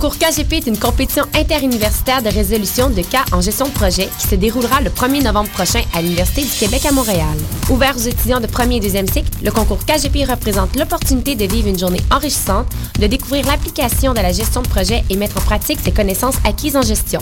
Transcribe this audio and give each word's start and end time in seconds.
Concours 0.00 0.18
KGP 0.18 0.52
est 0.52 0.66
une 0.68 0.78
compétition 0.78 1.24
interuniversitaire 1.34 2.22
de 2.22 2.28
résolution 2.28 2.88
de 2.88 3.02
cas 3.02 3.24
en 3.32 3.40
gestion 3.40 3.66
de 3.66 3.72
projet 3.72 4.08
qui 4.20 4.28
se 4.28 4.36
déroulera 4.36 4.80
le 4.80 4.90
1er 4.90 5.24
novembre 5.24 5.50
prochain 5.50 5.82
à 5.92 6.00
l'Université 6.00 6.42
du 6.42 6.50
Québec 6.50 6.86
à 6.86 6.92
Montréal. 6.92 7.36
Ouvert 7.68 7.96
aux 7.96 8.06
étudiants 8.06 8.38
de 8.38 8.46
premier 8.46 8.76
et 8.76 8.80
deuxième 8.80 9.08
cycle, 9.08 9.28
le 9.42 9.50
concours 9.50 9.84
KGP 9.84 10.24
représente 10.30 10.76
l'opportunité 10.76 11.34
de 11.34 11.52
vivre 11.52 11.66
une 11.66 11.80
journée 11.80 12.00
enrichissante, 12.12 12.68
de 13.00 13.08
découvrir 13.08 13.44
l'application 13.46 14.14
de 14.14 14.20
la 14.20 14.30
gestion 14.30 14.62
de 14.62 14.68
projet 14.68 15.02
et 15.10 15.16
mettre 15.16 15.38
en 15.38 15.40
pratique 15.40 15.80
ses 15.82 15.90
connaissances 15.90 16.36
acquises 16.44 16.76
en 16.76 16.82
gestion. 16.82 17.20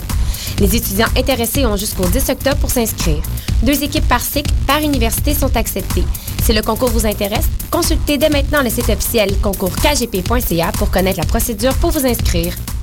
Les 0.59 0.75
étudiants 0.75 1.09
intéressés 1.17 1.65
ont 1.65 1.77
jusqu'au 1.77 2.05
10 2.05 2.29
octobre 2.29 2.57
pour 2.57 2.69
s'inscrire. 2.69 3.23
Deux 3.63 3.83
équipes 3.83 4.07
par 4.07 4.21
cycle, 4.21 4.53
par 4.67 4.81
université 4.81 5.33
sont 5.33 5.57
acceptées. 5.57 6.03
Si 6.43 6.53
le 6.53 6.61
concours 6.61 6.89
vous 6.89 7.07
intéresse, 7.07 7.47
consultez 7.71 8.19
dès 8.19 8.29
maintenant 8.29 8.61
le 8.61 8.69
site 8.69 8.89
officiel 8.89 9.35
concourskgp.ca 9.41 10.71
pour 10.73 10.91
connaître 10.91 11.19
la 11.19 11.25
procédure 11.25 11.73
pour 11.73 11.89
vous 11.89 12.05
inscrire. 12.05 12.53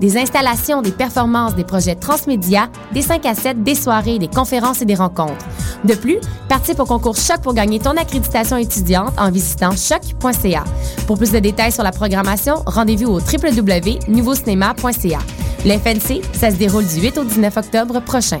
Des 0.00 0.16
installations, 0.16 0.82
des 0.82 0.92
performances, 0.92 1.54
des 1.54 1.64
projets 1.64 1.94
transmédia, 1.94 2.68
des 2.92 3.02
5 3.02 3.24
à 3.26 3.34
7, 3.34 3.62
des 3.62 3.74
soirées, 3.74 4.18
des 4.18 4.28
conférences 4.28 4.82
et 4.82 4.84
des 4.84 4.94
rencontres. 4.94 5.46
De 5.84 5.94
plus, 5.94 6.18
participe 6.48 6.80
au 6.80 6.84
concours 6.84 7.16
Choc 7.16 7.40
pour 7.42 7.54
gagner 7.54 7.78
ton 7.78 7.96
accréditation 7.96 8.56
étudiante 8.56 9.12
en 9.18 9.30
visitant 9.30 9.70
choc.ca. 9.72 10.64
Pour 11.06 11.18
plus 11.18 11.32
de 11.32 11.38
détails 11.38 11.72
sur 11.72 11.82
la 11.82 11.92
programmation, 11.92 12.56
rendez-vous 12.66 13.10
au 13.10 13.20
www.nouveaucinéma.ca. 13.20 15.18
Le 15.64 15.78
FNC, 15.78 16.22
ça 16.32 16.50
se 16.50 16.56
déroule 16.56 16.86
du 16.86 17.00
8 17.00 17.18
au 17.18 17.24
19 17.24 17.56
octobre 17.56 18.00
prochain. 18.00 18.40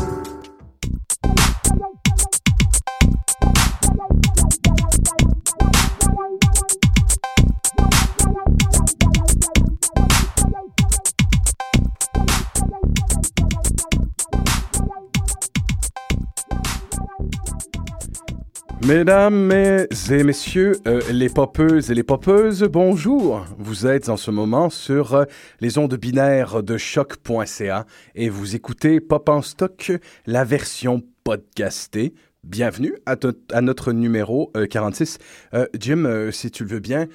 Mesdames 18.87 19.51
et 19.51 20.23
messieurs, 20.23 20.73
euh, 20.87 21.01
les 21.11 21.29
popeuses 21.29 21.91
et 21.91 21.93
les 21.93 22.03
popeuses, 22.03 22.63
bonjour. 22.63 23.45
Vous 23.59 23.85
êtes 23.85 24.09
en 24.09 24.17
ce 24.17 24.31
moment 24.31 24.71
sur 24.71 25.13
euh, 25.13 25.25
les 25.59 25.77
ondes 25.77 25.95
binaires 25.95 26.63
de 26.63 26.77
choc.ca 26.77 27.85
et 28.15 28.29
vous 28.29 28.55
écoutez 28.55 28.99
Pop 28.99 29.29
en 29.29 29.43
stock, 29.43 29.91
la 30.25 30.43
version 30.43 31.03
podcastée. 31.23 32.15
Bienvenue 32.43 32.95
à, 33.05 33.61
notre 33.61 33.91
numéro 33.91 34.51
euh, 34.57 34.65
46. 34.65 35.19
Euh, 35.53 35.67
Jim, 35.79 36.31
si 36.31 36.49
tu 36.49 36.63
le 36.63 36.69
veux 36.71 36.79
bien, 36.79 37.07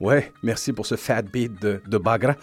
ouais, 0.00 0.32
merci 0.42 0.72
pour 0.72 0.86
ce 0.86 0.94
fat 0.94 1.20
beat 1.20 1.60
de, 1.60 1.82
de 1.86 1.98
Bagra. 1.98 2.34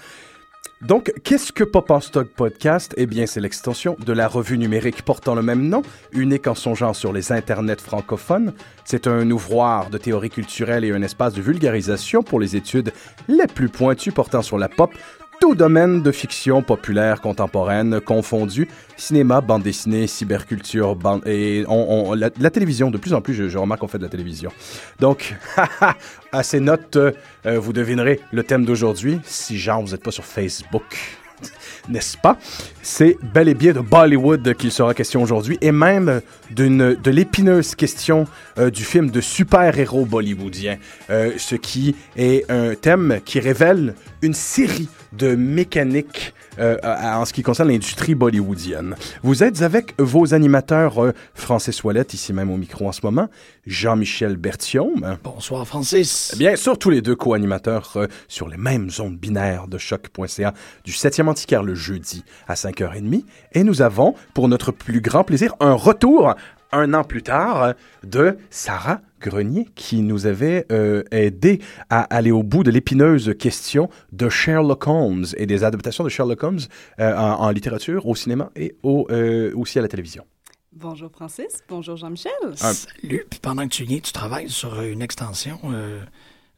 Donc, 0.88 1.12
qu'est-ce 1.24 1.52
que 1.52 1.64
Pop 1.64 1.90
en 1.90 2.00
Stock 2.00 2.28
Podcast? 2.28 2.94
Eh 2.96 3.08
bien, 3.08 3.26
c'est 3.26 3.40
l'extension 3.40 3.98
de 4.06 4.14
la 4.14 4.28
revue 4.28 4.60
numérique 4.60 5.02
portant 5.02 5.34
le 5.34 5.42
même 5.42 5.68
nom, 5.68 5.82
unique 6.12 6.46
en 6.46 6.54
son 6.54 6.76
genre 6.76 6.96
sur 6.96 7.12
les 7.12 7.32
internets 7.32 7.82
francophones. 7.82 8.54
C'est 8.84 9.08
un 9.08 9.32
ouvroir 9.32 9.90
de 9.90 9.98
théorie 9.98 10.30
culturelle 10.30 10.86
et 10.86 10.92
un 10.92 11.02
espace 11.02 11.34
de 11.34 11.42
vulgarisation 11.42 12.22
pour 12.22 12.40
les 12.40 12.56
études 12.56 12.94
les 13.28 13.48
plus 13.48 13.70
pointues 13.70 14.12
portant 14.12 14.44
sur 14.44 14.60
la 14.60 14.70
pop, 14.70 14.92
tout 15.40 15.56
domaine 15.56 16.02
de 16.02 16.12
fiction 16.12 16.62
populaire 16.62 17.22
contemporaine 17.22 18.00
confondu, 18.00 18.68
cinéma, 18.98 19.42
bande 19.42 19.64
dessinée, 19.64 20.08
cyberculture, 20.08 20.96
bande, 20.96 21.26
et 21.28 21.64
on, 21.68 22.12
on- 22.12 22.14
la, 22.14 22.30
télévision, 22.50 22.92
de 22.92 22.98
plus 22.98 23.14
en 23.14 23.22
plus, 23.22 23.34
je, 23.50 23.58
remarque 23.58 23.82
qu'on 23.82 23.88
fait 23.88 23.98
de 23.98 24.04
la 24.04 24.10
télévision. 24.10 24.52
Donc, 25.00 25.36
à 26.32 26.44
ces 26.44 26.60
notes, 26.60 26.96
euh, 26.98 27.12
vous 27.46 27.74
devinerez 27.74 28.20
le 28.32 28.44
thème 28.44 28.66
d'aujourd'hui, 28.66 29.20
si 29.24 29.58
genre 29.58 29.82
vous 29.82 29.92
n'êtes 29.92 30.04
pas 30.04 30.12
sur 30.12 30.26
Facebook. 30.26 30.98
N'est-ce 31.90 32.18
pas? 32.18 32.38
C'est 32.82 33.18
bel 33.34 33.48
et 33.48 33.54
bien 33.54 33.74
de 33.74 33.80
Bollywood 33.80 34.56
qu'il 34.56 34.72
sera 34.72 34.94
question 34.94 35.22
aujourd'hui 35.22 35.58
et 35.62 35.72
même 35.72 36.22
de 36.52 37.12
l'épineuse 37.12 37.76
question 37.76 38.26
euh, 38.58 38.70
du 38.70 38.84
film 38.84 39.12
de 39.12 39.22
super-héros 39.22 40.06
bollywoodien, 40.06 40.78
euh, 41.10 41.34
ce 41.38 41.56
qui 41.56 41.96
est 42.16 42.50
un 42.50 42.76
thème 42.76 43.20
qui 43.24 43.40
révèle 43.40 43.96
une 44.22 44.34
série 44.34 44.90
de 45.14 45.36
mécaniques 45.36 46.34
euh, 46.60 46.78
en 46.84 47.26
ce 47.26 47.34
qui 47.34 47.44
concerne 47.44 47.70
l'industrie 47.70 48.16
bollywoodienne. 48.16 48.96
Vous 49.24 49.44
êtes 49.44 49.62
avec 49.62 49.94
vos 49.98 50.34
animateurs 50.34 51.04
euh, 51.04 51.14
Francis 51.34 51.84
Ouellette, 51.84 52.14
ici 52.14 52.34
même 52.34 52.52
au 52.52 52.58
micro 52.58 52.88
en 52.88 52.92
ce 52.92 53.02
moment, 53.04 53.30
Jean-Michel 53.66 54.38
Berthiaume. 54.38 55.18
Bonsoir 55.24 55.68
Francis. 55.68 56.36
Bien 56.38 56.56
sûr, 56.56 56.78
tous 56.78 56.90
les 56.90 57.02
deux 57.02 57.16
co-animateurs 57.16 57.94
euh, 57.96 58.08
sur 58.28 58.48
les 58.48 58.58
mêmes 58.58 58.90
ondes 59.00 59.18
binaires 59.18 59.68
de 59.68 59.78
choc.ca 59.78 60.54
du 60.84 60.92
7e 60.92 61.28
antiquaire 61.28 61.64
le 61.64 61.76
jeudi 61.76 62.24
à 62.48 62.54
5h30. 62.54 63.24
Et 63.54 63.64
nous 63.64 63.82
avons, 63.82 64.16
pour 64.34 64.48
notre 64.48 64.72
plus 64.72 65.02
grand 65.02 65.24
plaisir, 65.24 65.56
un 65.60 65.74
retour 65.74 66.36
un 66.72 66.94
an 66.94 67.04
plus 67.04 67.24
tard 67.24 67.74
de 68.04 68.38
Sarah 68.50 69.02
Grenier 69.22 69.68
qui 69.76 70.02
nous 70.02 70.26
avait 70.28 70.66
euh, 70.72 71.04
aidé 71.12 71.62
à 71.90 72.02
aller 72.02 72.32
au 72.32 72.44
bout 72.44 72.64
de 72.64 72.72
l'épineuse 72.72 73.34
question 73.40 73.90
de 74.12 74.30
Sherlock 74.30 74.86
Holmes 74.88 75.26
et 75.38 75.46
des 75.46 75.64
adaptations 75.64 76.04
de 76.04 76.10
Sherlock 76.10 76.44
Holmes 76.44 76.60
euh, 77.00 77.16
en, 77.16 77.42
en 77.46 77.50
littérature, 77.52 78.06
au 78.06 78.16
cinéma 78.16 78.52
et 78.56 78.76
au, 78.84 79.08
euh, 79.10 79.52
aussi 79.56 79.80
à 79.80 79.82
la 79.82 79.88
télévision. 79.88 80.26
Bonjour 80.74 81.10
Francis, 81.10 81.64
bonjour 81.70 81.96
Jean-Michel. 81.96 82.32
Un- 82.44 82.74
Salut. 82.74 83.26
Puis 83.30 83.40
pendant 83.42 83.64
que 83.64 83.74
tu 83.74 83.84
viens, 83.86 84.00
tu 84.00 84.12
travailles 84.12 84.50
sur 84.50 84.82
une 84.82 85.02
extension 85.02 85.58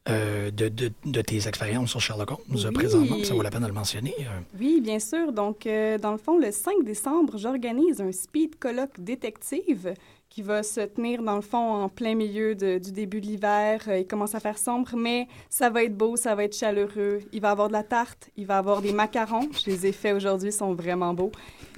euh, 0.10 0.52
de, 0.52 0.70
de- 0.70 0.92
de 1.06 1.22
tes 1.22 1.48
expériences 1.48 1.90
sur 1.92 2.02
Sherlock 2.02 2.32
Holmes 2.32 2.42
Oui. 2.66 2.72
présentement. 2.72 3.18
Ça 3.24 3.34
vaut 3.34 3.42
la 3.42 3.50
peine 3.52 3.62
de 3.64 3.68
le 3.68 3.74
mentionner. 3.74 4.14
Euh, 4.20 4.40
Oui, 4.60 4.82
bien 4.82 5.00
sûr. 5.00 5.32
Donc, 5.34 5.66
euh, 5.68 5.98
dans 5.98 6.12
le 6.12 6.18
fond, 6.18 6.38
le 6.38 6.52
5 6.52 6.84
décembre, 6.84 7.38
j'organise 7.38 8.02
un 8.02 8.12
speed 8.12 8.58
colloque 8.60 9.00
détective 9.00 9.94
qui 10.30 10.42
va 10.42 10.62
se 10.62 10.82
tenir, 10.82 11.24
dans 11.24 11.36
le 11.36 11.42
fond, 11.42 11.58
en 11.58 11.90
plein 11.90 12.14
milieu 12.14 12.54
de- 12.54 12.78
du 12.78 12.92
début 12.92 13.22
de 13.22 13.26
l'hiver. 13.26 13.82
Il 13.98 14.06
commence 14.06 14.36
à 14.36 14.40
faire 14.40 14.58
sombre, 14.58 14.92
mais 14.96 15.28
ça 15.50 15.70
va 15.70 15.84
être 15.84 15.96
beau, 15.98 16.16
ça 16.16 16.36
va 16.36 16.44
être 16.44 16.56
chaleureux. 16.56 17.20
Il 17.34 17.42
va 17.42 17.48
y 17.50 17.52
avoir 17.52 17.68
de 17.70 17.74
la 17.74 17.84
tarte, 17.84 18.30
il 18.38 18.46
va 18.46 18.56
y 18.56 18.58
avoir 18.58 18.82
des 18.82 18.92
macarons. 18.94 19.50
Je 19.54 19.72
les 19.72 19.88
ai 19.88 19.92
faits 19.92 20.16
aujourd'hui, 20.16 20.50
ils 20.50 20.54
sont 20.54 20.74
vraiment 20.74 21.14
beaux. 21.14 21.32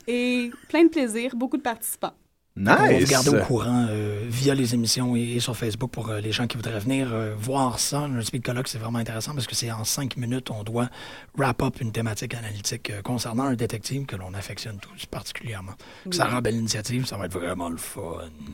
Et 0.08 0.50
plein 0.68 0.84
de 0.84 0.90
plaisir, 0.90 1.36
beaucoup 1.36 1.58
de 1.58 1.62
participants. 1.62 2.14
Va 2.62 2.76
vous 2.76 2.92
Nice. 3.00 3.10
garder 3.10 3.30
au 3.30 3.40
courant 3.46 3.88
euh, 3.90 4.20
via 4.28 4.54
les 4.54 4.74
émissions 4.74 5.16
et, 5.16 5.22
et 5.36 5.40
sur 5.40 5.56
Facebook 5.56 5.92
pour 5.92 6.10
euh, 6.10 6.20
les 6.20 6.32
gens 6.34 6.46
qui 6.46 6.58
voudraient 6.58 6.78
venir 6.80 7.08
euh, 7.14 7.34
voir 7.40 7.80
ça. 7.80 8.00
Un 8.00 8.22
speed 8.22 8.44
colloque, 8.44 8.68
c'est 8.68 8.78
vraiment 8.78 9.00
intéressant 9.00 9.34
parce 9.34 9.48
que 9.48 9.56
c'est 9.56 9.72
en 9.72 9.86
cinq 9.86 10.18
minutes, 10.18 10.52
on 10.52 10.64
doit 10.64 10.90
wrap 11.38 11.62
up 11.64 11.80
une 11.80 11.92
thématique 11.94 12.34
analytique 12.34 12.90
euh, 12.90 13.02
concernant 13.02 13.46
un 13.46 13.54
détective 13.54 14.06
que 14.06 14.18
l'on 14.18 14.34
affectionne 14.34 14.78
tous 14.82 15.06
particulièrement. 15.06 15.72
Ça 16.12 16.26
rend 16.26 16.42
belle 16.42 16.56
initiative, 16.56 17.06
ça 17.06 17.16
va 17.16 17.26
être 17.28 17.40
vraiment 17.40 17.70
le 17.70 17.78
fun. 17.78 18.02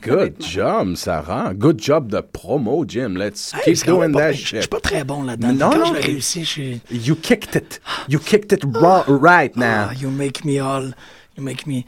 Good 0.03 0.35
job, 0.39 0.95
Sarah. 0.95 1.53
Good 1.55 1.81
job 1.81 2.07
de 2.11 2.19
promo, 2.21 2.85
Jim. 2.87 3.15
Let's 3.17 3.53
Hey, 3.55 3.73
keep 3.73 3.85
doing 3.87 4.11
that 4.11 4.19
pire. 4.19 4.33
Je 4.33 4.45
shit. 4.45 4.59
suis 4.61 4.69
pas 4.69 4.79
très 4.81 5.03
bon 5.03 5.23
là-dedans. 5.23 5.53
Non, 5.53 5.69
Quand 5.71 5.77
non, 5.79 5.85
je 5.85 5.93
l'ai 5.95 5.99
t'es- 6.01 6.07
réussi, 6.07 6.45
je 6.45 6.49
suis... 6.49 6.81
You 6.91 7.15
kicked 7.15 7.55
it. 7.55 7.81
You 8.07 8.19
kicked 8.19 8.51
it 8.51 8.63
right 9.07 9.55
now. 9.55 9.87
Ah, 9.89 9.93
you 9.99 10.11
make 10.11 10.45
me 10.45 10.59
all... 10.61 10.93
You 11.37 11.43
make 11.43 11.65
me... 11.65 11.85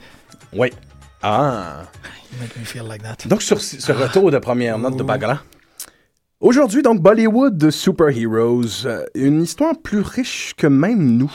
Oui. 0.54 0.72
Ah. 1.22 1.84
You 2.32 2.40
make 2.40 2.58
me 2.58 2.64
feel 2.66 2.84
like 2.88 3.02
that. 3.04 3.28
Donc, 3.28 3.42
sur 3.42 3.60
ce 3.62 3.92
retour 3.92 4.32
de 4.32 4.38
première 4.38 4.78
note 4.78 4.98
de 4.98 5.04
Bagala. 5.04 5.42
Aujourd'hui, 6.40 6.84
donc, 6.84 7.02
Bollywood 7.02 7.58
de 7.58 7.72
Superheroes. 7.72 8.86
euh, 8.86 9.06
une 9.16 9.42
histoire 9.42 9.74
plus 9.82 10.02
riche 10.02 10.54
que 10.56 10.68
même 10.68 11.18
nous. 11.18 11.32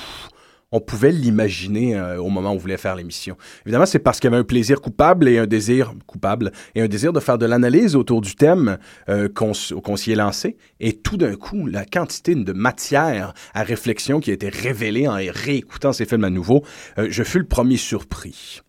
On 0.74 0.80
pouvait 0.80 1.12
l'imaginer 1.12 1.96
euh, 1.98 2.16
au 2.18 2.30
moment 2.30 2.52
où 2.52 2.54
on 2.54 2.58
voulait 2.58 2.78
faire 2.78 2.96
l'émission. 2.96 3.36
Évidemment, 3.66 3.84
c'est 3.84 3.98
parce 3.98 4.20
qu'il 4.20 4.30
y 4.30 4.32
avait 4.32 4.40
un 4.40 4.44
plaisir 4.44 4.80
coupable 4.80 5.28
et 5.28 5.38
un 5.38 5.46
désir 5.46 5.92
coupable 6.06 6.50
et 6.74 6.80
un 6.80 6.88
désir 6.88 7.12
de 7.12 7.20
faire 7.20 7.36
de 7.36 7.44
l'analyse 7.44 7.94
autour 7.94 8.22
du 8.22 8.34
thème 8.36 8.78
euh, 9.10 9.28
qu'on 9.28 9.52
s'y 9.52 10.12
est 10.12 10.16
lancé. 10.16 10.56
Et 10.80 10.94
tout 10.94 11.18
d'un 11.18 11.34
coup, 11.34 11.66
la 11.66 11.84
quantité 11.84 12.34
de 12.34 12.52
matière 12.54 13.34
à 13.52 13.64
réflexion 13.64 14.20
qui 14.20 14.30
a 14.30 14.32
été 14.32 14.48
révélée 14.48 15.06
en 15.08 15.16
réécoutant 15.16 15.92
ces 15.92 16.06
films 16.06 16.24
à 16.24 16.30
nouveau, 16.30 16.64
euh, 16.96 17.08
je 17.10 17.22
fus 17.22 17.40
le 17.40 17.46
premier 17.46 17.76
surpris. 17.76 18.62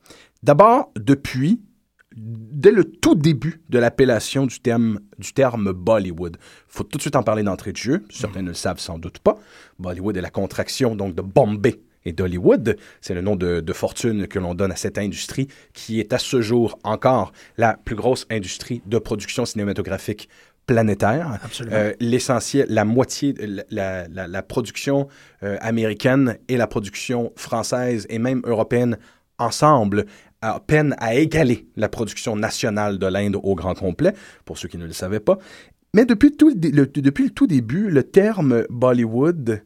D'abord, 0.43 0.91
depuis 0.99 1.61
dès 2.15 2.69
le 2.71 2.83
tout 2.83 3.15
début 3.15 3.61
de 3.69 3.79
l'appellation 3.79 4.45
du 4.45 4.59
terme, 4.59 4.99
du 5.17 5.33
terme 5.33 5.71
Bollywood. 5.71 6.37
faut 6.67 6.83
tout 6.83 6.97
de 6.97 7.01
suite 7.01 7.15
en 7.15 7.23
parler 7.23 7.41
d'entrée 7.43 7.71
de 7.71 7.77
jeu. 7.77 8.03
Certains 8.11 8.43
ne 8.43 8.49
le 8.49 8.53
savent 8.53 8.79
sans 8.79 8.99
doute 8.99 9.17
pas. 9.19 9.39
Bollywood 9.79 10.15
est 10.17 10.21
la 10.21 10.29
contraction 10.29 10.95
donc 10.95 11.15
de 11.15 11.21
Bombay 11.23 11.81
et 12.05 12.11
d'Hollywood. 12.11 12.77
C'est 13.01 13.15
le 13.15 13.21
nom 13.21 13.35
de, 13.35 13.61
de 13.61 13.73
fortune 13.73 14.27
que 14.27 14.37
l'on 14.37 14.53
donne 14.53 14.71
à 14.71 14.75
cette 14.75 14.97
industrie 14.99 15.47
qui 15.73 15.99
est 15.99 16.13
à 16.13 16.19
ce 16.19 16.41
jour 16.41 16.77
encore 16.83 17.31
la 17.57 17.77
plus 17.83 17.95
grosse 17.95 18.27
industrie 18.29 18.83
de 18.85 18.99
production 18.99 19.45
cinématographique 19.45 20.29
planétaire. 20.67 21.39
Absolument. 21.43 21.75
Euh, 21.75 21.93
L'essentiel, 21.99 22.67
la 22.69 22.85
moitié, 22.85 23.33
la, 23.39 23.63
la- 23.71 24.07
la- 24.07 24.27
la 24.27 24.43
production 24.43 25.07
euh, 25.41 25.57
américaine 25.61 26.37
et 26.47 26.57
la 26.57 26.67
production 26.67 27.33
française 27.37 28.05
et 28.09 28.19
même 28.19 28.41
européenne 28.45 28.97
ensemble 29.39 30.05
à 30.43 30.59
peine 30.59 30.95
à 30.99 31.15
égaler 31.15 31.67
la 31.75 31.89
production 31.89 32.35
nationale 32.35 32.99
de 32.99 33.07
l'Inde 33.07 33.37
au 33.41 33.55
grand 33.55 33.73
complet, 33.73 34.13
pour 34.45 34.57
ceux 34.57 34.67
qui 34.67 34.77
ne 34.77 34.85
le 34.85 34.93
savaient 34.93 35.19
pas. 35.19 35.37
Mais 35.95 36.05
depuis, 36.05 36.31
tout 36.31 36.49
le, 36.49 36.85
depuis 36.87 37.25
le 37.25 37.29
tout 37.29 37.47
début, 37.47 37.89
le 37.89 38.03
terme 38.03 38.65
Bollywood 38.69 39.63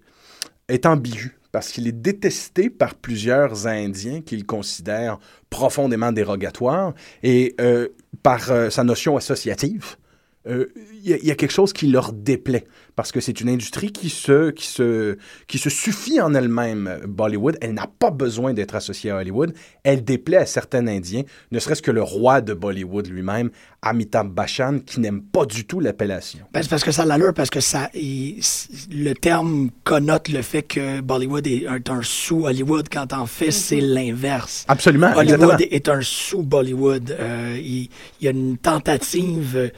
est 0.67 0.85
ambigu 0.85 1.37
parce 1.51 1.71
qu'il 1.71 1.87
est 1.87 1.93
détesté 1.93 2.69
par 2.69 2.93
plusieurs 2.93 3.65
Indiens 3.65 4.21
qu'ils 4.21 4.45
considèrent 4.45 5.17
profondément 5.49 6.11
dérogatoire 6.11 6.93
et 7.23 7.55
euh, 7.61 7.87
par 8.21 8.51
euh, 8.51 8.69
sa 8.69 8.83
notion 8.83 9.17
associative. 9.17 9.95
Euh, 10.49 10.65
Il 11.03 11.09
y, 11.09 11.13
a- 11.13 11.17
il 11.17 11.25
y 11.25 11.31
a 11.31 11.35
quelque 11.35 11.51
chose 11.53 11.71
qui 11.73 11.87
leur 11.87 12.11
déplaît 12.13 12.65
parce 12.95 13.11
que 13.11 13.19
c'est 13.21 13.39
une 13.41 13.49
industrie 13.49 13.91
qui 13.91 14.09
se, 14.09 14.49
qui, 14.49 14.65
se, 14.65 15.17
qui 15.47 15.57
se 15.59 15.69
suffit 15.69 16.19
en 16.19 16.33
elle-même, 16.33 16.87
euh, 16.87 17.05
Bollywood. 17.07 17.57
Elle 17.61 17.73
n'a 17.75 17.87
pas 17.87 18.09
besoin 18.11 18.53
d'être 18.53 18.75
associée 18.75 19.11
à 19.11 19.17
Hollywood. 19.17 19.53
Elle 19.83 20.03
déplaît 20.03 20.37
à 20.37 20.45
certains 20.45 20.85
Indiens, 20.87 21.21
ne 21.51 21.59
serait-ce 21.59 21.81
que 21.81 21.91
le 21.91 22.01
roi 22.01 22.41
de 22.41 22.53
Bollywood 22.53 23.07
lui-même, 23.07 23.51
Amitabh 23.83 24.27
Bachchan, 24.29 24.79
qui 24.85 24.99
n'aime 24.99 25.21
pas 25.21 25.45
du 25.45 25.65
tout 25.65 25.79
l'appellation. 25.79 26.39
Ben, 26.51 26.63
c'est 26.63 26.69
parce 26.69 26.83
que 26.83 26.91
ça 26.91 27.03
a 27.03 27.05
l'allure, 27.05 27.33
parce 27.33 27.49
que 27.51 27.59
ça, 27.59 27.89
il- 27.93 28.41
le 28.91 29.13
terme 29.13 29.69
connote 29.83 30.29
le 30.29 30.41
fait 30.41 30.63
que 30.63 30.99
Bollywood 31.01 31.45
est 31.47 31.67
un, 31.67 31.79
un 31.89 32.01
sous-Hollywood, 32.01 32.87
quand 32.91 33.13
en 33.13 33.27
fait, 33.27 33.51
c'est 33.51 33.79
l'inverse. 33.81 34.65
Absolument, 34.67 35.11
Hollywood 35.15 35.41
exactement. 35.41 35.57
est 35.71 35.89
un 35.89 36.01
sous-Bollywood. 36.01 37.15
Euh, 37.19 37.57
il, 37.61 37.89
il 38.19 38.25
y 38.25 38.27
a 38.27 38.31
une 38.31 38.57
tentative 38.57 39.53
euh, 39.55 39.69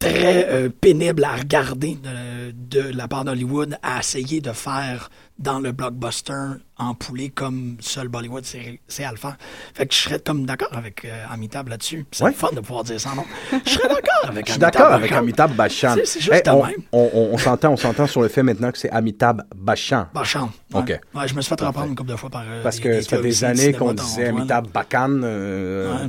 très 0.00 0.48
euh, 0.48 0.68
pénible 0.70 1.22
à 1.24 1.36
regarder 1.36 1.96
de, 2.02 2.52
de 2.80 2.96
la 2.96 3.06
part 3.06 3.24
d'Hollywood 3.24 3.76
à 3.82 4.00
essayer 4.00 4.40
de 4.40 4.50
faire 4.52 5.10
dans 5.38 5.58
le 5.60 5.72
blockbuster 5.72 6.34
empoulé 6.78 7.28
comme 7.28 7.76
seul 7.80 8.08
Bollywood 8.08 8.44
c'est 8.44 9.04
à 9.04 9.10
le 9.10 9.16
faire. 9.18 9.36
Fait 9.74 9.86
que 9.86 9.94
je 9.94 10.00
serais 10.00 10.18
comme 10.18 10.46
d'accord 10.46 10.68
avec 10.72 11.04
euh, 11.04 11.24
Amitabh 11.30 11.68
là-dessus. 11.68 12.06
C'est 12.12 12.24
Ouais. 12.24 12.32
fun 12.32 12.48
de 12.54 12.60
pouvoir 12.60 12.84
dire 12.84 12.98
ça, 13.00 13.10
non? 13.14 13.24
Je 13.64 13.70
serais 13.70 13.88
d'accord 13.88 14.28
avec 14.30 14.46
Je 14.46 14.52
suis 14.52 14.60
d'accord 14.60 14.90
avec. 14.92 15.12
Amitabh 15.12 15.52
Bachchan. 15.54 15.94
C'est- 16.04 16.20
juste 16.20 16.32
Hey, 16.32 16.42
de 16.42 16.50
on, 16.50 16.64
même. 16.66 16.74
on- 16.92 17.10
on- 17.14 17.28
on 17.34 17.38
s'entend, 17.38 17.70
on 17.72 17.76
s'entend 17.76 18.06
sur 18.06 18.22
le 18.22 18.28
fait 18.28 18.42
maintenant 18.42 18.70
que 18.72 18.78
c'est 18.78 18.90
Amitabh 18.90 19.42
Bachchan. 19.54 20.06
Bachchan. 20.14 20.50
Ouais. 20.72 20.80
OK. 20.80 21.00
Ouais, 21.14 21.28
je 21.28 21.34
me 21.34 21.42
suis 21.42 21.54
fait 21.54 21.62
reprendre 21.64 21.88
une 21.88 21.94
couple 21.96 22.10
de 22.10 22.16
fois 22.16 22.30
par. 22.30 22.42
euh, 22.46 22.62
Parce 22.62 22.76
des- 22.76 22.82
que 22.82 23.00
ça 23.02 23.16
fait 23.16 23.22
des 23.22 23.44
années 23.44 23.72
qu'on 23.74 23.92
disait 23.92 24.24
là. 24.24 24.28
Amitabh 24.30 24.66
Bachchan. 24.72 25.20
euh, 25.24 26.06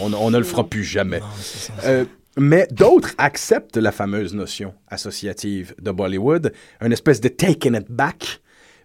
on, 0.00 0.30
ne 0.30 0.38
le 0.38 0.44
fera 0.44 0.64
plus 0.66 0.84
jamais. 0.84 1.20
Non, 1.20 1.26
c'est 1.38 1.58
ça. 1.58 1.72
Euh, 1.84 2.04
mais 2.36 2.66
d'autres 2.70 3.14
acceptent 3.18 3.76
la 3.76 3.92
fameuse 3.92 4.34
notion 4.34 4.74
associative 4.88 5.74
de 5.80 5.90
Bollywood, 5.90 6.52
une 6.80 6.92
espèce 6.92 7.20
de 7.20 7.28
taking 7.28 7.74
it 7.76 7.90
back, 7.90 8.40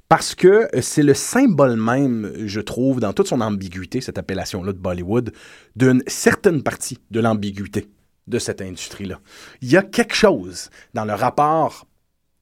parce 0.07 0.36
que 0.36 0.68
c'est 0.81 1.03
le 1.03 1.13
symbole 1.13 1.77
même, 1.77 2.31
je 2.45 2.62
trouve, 2.62 3.00
dans 3.00 3.13
toute 3.13 3.27
son 3.27 3.42
ambiguïté, 3.42 4.01
cette 4.01 4.18
appellation-là 4.18 4.74
de 4.74 4.77
Bollywood, 4.77 5.31
d'une 5.75 6.03
certaine 6.07 6.62
partie 6.62 7.00
de 7.12 7.19
l'ambiguïté 7.19 7.89
de 8.27 8.39
cette 8.39 8.62
industrie-là. 8.62 9.19
Il 9.62 9.71
y 9.71 9.77
a 9.77 9.83
quelque 9.83 10.15
chose 10.15 10.69
dans 10.94 11.06
le 11.06 11.13
rapport 11.13 11.88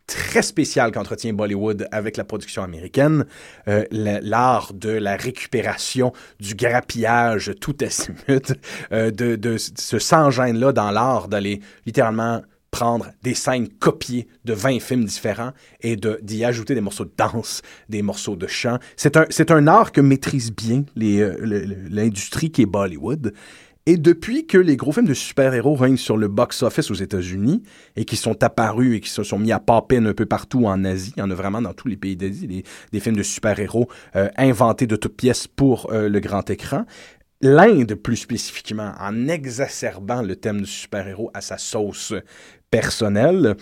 très 0.08 0.42
spécial 0.42 0.92
qu'entretient 0.92 1.34
Bollywood 1.34 1.88
avec 1.92 2.18
la 2.18 2.24
production 2.24 2.64
américaine, 2.64 3.26
euh, 3.68 3.86
la- 3.92 4.20
l'art 4.22 4.74
de 4.74 4.90
la 4.90 5.16
récupération, 5.16 6.12
du 6.40 6.56
grappillage 6.56 7.54
tout 7.62 7.76
azimut, 7.82 8.54
euh, 8.92 9.12
de, 9.12 9.36
de 9.36 9.58
ce 9.58 10.00
sans-gêne-là 10.00 10.74
dans 10.74 10.92
l'art 10.92 11.28
d'aller 11.28 11.62
littéralement 11.86 12.42
prendre 12.72 13.12
des 13.22 13.36
scènes 13.36 13.70
copiées 13.70 14.28
de 14.46 14.54
20 14.54 14.80
films 14.82 15.06
différents 15.06 15.52
et 15.82 15.96
d'y 15.96 16.44
ajouter 16.44 16.74
des 16.74 16.82
morceaux 16.82 17.06
de 17.06 17.14
danse, 17.16 17.62
des 17.88 18.02
morceaux 18.02 18.36
de 18.36 18.48
chant. 18.48 18.80
C'est 18.98 19.16
un, 19.16 19.26
un 19.56 19.68
art 19.68 19.92
que 19.92 20.02
maîtrise 20.02 20.52
bien 20.52 20.84
euh, 21.00 21.36
l'industrie 21.90 22.52
qui 22.52 22.64
est 22.64 22.66
Bollywood. 22.66 23.34
Et 23.86 23.98
depuis 23.98 24.48
que 24.48 24.58
les 24.58 24.78
gros 24.78 24.94
films 24.94 25.08
de 25.08 25.14
super-héros 25.14 25.76
règnent 25.76 25.98
sur 25.98 26.16
le 26.16 26.30
box-office 26.30 26.90
aux 26.90 26.96
États-Unis 26.96 27.64
et 27.98 28.06
qui 28.06 28.16
sont 28.16 28.42
apparus 28.42 28.96
et 28.96 29.00
qui 29.02 29.10
se 29.10 29.24
sont 29.24 29.38
mis 29.38 29.52
à 29.52 29.60
popper 29.60 29.98
un 29.98 30.14
peu 30.14 30.26
partout 30.26 30.66
en 30.68 30.86
Asie, 30.86 31.14
il 31.18 31.24
en 31.24 31.30
a 31.30 31.36
vraiment 31.36 31.62
dans 31.62 31.74
tous 31.74 31.90
les 31.90 31.98
pays 31.98 32.16
d'Asie, 32.16 32.48
des, 32.48 32.64
des 32.94 33.00
films 33.02 33.18
de 33.18 33.24
super-héros 33.24 33.90
euh, 34.16 34.30
inventés 34.38 34.88
de 34.88 34.96
toutes 34.96 35.18
pièces 35.18 35.48
pour 35.48 35.92
euh, 35.92 36.08
le 36.08 36.20
grand 36.22 36.50
écran. 36.50 36.86
L'Inde, 37.42 37.96
plus 37.96 38.16
spécifiquement, 38.16 38.94
en 39.02 39.28
exacerbant 39.28 40.22
le 40.22 40.38
thème 40.38 40.62
du 40.62 40.66
super-héros 40.66 41.30
à 41.34 41.42
sa 41.42 41.58
sauce 41.58 42.14
personnelle, 42.72 43.58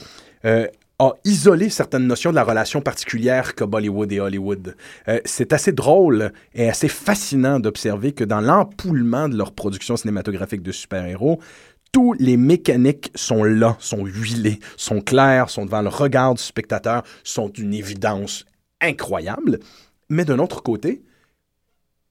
euh, 0.45 0.67
a 1.01 1.13
isolé 1.25 1.71
certaines 1.71 2.05
notions 2.05 2.29
de 2.29 2.35
la 2.35 2.43
relation 2.43 2.79
particulière 2.79 3.55
qu'a 3.55 3.65
Bollywood 3.65 4.11
et 4.11 4.19
Hollywood. 4.19 4.75
Euh, 5.07 5.19
c'est 5.25 5.51
assez 5.51 5.71
drôle 5.71 6.31
et 6.53 6.69
assez 6.69 6.87
fascinant 6.87 7.59
d'observer 7.59 8.11
que 8.11 8.23
dans 8.23 8.39
l'empoulement 8.39 9.27
de 9.27 9.35
leur 9.35 9.51
production 9.51 9.97
cinématographique 9.97 10.61
de 10.61 10.71
super-héros, 10.71 11.39
tous 11.91 12.13
les 12.13 12.37
mécaniques 12.37 13.11
sont 13.15 13.43
là, 13.43 13.77
sont 13.79 14.05
huilés, 14.05 14.59
sont 14.77 15.01
clairs, 15.01 15.49
sont 15.49 15.65
devant 15.65 15.81
le 15.81 15.89
regard 15.89 16.35
du 16.35 16.43
spectateur, 16.43 17.01
sont 17.23 17.49
d'une 17.49 17.73
évidence 17.73 18.45
incroyable. 18.79 19.59
Mais 20.07 20.23
d'un 20.23 20.37
autre 20.37 20.61
côté, 20.61 21.01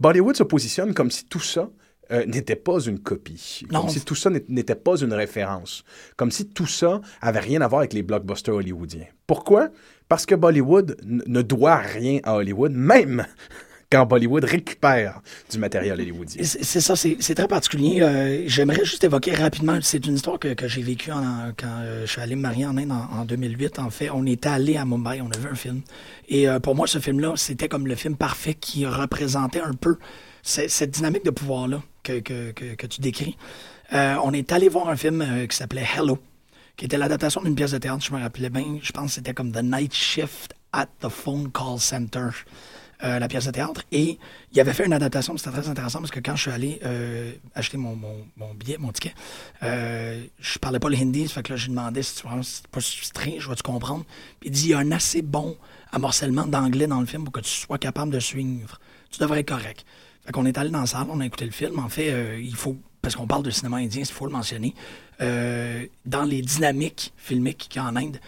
Bollywood 0.01 0.37
se 0.37 0.43
positionne 0.43 0.95
comme 0.95 1.13
si 1.13 1.27
tout 1.27 1.39
ça 1.39 1.71
euh, 2.13 2.25
n'était 2.27 2.57
pas 2.57 2.79
une 2.81 2.99
copie, 2.99 3.63
Non. 3.71 3.81
comme 3.83 3.91
si 3.91 4.01
tout 4.01 4.15
ça 4.15 4.31
n'ét- 4.31 4.49
n'était 4.49 4.75
pas 4.75 4.97
une 5.01 5.13
référence, 5.13 5.85
comme 6.17 6.31
si 6.31 6.47
tout 6.49 6.67
ça 6.67 7.01
avait 7.21 7.41
rien 7.41 7.61
à 7.61 7.69
voir 7.69 7.81
avec 7.81 7.93
les 7.93 8.03
blockbusters 8.03 8.55
hollywoodiens. 8.55 9.07
Pourquoi? 9.27 9.69
Parce 10.09 10.27
que 10.27 10.35
Bollywood 10.35 10.97
ne 11.05 11.41
doit 11.43 11.77
rien 11.77 12.19
à 12.25 12.35
Hollywood, 12.35 12.73
même 12.73 13.25
quand 13.93 14.07
Bollywood 14.07 14.45
récupère 14.45 15.21
du 15.51 15.59
matériel 15.59 16.01
hollywoodien. 16.01 16.43
C'est 16.45 16.81
ça, 16.81 16.95
c'est 16.97 17.35
très 17.35 17.49
particulier. 17.49 18.01
Euh, 18.03 18.43
J'aimerais 18.47 18.85
juste 18.85 19.03
évoquer 19.05 19.35
rapidement, 19.35 19.79
c'est 19.83 20.05
une 20.07 20.15
histoire 20.15 20.39
que, 20.39 20.55
que 20.55 20.67
j'ai 20.69 20.83
vécue 20.83 21.11
en- 21.13 21.53
quand 21.57 21.67
euh, 21.81 22.07
je 22.07 22.11
suis 22.11 22.21
allé 22.21 22.35
me 22.37 22.41
marier 22.43 22.67
en 22.67 22.77
Inde 22.77 22.91
en, 22.93 23.19
en 23.21 23.25
2008. 23.25 23.79
En 23.81 23.91
fait, 23.91 24.11
on 24.11 24.27
était 24.27 24.49
allé 24.49 24.77
à 24.77 24.85
Mumbai, 24.85 25.21
on 25.21 25.31
a 25.31 25.39
vu 25.39 25.49
un 25.51 25.55
film. 25.57 25.81
Et 26.29 26.49
euh, 26.49 26.59
pour 26.61 26.75
moi, 26.75 26.87
ce 26.87 26.99
film-là, 26.99 27.35
c'était 27.37 27.69
comme 27.69 27.87
le 27.87 27.95
film 27.95 28.17
parfait 28.17 28.55
qui 28.55 28.87
représentait 28.87 29.61
un 29.61 29.75
peu 29.75 29.97
ce- 30.43 30.69
cette 30.69 30.91
dynamique 30.93 31.25
de 31.25 31.31
pouvoir-là 31.31 31.83
que, 32.03 32.21
que, 32.21 32.53
que, 32.53 32.87
tu 32.87 33.01
décris. 33.01 33.37
Euh, 33.93 34.17
on 34.23 34.33
est 34.33 34.53
allé 34.53 34.69
voir 34.69 34.89
un 34.89 34.97
film 34.97 35.23
euh, 35.23 35.47
qui 35.47 35.57
s'appelait 35.57 35.87
Hello, 35.97 36.19
qui 36.77 36.85
était 36.85 36.99
l'adaptation 36.99 37.43
d'une 37.43 37.55
pièce 37.55 37.73
de 37.73 37.79
théâtre, 37.79 38.05
je 38.05 38.13
me 38.15 38.21
rappelais 38.21 38.51
bien, 38.51 38.79
je 38.83 38.93
pense 38.93 39.07
que 39.07 39.13
c'était 39.17 39.35
comme 39.35 39.53
The 39.53 39.63
Night 39.63 39.95
Shift 39.95 40.55
at 40.73 40.87
the 41.01 41.09
Phone 41.09 41.51
Call 41.53 41.79
Center. 41.79 42.31
euh, 43.03 43.19
la 43.19 43.29
pièce 43.29 43.47
de 43.47 43.51
théâtre. 43.51 43.83
Et 43.93 44.19
il 44.53 44.61
avait 44.61 44.73
fait 44.73 44.85
une 44.87 44.93
adaptation, 44.93 45.37
c'était 45.37 45.51
très 45.51 45.69
intéressant 45.69 46.01
parce 46.01 46.11
que 46.11 46.21
quand 46.21 46.37
je 46.37 46.43
suis 46.43 46.51
allé 46.51 46.81
acheter 47.55 47.77
mon, 47.77 47.97
mon, 47.97 48.55
billet, 48.55 48.77
mon 48.79 48.93
ticket, 48.93 49.15
euh, 49.63 50.23
je 50.39 50.59
parlais 50.59 50.79
pas 50.79 50.89
le 50.89 50.97
hindi, 50.97 51.29
ça 51.29 51.35
fait 51.35 51.43
que 51.43 51.53
là, 51.53 51.57
j'ai 51.57 51.69
demandé 51.69 52.03
si 52.03 52.17
tu 52.17 52.29
vois, 52.29 52.39
c'est 52.43 52.67
pas 52.69 52.81
strange, 52.81 53.39
je 53.41 53.49
vais-tu 53.49 53.63
comprendre? 53.63 54.05
Il 54.43 54.51
dit, 54.51 54.67
il 54.67 54.71
y 54.71 54.75
a 54.75 54.79
un 54.79 54.93
assez 54.93 55.23
bon 55.23 55.57
amorcellement 55.93 56.47
d'anglais 56.47 56.87
dans 56.87 57.01
le 57.01 57.07
film 57.07 57.25
pour 57.25 57.33
que 57.33 57.41
tu 57.41 57.51
sois 57.51 57.79
capable 57.79 58.13
de 58.13 58.21
suivre. 58.21 58.79
Tu 59.11 59.19
devrais 59.19 59.41
être 59.41 59.49
correct. 59.49 59.85
Fait 60.25 60.33
qu'on 60.33 60.47
est 60.47 60.59
allé 60.59 60.71
dans 60.71 60.81
la 60.81 60.87
salle, 60.87 61.07
on 61.11 61.21
a 61.21 61.27
écouté 61.27 61.45
le 61.45 61.51
film. 61.51 61.79
En 61.79 61.89
fait, 61.89 62.11
euh, 62.11 62.41
il 62.41 62.55
faut, 62.55 62.77
parce 63.03 63.17
qu'on 63.17 63.27
parle 63.27 63.43
de 63.43 63.51
cinéma 63.51 63.79
indien, 63.79 64.03
il 64.03 64.07
faut 64.07 64.27
le 64.27 64.33
mentionner, 64.33 64.75
euh, 65.21 65.87
dans 66.05 66.25
les 66.25 66.43
dynamiques 66.43 67.13
filmiques 67.17 67.69
qu'il 67.71 67.83
y 67.83 67.85
a 67.85 67.89
en 67.89 67.97
Inde, 67.97 68.19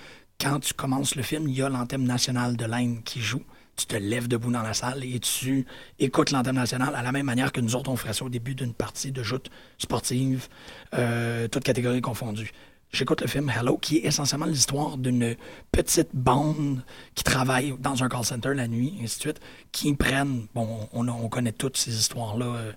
quand 0.41 0.61
tu 0.61 0.75
commences 0.75 1.15
le 1.15 1.23
film, 1.23 1.49
il 1.49 1.55
y 1.55 1.63
a 1.63 1.69
l'anthème 1.69 2.05
national 2.05 2.57
de 2.57 2.65
l'Inde 2.65 3.03
qui 3.05 3.21
joue. 3.21 3.43
Tu 3.77 3.87
te 3.87 3.97
lèves 3.97 4.29
debout 4.29 4.51
dans 4.51 4.63
la 4.63 4.75
salle 4.75 5.03
et 5.03 5.19
tu 5.19 5.67
écoutes 5.99 6.31
l'anthème 6.31 6.57
national 6.57 6.95
à 6.95 7.03
la 7.03 7.11
même 7.11 7.25
manière 7.25 7.53
que 7.53 7.61
nous 7.61 7.75
autres, 7.75 7.91
on 7.91 7.97
ferait 7.97 8.13
ça 8.13 8.25
au 8.25 8.29
début 8.29 8.55
d'une 8.55 8.75
partie 8.75 9.13
de 9.13 9.23
joute 9.23 9.51
sportive, 9.79 10.49
euh, 10.95 11.49
toutes 11.49 11.65
catégories 11.65 12.03
confondues. 12.03 12.53
J'écoute 12.93 13.23
le 13.23 13.27
film 13.27 13.49
Hello, 13.49 13.79
qui 13.79 13.97
est 13.97 14.05
essentiellement 14.05 14.45
l'histoire 14.45 14.99
d'une 14.99 15.35
petite 15.73 16.11
bande 16.13 16.83
qui 17.15 17.25
travaille 17.25 17.75
dans 17.79 18.03
un 18.05 18.09
call 18.11 18.25
center 18.25 18.53
la 18.53 18.69
nuit, 18.69 18.95
et 19.01 19.05
ainsi 19.05 19.17
de 19.17 19.21
suite, 19.23 19.41
qui 19.73 19.95
prennent, 19.95 20.47
bon, 20.55 20.89
on, 20.93 21.09
on 21.09 21.29
connaît 21.31 21.53
toutes 21.53 21.79
ces 21.79 21.95
histoires-là, 21.95 22.45
euh, 22.45 22.73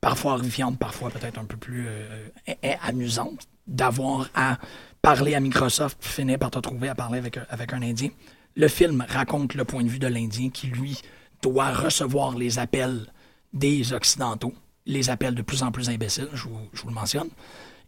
parfois 0.00 0.32
horrifiantes, 0.34 0.78
parfois 0.78 1.10
peut-être 1.10 1.38
un 1.38 1.44
peu 1.44 1.58
plus 1.58 1.86
euh, 1.88 2.28
euh, 2.48 2.72
amusantes, 2.82 3.46
d'avoir 3.66 4.30
à 4.34 4.56
parler 5.02 5.34
à 5.34 5.40
Microsoft, 5.40 5.98
puis 6.00 6.10
finir 6.10 6.38
par 6.38 6.50
te 6.50 6.58
trouver 6.58 6.88
à 6.88 6.94
parler 6.94 7.18
avec, 7.18 7.36
un- 7.36 7.46
avec 7.50 7.74
un 7.74 7.82
Indien. 7.82 8.08
Le 8.56 8.66
film 8.66 9.04
raconte 9.10 9.52
le 9.54 9.66
point 9.66 9.82
de 9.82 9.88
vue 9.88 9.98
de 9.98 10.06
l'Indien 10.06 10.48
qui, 10.48 10.68
lui, 10.68 10.98
doit 11.42 11.70
recevoir 11.70 12.34
les 12.34 12.58
appels 12.58 13.12
des 13.52 13.92
Occidentaux, 13.92 14.54
les 14.86 15.10
appels 15.10 15.34
de 15.34 15.42
plus 15.42 15.62
en 15.62 15.70
plus 15.70 15.90
imbéciles, 15.90 16.28
je 16.32 16.44
vous, 16.44 16.58
je 16.72 16.80
vous 16.80 16.88
le 16.88 16.94
mentionne. 16.94 17.28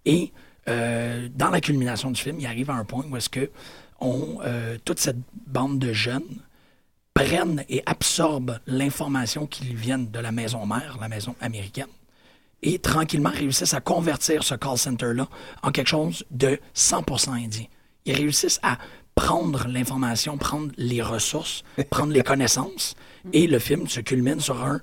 Et 0.04 0.32
euh, 0.68 1.28
dans 1.34 1.50
la 1.50 1.60
culmination 1.60 2.10
du 2.10 2.20
film, 2.20 2.38
il 2.40 2.46
arrive 2.46 2.70
à 2.70 2.74
un 2.74 2.84
point 2.84 3.04
où 3.08 3.16
est-ce 3.16 3.28
que 3.28 3.50
on, 4.00 4.38
euh, 4.44 4.78
toute 4.84 4.98
cette 4.98 5.18
bande 5.46 5.78
de 5.78 5.92
jeunes 5.92 6.40
prennent 7.14 7.64
et 7.68 7.82
absorbent 7.86 8.58
l'information 8.66 9.46
qui 9.46 9.64
lui 9.64 9.74
viennent 9.74 10.10
de 10.10 10.18
la 10.18 10.32
maison 10.32 10.66
mère, 10.66 10.98
la 11.00 11.08
maison 11.08 11.34
américaine, 11.40 11.88
et 12.62 12.78
tranquillement 12.78 13.30
réussissent 13.30 13.74
à 13.74 13.80
convertir 13.80 14.42
ce 14.44 14.54
call 14.54 14.78
center-là 14.78 15.28
en 15.62 15.70
quelque 15.70 15.88
chose 15.88 16.24
de 16.30 16.58
100% 16.74 17.44
indien. 17.44 17.66
Ils 18.04 18.16
réussissent 18.16 18.60
à 18.62 18.78
prendre 19.14 19.66
l'information, 19.68 20.38
prendre 20.38 20.72
les 20.76 21.02
ressources, 21.02 21.62
prendre 21.90 22.12
les 22.12 22.22
connaissances, 22.22 22.94
et 23.32 23.46
le 23.46 23.58
film 23.58 23.88
se 23.88 24.00
culmine 24.00 24.40
sur 24.40 24.64
un 24.64 24.80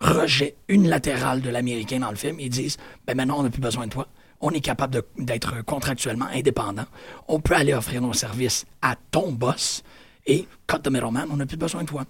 rejet 0.00 0.56
unilatéral 0.68 1.40
de 1.40 1.50
l'Américain 1.50 2.00
dans 2.00 2.10
le 2.10 2.16
film. 2.16 2.38
Ils 2.40 2.50
disent, 2.50 2.76
ben 3.06 3.16
maintenant, 3.16 3.40
on 3.40 3.42
n'a 3.42 3.50
plus 3.50 3.60
besoin 3.60 3.86
de 3.86 3.92
toi. 3.92 4.08
On 4.42 4.50
est 4.50 4.60
capable 4.60 5.02
d'être 5.16 5.64
contractuellement 5.64 6.26
indépendant. 6.32 6.84
On 7.28 7.40
peut 7.40 7.54
aller 7.54 7.72
offrir 7.72 8.02
nos 8.02 8.12
services 8.12 8.66
à 8.82 8.96
ton 9.10 9.32
boss 9.32 9.82
et 10.26 10.46
cut 10.66 10.80
the 10.82 10.90
middleman, 10.90 11.28
on 11.30 11.36
n'a 11.36 11.46
plus 11.46 11.56
besoin 11.56 11.82
de 11.82 11.88
toi. 11.88 12.04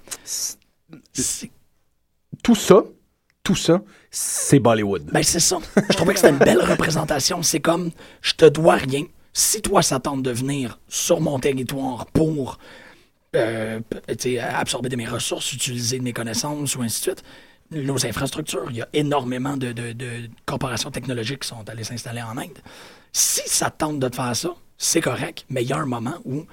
Tout 2.43 2.55
ça, 2.55 2.83
tout 3.43 3.55
ça, 3.55 3.83
c'est 4.11 4.59
Bollywood. 4.59 5.05
Ben, 5.13 5.23
c'est 5.23 5.41
ça. 5.41 5.59
Je 5.77 5.97
trouvais 5.97 6.15
que 6.15 6.21
c'était 6.21 6.33
une 6.33 6.39
belle 6.39 6.63
représentation. 6.63 7.43
C'est 7.43 7.61
comme, 7.61 7.91
je 8.21 8.35
te 8.35 8.45
dois 8.45 8.77
rien. 8.77 9.05
Si 9.33 9.63
toi, 9.63 9.83
ça 9.83 10.01
tente 10.01 10.23
de 10.23 10.31
venir 10.31 10.79
sur 10.89 11.21
mon 11.21 11.39
territoire 11.39 12.07
pour 12.07 12.59
euh, 13.35 13.81
absorber 14.53 14.91
de 14.91 14.97
mes 14.97 15.07
ressources, 15.07 15.53
utiliser 15.53 15.99
de 15.99 16.05
mes 16.05 16.13
connaissances 16.13 16.77
ou 16.77 16.83
ainsi 16.83 17.01
de 17.01 17.05
suite, 17.05 17.25
nos 17.81 18.07
infrastructures, 18.07 18.67
il 18.71 18.77
y 18.77 18.83
a 18.83 18.89
énormément 18.93 19.57
de, 19.57 19.73
de- 19.73 20.29
corporations 20.45 20.91
technologiques 20.91 21.41
qui 21.41 21.49
sont 21.49 21.69
allées 21.69 21.85
s'installer 21.85 22.23
en 22.23 22.37
Inde. 22.37 22.59
Si 23.13 23.43
ça 23.47 23.71
tente 23.71 23.99
de 23.99 24.09
te 24.09 24.17
faire 24.17 24.35
ça, 24.37 24.55
c'est 24.79 25.01
correct, 25.01 25.45
mais 25.49 25.63
il 25.63 25.69
y 25.69 25.73
a 25.73 25.79
un 25.79 25.87
moment 25.87 26.17
où 26.25 26.45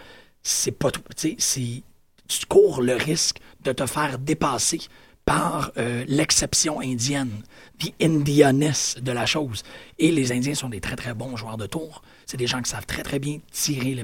c'est 0.44 0.72
pas 0.72 0.92
tout. 0.92 1.02
Tu 1.16 2.46
cours 2.48 2.82
le 2.82 2.94
risque 2.96 3.40
de 3.64 3.72
te 3.72 3.86
faire 3.86 4.20
dépasser 4.20 4.80
par 5.26 5.72
euh, 5.78 6.06
l'exception 6.08 6.80
indienne, 6.80 7.44
the 7.80 7.92
Indianness 8.02 8.98
de 9.02 9.12
la 9.12 9.26
chose. 9.26 9.64
Et 10.00 10.12
les 10.12 10.32
Indiens 10.32 10.56
sont 10.56 10.70
des 10.70 10.80
très 10.80 10.96
très 10.96 11.14
bons 11.14 11.36
joueurs 11.36 11.58
de 11.58 11.68
tour. 11.68 12.02
C'est 12.26 12.38
des 12.38 12.48
gens 12.48 12.62
qui 12.62 12.70
savent 12.72 12.86
très 12.86 13.04
très 13.04 13.20
bien 13.20 13.40
tirer 13.52 13.96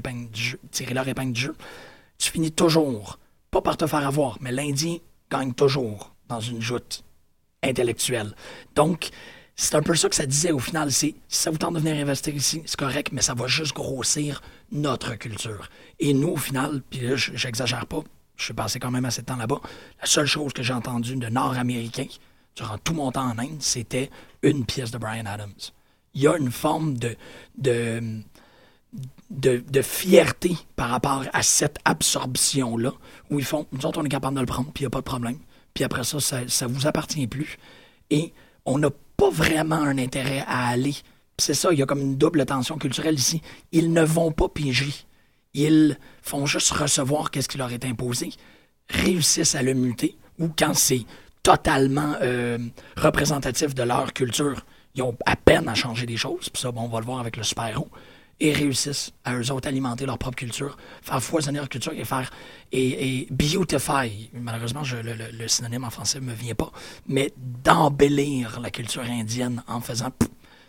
tirer 0.70 0.94
leur 0.94 1.08
épingle 1.08 1.32
du 1.32 1.40
jeu. 1.40 1.56
Tu 2.18 2.30
finis 2.30 2.52
toujours, 2.52 3.18
pas 3.50 3.60
par 3.60 3.76
te 3.76 3.86
faire 3.86 4.06
avoir, 4.06 4.38
mais 4.40 4.52
l'Indien 4.52 4.98
gagne 5.30 5.52
toujours 5.52 6.14
dans 6.28 6.40
une 6.40 6.62
joute 6.62 7.02
intellectuelle. 7.66 8.34
Donc, 8.74 9.10
c'est 9.54 9.74
un 9.74 9.82
peu 9.82 9.94
ça 9.94 10.08
que 10.08 10.14
ça 10.14 10.26
disait 10.26 10.52
au 10.52 10.58
final. 10.58 10.92
C'est 10.92 11.14
si 11.28 11.38
ça 11.42 11.50
vous 11.50 11.58
tente 11.58 11.74
de 11.74 11.78
venir 11.80 11.96
investir 11.96 12.34
ici, 12.34 12.62
c'est 12.66 12.78
correct, 12.78 13.08
mais 13.12 13.22
ça 13.22 13.34
va 13.34 13.46
juste 13.46 13.74
grossir 13.74 14.42
notre 14.70 15.14
culture. 15.14 15.70
Et 15.98 16.12
nous, 16.12 16.28
au 16.28 16.36
final, 16.36 16.82
puis 16.90 17.00
là, 17.00 17.16
je- 17.16 17.32
j'exagère 17.34 17.86
pas, 17.86 18.02
je 18.36 18.44
suis 18.44 18.54
passé 18.54 18.78
quand 18.78 18.90
même 18.90 19.04
assez 19.06 19.22
de 19.22 19.26
temps 19.26 19.36
là-bas. 19.36 19.60
La 20.00 20.06
seule 20.06 20.26
chose 20.26 20.52
que 20.52 20.62
j'ai 20.62 20.74
entendue 20.74 21.16
de 21.16 21.28
Nord-Américain 21.28 22.06
durant 22.54 22.76
tout 22.78 22.92
mon 22.94 23.10
temps 23.12 23.30
en 23.30 23.38
Inde, 23.38 23.60
c'était 23.60 24.10
une 24.42 24.66
pièce 24.66 24.90
de 24.90 24.98
Brian 24.98 25.24
Adams. 25.26 25.52
Il 26.14 26.22
y 26.22 26.28
a 26.28 26.36
une 26.36 26.50
forme 26.50 26.98
de, 26.98 27.16
de, 27.58 28.02
de, 29.30 29.64
de 29.68 29.82
fierté 29.82 30.56
par 30.76 30.90
rapport 30.90 31.24
à 31.32 31.42
cette 31.42 31.78
absorption-là, 31.84 32.92
où 33.30 33.38
ils 33.38 33.44
font, 33.44 33.66
nous 33.72 33.84
autres, 33.86 34.00
on 34.00 34.04
est 34.04 34.08
capable 34.10 34.36
de 34.36 34.40
le 34.40 34.46
prendre, 34.46 34.70
puis 34.72 34.82
il 34.82 34.86
n'y 34.86 34.88
a 34.88 34.90
pas 34.90 35.00
de 35.00 35.04
problème. 35.04 35.38
Puis 35.76 35.84
après 35.84 36.04
ça, 36.04 36.18
ça 36.20 36.66
ne 36.66 36.72
vous 36.72 36.86
appartient 36.86 37.26
plus. 37.26 37.58
Et 38.08 38.32
on 38.64 38.78
n'a 38.78 38.88
pas 39.18 39.28
vraiment 39.28 39.76
un 39.76 39.98
intérêt 39.98 40.42
à 40.48 40.68
aller. 40.68 40.94
C'est 41.36 41.52
ça, 41.52 41.70
il 41.70 41.78
y 41.78 41.82
a 41.82 41.86
comme 41.86 42.00
une 42.00 42.16
double 42.16 42.46
tension 42.46 42.78
culturelle 42.78 43.16
ici. 43.16 43.42
Ils 43.72 43.92
ne 43.92 44.02
vont 44.02 44.32
pas 44.32 44.48
piger. 44.48 44.94
Ils 45.52 45.98
font 46.22 46.46
juste 46.46 46.70
recevoir 46.70 47.30
qu'est-ce 47.30 47.50
qui 47.50 47.58
leur 47.58 47.72
est 47.72 47.84
imposé, 47.84 48.30
réussissent 48.88 49.54
à 49.54 49.62
le 49.62 49.74
muter, 49.74 50.16
ou 50.38 50.48
quand 50.48 50.72
c'est 50.72 51.04
totalement 51.42 52.14
euh, 52.22 52.58
représentatif 52.96 53.74
de 53.74 53.82
leur 53.82 54.14
culture, 54.14 54.64
ils 54.94 55.02
ont 55.02 55.14
à 55.26 55.36
peine 55.36 55.68
à 55.68 55.74
changer 55.74 56.06
des 56.06 56.16
choses, 56.16 56.48
puis 56.48 56.60
ça, 56.60 56.72
bon, 56.72 56.82
on 56.82 56.88
va 56.88 57.00
le 57.00 57.06
voir 57.06 57.20
avec 57.20 57.36
le 57.36 57.42
super-héros, 57.42 57.88
et 58.38 58.52
réussissent 58.52 59.12
à 59.24 59.34
eux 59.34 59.50
autres 59.50 59.68
alimenter 59.68 60.04
leur 60.04 60.18
propre 60.18 60.36
culture, 60.36 60.76
faire 61.02 61.22
foisonner 61.22 61.58
leur 61.58 61.68
culture 61.68 61.92
et 61.94 62.04
faire 62.04 62.30
et, 62.70 63.20
et 63.20 63.28
beautify. 63.30 64.30
Malheureusement, 64.34 64.82
le, 64.82 65.48
synonyme 65.48 65.84
en 65.84 65.90
français 65.90 66.20
me 66.20 66.34
vient 66.34 66.54
pas, 66.54 66.70
mais 67.06 67.32
d'embellir 67.36 68.60
la 68.60 68.70
culture 68.70 69.02
indienne 69.02 69.62
en 69.66 69.80
faisant 69.80 70.12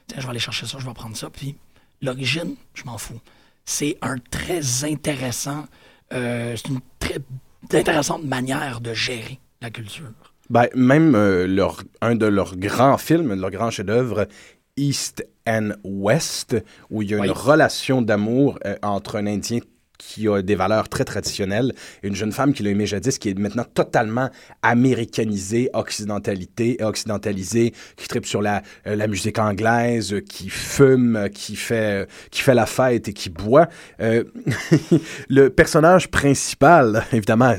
tiens, 0.07 0.17
je 0.19 0.23
vais 0.23 0.29
aller 0.29 0.39
chercher 0.39 0.65
ça, 0.65 0.77
je 0.79 0.85
vais 0.85 0.93
prendre 0.93 1.17
ça, 1.17 1.29
puis 1.29 1.55
l'origine, 2.01 2.55
je 2.73 2.83
m'en 2.85 2.97
fous. 2.97 3.19
C'est 3.65 3.97
un 4.01 4.15
très 4.17 4.85
intéressant, 4.85 5.65
euh, 6.13 6.55
c'est 6.55 6.69
une 6.69 6.79
très 6.99 7.19
intéressante 7.73 8.23
manière 8.23 8.79
de 8.79 8.93
gérer 8.93 9.39
la 9.61 9.69
culture. 9.69 10.13
Ben, 10.49 10.67
même 10.75 11.13
euh, 11.15 11.45
leur, 11.45 11.83
un 11.99 12.15
de 12.15 12.25
leurs 12.25 12.55
grands 12.55 12.97
films, 12.97 13.33
leur 13.33 13.51
grand 13.51 13.69
chef-d'œuvre, 13.69 14.27
East 14.77 15.25
and 15.47 15.71
West, 15.83 16.55
où 16.89 17.01
il 17.01 17.11
y 17.11 17.15
a 17.15 17.19
Oui. 17.19 17.27
une 17.27 17.33
relation 17.33 18.01
d'amour 18.01 18.59
euh, 18.65 18.75
entre 18.83 19.17
un 19.17 19.27
Indien 19.27 19.59
qui 19.97 20.27
a 20.27 20.41
des 20.41 20.55
valeurs 20.55 20.89
très 20.89 21.05
traditionnelles 21.05 21.73
et 22.03 22.07
une 22.07 22.15
jeune 22.15 22.31
femme 22.31 22.53
qui 22.53 22.63
l'a 22.63 22.71
aimé 22.71 22.85
jadis, 22.85 23.17
qui 23.17 23.29
est 23.29 23.37
maintenant 23.37 23.65
totalement 23.65 24.29
américanisée, 24.61 25.69
occidentalité, 25.73 26.77
occidentalisée, 26.81 27.73
qui 27.95 28.07
tripe 28.07 28.25
sur 28.25 28.41
la, 28.41 28.61
euh, 28.85 28.95
la 28.95 29.07
musique 29.07 29.39
anglaise, 29.39 30.13
euh, 30.13 30.21
qui 30.21 30.49
fume, 30.49 31.15
euh, 31.15 31.27
qui 31.29 31.55
fait, 31.55 32.07
qui 32.31 32.41
fait 32.41 32.53
la 32.53 32.65
fête 32.65 33.07
et 33.07 33.13
qui 33.13 33.29
boit. 33.29 33.67
Euh, 33.99 34.23
le 35.29 35.49
personnage 35.49 36.09
principal, 36.09 37.03
évidemment, 37.11 37.55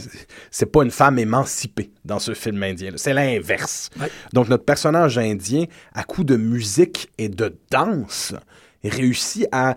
c'est 0.50 0.66
pas 0.66 0.82
une 0.82 0.90
femme 0.90 1.18
émancipée 1.18 1.90
dans 2.04 2.18
ce 2.18 2.34
film 2.34 2.62
indien. 2.62 2.92
C'est 2.96 3.14
l'inverse. 3.14 3.90
Ouais. 4.00 4.10
Donc, 4.32 4.48
notre 4.48 4.64
personnage 4.64 5.18
indien, 5.18 5.64
à 5.94 6.04
coup 6.04 6.24
de 6.24 6.36
musique 6.36 7.10
et 7.18 7.28
de 7.28 7.56
danse, 7.70 8.34
réussit 8.84 9.46
à, 9.52 9.74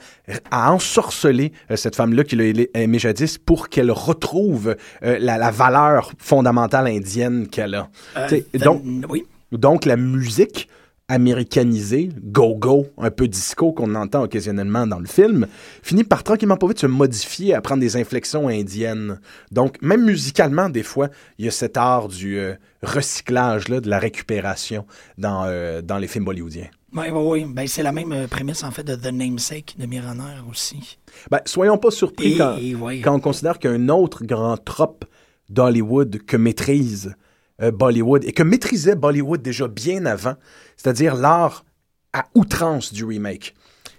à 0.52 0.72
ensorceler 0.72 1.52
euh, 1.70 1.76
cette 1.76 1.96
femme-là 1.96 2.24
qu'il 2.24 2.42
a 2.42 2.80
aimée 2.80 3.00
jadis 3.00 3.38
pour 3.38 3.70
qu'elle 3.70 3.92
retrouve 3.92 4.76
euh, 5.04 5.18
la, 5.20 5.38
la 5.38 5.52
valeur 5.52 6.12
fondamentale 6.18 6.88
indienne 6.88 7.48
qu'elle 7.48 7.76
a. 7.76 7.90
Euh, 8.18 8.28
Van- 8.54 8.76
donc, 8.76 8.84
oui, 9.10 9.26
donc, 9.52 9.86
la 9.86 9.98
musique 9.98 10.70
américanisée, 11.08 12.10
go-go, 12.24 12.88
un 12.98 13.12
peu 13.12 13.28
disco 13.28 13.74
qu'on 13.74 13.96
entend 13.96 14.24
occasionnellement 14.24 14.88
dans 14.88 15.00
le 15.00 15.08
film, 15.08 15.46
finit 15.84 16.06
par 16.06 16.24
tranquillement 16.24 16.56
pas 16.56 16.68
vite 16.68 16.80
se 16.80 16.88
modifier, 16.88 17.54
à 17.54 17.60
prendre 17.60 17.82
des 17.82 17.98
inflexions 17.98 18.48
indiennes. 18.48 19.20
Donc, 19.52 19.78
même 19.82 20.06
musicalement, 20.06 20.70
des 20.70 20.84
fois, 20.84 21.10
il 21.38 21.44
y 21.46 21.48
a 21.50 21.52
cet 21.52 21.76
art 21.76 22.08
du 22.08 22.40
euh, 22.40 22.54
recyclage, 22.82 23.68
là, 23.68 23.82
de 23.82 23.90
la 23.90 24.00
récupération 24.00 24.86
dans, 25.18 25.44
euh, 25.48 25.82
dans 25.82 25.98
les 25.98 26.08
films 26.08 26.24
bollywoodiens. 26.24 26.70
Oui, 26.94 27.06
oui, 27.12 27.22
oui. 27.44 27.46
Ben, 27.48 27.68
c'est 27.68 27.84
la 27.84 27.92
même 27.92 28.12
euh, 28.12 28.28
prémisse, 28.28 28.64
en 28.64 28.72
fait, 28.72 28.84
de 28.84 28.96
The 28.96 29.12
Namesake 29.14 29.76
de 29.78 29.86
Miraner 29.86 30.42
aussi. 30.50 30.98
Ben, 31.30 31.40
soyons 31.46 31.78
pas 31.78 31.92
surpris 31.92 32.34
Et- 32.34 32.38
quand, 32.38 32.58
et 32.58 32.76
ouais. 32.76 33.00
quand 33.02 33.16
on 33.16 33.20
considère 33.20 33.60
qu'un 33.60 33.90
autre 33.90 34.24
grand 34.26 34.58
trope 34.58 35.06
d'Hollywood 35.50 36.20
que 36.26 36.38
maîtrise 36.38 37.16
euh, 37.62 37.72
Bollywood 37.72 38.24
et 38.26 38.32
que 38.32 38.44
maîtrisait 38.44 38.96
Bollywood 38.96 39.42
déjà 39.42 39.68
bien 39.68 40.06
avant, 40.06 40.36
c'est-à-dire 40.78 41.16
l'art 41.16 41.66
à 42.14 42.26
outrance 42.36 42.92
du 42.94 43.06
remake. 43.06 43.54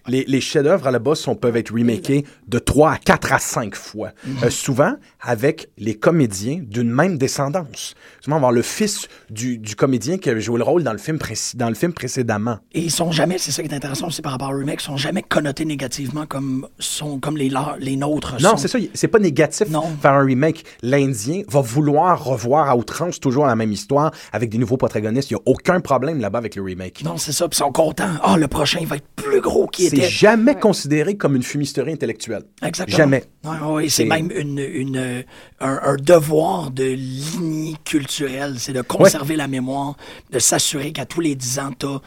Les, 0.08 0.24
les 0.26 0.40
chefs-d'œuvre 0.40 0.88
à 0.88 0.90
la 0.90 0.98
base 0.98 1.20
sont, 1.20 1.36
peuvent 1.36 1.56
être 1.56 1.72
remakés 1.72 2.24
de 2.48 2.58
3 2.58 2.90
à 2.92 2.98
4 2.98 3.32
à 3.32 3.38
5 3.38 3.76
fois. 3.76 4.10
Euh, 4.42 4.50
souvent 4.50 4.96
avec 5.24 5.68
les 5.78 5.94
comédiens 5.94 6.60
d'une 6.62 6.90
même 6.90 7.16
descendance. 7.16 7.94
Souvent, 8.20 8.36
avoir 8.36 8.52
le 8.52 8.62
fils 8.62 9.08
du, 9.30 9.58
du 9.58 9.76
comédien 9.76 10.18
qui 10.18 10.28
avait 10.30 10.40
joué 10.40 10.58
le 10.58 10.64
rôle 10.64 10.82
dans 10.82 10.92
le 10.92 10.98
film, 10.98 11.18
dans 11.54 11.68
le 11.68 11.74
film 11.74 11.92
précédemment. 11.92 12.58
Et 12.72 12.80
ils 12.80 12.90
sont 12.90 13.12
jamais, 13.12 13.38
c'est 13.38 13.52
ça 13.52 13.62
qui 13.62 13.68
est 13.68 13.74
intéressant 13.74 14.08
aussi 14.08 14.20
par 14.22 14.32
rapport 14.32 14.50
au 14.50 14.56
remake, 14.56 14.80
ils 14.82 14.84
sont 14.84 14.96
jamais 14.96 15.22
connotés 15.22 15.64
négativement 15.64 16.26
comme, 16.26 16.66
sont, 16.78 17.20
comme 17.20 17.36
les, 17.36 17.48
leurs- 17.48 17.76
les 17.78 17.96
nôtres. 17.96 18.34
Non, 18.40 18.50
sont. 18.50 18.56
c'est 18.56 18.68
ça, 18.68 18.78
c'est 18.94 19.08
pas 19.08 19.18
négatif 19.20 19.68
faire 20.00 20.12
un 20.12 20.24
remake. 20.24 20.64
L'Indien 20.82 21.42
va 21.48 21.60
vouloir 21.60 22.24
revoir 22.24 22.68
à 22.68 22.76
outrance 22.76 23.20
toujours 23.20 23.46
la 23.46 23.54
même 23.56 23.72
histoire 23.72 24.10
avec 24.32 24.50
des 24.50 24.58
nouveaux 24.58 24.76
protagonistes. 24.76 25.30
Il 25.30 25.34
n'y 25.34 25.40
a 25.40 25.42
aucun 25.46 25.80
problème 25.80 26.20
là-bas 26.20 26.38
avec 26.38 26.56
le 26.56 26.62
remake. 26.62 27.02
Non, 27.04 27.16
c'est 27.16 27.32
ça, 27.32 27.48
puis 27.48 27.56
ils 27.56 27.64
sont 27.64 27.70
contents. 27.72 28.10
Ah, 28.22 28.36
le 28.36 28.48
prochain 28.48 28.78
il 28.80 28.86
va 28.88 28.96
être 28.96 29.06
plus 29.14 29.40
gros 29.40 29.66
qu'il 29.68 29.88
C'est 29.88 29.96
était. 29.98 30.08
jamais 30.08 30.56
considéré 30.56 31.16
comme 31.16 31.36
une 31.36 31.42
fumisterie 31.42 31.92
intellectuelle. 31.92 32.42
Exactement. 32.62 32.96
Jamais. 32.96 33.24
Ouais, 33.44 33.72
ouais, 33.74 33.88
c'est 33.88 34.04
même 34.04 34.30
une, 34.34 34.58
une, 34.58 34.96
euh, 35.12 35.22
un, 35.60 35.80
un 35.84 35.96
devoir 35.96 36.70
de 36.70 36.84
lignée 36.84 37.76
culturelle. 37.84 38.56
C'est 38.58 38.72
de 38.72 38.82
conserver 38.82 39.36
la 39.36 39.48
mémoire, 39.48 39.96
de 40.30 40.38
s'assurer 40.38 40.92
qu'à 40.92 41.06
tous 41.06 41.20
les 41.20 41.34
10 41.34 41.58
ans, 41.58 41.70
t'as 41.78 41.98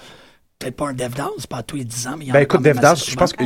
peut-être 0.59 0.75
pas 0.75 0.89
un 0.89 0.93
DevDance, 0.93 1.47
pas 1.47 1.57
à 1.57 1.63
tous 1.63 1.75
les 1.77 1.85
10 1.85 2.07
ans, 2.07 2.15
mais 2.17 2.25
il 2.25 2.27
y 2.27 2.31
en 2.31 2.33
Ben 2.33 2.39
a 2.39 2.43
écoute, 2.43 2.61
Devdas, 2.61 2.95
je 3.07 3.15
pense 3.15 3.33
que. 3.33 3.43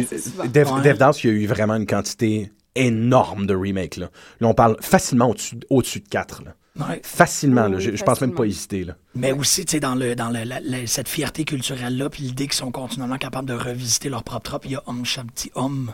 Dev, 0.48 0.72
Ouais. 0.72 0.82
Devdas, 0.82 1.20
il 1.24 1.28
y 1.30 1.34
a 1.34 1.36
eu 1.36 1.46
vraiment 1.48 1.75
une 1.75 1.86
quantité 1.88 2.51
énorme 2.75 3.46
de 3.48 3.56
remakes. 3.56 3.98
Là, 3.98 4.10
Là, 4.39 4.48
on 4.48 4.54
parle 4.54 4.78
facilement 4.82 5.34
au-dessus 5.70 6.00
de 6.00 6.08
4. 6.10 6.44
Là. 6.44 6.54
Ouais. 6.88 7.01
Facilement, 7.04 7.68
là. 7.68 7.80
Je, 7.80 7.92
je 7.96 8.04
pense 8.04 8.22
même 8.22 8.30
facilement. 8.30 8.36
pas 8.38 8.46
hésiter. 8.46 8.84
Là. 8.86 8.96
Mais 9.16 9.32
aussi, 9.34 9.66
tu 9.66 9.72
sais, 9.72 9.80
dans, 9.80 9.96
le, 9.96 10.16
dans 10.16 10.30
le- 10.30 10.44
la- 10.44 10.62
la- 10.62 10.88
cette 10.88 11.10
fierté 11.10 11.44
culturelle-là, 11.44 12.10
puis 12.10 12.24
l'idée 12.24 12.46
qu'ils 12.46 12.54
sont 12.54 12.72
continuellement 12.72 13.18
capables 13.18 13.48
de 13.50 13.54
revisiter 13.54 14.08
leur 14.08 14.24
propre 14.24 14.44
trope, 14.44 14.66
il 14.66 14.72
y 14.72 14.75
a 14.75 14.84
Om 14.86 15.04
Shanti 15.04 15.51
Om, 15.56 15.92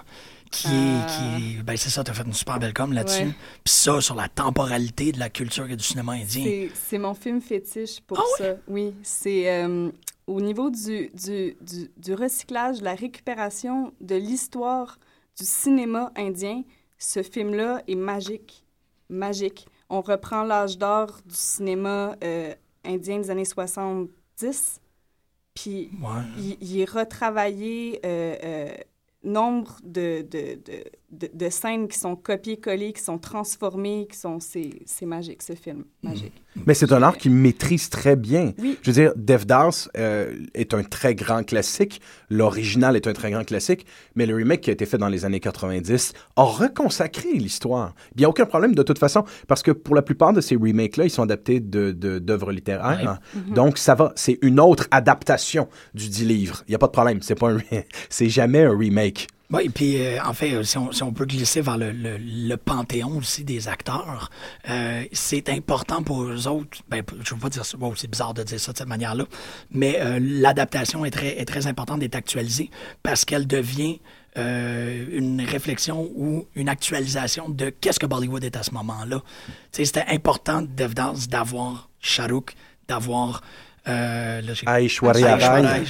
qui 0.51 0.67
est, 0.67 1.05
qui 1.07 1.57
est- 1.59 1.63
ben 1.63 1.75
c'est 1.77 1.89
ça, 1.89 2.03
t'as 2.03 2.13
fait 2.13 2.23
une 2.23 2.33
super 2.33 2.59
belle 2.59 2.73
com 2.73 2.93
là-dessus. 2.93 3.23
Ouais. 3.23 3.35
Puis 3.63 3.73
ça, 3.73 3.99
sur 4.01 4.15
la 4.15 4.27
temporalité 4.29 5.11
de 5.11 5.19
la 5.19 5.29
culture 5.29 5.69
et 5.69 5.75
du 5.75 5.83
cinéma 5.83 6.13
indien. 6.13 6.69
C'est- 6.73 6.97
mon 6.97 7.13
film 7.13 7.41
fétiche 7.41 8.01
pour 8.01 8.17
ça. 8.37 8.55
Oui, 8.67 8.93
c'est 9.03 9.49
euh, 9.51 9.91
au 10.27 10.39
niveau 10.41 10.69
du, 10.69 11.09
du, 11.13 11.55
du, 11.61 11.91
du 11.97 12.13
recyclage, 12.13 12.79
de 12.79 12.83
la 12.85 12.95
récupération 12.95 13.93
de 14.01 14.15
l'histoire 14.15 14.97
du 15.37 15.45
cinéma 15.45 16.11
indien. 16.15 16.63
Ce 16.97 17.21
film-là 17.21 17.83
est 17.87 17.95
magique. 17.95 18.63
Magique. 19.09 19.67
On 19.89 20.01
reprend 20.01 20.43
l'âge 20.43 20.77
d'or 20.77 21.19
du 21.25 21.35
cinéma 21.35 22.15
euh, 22.23 22.53
indien 22.83 23.19
des 23.19 23.29
années 23.29 23.45
70. 23.45 24.79
Puis 25.53 25.89
il, 26.37 26.57
il 26.59 26.79
est 26.81 26.89
retravaillé 26.89 27.99
euh, 28.05 28.35
euh, 28.43 28.75
nombre 29.25 29.73
de, 29.83 30.23
de, 30.23 30.91
de, 31.19 31.29
de 31.33 31.49
scènes 31.49 31.87
qui 31.87 31.97
sont 31.97 32.15
copiées-collées, 32.15 32.93
qui 32.93 33.01
sont 33.01 33.17
transformées, 33.17 34.07
qui 34.11 34.17
sont... 34.17 34.39
C'est 34.39 34.69
c'est 34.85 35.05
magique, 35.05 35.41
ce 35.41 35.53
film. 35.53 35.83
Magique. 36.03 36.33
Mais 36.65 36.73
c'est 36.73 36.91
un 36.91 37.01
art 37.03 37.17
qu'il 37.17 37.31
maîtrise 37.31 37.89
très 37.89 38.15
bien. 38.15 38.53
Oui. 38.59 38.77
Je 38.81 38.91
veux 38.91 38.93
dire, 39.01 39.13
Devdas 39.15 39.87
euh, 39.97 40.33
est 40.53 40.73
un 40.73 40.83
très 40.83 41.13
grand 41.15 41.43
classique. 41.43 42.01
L'original 42.29 42.95
est 42.95 43.07
un 43.07 43.13
très 43.13 43.31
grand 43.31 43.43
classique. 43.43 43.85
Mais 44.15 44.25
le 44.25 44.35
remake 44.35 44.61
qui 44.61 44.69
a 44.69 44.73
été 44.73 44.85
fait 44.85 44.97
dans 44.97 45.09
les 45.09 45.25
années 45.25 45.39
90 45.39 46.13
a 46.35 46.43
reconsacré 46.43 47.33
l'histoire. 47.33 47.93
Il 48.15 48.19
n'y 48.19 48.25
a 48.25 48.29
aucun 48.29 48.45
problème 48.45 48.75
de 48.75 48.83
toute 48.83 48.99
façon, 48.99 49.25
parce 49.47 49.63
que 49.63 49.71
pour 49.71 49.95
la 49.95 50.01
plupart 50.01 50.33
de 50.33 50.41
ces 50.41 50.55
remakes-là, 50.55 51.05
ils 51.05 51.09
sont 51.09 51.23
adaptés 51.23 51.59
de- 51.59 51.91
de- 51.91 52.19
d'œuvres 52.19 52.51
littéraires. 52.51 53.19
Ouais. 53.35 53.41
Mhm. 53.47 53.53
Donc, 53.53 53.77
ça 53.77 53.95
va. 53.95 54.13
C'est 54.15 54.37
une 54.41 54.59
autre 54.59 54.87
adaptation 54.91 55.67
du 55.93 56.09
dit 56.09 56.25
livre. 56.25 56.63
Il 56.67 56.71
n'y 56.71 56.75
a 56.75 56.79
pas 56.79 56.87
de 56.87 56.91
problème. 56.91 57.21
C'est 57.21 57.35
pas 57.35 57.51
un 57.51 57.57
c'est 58.09 58.29
jamais 58.29 58.63
un 58.63 58.77
remake. 58.77 59.27
Oui, 59.51 59.69
puis 59.69 60.01
euh, 60.01 60.17
en 60.23 60.33
fait, 60.33 60.53
euh, 60.53 60.63
si 60.63 60.77
on, 60.77 60.91
si 60.91 61.03
on 61.03 61.13
peut 61.13 61.25
glisser 61.25 61.61
vers 61.61 61.77
le, 61.77 61.91
le, 61.91 62.17
le 62.17 62.57
panthéon 62.57 63.17
aussi 63.17 63.43
des 63.43 63.67
acteurs, 63.67 64.31
euh, 64.69 65.03
c'est 65.11 65.49
important 65.49 66.01
pour 66.01 66.23
eux 66.23 66.47
autres. 66.47 66.79
Ben, 66.89 67.03
je 67.23 67.33
ne 67.33 67.37
veux 67.37 67.41
pas 67.41 67.49
dire 67.49 67.63
ça, 67.65 67.77
bon, 67.77 67.93
c'est 67.95 68.09
bizarre 68.09 68.33
de 68.33 68.43
dire 68.43 68.59
ça 68.59 68.73
de 68.73 68.77
cette 68.77 68.87
manière-là, 68.87 69.25
mais 69.71 69.99
euh, 69.99 70.19
l'adaptation 70.19 71.05
est 71.05 71.11
très, 71.11 71.39
est 71.39 71.45
très 71.45 71.67
importante 71.67 71.99
d'être 71.99 72.15
actualisée 72.15 72.71
parce 73.03 73.23
qu'elle 73.25 73.47
devient 73.47 73.99
une 74.37 75.41
réflexion 75.47 76.11
ou 76.13 76.45
une 76.55 76.67
actualisation 76.67 77.47
de 77.47 77.69
qu'est-ce 77.69 78.01
que 78.01 78.05
Bollywood 78.05 78.43
est 78.43 78.57
à 78.57 78.63
ce 78.63 78.71
moment-là. 78.71 79.23
C'était 79.71 80.03
important 80.09 80.61
Devdas 80.61 81.27
d'avoir 81.29 81.89
Shahrukh, 82.01 82.53
d'avoir 82.89 83.41
euh, 83.87 84.41
Aishwarya 84.65 85.35
Rai. 85.37 85.83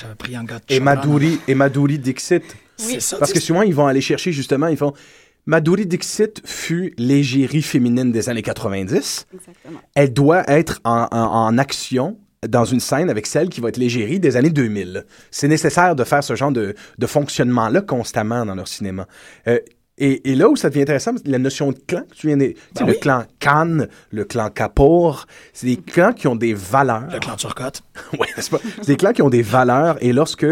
Et. 0.70 0.80
Madhuri, 0.80 1.40
et 1.48 1.56
Madhuri 1.56 1.98
Dixit. 1.98 2.44
C'est 2.78 3.00
ça, 3.00 3.18
Parce 3.18 3.32
que 3.34 3.40
souvent, 3.40 3.62
ils 3.62 3.74
vont 3.76 3.88
aller 3.88 4.02
chercher 4.02 4.32
justement, 4.32 4.68
ils 4.68 4.78
font. 4.78 4.94
Madhuri 5.48 5.86
Dixit 5.86 6.42
fut 6.44 6.94
l'égérie 6.98 7.62
féminine 7.62 8.12
des 8.12 8.30
années 8.30 8.42
90. 8.42 9.28
Exactement. 9.34 9.80
Elle 9.94 10.12
doit 10.12 10.44
être 10.50 10.82
en, 10.84 11.08
en- 11.12 11.18
en 11.18 11.58
action 11.60 12.18
dans 12.48 12.66
une 12.66 12.80
scène 12.80 13.10
avec 13.12 13.28
celle 13.28 13.50
qui 13.50 13.62
va 13.62 13.70
être 13.70 13.78
l'égérie 13.78 14.20
des 14.20 14.38
années 14.38 14.50
2000. 14.50 15.06
C'est 15.32 15.48
nécessaire 15.48 15.96
de 15.96 16.04
faire 16.04 16.24
ce 16.24 16.36
genre 16.36 16.52
de, 16.52 16.74
de 16.98 17.06
fonctionnement-là 17.08 17.82
constamment 17.82 18.44
dans 18.46 18.56
leur 18.56 18.68
cinéma. 18.68 19.08
Euh, 19.48 19.60
et, 19.98 20.32
et 20.32 20.36
là 20.36 20.50
où 20.50 20.56
ça 20.56 20.70
devient 20.70 20.82
intéressant, 20.82 21.12
la 21.26 21.38
notion 21.40 21.72
de 21.72 21.78
clan, 21.88 22.02
que 22.10 22.16
tu 22.16 22.28
viens 22.28 22.38
de, 22.38 22.48
tu 22.48 22.54
sais, 22.54 22.60
Ben 22.82 22.86
le 22.88 22.94
oui. 22.94 23.00
clan 23.00 23.24
Khan, 23.40 23.86
le 24.12 24.26
clan 24.26 24.50
Kapoor, 24.50 25.26
c'est 25.54 25.68
des 25.68 25.78
clans 25.78 26.12
qui 26.12 26.28
ont 26.28 26.36
des 26.36 26.54
valeurs. 26.54 27.08
Le 27.12 27.20
clan 27.20 27.36
Turcotte. 27.36 27.82
Ouais, 28.20 28.28
n'est-ce 28.36 28.50
pas? 28.50 28.60
C'est 28.78 28.88
des 28.88 28.96
clans 28.98 29.12
qui 29.14 29.22
ont 29.22 29.30
des 29.30 29.42
valeurs 29.42 29.98
et 30.02 30.14
lorsque 30.14 30.46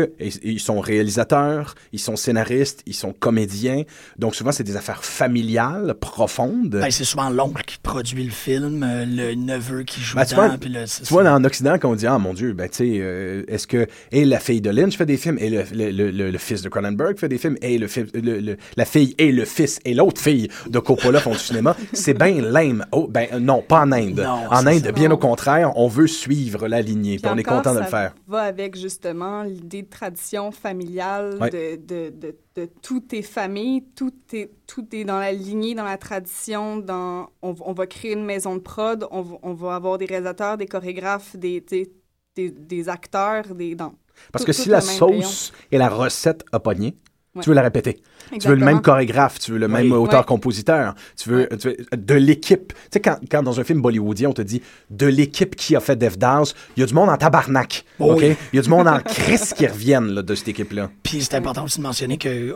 ils 0.43 0.59
sont 0.59 0.79
réalisateurs, 0.79 1.75
ils 1.91 1.99
sont 1.99 2.15
scénaristes, 2.15 2.81
ils 2.85 2.93
sont 2.93 3.13
comédiens, 3.13 3.83
donc 4.17 4.35
souvent 4.35 4.51
c'est 4.51 4.63
des 4.63 4.75
affaires 4.75 5.03
familiales, 5.03 5.93
profondes. 5.99 6.69
Ben, 6.69 6.91
c'est 6.91 7.03
souvent 7.03 7.29
l'oncle 7.29 7.63
qui 7.65 7.77
produit 7.81 8.23
le 8.23 8.31
film, 8.31 8.83
euh, 8.83 9.05
le 9.05 9.35
neveu 9.35 9.83
qui 9.83 10.01
joue 10.01 10.15
Ben, 10.17 10.23
dedans. 10.25 10.35
vois, 10.47 10.57
puis 10.59 10.69
le- 10.69 10.85
tu 10.85 11.13
vois, 11.13 11.29
en 11.31 11.43
Occident, 11.43 11.77
quand 11.79 11.89
on 11.91 11.95
dit, 11.95 12.07
ah 12.07 12.17
mon 12.17 12.33
Dieu, 12.33 12.53
ben, 12.53 12.69
tu 12.69 12.77
sais, 12.77 12.91
euh, 12.99 13.43
est-ce 13.47 13.67
que, 13.67 13.87
et 14.11 14.25
la 14.25 14.39
fille 14.39 14.61
de 14.61 14.69
Lynch 14.69 14.97
fait 14.97 15.05
des 15.05 15.17
films, 15.17 15.37
et 15.39 15.49
le, 15.49 15.63
le, 15.91 16.11
le- 16.11 16.37
fils 16.37 16.61
de 16.61 16.69
Cronenberg 16.69 17.17
fait 17.17 17.29
des 17.29 17.37
films, 17.37 17.57
et 17.61 17.77
le, 17.77 17.87
fi- 17.87 18.05
le- 18.13 18.39
le- 18.39 18.57
la 18.75 18.85
fille 18.85 19.15
et 19.17 19.31
le 19.31 19.45
fils 19.45 19.79
et 19.85 19.93
l'autre 19.93 20.21
fille 20.21 20.49
de 20.69 20.79
Coppola 20.79 21.19
font 21.19 21.31
du 21.31 21.37
cinéma, 21.39 21.75
c'est 21.93 22.13
bien 22.13 22.41
lame. 22.41 22.85
Oh, 22.91 23.07
ben, 23.09 23.27
non, 23.39 23.61
pas 23.61 23.81
en 23.81 23.91
Inde. 23.91 24.21
Non, 24.23 24.47
en 24.49 24.65
Inde, 24.67 24.91
bien 24.93 25.09
Non. 25.09 25.15
au 25.15 25.17
contraire, 25.17 25.71
on 25.77 25.87
veut 25.87 26.07
suivre 26.07 26.67
la 26.67 26.81
lignée, 26.81 27.17
Puis 27.17 27.29
on 27.33 27.37
est 27.37 27.43
content 27.43 27.73
de 27.73 27.79
le 27.79 27.85
ça 27.85 27.89
faire. 27.89 28.15
va 28.27 28.41
avec 28.43 28.75
justement 28.75 29.43
l'idée 29.43 29.81
de 29.83 29.89
tradition 29.89 30.51
familiale, 30.51 31.37
Ouais. 31.39 31.49
de, 31.49 31.75
de, 31.75 32.09
de, 32.09 32.35
de 32.55 32.69
tout 32.81 33.03
est 33.15 33.21
famille, 33.21 33.83
tout 33.95 34.13
est, 34.33 34.51
tout 34.67 34.87
est 34.95 35.03
dans 35.05 35.19
la 35.19 35.31
lignée, 35.31 35.75
dans 35.75 35.83
la 35.83 35.97
tradition, 35.97 36.77
dans, 36.77 37.29
on, 37.41 37.55
on 37.61 37.73
va 37.73 37.87
créer 37.87 38.13
une 38.13 38.25
maison 38.25 38.55
de 38.55 38.61
prod, 38.61 39.07
on, 39.11 39.21
va- 39.21 39.37
on 39.43 39.53
va 39.53 39.75
avoir 39.75 39.97
des 39.97 40.05
réalisateurs, 40.05 40.57
des 40.57 40.65
chorégraphes, 40.67 41.35
des, 41.35 41.61
des, 41.61 41.91
des, 42.35 42.51
des 42.51 42.89
acteurs, 42.89 43.53
des... 43.55 43.75
Dans, 43.75 43.93
Parce 44.31 44.43
tout- 44.43 44.47
que 44.47 44.53
si 44.53 44.69
la 44.69 44.79
rayon. 44.79 44.91
sauce 45.21 45.53
et 45.71 45.77
la 45.77 45.89
recette 45.89 46.43
a 46.51 46.59
pogné, 46.59 46.95
Ouais. 47.35 47.41
tu 47.41 47.49
veux 47.49 47.55
la 47.55 47.63
répéter. 47.63 47.99
Tu 48.39 48.47
veux 48.47 48.55
le 48.55 48.65
même 48.65 48.81
chorégraphe, 48.81 49.39
tu 49.39 49.51
veux 49.51 49.57
le 49.57 49.67
même 49.67 49.91
Oui. 49.91 49.97
auteur-compositeur, 49.97 50.95
tu 51.21 51.29
veux, 51.29 51.49
tu 51.59 51.69
veux 51.69 51.77
de 51.95 52.13
l'équipe. 52.15 52.73
Tu 52.73 52.79
sais, 52.93 52.99
quand, 52.99 53.17
quand 53.29 53.43
dans 53.43 53.59
un 53.59 53.63
film 53.63 53.81
bollywoodien, 53.81 54.29
on 54.29 54.33
te 54.33 54.41
dit 54.41 54.61
de 54.89 55.05
l'équipe 55.07 55.55
qui 55.55 55.75
a 55.75 55.79
fait 55.79 55.95
Devdas, 55.95 56.53
il 56.75 56.81
y 56.81 56.83
a 56.83 56.85
du 56.85 56.93
monde 56.93 57.09
en 57.09 57.17
tabarnak. 57.17 57.85
Oh 57.99 58.15
oui. 58.17 58.35
Il 58.51 58.55
y 58.57 58.59
a 58.59 58.61
du 58.61 58.69
monde 58.69 58.87
en 58.87 58.99
crise 59.05 59.53
qui 59.53 59.67
reviennent 59.67 60.13
là, 60.13 60.21
de 60.21 60.35
cette 60.35 60.47
équipe-là. 60.47 60.89
Puis 61.03 61.21
c'est 61.23 61.35
important 61.35 61.63
aussi 61.65 61.77
de 61.79 61.83
mentionner 61.83 62.17
qu'il 62.17 62.53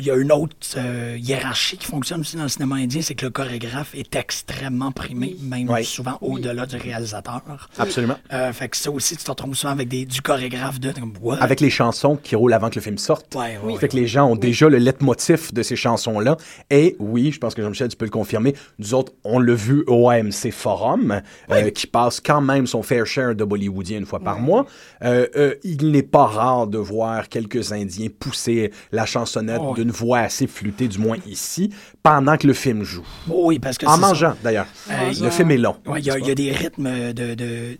y 0.00 0.10
a 0.10 0.16
une 0.16 0.32
autre 0.32 0.54
euh, 0.76 1.16
hiérarchie 1.20 1.76
qui 1.76 1.86
fonctionne 1.86 2.20
aussi 2.20 2.36
dans 2.36 2.42
le 2.44 2.48
cinéma 2.48 2.76
indien, 2.76 3.02
c'est 3.02 3.14
que 3.14 3.26
le 3.26 3.30
chorégraphe 3.30 3.94
est 3.94 4.14
extrêmement 4.16 4.92
primé, 4.92 5.36
même 5.42 5.68
Oui. 5.70 5.84
souvent 5.84 6.18
au-delà 6.20 6.66
du 6.66 6.76
réalisateur. 6.76 7.68
Absolument. 7.78 8.16
Euh, 8.32 8.52
fait 8.52 8.68
que 8.68 8.76
ça 8.76 8.90
aussi, 8.90 9.16
tu 9.16 9.24
te 9.24 9.30
retrouves 9.30 9.54
souvent 9.54 9.72
avec 9.72 9.88
des, 9.88 10.04
du 10.04 10.20
chorégraphe 10.22 10.80
de... 10.80 10.92
What? 11.20 11.36
Avec 11.40 11.60
les 11.60 11.70
chansons 11.70 12.16
qui 12.16 12.34
roulent 12.36 12.52
avant 12.52 12.68
que 12.68 12.74
le 12.76 12.80
film 12.80 12.98
sorte. 12.98 13.34
Ouais, 13.34 13.58
ouais, 13.62 13.76
fait 13.76 13.88
que 13.88 13.96
les 13.96 14.06
gens 14.06 14.26
ont 14.26 14.36
déjà 14.36 14.68
le 14.68 14.78
leitmotiv 15.10 15.52
de 15.52 15.62
ces 15.62 15.76
chansons-là. 15.76 16.36
Et 16.70 16.96
oui, 16.98 17.32
je 17.32 17.38
pense 17.38 17.54
que 17.54 17.62
Jean-Michel, 17.62 17.88
tu 17.88 17.96
peux 17.96 18.04
le 18.04 18.10
confirmer, 18.10 18.54
nous 18.78 18.94
autres, 18.94 19.12
on 19.24 19.38
l'a 19.38 19.54
vu 19.54 19.84
au 19.86 20.08
AMC 20.08 20.50
Forum, 20.52 21.20
euh, 21.50 21.70
qui 21.70 21.86
passe 21.86 22.20
quand 22.20 22.40
même 22.40 22.66
son 22.66 22.82
fair 22.82 23.06
share 23.06 23.34
de 23.34 23.44
bollywoodien 23.44 23.98
une 23.98 24.06
fois 24.06 24.20
par 24.20 24.38
mois. 24.40 24.66
Euh, 25.02 25.26
euh, 25.36 25.54
il 25.64 25.90
n'est 25.90 26.02
pas 26.02 26.26
rare 26.26 26.66
de 26.66 26.78
voir 26.78 27.28
quelques 27.28 27.72
Indiens 27.72 28.08
pousser 28.18 28.72
la 28.92 29.06
chansonnette 29.06 29.60
Oh, 29.62 29.74
d'une 29.74 29.90
voix 29.90 30.20
assez 30.20 30.46
flûtée, 30.46 30.88
du 30.88 30.98
moins 30.98 31.16
ici, 31.26 31.70
pendant 32.02 32.36
que 32.36 32.46
le 32.46 32.52
film 32.52 32.82
joue. 32.84 33.06
Oui, 33.28 33.58
parce 33.58 33.78
que 33.78 33.86
En 33.86 33.98
mangeant, 33.98 34.34
d'ailleurs. 34.42 34.66
Le 34.88 35.30
film 35.30 35.50
est 35.50 35.58
long. 35.58 35.76
Ouais, 35.86 36.00
il 36.00 36.06
y, 36.06 36.10
a- 36.10 36.18
il 36.18 36.26
y 36.26 36.30
a 36.30 36.34
des 36.34 36.52
rythmes 36.52 37.12
de, 37.12 37.34
de, 37.34 37.78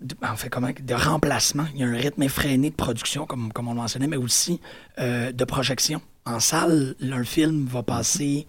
de- 0.00 0.16
en 0.28 0.36
fait, 0.36 0.48
comment, 0.48 0.68
de 0.68 0.94
remplacement. 0.94 1.64
Il 1.74 1.80
y 1.80 1.84
a 1.84 1.86
un 1.86 1.96
rythme 1.96 2.22
effréné 2.22 2.70
de 2.70 2.74
production, 2.74 3.26
comme, 3.26 3.52
comme 3.52 3.68
on 3.68 3.72
le 3.72 3.78
mentionnait, 3.80 4.06
mais 4.06 4.16
aussi 4.16 4.60
euh, 4.98 5.32
de 5.32 5.44
projection. 5.44 6.00
En 6.24 6.38
salle, 6.40 6.94
un 7.00 7.24
film 7.24 7.66
va 7.66 7.82
passer 7.82 8.46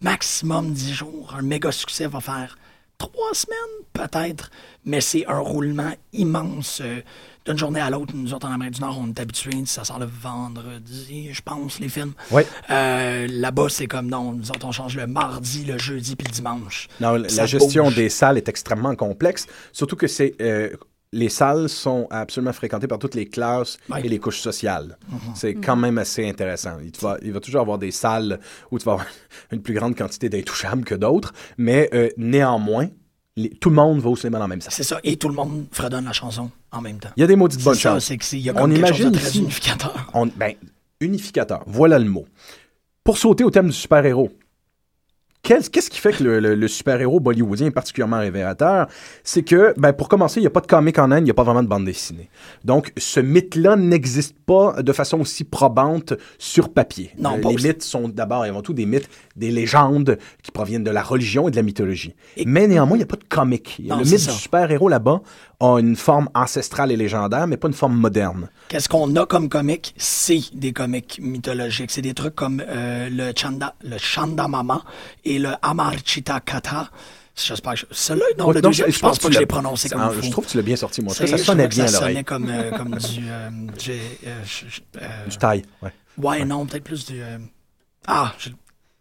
maximum 0.00 0.72
10 0.72 0.92
jours. 0.94 1.34
Un 1.36 1.42
méga 1.42 1.72
succès 1.72 2.06
va 2.06 2.20
faire 2.20 2.56
trois 2.98 3.34
semaines, 3.34 3.56
peut-être, 3.92 4.50
mais 4.84 5.00
c'est 5.00 5.26
un 5.26 5.38
roulement 5.38 5.92
immense. 6.12 6.80
euh, 6.84 7.00
d'une 7.44 7.58
journée 7.58 7.80
à 7.80 7.90
l'autre, 7.90 8.12
nous 8.16 8.34
autres 8.34 8.48
en 8.48 8.52
Amérique 8.52 8.74
du 8.74 8.80
Nord, 8.80 8.98
on 9.00 9.06
est 9.08 9.20
habitués, 9.20 9.52
ça 9.66 9.84
sort 9.84 10.00
le 10.00 10.06
vendredi, 10.06 11.28
je 11.32 11.40
pense, 11.42 11.78
les 11.78 11.88
films. 11.88 12.12
Ouais. 12.32 12.44
Euh, 12.70 13.28
Là-bas, 13.30 13.68
c'est 13.68 13.86
comme 13.86 14.08
non, 14.08 14.32
nous 14.32 14.50
autres, 14.50 14.66
on 14.66 14.72
change 14.72 14.96
le 14.96 15.06
mardi, 15.06 15.64
le 15.64 15.78
jeudi, 15.78 16.16
puis 16.16 16.26
le 16.26 16.32
dimanche. 16.32 16.88
Non, 17.00 17.12
la 17.14 17.46
gestion 17.46 17.84
bouge. 17.84 17.94
des 17.96 18.08
salles 18.08 18.36
est 18.38 18.48
extrêmement 18.48 18.96
complexe, 18.96 19.46
surtout 19.72 19.94
que 19.96 20.08
c'est 20.08 20.34
euh, 20.40 20.70
les 21.16 21.28
salles 21.30 21.68
sont 21.68 22.06
absolument 22.10 22.52
fréquentées 22.52 22.86
par 22.86 22.98
toutes 22.98 23.14
les 23.14 23.26
classes 23.26 23.78
Ouais. 23.88 24.04
et 24.04 24.08
les 24.08 24.18
couches 24.18 24.40
sociales. 24.40 24.98
Mhm. 25.08 25.18
C'est 25.34 25.54
quand 25.54 25.76
même 25.76 25.98
assez 25.98 26.28
intéressant. 26.28 26.76
Il, 26.84 26.92
va, 27.00 27.16
il 27.22 27.32
va 27.32 27.40
toujours 27.40 27.62
avoir 27.62 27.78
des 27.78 27.90
salles 27.90 28.38
où 28.70 28.78
tu 28.78 28.84
vas 28.84 28.92
avoir 28.92 29.06
une 29.52 29.62
plus 29.62 29.74
grande 29.74 29.96
quantité 29.96 30.28
d'intouchables 30.28 30.84
que 30.84 30.94
d'autres, 30.94 31.32
mais 31.56 31.88
euh, 31.94 32.08
néanmoins, 32.16 32.88
les- 33.36 33.50
tout 33.50 33.70
le 33.70 33.76
monde 33.76 34.00
va 34.00 34.10
au 34.10 34.16
cinéma 34.16 34.38
dans 34.38 34.44
la 34.44 34.48
même 34.48 34.60
salle. 34.60 34.72
C'est 34.72 34.82
ça, 34.82 34.98
et 35.04 35.16
tout 35.16 35.28
le 35.28 35.34
monde 35.34 35.66
fredonne 35.72 36.04
la 36.04 36.12
chanson 36.12 36.50
en 36.72 36.80
même 36.80 36.98
temps. 36.98 37.10
Il 37.16 37.20
y 37.20 37.24
a 37.24 37.26
des 37.26 37.36
maudites 37.36 37.62
bonnes 37.64 37.74
C'est 37.74 37.80
ça, 37.82 37.94
choses. 37.94 38.04
c'est 38.04 38.16
que 38.18 38.36
y 38.36 38.48
a 38.48 38.52
On 38.52 38.66
quelque 38.68 38.70
chose 38.70 38.78
imagine 38.78 39.10
de 39.10 39.18
très 39.18 39.28
ici- 39.28 39.38
unificateur. 39.40 40.10
On- 40.14 40.26
ben, 40.26 40.54
unificateur, 41.00 41.62
voilà 41.66 41.98
le 41.98 42.08
mot. 42.08 42.26
Pour 43.04 43.18
sauter 43.18 43.44
au 43.44 43.50
thème 43.50 43.66
du 43.68 43.72
super-héros, 43.72 44.30
qu'est-ce 45.42 45.90
qui 45.90 45.98
fait 46.00 46.12
que 46.12 46.24
le, 46.24 46.40
le- 46.40 46.54
le 46.54 46.68
super-héros 46.68 47.20
bollywoodien 47.20 47.66
est 47.68 47.70
particulièrement 47.70 48.18
révélateur? 48.18 48.86
C'est 49.22 49.42
que, 49.42 49.74
ben, 49.76 49.92
pour 49.92 50.08
commencer, 50.08 50.40
il 50.40 50.42
n'y 50.42 50.46
a 50.48 50.50
pas 50.50 50.60
de 50.60 50.66
comic 50.66 50.98
en 50.98 51.10
Inde, 51.12 51.20
il 51.20 51.24
n'y 51.24 51.30
a 51.30 51.34
pas 51.34 51.44
vraiment 51.44 51.62
de 51.62 51.68
bande 51.68 51.84
dessinée. 51.84 52.28
Donc, 52.64 52.92
ce 52.96 53.20
mythe-là 53.20 53.76
n'existe 53.76 54.36
pas 54.44 54.82
de 54.82 54.92
façon 54.92 55.20
aussi 55.20 55.44
probante 55.44 56.14
sur 56.38 56.72
papier. 56.72 57.10
Non, 57.18 57.36
Euh, 57.36 57.40
pas 57.40 57.50
les 57.50 57.56
mythes 57.68 57.82
sont 57.82 58.08
d'abord 58.08 58.44
et 58.44 58.48
avant 58.48 58.62
tout 58.62 58.72
des 58.72 58.86
mythes, 58.86 59.08
des 59.36 59.50
légendes 59.50 60.18
qui 60.42 60.50
proviennent 60.50 60.84
de 60.84 60.90
la 60.90 61.02
religion 61.02 61.46
et 61.48 61.50
de 61.50 61.56
la 61.56 61.62
mythologie. 61.62 62.14
Et- 62.36 62.44
Mais 62.44 62.66
néanmoins, 62.66 62.96
il 62.96 63.00
n'y 63.00 63.04
a 63.04 63.08
pas 63.08 63.16
de 63.16 63.24
comic. 63.28 63.80
Non, 63.84 63.98
le 63.98 64.04
mythe 64.04 64.18
ça. 64.18 64.32
du 64.32 64.38
super-héros 64.38 64.88
là-bas 64.88 65.20
a 65.60 65.78
une 65.78 65.96
forme 65.96 66.28
ancestrale 66.34 66.92
et 66.92 66.96
légendaire, 66.96 67.46
mais 67.46 67.56
pas 67.56 67.68
une 67.68 67.74
forme 67.74 67.96
moderne. 67.96 68.48
Qu'est-ce 68.68 68.88
qu'on 68.88 69.14
a 69.16 69.24
comme 69.26 69.48
comics? 69.48 69.94
C'est 69.96 70.40
des 70.54 70.72
comics 70.72 71.18
mythologiques. 71.22 71.90
C'est 71.90 72.02
des 72.02 72.14
trucs 72.14 72.34
comme 72.34 72.62
euh, 72.66 73.08
le 73.10 73.32
Chanda, 73.36 73.74
le 73.82 73.96
Chandamama 73.98 74.82
et 75.24 75.38
le 75.38 75.50
Amarchita 75.62 76.40
Katha. 76.40 76.90
J'espère 77.34 77.72
que 77.74 77.78
je... 77.80 77.84
Celui-là, 77.90 78.26
non, 78.38 78.46
Ouais, 78.48 78.54
le 78.54 78.60
non, 78.62 78.68
deuxième, 78.70 78.90
je 78.90 78.98
pense 78.98 79.18
pas 79.18 79.28
que 79.28 79.34
je 79.34 79.38
l'ai 79.40 79.46
prononcé 79.46 79.88
comme 79.90 80.00
Ah, 80.02 80.08
il 80.10 80.16
faut. 80.20 80.26
Je 80.26 80.30
trouve 80.30 80.46
que 80.46 80.50
tu 80.52 80.56
l'as 80.56 80.62
bien 80.62 80.76
sorti, 80.76 81.02
moi. 81.02 81.14
Ça, 81.14 81.26
sonnait 81.38 81.68
bien 81.68 81.84
que 81.84 81.88
à 81.88 81.92
Ça 81.92 81.98
sonnait 82.00 82.24
comme, 82.24 82.48
euh, 82.48 82.70
comme 82.70 82.90
du... 82.96 83.24
euh, 83.28 83.50
du- 83.78 83.92
je- 84.44 84.64
je- 84.68 85.28
Du 85.30 85.36
taille, 85.36 85.62
ouais. 85.82 85.92
ouais, 86.18 86.44
non, 86.46 86.64
peut-être 86.66 86.84
plus 86.84 87.04
du... 87.06 87.20
Ah, 88.06 88.32
je- 88.38 88.50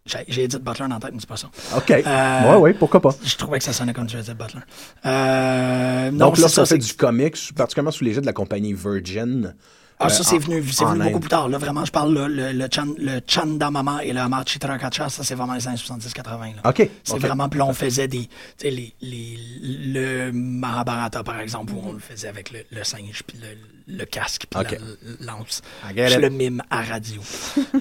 j'ai 0.06 0.44
Edith 0.44 0.62
Butler 0.64 0.88
dans 0.88 0.96
la 0.96 1.00
tête, 1.00 1.12
mais 1.14 1.20
c'est 1.20 1.28
pas 1.30 1.38
ça. 1.38 1.48
OK. 1.76 1.90
Euh, 1.92 2.52
ouais, 2.52 2.58
ouais, 2.58 2.74
pourquoi 2.74 3.02
pas. 3.02 3.10
Je 3.24 3.36
trouvais 3.38 3.58
que 3.58 3.64
ça 3.64 3.74
sonnait 3.74 3.94
comme 3.94 4.06
du 4.06 4.16
Edith 4.18 4.38
Butler. 4.38 4.62
Euh, 5.06 6.12
Donc, 6.12 6.38
lorsqu'on 6.38 6.66
ça, 6.66 6.76
fait 6.76 6.82
c'est- 6.82 6.88
du 6.92 6.94
comics, 6.94 7.38
particulièrement 7.56 7.92
sous 7.92 8.04
l'égide 8.04 8.22
de 8.22 8.26
la 8.28 8.34
compagnie 8.34 8.74
Virgin. 8.74 9.56
Ah, 10.00 10.08
euh, 10.08 10.10
ça, 10.10 10.24
c'est 10.24 10.36
en- 10.36 10.40
venu, 10.40 10.64
c'est 10.72 10.84
venu 10.86 11.04
beaucoup 11.06 11.20
plus 11.22 11.30
tard. 11.30 11.48
Là, 11.48 11.58
vraiment, 11.58 11.86
je 11.86 11.92
parle, 11.92 12.14
là, 12.14 12.28
le, 12.28 12.52
le, 12.52 12.68
chan, 12.74 12.86
le 12.98 13.22
Chandamama 13.26 14.04
et 14.04 14.12
le 14.12 14.20
Amachitra 14.20 14.78
Kacha, 14.78 15.08
ça, 15.10 15.24
c'est 15.24 15.36
vraiment 15.36 15.54
les 15.56 15.68
années 15.68 15.78
70-80. 15.78 16.56
là. 16.64 16.70
OK. 16.70 16.90
C'est 17.04 17.18
vraiment, 17.20 17.48
puis 17.48 17.60
là, 17.60 17.66
on 17.66 17.74
faisait 17.74 18.08
des, 18.08 18.26
tu 18.28 18.30
sais, 18.58 18.72
les, 18.72 18.94
les, 19.02 19.38
le 19.62 20.32
Mahabharata, 20.34 21.24
par 21.24 21.40
exemple, 21.40 21.74
où 21.74 21.82
on 21.86 21.94
le 21.94 22.00
faisait 22.00 22.28
avec 22.28 22.52
le, 22.52 22.60
le 22.72 22.84
singe, 22.84 23.24
puis 23.26 23.38
le, 23.42 23.98
le 23.98 24.06
casque, 24.06 24.48
puis 24.50 24.60
OK. 24.60 24.72
la, 24.72 24.78
la 25.26 25.32
lance. 25.34 25.62
Puis 25.88 26.16
le 26.22 26.30
mime 26.30 26.62
à 26.70 26.82
radio, 26.82 27.22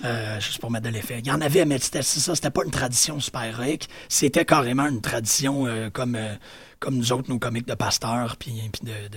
euh, 0.04 0.38
juste 0.40 0.58
pour 0.60 0.70
mettre 0.70 0.84
de 0.84 0.90
l'effet. 0.90 1.16
Il 1.18 1.26
y 1.26 1.32
en 1.32 1.40
avait, 1.40 1.64
mais 1.64 1.78
c'était 1.78 2.02
ça, 2.02 2.34
c'était 2.34 2.50
pas 2.50 2.62
une 2.64 2.70
tradition 2.70 3.18
super 3.20 3.42
héroïque, 3.44 3.88
c'était 4.08 4.44
carrément 4.44 4.86
une 4.86 5.00
tradition 5.00 5.66
euh, 5.66 5.90
comme, 5.90 6.14
euh, 6.14 6.34
comme 6.84 6.96
nous 6.96 7.12
autres, 7.12 7.30
nos 7.30 7.38
comiques 7.38 7.66
de 7.66 7.74
Pasteur, 7.74 8.36
puis, 8.38 8.52
puis 8.72 8.82
de, 8.84 9.08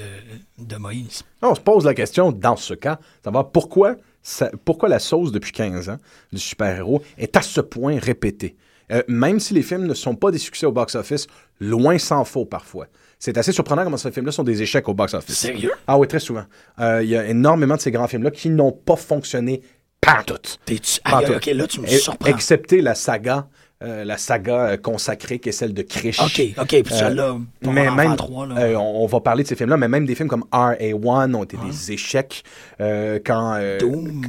de, 0.63 0.65
de 0.65 0.75
Moïse. 0.77 1.23
On 1.41 1.53
se 1.53 1.59
pose 1.61 1.85
la 1.85 1.93
question, 1.93 2.31
dans 2.31 2.55
ce 2.55 2.73
cas, 2.73 2.99
savoir 3.23 3.51
pourquoi, 3.51 3.95
ça- 4.23 4.51
pourquoi 4.65 4.89
la 4.89 4.99
sauce 4.99 5.31
depuis 5.31 5.51
15 5.51 5.89
ans 5.89 5.97
du 6.31 6.39
super-héros 6.39 7.01
est 7.17 7.35
à 7.37 7.41
ce 7.41 7.61
point 7.61 7.99
répétée. 7.99 8.55
Euh, 8.91 9.03
même 9.09 9.39
si 9.41 9.53
les 9.53 9.63
films 9.63 9.85
ne 9.85 9.93
sont 9.93 10.15
pas 10.15 10.31
des 10.31 10.37
succès 10.37 10.65
au 10.65 10.71
box-office, 10.71 11.27
loin 11.59 11.97
s'en 11.97 12.23
faut 12.23 12.45
parfois. 12.45 12.87
C'est 13.19 13.37
assez 13.37 13.51
surprenant 13.51 13.83
comment 13.83 13.97
ces 13.97 14.11
films-là 14.11 14.31
sont 14.31 14.43
des 14.43 14.61
échecs 14.61 14.87
au 14.87 14.93
box-office. 14.93 15.35
Sérieux? 15.37 15.73
Ah 15.87 15.97
oui, 15.97 16.07
très 16.07 16.19
souvent. 16.19 16.45
Euh, 16.79 17.03
Il 17.03 17.09
y 17.09 17.17
a 17.17 17.25
énormément 17.27 17.75
de 17.75 17.81
ces 17.81 17.91
grands 17.91 18.07
films-là 18.07 18.31
qui 18.31 18.49
n'ont 18.49 18.71
pas 18.71 18.95
fonctionné 18.95 19.61
pantoute. 19.99 20.59
T'es-tu... 20.65 20.99
Tout. 21.01 21.33
ok, 21.33 21.45
là, 21.47 21.67
tu 21.67 21.81
me 21.81 21.87
surprends. 21.87 22.29
Excepté 22.29 22.81
la 22.81 22.95
saga, 22.95 23.47
euh, 23.83 24.03
la 24.03 24.17
saga 24.17 24.69
euh, 24.69 24.77
consacrée 24.77 25.39
qui 25.39 25.49
est 25.49 25.51
celle 25.51 25.73
de 25.73 25.81
Krish. 25.83 26.19
OK, 26.19 26.41
OK, 26.59 26.67
puis 26.83 26.93
celle-là, 26.93 27.37
on 27.65 27.71
mais 27.71 27.85
va 27.85 27.91
en 27.91 27.95
même, 27.95 28.15
là. 28.15 28.55
euh, 28.61 28.75
on, 28.75 29.03
on 29.03 29.05
va 29.05 29.19
parler 29.19 29.43
de 29.43 29.47
ces 29.47 29.55
films-là, 29.55 29.77
mais 29.77 29.87
même 29.87 30.05
des 30.05 30.15
films 30.15 30.29
comme 30.29 30.45
RA1 30.51 31.33
ont 31.35 31.43
été 31.43 31.57
des 31.57 31.91
échecs. 31.91 32.43
euh, 32.81 33.19
quand, 33.23 33.55
euh, 33.59 33.79
Doom. 33.79 34.25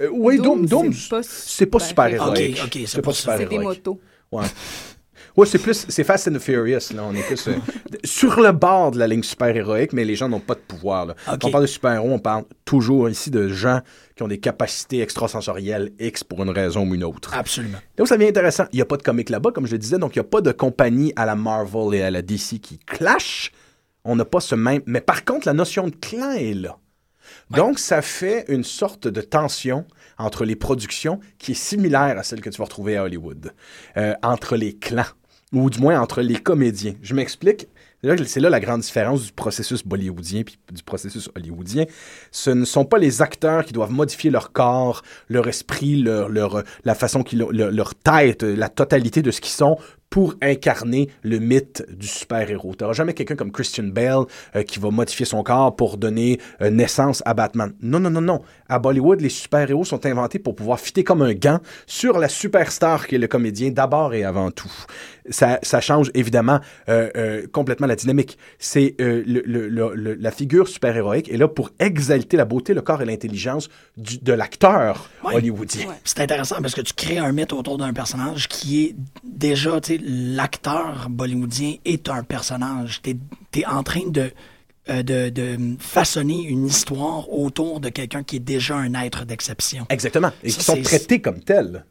euh, 0.00 0.08
oui, 0.12 0.38
Doom, 0.38 0.66
Doom, 0.66 0.92
c'est 0.92 1.08
pas 1.10 1.22
c'est 1.22 1.66
pas 1.66 1.80
super 1.80 2.06
héroïque. 2.06 2.58
Ok, 2.62 2.66
ok, 2.76 2.82
c'est 2.86 3.02
pas 3.02 3.12
super 3.12 3.38
C'est 3.38 3.46
des 3.46 3.54
héroïque. 3.56 3.78
motos. 3.86 4.00
Ouais. 4.32 4.44
Ouais, 5.36 5.46
c'est 5.46 5.58
plus, 5.58 5.84
c'est 5.88 6.04
Fast 6.04 6.28
and 6.28 6.38
Furious, 6.38 6.94
là. 6.94 7.04
On 7.06 7.14
est 7.14 7.22
plus 7.22 7.48
euh, 7.48 7.52
sur 8.04 8.40
le 8.40 8.52
bord 8.52 8.90
de 8.90 8.98
la 8.98 9.06
ligne 9.06 9.22
super-héroïque, 9.22 9.92
mais 9.92 10.04
les 10.04 10.16
gens 10.16 10.28
n'ont 10.28 10.40
pas 10.40 10.54
de 10.54 10.60
pouvoir, 10.60 11.06
là. 11.06 11.14
Quand 11.26 11.44
on 11.44 11.50
parle 11.50 11.64
de 11.64 11.68
super-héros, 11.68 12.10
on 12.10 12.18
parle 12.18 12.44
toujours 12.64 13.10
ici 13.10 13.30
de 13.30 13.48
gens 13.48 13.80
qui 14.14 14.22
ont 14.22 14.28
des 14.28 14.38
capacités 14.38 15.02
extrasensorielles 15.02 15.92
X 15.98 16.24
pour 16.24 16.42
une 16.42 16.50
raison 16.50 16.88
ou 16.88 16.94
une 16.94 17.04
autre. 17.04 17.34
Absolument. 17.34 17.78
Donc, 17.98 18.08
ça 18.08 18.16
devient 18.16 18.30
intéressant. 18.30 18.64
Il 18.72 18.76
n'y 18.76 18.82
a 18.82 18.86
pas 18.86 18.96
de 18.96 19.02
comic 19.02 19.28
là-bas, 19.28 19.50
comme 19.52 19.66
je 19.66 19.72
le 19.72 19.78
disais, 19.78 19.98
donc 19.98 20.16
il 20.16 20.20
n'y 20.20 20.24
a 20.26 20.28
pas 20.28 20.40
de 20.40 20.52
compagnie 20.52 21.12
à 21.16 21.26
la 21.26 21.36
Marvel 21.36 21.94
et 21.94 22.02
à 22.02 22.10
la 22.10 22.22
DC 22.22 22.60
qui 22.60 22.78
clash. 22.78 23.52
On 24.04 24.16
n'a 24.16 24.24
pas 24.24 24.40
ce 24.40 24.54
même. 24.54 24.82
Mais 24.86 25.00
par 25.00 25.24
contre, 25.24 25.46
la 25.46 25.52
notion 25.52 25.88
de 25.88 25.94
clan 25.94 26.32
est 26.32 26.54
là. 26.54 26.78
Donc, 27.50 27.78
ça 27.78 28.02
fait 28.02 28.44
une 28.48 28.64
sorte 28.64 29.08
de 29.08 29.20
tension 29.20 29.84
entre 30.18 30.44
les 30.44 30.56
productions 30.56 31.20
qui 31.38 31.52
est 31.52 31.56
similaire 31.56 32.18
à 32.18 32.22
celle 32.22 32.40
que 32.40 32.50
tu 32.50 32.58
vas 32.58 32.64
retrouver 32.64 32.96
à 32.96 33.04
Hollywood, 33.04 33.52
euh, 33.96 34.14
entre 34.22 34.56
les 34.56 34.76
clans, 34.76 35.04
ou 35.56 35.70
du 35.70 35.80
moins 35.80 36.00
entre 36.00 36.20
les 36.20 36.36
comédiens. 36.36 36.94
Je 37.02 37.14
m'explique. 37.14 37.68
C'est 38.26 38.40
là 38.40 38.50
la 38.50 38.60
grande 38.60 38.82
différence 38.82 39.24
du 39.24 39.32
processus 39.32 39.82
bollywoodien 39.82 40.42
puis 40.42 40.58
du 40.70 40.82
processus 40.82 41.30
hollywoodien. 41.34 41.86
Ce 42.30 42.50
ne 42.50 42.64
sont 42.64 42.84
pas 42.84 42.98
les 42.98 43.22
acteurs 43.22 43.64
qui 43.64 43.72
doivent 43.72 43.90
modifier 43.90 44.30
leur 44.30 44.52
corps, 44.52 45.02
leur 45.28 45.48
esprit, 45.48 45.96
leur, 45.96 46.62
la 46.84 46.94
façon 46.94 47.22
qu'ils 47.22 47.38
leur 47.38 47.94
tête, 47.94 48.42
la 48.42 48.68
totalité 48.68 49.22
de 49.22 49.30
ce 49.30 49.40
qu'ils 49.40 49.52
sont 49.52 49.78
pour 50.10 50.34
incarner 50.40 51.08
le 51.22 51.38
mythe 51.38 51.84
du 51.90 52.06
super-héros. 52.06 52.74
Tu 52.74 52.84
n'auras 52.84 52.94
jamais 52.94 53.12
quelqu'un 53.12 53.34
comme 53.34 53.52
Christian 53.52 53.84
Bale 53.84 54.24
euh, 54.54 54.62
qui 54.62 54.78
va 54.78 54.90
modifier 54.90 55.26
son 55.26 55.42
corps 55.42 55.74
pour 55.74 55.96
donner 55.96 56.40
euh, 56.62 56.70
naissance 56.70 57.22
à 57.26 57.34
Batman. 57.34 57.72
Non, 57.82 58.00
non, 58.00 58.10
non, 58.10 58.20
non. 58.20 58.40
À 58.68 58.78
Bollywood, 58.78 59.20
les 59.20 59.28
super-héros 59.28 59.84
sont 59.84 60.06
inventés 60.06 60.38
pour 60.38 60.54
pouvoir 60.54 60.80
fitter 60.80 61.04
comme 61.04 61.22
un 61.22 61.34
gant 61.34 61.58
sur 61.86 62.18
la 62.18 62.28
superstar 62.28 63.06
qui 63.06 63.16
est 63.16 63.18
le 63.18 63.26
comédien 63.26 63.70
d'abord 63.70 64.14
et 64.14 64.24
avant 64.24 64.50
tout. 64.50 64.72
Ça, 65.30 65.58
ça 65.62 65.80
change 65.80 66.10
évidemment 66.14 66.60
euh, 66.88 67.10
euh, 67.16 67.46
complètement 67.52 67.86
la 67.86 67.96
dynamique. 67.96 68.38
C'est 68.58 68.94
euh, 69.00 69.22
le- 69.26 69.42
le- 69.44 69.68
le- 69.68 69.94
le- 69.94 70.14
la 70.14 70.30
figure 70.30 70.68
super-héroïque 70.68 71.28
est 71.30 71.36
là 71.36 71.48
pour 71.48 71.70
exalter 71.78 72.36
la 72.36 72.44
beauté, 72.44 72.74
le 72.74 72.82
corps 72.82 73.02
et 73.02 73.04
l'intelligence 73.04 73.68
du- 73.96 74.18
de 74.18 74.32
l'acteur 74.32 75.08
Ouais. 75.24 75.34
hollywoodien. 75.34 75.86
C'est 76.04 76.20
intéressant 76.20 76.60
parce 76.60 76.74
que 76.74 76.80
tu 76.80 76.92
crées 76.94 77.18
un 77.18 77.32
mythe 77.32 77.52
autour 77.52 77.78
d'un 77.78 77.92
personnage 77.92 78.48
qui 78.48 78.84
est 78.84 78.96
déjà, 79.24 79.80
tu 79.80 79.96
sais, 79.96 80.00
l'acteur 80.04 81.08
bollywoodien 81.10 81.74
est 81.84 82.08
un 82.08 82.22
personnage. 82.22 83.00
T'es 83.02 83.16
es 83.56 83.64
en 83.66 83.82
train 83.82 84.06
de, 84.08 84.30
euh, 84.90 85.02
de, 85.02 85.28
de 85.30 85.56
façonner 85.78 86.42
une 86.44 86.66
histoire 86.66 87.32
autour 87.32 87.80
de 87.80 87.88
quelqu'un 87.88 88.22
qui 88.22 88.36
est 88.36 88.40
déjà 88.40 88.76
un 88.76 88.92
être 88.94 89.24
d'exception. 89.24 89.86
Exactement. 89.88 90.30
Et 90.44 90.50
qui 90.50 90.62
sont 90.62 90.80
traités 90.82 91.20
comme 91.20 91.40
tels. 91.40 91.84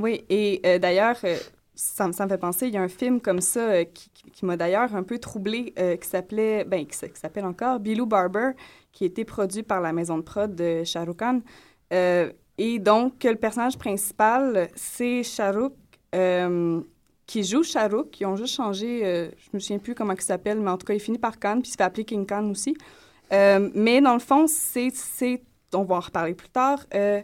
Oui, 0.00 0.22
et 0.28 0.60
euh, 0.64 0.78
d'ailleurs, 0.78 1.16
euh, 1.24 1.36
ça, 1.80 2.10
ça 2.12 2.24
me 2.24 2.28
fait 2.28 2.38
penser, 2.38 2.66
il 2.66 2.74
y 2.74 2.76
a 2.76 2.82
un 2.82 2.88
film 2.88 3.20
comme 3.20 3.40
ça 3.40 3.60
euh, 3.60 3.84
qui, 3.84 4.10
qui- 4.10 4.30
qui 4.30 4.44
m'a 4.44 4.56
d'ailleurs 4.56 4.94
un 4.96 5.04
peu 5.04 5.18
troublé, 5.18 5.72
qui 6.00 6.08
s'appelait, 6.08 6.64
ben, 6.64 6.84
qui, 6.86 6.98
qui 6.98 7.20
s'appelle 7.20 7.44
encore 7.44 7.78
Bilou 7.78 8.04
Barber, 8.06 8.50
qui 8.92 9.04
a 9.04 9.06
été 9.06 9.24
produit 9.24 9.62
par 9.62 9.80
la 9.80 9.92
maison 9.92 10.18
de 10.18 10.22
prod 10.22 10.54
de 10.54 10.82
Shah 10.84 11.04
Rukh 11.04 11.18
Khan. 11.18 11.40
Euh, 11.92 12.32
et 12.58 12.78
donc, 12.80 13.22
le 13.22 13.36
personnage 13.36 13.78
principal, 13.78 14.68
c'est 14.74 15.22
Shah 15.22 15.52
Rukh, 15.52 15.72
euh, 16.14 16.80
qui 17.26 17.44
joue 17.44 17.62
Shah 17.62 17.86
Rukh. 17.88 18.20
Ils 18.20 18.26
ont 18.26 18.36
juste 18.36 18.54
changé, 18.54 19.02
euh, 19.04 19.30
je 19.36 19.50
me 19.52 19.60
souviens 19.60 19.78
plus 19.78 19.94
comment 19.94 20.14
il 20.14 20.20
s'appelle, 20.20 20.58
mais 20.60 20.70
en 20.70 20.78
tout 20.78 20.86
cas, 20.86 20.94
il 20.94 21.00
finit 21.00 21.18
par 21.18 21.38
Khan, 21.38 21.60
puis 21.60 21.68
il 21.68 21.72
se 21.72 21.76
fait 21.76 21.84
appeler 21.84 22.04
King 22.04 22.26
Khan 22.26 22.50
aussi. 22.50 22.76
Euh, 23.32 23.70
mais 23.74 24.00
dans 24.00 24.14
le 24.14 24.18
fond, 24.20 24.46
c'est, 24.48 24.90
on 25.74 25.84
va 25.84 25.96
en 25.96 26.00
reparler 26.00 26.34
plus 26.34 26.48
tard, 26.48 26.84
euh, 26.94 27.22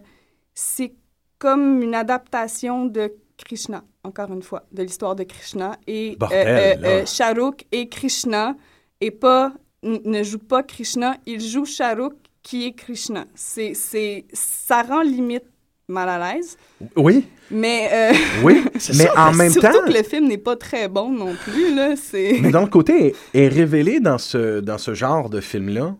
c'est 0.54 0.94
comme 1.38 1.82
une 1.82 1.94
adaptation 1.94 2.86
de 2.86 3.12
Krishna, 3.36 3.84
encore 4.02 4.32
une 4.32 4.42
fois, 4.42 4.64
de 4.72 4.82
l'histoire 4.82 5.14
de 5.16 5.24
Krishna. 5.24 5.76
Et 5.86 6.16
Bordel, 6.18 6.46
euh, 6.46 6.74
là. 6.80 6.88
euh, 6.88 7.06
Shah 7.06 7.32
Rukh 7.32 7.66
et 7.72 7.88
Krishna, 7.88 8.54
et 9.00 9.10
pas, 9.10 9.52
ne 9.82 10.22
joue 10.22 10.38
pas 10.38 10.62
Krishna, 10.62 11.16
il 11.26 11.40
joue 11.40 11.64
Shah 11.64 11.94
Rukh 11.94 12.14
qui 12.42 12.66
est 12.66 12.72
Krishna. 12.72 13.24
C'est, 13.34 13.74
c'est, 13.74 14.26
ça 14.32 14.82
rend 14.82 15.02
limite 15.02 15.44
mal 15.88 16.08
à 16.08 16.34
l'aise. 16.34 16.56
Oui, 16.96 17.26
Mais, 17.50 17.88
euh, 17.92 18.12
oui, 18.42 18.64
mais 18.96 19.10
en 19.16 19.32
même 19.32 19.50
surtout 19.52 19.68
temps, 19.68 19.84
que 19.86 19.92
le 19.92 20.02
film 20.02 20.28
n'est 20.28 20.38
pas 20.38 20.56
très 20.56 20.88
bon 20.88 21.10
non 21.10 21.34
plus, 21.34 21.74
là. 21.74 21.94
C'est... 21.96 22.38
mais 22.40 22.50
d'un 22.50 22.66
côté, 22.66 23.14
est, 23.34 23.48
révélé 23.48 24.00
dans 24.00 24.18
ce, 24.18 24.60
dans 24.60 24.78
ce 24.78 24.94
genre 24.94 25.28
de 25.28 25.40
film-là 25.40 25.96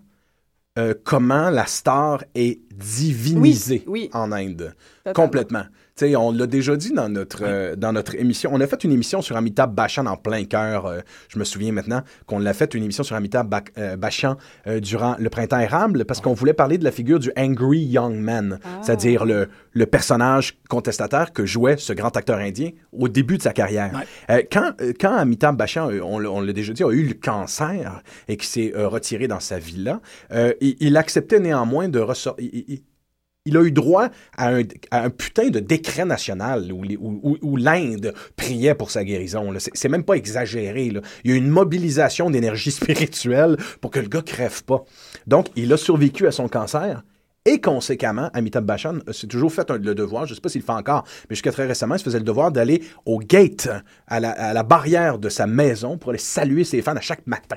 euh, 0.77 0.95
comment 1.05 1.51
la 1.51 1.67
star 1.67 2.25
est 2.35 2.61
divinisée 2.75 3.85
Oui, 3.87 4.03
oui. 4.05 4.11
en 4.13 4.33
Inde. 4.33 4.75
Totalement. 5.05 5.25
Complètement. 5.25 5.65
Sais, 5.97 6.17
on 6.17 6.33
l'a 6.33 6.49
déjà 6.49 6.75
dit 6.77 6.91
dans 6.93 7.09
notre, 7.09 7.45
euh, 7.45 7.77
dans 7.77 7.93
notre 7.93 8.17
émission. 8.17 8.51
On 8.53 8.61
a 8.61 8.67
fait 8.67 8.83
une 8.83 8.91
émission 8.91 9.23
sur 9.23 9.37
Amitabh 9.37 9.73
Bachchan 9.73 10.07
en 10.07 10.17
plein 10.17 10.43
cœur. 10.45 10.87
euh, 10.87 10.99
je 11.29 11.39
me 11.39 11.45
souviens 11.45 11.71
maintenant 11.71 12.03
qu'on 12.27 12.41
l'a 12.41 12.53
fait 12.53 12.75
une 12.75 12.83
émission 12.83 13.05
sur 13.05 13.15
Amitabh 13.15 13.47
Ba- 13.49 13.63
euh, 13.79 13.97
Bachchan 13.97 14.37
euh, 14.67 14.81
durant 14.81 15.15
le 15.21 15.31
printemps 15.31 15.61
érable 15.61 16.05
parce 16.05 16.21
qu'on 16.21 16.33
voulait 16.35 16.53
parler 16.53 16.79
de 16.79 16.85
la 16.85 16.91
figure 16.91 17.21
du 17.21 17.31
Angry 17.37 17.79
Young 17.79 18.17
Man, 18.17 18.59
Ah. 18.65 18.81
c'est-à-dire 18.83 19.25
le, 19.25 19.47
le 19.71 19.87
personnage 19.87 20.59
contestataire 20.69 21.33
que 21.33 21.47
jouait 21.47 21.77
ce 21.77 21.93
grand 21.93 22.17
acteur 22.17 22.39
indien 22.39 22.71
au 22.91 23.07
début 23.09 23.39
de 23.39 23.43
sa 23.43 23.53
carrière. 23.53 23.93
Ouais. 23.95 24.35
Euh, 24.37 24.43
quand, 24.51 24.73
quand 25.01 25.15
Amitabh 25.15 25.57
Bachchan, 25.57 25.89
on, 26.03 26.19
l'a- 26.19 26.29
on 26.33 26.41
l'a 26.41 26.53
déjà 26.53 26.73
dit, 26.73 26.83
a 26.83 26.91
eu 26.91 27.05
le 27.07 27.15
cancer 27.15 28.03
et 28.27 28.37
qui 28.37 28.49
s'est 28.49 28.73
retiré 28.75 29.29
dans 29.29 29.39
sa 29.39 29.61
villa, 29.61 30.01
euh, 30.33 30.55
il, 30.61 30.75
il 30.81 30.97
acceptait 30.97 31.39
néanmoins 31.39 31.89
de 31.89 32.01
ressortir. 32.01 32.51
Il, 33.47 33.59
a 33.59 33.63
eu 33.63 33.73
droit 33.73 34.09
à 34.39 34.55
un, 34.91 35.11
putain 35.11 35.51
de 35.51 35.61
décret 35.61 36.07
national 36.07 36.73
où, 36.73 37.57
l'Inde 37.59 38.15
priait 38.37 38.75
pour 38.75 38.91
sa 38.91 39.05
guérison. 39.05 39.53
C'est 39.59 39.91
même 39.91 40.05
pas 40.05 40.15
exagéré. 40.15 40.87
Il 41.25 41.31
y 41.31 41.35
a 41.35 41.37
une 41.37 41.51
mobilisation 41.51 42.31
d'énergie 42.31 42.71
spirituelle 42.71 43.59
pour 43.83 43.91
que 43.91 44.01
le 44.01 44.09
gars 44.09 44.23
crève 44.23 44.65
pas. 44.65 44.85
Donc, 45.27 45.49
il 45.57 45.71
a 45.75 45.77
survécu 45.77 46.27
à 46.27 46.33
son 46.33 46.49
cancer. 46.49 47.03
Et 47.47 47.61
conséquemment, 47.61 48.31
Amitabh 48.33 48.65
Bachchan 48.65 49.01
euh, 49.07 49.13
s'est 49.13 49.27
toujours 49.27 49.53
fait 49.53 49.71
un- 49.71 49.77
le 49.77 49.95
devoir, 49.95 50.25
je 50.25 50.33
ne 50.33 50.37
sais 50.37 50.41
pas 50.41 50.49
s'il 50.49 50.63
le 50.63 50.67
fait 50.67 50.73
encore, 50.73 51.05
mais 51.29 51.37
jusqu'à 51.37 51.53
très 51.53 51.67
récemment, 51.67 51.97
il 51.97 51.99
se 51.99 52.05
faisait 52.05 52.19
le 52.19 52.25
devoir 52.25 52.51
d'aller 52.51 52.83
au 53.05 53.19
gate, 53.19 53.69
à 54.07 54.19
la, 54.19 54.31
à 54.31 54.55
la 54.55 54.63
barrière 54.63 55.19
de 55.19 55.29
sa 55.29 55.47
maison 55.47 55.99
pour 55.99 56.09
aller 56.09 56.19
saluer 56.19 56.65
ses 56.65 56.81
fans 56.81 56.97
à 56.97 57.03
chaque 57.03 57.27
matin. 57.27 57.57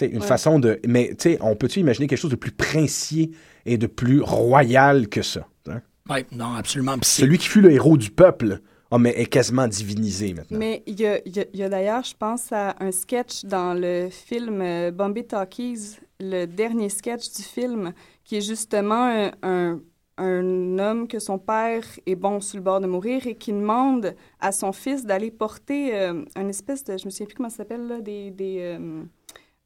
Une 0.00 0.20
Ouais. 0.20 0.26
façon 0.26 0.58
de... 0.58 0.80
Mais 0.86 1.08
tu 1.10 1.30
sais, 1.30 1.38
on 1.40 1.54
peut-tu 1.56 1.80
imaginer 1.80 2.06
quelque 2.06 2.18
chose 2.18 2.30
de 2.30 2.36
plus 2.36 2.50
princier 2.52 3.30
et 3.66 3.78
de 3.78 3.86
plus 3.86 4.20
royal 4.20 5.08
que 5.08 5.22
ça? 5.22 5.46
hein? 5.68 5.80
Oui, 6.10 6.18
non, 6.32 6.54
absolument. 6.54 6.96
Celui 7.02 7.38
qui 7.38 7.48
fut 7.48 7.60
le 7.60 7.70
héros 7.72 7.96
du 7.96 8.10
peuple 8.10 8.60
ah, 8.90 8.98
mais 8.98 9.10
est 9.10 9.26
quasiment 9.26 9.66
divinisé 9.66 10.34
maintenant. 10.34 10.58
Mais 10.58 10.82
il 10.86 11.00
y 11.00 11.06
a, 11.06 11.18
il 11.26 11.36
y 11.36 11.40
a- 11.40 11.46
il 11.52 11.58
y 11.60 11.62
a 11.62 11.68
d'ailleurs, 11.68 12.04
je 12.04 12.14
pense 12.16 12.52
à 12.52 12.76
un 12.80 12.92
sketch 12.92 13.44
dans 13.44 13.74
le 13.74 14.08
film 14.10 14.60
euh, 14.60 14.90
Bombay 14.90 15.24
Talkies, 15.24 15.96
le 16.20 16.44
dernier 16.46 16.88
sketch 16.90 17.32
du 17.34 17.42
film, 17.42 17.92
qui 18.24 18.36
est 18.36 18.40
justement 18.40 19.04
un, 19.04 19.32
un- 19.42 19.80
un 20.18 20.78
homme 20.78 21.08
que 21.08 21.18
son 21.18 21.38
père 21.38 21.82
est 22.06 22.14
bon 22.14 22.40
sur 22.40 22.58
le 22.58 22.62
bord 22.62 22.80
de 22.80 22.86
mourir 22.86 23.26
et 23.26 23.34
qui 23.34 23.52
demande 23.52 24.14
à 24.40 24.52
son 24.52 24.70
fils 24.72 25.04
d'aller 25.04 25.32
porter 25.32 25.92
euh, 25.96 26.22
une 26.36 26.50
espèce 26.50 26.84
de, 26.84 26.96
je 26.96 27.04
me 27.06 27.10
souviens 27.10 27.26
plus 27.26 27.34
comment 27.34 27.50
ça 27.50 27.56
s'appelle, 27.58 27.88
là, 27.88 28.00
des, 28.00 28.30
des, 28.30 28.58
euh, 28.60 29.02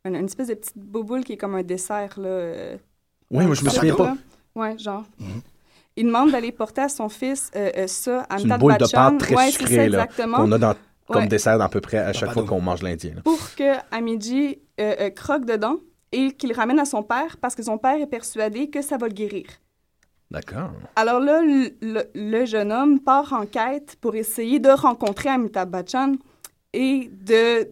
une, 0.09 0.16
une 0.16 0.25
espèce 0.27 0.49
de 0.49 0.55
petite 0.55 0.77
boboule 0.79 1.25
qui 1.25 1.35
est 1.35 1.37
comme 1.37 1.55
un 1.55 1.62
dessert. 1.62 2.18
Là, 2.18 2.29
euh, 2.29 2.77
Oui, 3.31 3.44
moi, 3.47 3.55
je 3.55 3.64
me 3.64 3.71
souviens 3.71 3.94
pas. 3.94 4.16
Ouais, 4.55 4.77
genre. 4.79 5.05
Il 5.97 6.07
demande 6.07 6.31
d'aller 6.31 6.53
porter 6.53 6.83
à 6.83 6.88
son 6.88 7.09
fils 7.09 7.51
euh, 7.57 7.71
euh, 7.77 7.87
ça, 7.87 8.27
à 8.31 8.38
C'est 8.38 8.44
une 8.44 8.57
boule 8.57 8.75
de 8.75 8.79
Bachchan. 8.79 8.97
pâte 9.11 9.18
très 9.18 9.35
Ouais, 9.37 9.51
sucrée 9.51 9.77
là, 9.88 10.05
exactement. 10.05 10.37
qu'on 10.38 10.53
a 10.53 10.59
dans, 10.59 10.75
comme 11.09 11.23
Ouais. 11.23 11.29
dessert 11.29 11.61
à 11.61 11.68
peu 11.68 11.81
près 11.81 11.99
à 11.99 12.12
chaque 12.12 12.33
fois 12.33 12.44
qu'on 12.44 12.61
mange 12.61 12.83
l'Indien. 12.83 13.14
pour 13.25 13.38
que 13.57 13.75
Amidji 13.90 14.59
euh, 14.81 14.94
euh, 15.01 15.11
croque 15.11 15.44
dedans 15.44 15.77
et 16.12 16.31
qu'il 16.33 16.53
ramène 16.53 16.79
à 16.79 16.85
son 16.85 17.03
père 17.03 17.37
parce 17.40 17.55
que 17.57 17.62
son 17.62 17.79
père 17.79 18.01
est 18.01 18.07
persuadé 18.07 18.71
que 18.71 18.81
ça 18.81 18.97
va 18.97 19.09
le 19.09 19.14
guérir. 19.14 19.47
D'accord. 20.31 20.71
Alors 20.94 21.21
là, 21.21 21.40
le, 21.42 21.71
le- 21.81 22.11
le 22.14 22.44
jeune 22.44 22.71
homme 22.71 23.01
part 23.01 23.33
en 23.33 23.47
quête 23.47 23.97
pour 24.01 24.14
essayer 24.14 24.59
de 24.61 24.68
rencontrer 24.68 25.31
Amitabh 25.31 25.71
Bachchan 25.71 26.12
et 26.75 27.11
de 27.25 27.68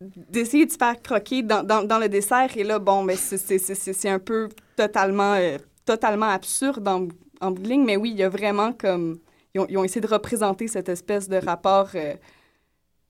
d'essayer 0.00 0.64
de 0.66 0.70
se 0.70 0.76
faire 0.76 1.00
croquer 1.02 1.42
dans, 1.42 1.62
dans, 1.62 1.82
dans 1.82 1.98
le 1.98 2.08
dessert. 2.08 2.56
Et 2.56 2.64
là, 2.64 2.78
bon, 2.78 3.04
ben, 3.04 3.16
c'est- 3.16 3.36
c'est 3.36 3.58
c'est- 3.58 3.74
c'est- 3.74 3.92
c'est 3.92 4.08
un 4.08 4.18
peu 4.20 4.48
totalement, 4.76 5.34
euh, 5.34 5.58
totalement 5.84 6.26
absurde 6.26 6.86
en, 6.86 7.08
en 7.40 7.50
bout 7.50 7.62
de 7.62 7.68
ligne, 7.68 7.84
mais 7.84 7.96
oui, 7.96 8.10
il 8.12 8.18
y 8.18 8.22
a 8.22 8.28
vraiment 8.28 8.72
comme... 8.72 9.18
Ils 9.54 9.60
ont, 9.60 9.66
ils 9.68 9.76
ont 9.78 9.84
essayé 9.84 10.00
de 10.00 10.06
représenter 10.06 10.68
cette 10.68 10.88
espèce 10.88 11.28
de 11.28 11.36
rapport 11.36 11.88
euh, 11.94 12.14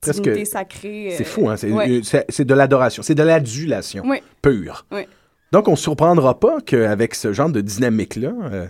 Presque- 0.01 0.45
sacrée. 0.45 1.13
C'est 1.15 1.23
euh, 1.23 1.25
fou, 1.25 1.49
hein? 1.49 1.57
C'est 1.57 1.71
ouais. 1.71 2.01
c'est- 2.03 2.25
c'est 2.29 2.45
de 2.45 2.53
l'adoration. 2.53 3.03
C'est 3.03 3.15
de 3.15 3.23
l'adulation 3.23 4.03
Oui. 4.07 4.17
pure. 4.41 4.85
Oui. 4.91 5.01
Donc, 5.51 5.67
on 5.67 5.71
ne 5.71 5.75
se 5.75 5.83
surprendra 5.83 6.39
pas 6.39 6.61
qu'avec 6.61 7.13
ce 7.15 7.33
genre 7.33 7.49
de 7.49 7.59
dynamique-là, 7.61 8.31
euh, 8.51 8.67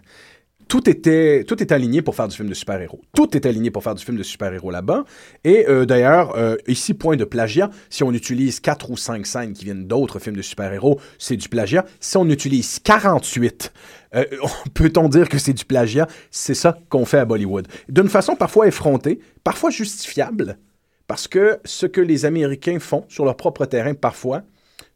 tout 0.69 0.87
était, 0.87 1.43
tout 1.45 1.61
est 1.61 1.71
aligné 1.71 2.03
pour 2.03 2.15
faire 2.15 2.27
du 2.27 2.35
film 2.35 2.47
de 2.47 2.53
super-héros. 2.53 3.01
Tout 3.15 3.35
est 3.35 3.47
aligné 3.47 3.71
pour 3.71 3.83
faire 3.83 3.95
du 3.95 4.05
film 4.05 4.17
de 4.17 4.23
super-héros 4.23 4.69
là-bas. 4.69 5.03
Et 5.43 5.67
euh, 5.67 5.85
d'ailleurs, 5.85 6.37
euh, 6.37 6.57
ici, 6.67 6.93
point 6.93 7.17
de 7.17 7.25
plagiat, 7.25 7.71
si 7.89 8.03
on 8.03 8.13
utilise 8.13 8.59
4 8.59 8.91
ou 8.91 8.95
5 8.95 9.25
scènes 9.25 9.53
qui 9.53 9.65
viennent 9.65 9.87
d'autres 9.87 10.19
films 10.19 10.37
de 10.37 10.43
super-héros, 10.43 11.01
c'est 11.17 11.37
du 11.37 11.49
plagiat. 11.49 11.85
Si 11.99 12.17
on 12.17 12.29
utilise 12.29 12.77
48, 12.79 13.73
euh, 14.13 14.25
peut-on 14.75 15.09
dire 15.09 15.27
que 15.27 15.39
c'est 15.39 15.53
du 15.53 15.65
plagiat? 15.65 16.07
C'est 16.29 16.53
ça 16.53 16.77
qu'on 16.89 17.05
fait 17.05 17.17
à 17.17 17.25
Bollywood. 17.25 17.67
D'une 17.89 18.07
façon 18.07 18.35
parfois 18.35 18.67
effrontée, 18.67 19.19
parfois 19.43 19.71
justifiable, 19.71 20.59
parce 21.07 21.27
que 21.27 21.59
ce 21.65 21.87
que 21.87 21.99
les 21.99 22.25
Américains 22.25 22.77
font 22.79 23.05
sur 23.09 23.25
leur 23.25 23.37
propre 23.37 23.65
terrain 23.65 23.95
parfois 23.95 24.43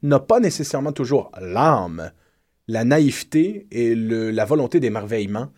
n'a 0.03 0.19
pas 0.19 0.39
nécessairement 0.39 0.91
toujours 0.91 1.31
l'âme, 1.41 2.11
la 2.67 2.83
naïveté 2.83 3.65
et 3.71 3.95
la 3.95 4.45
volonté 4.45 4.79
d'émerveillement 4.79 5.49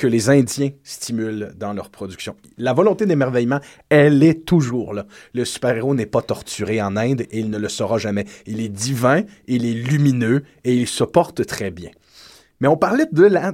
que 0.00 0.06
les 0.06 0.30
Indiens 0.30 0.70
stimulent 0.82 1.52
dans 1.58 1.74
leur 1.74 1.90
production. 1.90 2.34
La 2.56 2.72
volonté 2.72 3.04
d'émerveillement, 3.04 3.60
elle 3.90 4.22
est 4.22 4.46
toujours 4.46 4.94
là. 4.94 5.04
Le 5.34 5.44
super-héros 5.44 5.94
n'est 5.94 6.06
pas 6.06 6.22
torturé 6.22 6.80
en 6.80 6.96
Inde 6.96 7.20
et 7.30 7.38
il 7.38 7.50
ne 7.50 7.58
le 7.58 7.68
sera 7.68 7.98
jamais. 7.98 8.24
Il 8.46 8.60
est 8.62 8.70
divin, 8.70 9.24
il 9.46 9.66
est 9.66 9.74
lumineux 9.74 10.42
et 10.64 10.74
il 10.74 10.86
se 10.88 11.04
porte 11.04 11.44
très 11.44 11.70
bien. 11.70 11.90
Mais 12.60 12.68
on 12.68 12.78
parlait 12.78 13.04
de 13.12 13.24
la, 13.24 13.52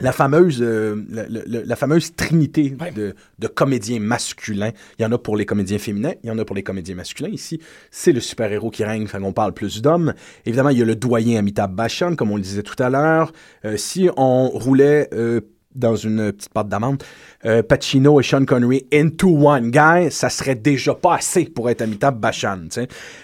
la 0.00 0.10
fameuse, 0.10 0.58
euh, 0.62 0.96
la, 1.10 1.28
la- 1.28 1.62
la 1.64 1.76
fameuse 1.76 2.14
trinité 2.16 2.74
Ouais. 2.80 2.90
de, 2.90 3.14
de 3.38 3.46
comédiens 3.46 4.00
masculins. 4.00 4.72
Il 4.98 5.02
y 5.02 5.06
en 5.06 5.12
a 5.12 5.18
pour 5.18 5.36
les 5.36 5.46
comédiens 5.46 5.78
féminins, 5.78 6.14
il 6.24 6.28
y 6.28 6.30
en 6.32 6.38
a 6.40 6.44
pour 6.44 6.56
les 6.56 6.64
comédiens 6.64 6.96
masculins. 6.96 7.30
Ici, 7.30 7.60
c'est 7.92 8.10
le 8.12 8.20
super-héros 8.20 8.70
qui 8.70 8.82
règne, 8.82 9.06
fait 9.06 9.20
qu'on 9.20 9.32
parle 9.32 9.54
plus 9.54 9.80
d'hommes. 9.80 10.12
Évidemment, 10.44 10.70
il 10.70 10.78
y 10.78 10.82
a 10.82 10.84
le 10.84 10.96
doyen 10.96 11.38
Amitabh 11.38 11.72
Bachchan, 11.72 12.16
comme 12.16 12.32
on 12.32 12.36
le 12.36 12.42
disait 12.42 12.64
tout 12.64 12.80
à 12.82 12.90
l'heure. 12.90 13.32
Euh, 13.64 13.76
si 13.76 14.08
on 14.16 14.48
roulait 14.48 15.08
euh, 15.14 15.40
dans 15.74 15.94
une 15.96 16.32
petite 16.32 16.52
pâte 16.52 16.68
d'amande, 16.68 17.02
euh, 17.44 17.62
Pacino 17.62 18.18
et 18.20 18.22
Sean 18.22 18.44
Connery 18.44 18.86
into 18.92 19.28
one 19.48 19.70
guy, 19.70 20.10
ça 20.10 20.28
serait 20.30 20.54
déjà 20.56 20.94
pas 20.94 21.16
assez 21.16 21.44
pour 21.44 21.70
être 21.70 21.82
Amitabh 21.82 22.18
Bachchan. 22.18 22.68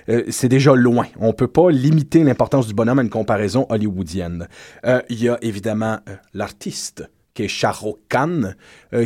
Euh, 0.08 0.22
c'est 0.28 0.48
déjà 0.48 0.74
loin. 0.74 1.06
On 1.18 1.32
peut 1.32 1.48
pas 1.48 1.70
limiter 1.70 2.22
l'importance 2.22 2.66
du 2.66 2.74
bonhomme 2.74 2.98
à 2.98 3.02
une 3.02 3.10
comparaison 3.10 3.66
hollywoodienne. 3.70 4.46
Euh, 4.86 5.00
Il 5.08 5.22
y 5.22 5.28
a 5.28 5.38
évidemment 5.42 5.98
l'artiste 6.34 7.08
qui 7.32 7.42
est 7.42 7.48
Shah 7.48 7.72
Rukh 7.72 7.96
Khan, 8.08 8.52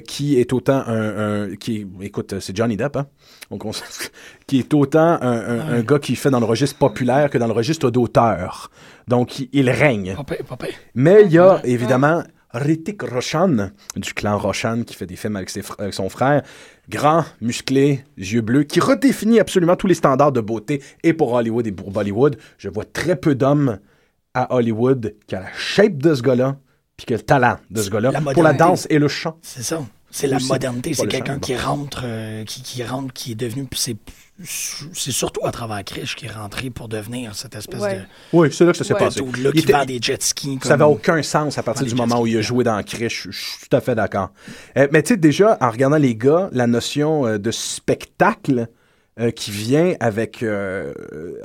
qui 0.06 0.38
est 0.38 0.52
autant 0.52 0.82
un, 0.86 1.46
un- 1.46 1.56
qui 1.56 1.86
écoute, 2.02 2.38
c'est 2.40 2.54
Johnny 2.54 2.76
Depp, 2.76 2.96
hein? 2.98 3.06
Donc 3.50 3.64
on 3.64 3.70
s- 3.70 4.10
qui 4.46 4.58
est 4.58 4.74
autant 4.74 5.16
un, 5.22 5.22
un- 5.22 5.68
un 5.76 5.80
gars 5.80 5.98
qui 5.98 6.14
fait 6.14 6.28
dans 6.28 6.40
le 6.40 6.44
registre 6.44 6.76
populaire 6.76 7.30
que 7.30 7.38
dans 7.38 7.46
le 7.46 7.54
registre 7.54 7.90
d'auteur. 7.90 8.70
Donc 9.06 9.38
il, 9.38 9.48
il 9.54 9.70
règne. 9.70 10.14
Mais 10.94 11.22
il 11.24 11.32
y 11.32 11.38
a 11.38 11.62
évidemment 11.64 12.22
Ritik 12.52 13.02
Roshan, 13.02 13.70
du 13.96 14.14
clan 14.14 14.38
Roshan, 14.38 14.82
qui 14.84 14.94
fait 14.94 15.06
des 15.06 15.16
films 15.16 15.36
avec, 15.36 15.50
ses 15.50 15.60
fr- 15.60 15.74
avec 15.78 15.92
son 15.94 16.08
frère, 16.08 16.42
grand, 16.88 17.24
musclé, 17.40 18.04
yeux 18.16 18.40
bleus, 18.40 18.64
qui 18.64 18.80
redéfinit 18.80 19.38
absolument 19.38 19.76
tous 19.76 19.86
les 19.86 19.94
standards 19.94 20.32
de 20.32 20.40
beauté, 20.40 20.82
et 21.02 21.12
pour 21.12 21.32
Hollywood 21.32 21.66
et 21.66 21.72
pour 21.72 21.90
Bollywood. 21.90 22.38
Je 22.56 22.68
vois 22.68 22.84
très 22.84 23.16
peu 23.16 23.34
d'hommes 23.34 23.78
à 24.34 24.54
Hollywood 24.54 25.14
qui 25.26 25.34
a 25.34 25.40
la 25.40 25.52
shape 25.56 25.98
de 25.98 26.14
ce 26.14 26.22
gars-là, 26.22 26.56
puis 26.96 27.06
qui 27.06 27.14
a 27.14 27.16
le 27.18 27.22
talent 27.22 27.58
de 27.70 27.82
ce 27.82 27.90
gars-là, 27.90 28.12
pour 28.32 28.42
la 28.42 28.52
danse 28.54 28.86
et 28.90 28.98
le 28.98 29.08
chant. 29.08 29.36
C'est 29.42 29.62
ça. 29.62 29.84
C'est 30.10 30.26
la 30.26 30.38
modernité. 30.38 30.94
C'est 30.94 31.06
quelqu'un 31.06 31.38
qui 31.38 31.54
rentre, 31.54 32.00
euh, 32.04 32.42
qui, 32.44 32.62
qui 32.62 32.82
rentre, 32.82 33.12
qui 33.12 33.32
est 33.32 33.34
devenu. 33.34 33.64
puis 33.64 33.78
C'est 33.78 33.96
c'est 34.42 35.10
surtout 35.12 35.40
à 35.44 35.50
travers 35.50 35.82
Krish 35.84 36.14
qui 36.14 36.26
est 36.26 36.30
rentré 36.32 36.70
pour 36.70 36.88
devenir 36.88 37.34
cette 37.34 37.54
espèce 37.56 37.80
Ouais. 37.80 37.96
de. 37.96 38.00
Oui, 38.32 38.48
c'est 38.52 38.64
là 38.64 38.72
que 38.72 38.78
ça 38.78 38.84
s'est 38.84 38.94
Ouais. 38.94 38.98
passé. 39.00 39.20
dude-là 39.20 39.50
Il 39.54 39.60
qui 39.60 39.64
était- 39.68 39.72
vend 39.72 39.84
des 39.84 39.98
jet 40.00 40.22
skis. 40.22 40.58
Ça 40.62 40.70
n'avait 40.76 40.84
aucun 40.90 41.22
sens 41.22 41.58
à 41.58 41.62
partir 41.62 41.86
du 41.86 41.94
moment 41.94 42.20
où 42.20 42.26
il 42.26 42.36
a 42.36 42.40
joué 42.42 42.62
dans 42.64 42.80
Krish. 42.82 43.28
Je 43.30 43.36
suis 43.38 43.68
tout 43.68 43.76
à 43.76 43.80
fait 43.80 43.94
d'accord. 43.94 44.30
Euh, 44.76 44.86
mais 44.92 45.02
tu 45.02 45.08
sais, 45.14 45.16
déjà, 45.16 45.58
en 45.60 45.70
regardant 45.70 45.96
les 45.98 46.14
gars, 46.14 46.48
la 46.52 46.66
notion 46.66 47.26
euh, 47.26 47.38
de 47.38 47.50
spectacle 47.50 48.68
euh, 49.20 49.32
qui 49.32 49.50
vient 49.50 49.94
avec 49.98 50.44
euh, 50.44 50.92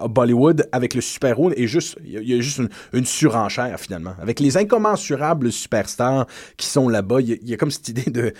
Bollywood, 0.08 0.70
avec 0.72 0.94
le 0.94 1.02
super-héros, 1.02 1.50
est 1.54 1.66
juste, 1.66 1.98
il 2.04 2.12
y 2.12 2.18
a- 2.18 2.22
il 2.22 2.30
y, 2.30 2.38
a 2.38 2.42
juste 2.42 2.60
une, 2.60 2.70
une 2.94 3.06
surenchère 3.06 3.80
finalement. 3.80 4.14
Avec 4.22 4.40
les 4.40 4.58
incommensurables 4.58 5.52
superstars 5.52 6.28
qui 6.58 6.68
sont 6.68 6.88
là-bas, 6.88 7.22
il 7.22 7.30
y, 7.30 7.34
a- 7.34 7.38
il 7.42 7.50
y 7.50 7.54
a 7.56 7.58
comme 7.58 7.72
cette 7.72 7.90
idée 7.90 8.12
de... 8.12 8.32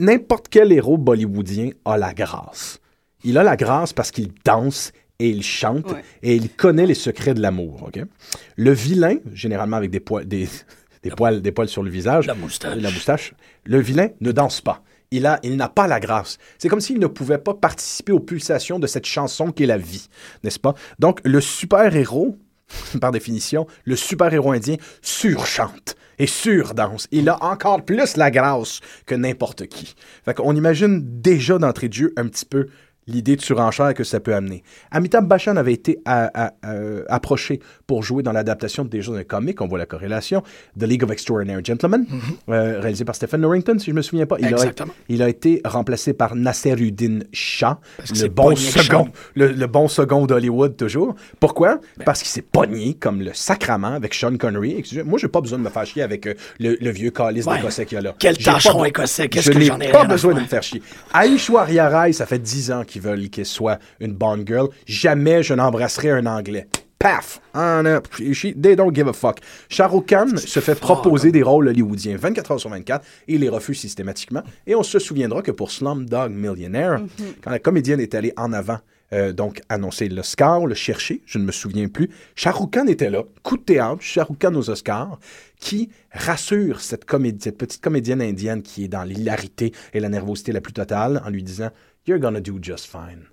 N'importe 0.00 0.46
quel 0.50 0.72
héros 0.72 0.98
bollywoodien 0.98 1.70
a 1.84 1.96
la 1.96 2.12
grâce. 2.12 2.80
Il 3.24 3.38
a 3.38 3.42
la 3.42 3.56
grâce 3.56 3.92
parce 3.92 4.10
qu'il 4.10 4.30
danse 4.44 4.92
et 5.18 5.28
il 5.28 5.42
chante 5.42 5.90
Ouais. 5.92 6.02
et 6.22 6.34
il 6.34 6.50
connaît 6.50 6.86
les 6.86 6.94
secrets 6.94 7.34
de 7.34 7.40
l'amour. 7.40 7.90
Le 8.56 8.72
vilain, 8.72 9.16
généralement 9.32 9.76
avec 9.76 9.90
des, 9.90 10.00
poils, 10.00 10.26
des, 10.26 10.48
des 11.02 11.10
poils, 11.10 11.40
des 11.40 11.52
poils 11.52 11.68
sur 11.68 11.82
le 11.82 11.90
visage. 11.90 12.26
La 12.26 12.34
moustache. 12.34 12.76
La 12.78 12.90
moustache. 12.90 13.34
Le 13.64 13.78
vilain 13.80 14.08
ne 14.20 14.32
danse 14.32 14.60
pas. 14.60 14.82
Il 15.12 15.26
a, 15.26 15.38
il 15.42 15.56
n'a 15.56 15.68
pas 15.68 15.86
la 15.86 16.00
grâce. 16.00 16.38
C'est 16.58 16.68
comme 16.68 16.80
s'il 16.80 16.98
ne 16.98 17.06
pouvait 17.06 17.38
pas 17.38 17.54
participer 17.54 18.12
aux 18.12 18.20
pulsations 18.20 18.78
de 18.78 18.86
cette 18.86 19.04
chanson 19.04 19.52
qu'est 19.52 19.66
la 19.66 19.76
vie, 19.76 20.08
n'est-ce 20.42 20.58
pas? 20.58 20.74
Donc, 20.98 21.20
le 21.24 21.40
super-héros, 21.40 22.38
par 23.00 23.12
définition, 23.12 23.66
le 23.84 23.94
super-héros 23.94 24.52
indien 24.52 24.76
surchante 25.02 25.96
et 26.18 26.26
surdanse. 26.26 27.08
Il 27.10 27.28
a 27.28 27.42
encore 27.44 27.84
plus 27.84 28.16
la 28.16 28.30
grâce 28.30 28.80
que 29.06 29.14
n'importe 29.14 29.66
qui. 29.66 29.94
Fait 30.24 30.34
qu'on 30.34 30.56
imagine 30.56 31.00
déjà 31.20 31.58
d'entrée 31.58 31.88
de 31.88 31.94
jeu 31.94 32.12
un 32.16 32.26
petit 32.28 32.46
peu 32.46 32.68
l'idée 33.06 33.36
de 33.36 33.40
surenchère 33.40 33.94
que 33.94 34.04
ça 34.04 34.20
peut 34.20 34.34
amener. 34.34 34.62
Amitabh 34.90 35.26
Bachchan 35.26 35.56
avait 35.56 35.72
été 35.72 35.98
euh, 36.06 37.04
approché 37.08 37.60
pour 37.92 38.02
jouer 38.02 38.22
dans 38.22 38.32
l'adaptation 38.32 38.84
de 38.84 38.88
déjà 38.88 39.12
d'un 39.12 39.22
comic, 39.22 39.60
on 39.60 39.66
voit 39.66 39.76
la 39.78 39.84
corrélation, 39.84 40.42
The 40.80 40.84
League 40.84 41.04
of 41.04 41.10
Extraordinary 41.10 41.62
Gentlemen, 41.62 42.06
euh, 42.48 42.80
réalisé 42.80 43.04
par 43.04 43.14
Stephen 43.14 43.42
Norrington, 43.42 43.78
si 43.78 43.90
je 43.90 43.94
me 43.94 44.00
souviens 44.00 44.24
pas. 44.24 44.36
Il 44.38 44.46
a, 44.46 44.50
Exactement. 44.52 44.94
il 45.10 45.22
a 45.22 45.28
été 45.28 45.60
remplacé 45.66 46.14
par 46.14 46.34
Nasseruddin 46.34 47.18
Shah, 47.34 47.78
le 48.18 48.28
bon 48.28 48.56
second, 48.56 49.08
le, 49.34 49.48
le 49.52 49.66
bon 49.66 49.88
second 49.88 50.24
d'Hollywood 50.24 50.74
toujours. 50.78 51.14
Pourquoi? 51.38 51.80
Ben. 51.98 52.04
Parce 52.06 52.20
qu'il 52.20 52.30
s'est 52.30 52.40
pogné 52.40 52.94
comme 52.94 53.20
le 53.20 53.32
sacrament 53.34 53.92
avec 53.92 54.14
Sean 54.14 54.38
Connery. 54.38 54.74
Excusez, 54.78 55.02
moi, 55.02 55.18
j'ai 55.18 55.28
pas 55.28 55.42
besoin 55.42 55.58
de 55.58 55.64
me 55.64 55.68
faire 55.68 55.84
chier 55.84 56.00
avec 56.00 56.26
euh, 56.26 56.32
le, 56.60 56.78
le 56.80 56.90
vieux 56.90 57.10
calice 57.10 57.44
Ouais. 57.44 57.56
d'écossais 57.58 57.84
qu'il 57.84 57.96
y 57.96 57.98
a 57.98 58.00
là. 58.04 58.14
Quel 58.18 58.38
tâcheron 58.38 58.86
écossais, 58.86 59.28
qu'est-ce 59.28 59.48
je 59.48 59.52
que 59.52 59.58
n'ai 59.58 59.66
j'en 59.66 59.78
ai 59.80 59.90
pas 59.92 60.06
besoin 60.06 60.32
de 60.32 60.40
me 60.40 60.46
faire 60.46 60.62
chier. 60.62 60.80
Aishwarya 61.12 61.90
Rai, 61.90 62.14
ça 62.14 62.24
fait 62.24 62.38
10 62.38 62.72
ans 62.72 62.84
qu'ils 62.84 63.02
veulent 63.02 63.28
qu'elle 63.28 63.44
soit 63.44 63.78
une 64.00 64.14
Bond 64.14 64.44
girl. 64.46 64.68
Jamais 64.86 65.42
je 65.42 65.52
n'embrasserai 65.52 66.10
un 66.10 66.24
Anglais. 66.24 66.68
Paf! 67.02 67.40
Ah, 67.52 67.82
non, 67.82 68.00
she- 68.32 68.54
they 68.54 68.76
don't 68.76 68.94
give 68.94 69.08
a 69.08 69.12
fuck. 69.12 69.40
Shah 69.68 69.88
Rukh 69.88 70.06
Khan 70.08 70.36
se 70.36 70.60
fait 70.60 70.78
proposer 70.78 71.32
des 71.32 71.42
rôles 71.42 71.66
hollywoodiens 71.66 72.16
24 72.16 72.52
heures 72.52 72.60
sur 72.60 72.70
24 72.70 73.04
et 73.26 73.34
il 73.34 73.40
les 73.40 73.48
refuse 73.48 73.80
systématiquement. 73.80 74.44
Et 74.68 74.76
on 74.76 74.84
se 74.84 75.00
souviendra 75.00 75.42
que 75.42 75.50
pour 75.50 75.72
Slumdog 75.72 76.30
Millionaire, 76.30 77.02
quand 77.42 77.50
la 77.50 77.58
comédienne 77.58 77.98
est 77.98 78.14
allée 78.14 78.32
en 78.36 78.52
avant, 78.52 78.78
euh, 79.12 79.32
donc 79.32 79.62
annoncer 79.68 80.08
l'Oscar, 80.08 80.64
le 80.64 80.76
chercher, 80.76 81.22
je 81.26 81.38
ne 81.38 81.44
me 81.44 81.50
souviens 81.50 81.88
plus, 81.88 82.08
Shah 82.36 82.52
Rukh 82.52 82.70
Khan 82.72 82.86
était 82.86 83.10
là, 83.10 83.24
coup 83.42 83.56
de 83.56 83.62
théâtre, 83.62 84.00
Khan 84.38 84.54
aux 84.54 84.70
Oscars, 84.70 85.18
qui 85.58 85.90
rassure 86.12 86.80
cette, 86.80 87.04
cette 87.40 87.58
petite 87.58 87.80
comédienne 87.82 88.22
indienne 88.22 88.62
qui 88.62 88.84
est 88.84 88.88
dans 88.88 89.02
l'hilarité 89.02 89.72
et 89.92 89.98
la 89.98 90.08
nervosité 90.08 90.52
la 90.52 90.60
plus 90.60 90.72
totale 90.72 91.20
en 91.26 91.30
lui 91.30 91.42
disant 91.42 91.70
«You're 92.06 92.20
gonna 92.20 92.40
do 92.40 92.58
just 92.62 92.86
fine» 92.86 93.24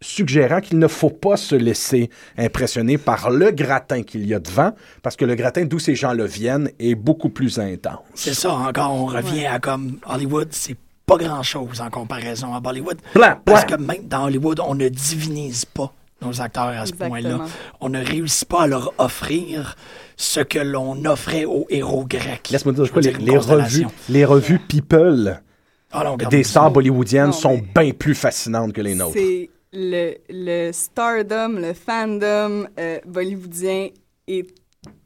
suggérant 0.00 0.60
qu'il 0.60 0.78
ne 0.78 0.86
faut 0.88 1.10
pas 1.10 1.36
se 1.36 1.54
laisser 1.54 2.10
impressionner 2.36 2.98
par 2.98 3.30
le 3.30 3.50
gratin 3.50 4.02
qu'il 4.02 4.26
y 4.26 4.34
a 4.34 4.38
devant, 4.38 4.72
parce 5.02 5.16
que 5.16 5.24
le 5.24 5.34
gratin 5.34 5.64
d'où 5.64 5.78
ces 5.78 5.94
gens-là 5.94 6.26
viennent 6.26 6.70
est 6.78 6.94
beaucoup 6.94 7.30
plus 7.30 7.58
intense. 7.58 7.98
C'est 8.14 8.34
ça, 8.34 8.52
encore, 8.52 8.92
on 8.94 9.06
revient 9.06 9.46
à 9.46 9.58
comme 9.58 9.98
Hollywood, 10.06 10.48
c'est 10.52 10.76
pas 11.06 11.16
grand-chose 11.16 11.80
en 11.80 11.90
comparaison 11.90 12.54
à 12.54 12.60
Bollywood. 12.60 12.98
Blanc, 13.14 13.38
Parce 13.44 13.64
que 13.64 13.74
même 13.76 14.06
dans 14.06 14.24
Hollywood, 14.26 14.60
on 14.60 14.74
ne 14.74 14.88
divinise 14.88 15.64
pas 15.64 15.92
nos 16.20 16.40
acteurs 16.40 16.66
à 16.68 16.84
ce 16.84 16.92
point-là. 16.92 17.38
On 17.80 17.88
ne 17.88 18.04
réussit 18.04 18.46
pas 18.48 18.62
à 18.62 18.66
leur 18.66 18.92
offrir 18.98 19.76
ce 20.16 20.40
que 20.40 20.58
l'on 20.58 21.04
offrait 21.06 21.44
aux 21.44 21.66
héros 21.70 22.04
grecs. 22.04 22.50
Laisse-moi 22.50 22.74
dire, 22.74 22.84
je 22.84 22.92
veux 22.92 23.00
les, 23.00 23.10
dire, 23.12 23.20
une 23.20 23.26
les 23.26 23.38
revues, 23.38 23.86
les 24.08 24.24
revues 24.24 24.58
People 24.58 25.40
Ah 25.92 26.04
non, 26.04 26.16
des 26.16 26.42
stars 26.44 26.70
bollywoodiennes 26.72 27.26
Non, 27.26 27.32
sont 27.32 27.54
mais- 27.74 27.84
bien 27.84 27.92
plus 27.92 28.14
fascinantes 28.14 28.72
que 28.72 28.80
les 28.80 28.94
nôtres. 28.94 29.16
Le, 29.72 30.14
le 30.30 30.72
stardom, 30.72 31.58
le 31.60 31.74
fandom 31.74 32.66
euh, 32.78 32.98
bollywoodien 33.06 33.88
est 34.26 34.46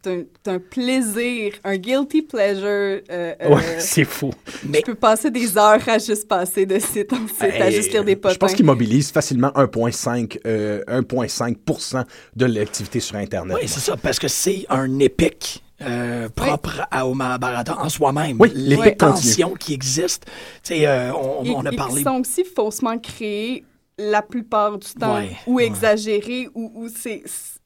un, 0.07 0.23
un 0.47 0.59
plaisir, 0.61 1.55
un 1.65 1.77
guilty 1.77 2.23
pleasure. 2.23 2.67
euh, 2.67 3.01
euh, 3.11 3.49
Ouais, 3.49 3.63
c'est 3.81 4.05
fou. 4.05 4.31
Mais 4.69 4.79
je 4.81 4.85
peux 4.85 4.95
passer 4.95 5.31
des 5.33 5.59
heures 5.59 5.81
à 5.89 5.99
juste 5.99 6.29
passer 6.29 6.65
de 6.67 6.79
site 6.79 7.13
en 7.13 7.27
site, 7.27 7.43
à 7.43 7.67
Hey, 7.67 7.73
juste 7.73 7.93
lire 7.93 8.05
des 8.05 8.15
potins. 8.15 8.35
Je 8.35 8.39
pense 8.39 8.55
qu'ils 8.55 8.65
mobilisent 8.65 9.11
facilement 9.11 9.49
1,5 9.49 10.39
euh, 10.47 10.85
1,5% 10.87 12.05
de 12.37 12.47
l'activité 12.47 13.01
sur 13.01 13.17
Internet. 13.17 13.57
oui, 13.61 13.67
c'est 13.69 13.81
ça, 13.81 13.97
parce 13.97 14.19
que 14.21 14.29
c'est 14.29 14.65
un 14.69 14.99
épique. 15.01 15.65
euh, 15.85 16.29
propre 16.29 16.87
à 16.93 17.05
au 17.09 17.15
Mahabharata 17.15 17.77
en 17.81 17.89
soi-même. 17.89 18.37
Oui, 18.39 18.53
les 18.55 18.77
l'épique 18.77 18.99
tensions 18.99 19.55
qui 19.55 19.75
existent. 19.75 20.29
Tu 20.63 20.75
sais, 20.77 20.87
euh, 20.87 21.13
on, 21.13 21.45
Et- 21.45 21.51
on 21.57 21.67
a 21.67 21.73
et 21.73 21.77
parlé 21.77 21.97
qui 21.97 22.03
sont 22.05 22.21
aussi 22.21 22.45
faussement 22.45 22.97
créés 22.99 23.65
la 23.99 24.23
plupart 24.23 24.79
du 24.79 24.89
temps, 24.95 25.17
Ouais, 25.17 25.37
ou 25.47 25.55
ouais. 25.55 25.67
exagérés, 25.67 26.49
ou, 26.55 26.73
ou 26.75 26.89
c'est... 26.89 27.23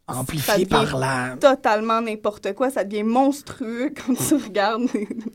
devient 0.09 0.67
par 0.67 0.97
la. 0.99 1.37
totalement 1.41 2.01
n'importe 2.01 2.53
quoi. 2.55 2.71
Ça 2.71 2.85
devient 2.85 3.03
monstrueux 3.03 3.93
quand 4.07 4.15
tu 4.15 4.35
regardes 4.35 4.87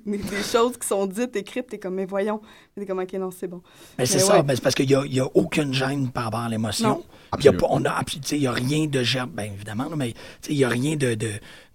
des, 0.06 0.43
choses 0.43 0.77
qui 0.77 0.88
sont 0.88 1.06
dites, 1.08 1.36
écrites. 1.36 1.67
T'es 1.67 1.80
comme, 1.80 1.95
mais 1.95 2.06
voyons. 2.06 2.41
T'es 2.77 2.86
comme, 2.86 2.99
OK, 2.99 3.13
non, 3.13 3.32
c'est 3.32 3.47
bon. 3.47 3.62
Mais 3.97 4.06
c'est 4.06 4.19
ça, 4.19 4.38
ouais. 4.38 4.43
mais 4.43 4.56
c'est 4.56 4.62
parce 4.62 4.75
qu'il 4.75 4.88
n'y 4.88 4.95
a, 4.95 5.04
il 5.06 5.13
y 5.13 5.19
a 5.19 5.27
aucune 5.34 5.73
gêne 5.73 6.10
par 6.12 6.25
rapport 6.25 6.41
à 6.41 6.49
l'émotion. 6.49 7.04
Il 7.39 7.45
y 7.45 7.47
a 7.47 7.54
pas- 7.54 7.67
on 7.69 7.84
a, 7.86 8.01
il 8.32 8.38
y 8.38 8.47
a 8.47 8.51
rien 8.51 8.88
de 8.88 9.04
germe, 9.04 9.32
bien 9.32 9.45
évidemment, 9.45 9.89
là, 9.89 9.95
mais 9.95 10.12
tu 10.12 10.19
sais, 10.41 10.54
il 10.54 10.58
n'y 10.58 10.65
a 10.65 10.69
rien 10.69 10.95
de, 10.97 11.15
de, 11.15 11.32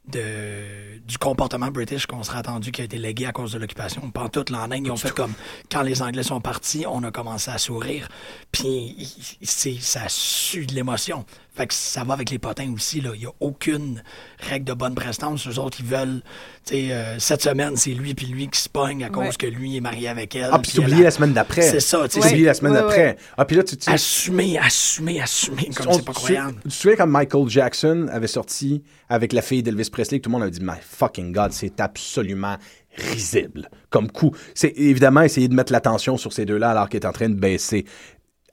de- 0.08 0.98
du 1.06 1.18
comportement 1.18 1.68
british 1.70 2.06
qu'on 2.06 2.22
serait 2.22 2.38
attendu 2.38 2.72
qui 2.72 2.80
a 2.80 2.84
été 2.84 2.98
légué 2.98 3.26
à 3.26 3.32
cause 3.32 3.52
de 3.52 3.58
l'occupation. 3.58 4.10
Pas 4.10 4.28
tout 4.28 4.52
en 4.52 4.70
Inde, 4.70 4.82
ils 4.86 4.90
ont 4.90 4.96
fait 4.96 5.14
comme 5.14 5.32
quand 5.70 5.82
les 5.82 6.02
Anglais 6.02 6.22
sont 6.22 6.40
partis, 6.40 6.84
on 6.88 7.02
a 7.04 7.10
commencé 7.10 7.50
à 7.50 7.58
sourire. 7.58 8.08
Puis 8.52 9.08
ça 9.42 10.08
sue 10.08 10.66
de 10.66 10.74
l'émotion. 10.74 11.24
Fait 11.56 11.66
que 11.66 11.74
ça 11.74 12.04
va 12.04 12.14
avec 12.14 12.30
les 12.30 12.38
potins 12.38 12.70
aussi. 12.74 13.00
là. 13.00 13.10
Il 13.14 13.20
n'y 13.20 13.26
a 13.26 13.32
aucune 13.40 14.02
règle 14.40 14.66
de 14.66 14.72
bonne 14.74 14.94
prestance. 14.94 15.46
Eux 15.48 15.58
autres, 15.58 15.78
ils 15.80 15.86
veulent. 15.86 16.22
tu 16.66 16.74
sais, 16.74 16.92
euh, 16.92 17.18
cette 17.18 17.42
semaine, 17.42 17.76
c'est 17.76 17.90
lui 17.92 18.14
puis 18.14 18.26
lui 18.26 18.48
qui 18.48 18.60
se 18.60 18.68
pogne 18.68 19.04
à 19.04 19.08
cause 19.08 19.24
Ouais. 19.28 19.32
que 19.38 19.46
lui 19.46 19.76
est 19.76 19.80
marié 19.80 20.08
avec 20.08 20.34
elle. 20.36 20.50
Ah, 20.52 20.58
puis 20.58 20.82
a- 20.82 20.86
la 21.02 21.10
semaine 21.10 21.32
d'après. 21.32 21.62
C'est 21.62 21.80
ça, 21.80 22.06
tu 22.08 22.14
sais, 22.16 22.20
T'oublies 22.20 22.40
c'est- 22.40 22.44
la 22.44 22.54
semaine 22.54 22.72
Ouais, 22.72 22.78
d'après. 22.80 23.06
ouais. 23.06 23.16
Ah, 23.38 23.44
puis 23.44 23.56
là, 23.56 23.62
tu 23.64 23.76
tu 23.76 23.84
sais, 23.84 23.90
Assumer, 23.92 24.58
assumer, 24.58 25.20
assumer, 25.20 25.70
comme 25.74 25.88
On- 25.88 25.92
c'est 25.94 26.04
pas 26.04 26.12
tu- 26.12 26.18
croyable. 26.18 26.56
Tu 26.62 26.68
te 26.68 26.74
souviens 26.74 26.96
quand 26.96 27.06
Michael 27.06 27.48
Jackson 27.48 28.06
avait 28.12 28.26
sorti 28.26 28.82
avec 29.08 29.32
la 29.32 29.40
fille 29.42 29.62
d'Elvis 29.62 29.88
Presley, 29.90 30.18
que 30.18 30.24
tout 30.24 30.30
le 30.30 30.38
monde 30.38 30.42
a 30.46 30.50
dit, 30.50 30.60
My 30.60 30.74
fucking 30.82 31.32
God, 31.32 31.52
c'est 31.52 31.80
absolument 31.80 32.56
risible 32.98 33.68
comme 33.90 34.10
coup. 34.10 34.32
C'est 34.54 34.72
évidemment 34.76 35.20
essayer 35.22 35.48
de 35.48 35.54
mettre 35.54 35.72
l'attention 35.72 36.16
sur 36.16 36.32
ces 36.32 36.44
deux-là 36.46 36.70
alors 36.70 36.88
qu'il 36.88 36.98
est 37.00 37.06
en 37.06 37.12
train 37.12 37.28
de 37.28 37.34
baisser. 37.34 37.84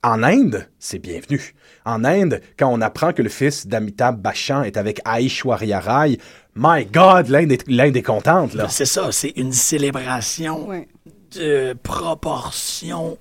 En 0.04 0.22
Inde, 0.22 0.68
c'est 0.80 1.00
bienvenu. 1.00 1.56
En 1.86 2.04
Inde, 2.04 2.42
quand 2.60 2.68
on 2.68 2.82
apprend 2.82 3.14
que 3.14 3.22
le 3.22 3.30
fils 3.30 3.68
d'Amitabh 3.68 4.18
Bachchan 4.18 4.64
est 4.64 4.76
avec 4.78 5.00
Aishwarya 5.06 5.80
Rai, 5.80 6.18
my 6.56 6.86
God, 6.86 7.30
l'Inde 7.30 7.54
est, 7.54 7.64
l'Inde 7.70 7.96
est 7.96 8.02
contente, 8.02 8.54
là. 8.54 8.68
C'est 8.70 8.86
ça, 8.86 9.12
c'est 9.14 9.34
une 9.38 9.54
célébration 9.54 10.68
Ouais. 10.68 10.88
de 11.36 11.74
proportions 11.82 13.18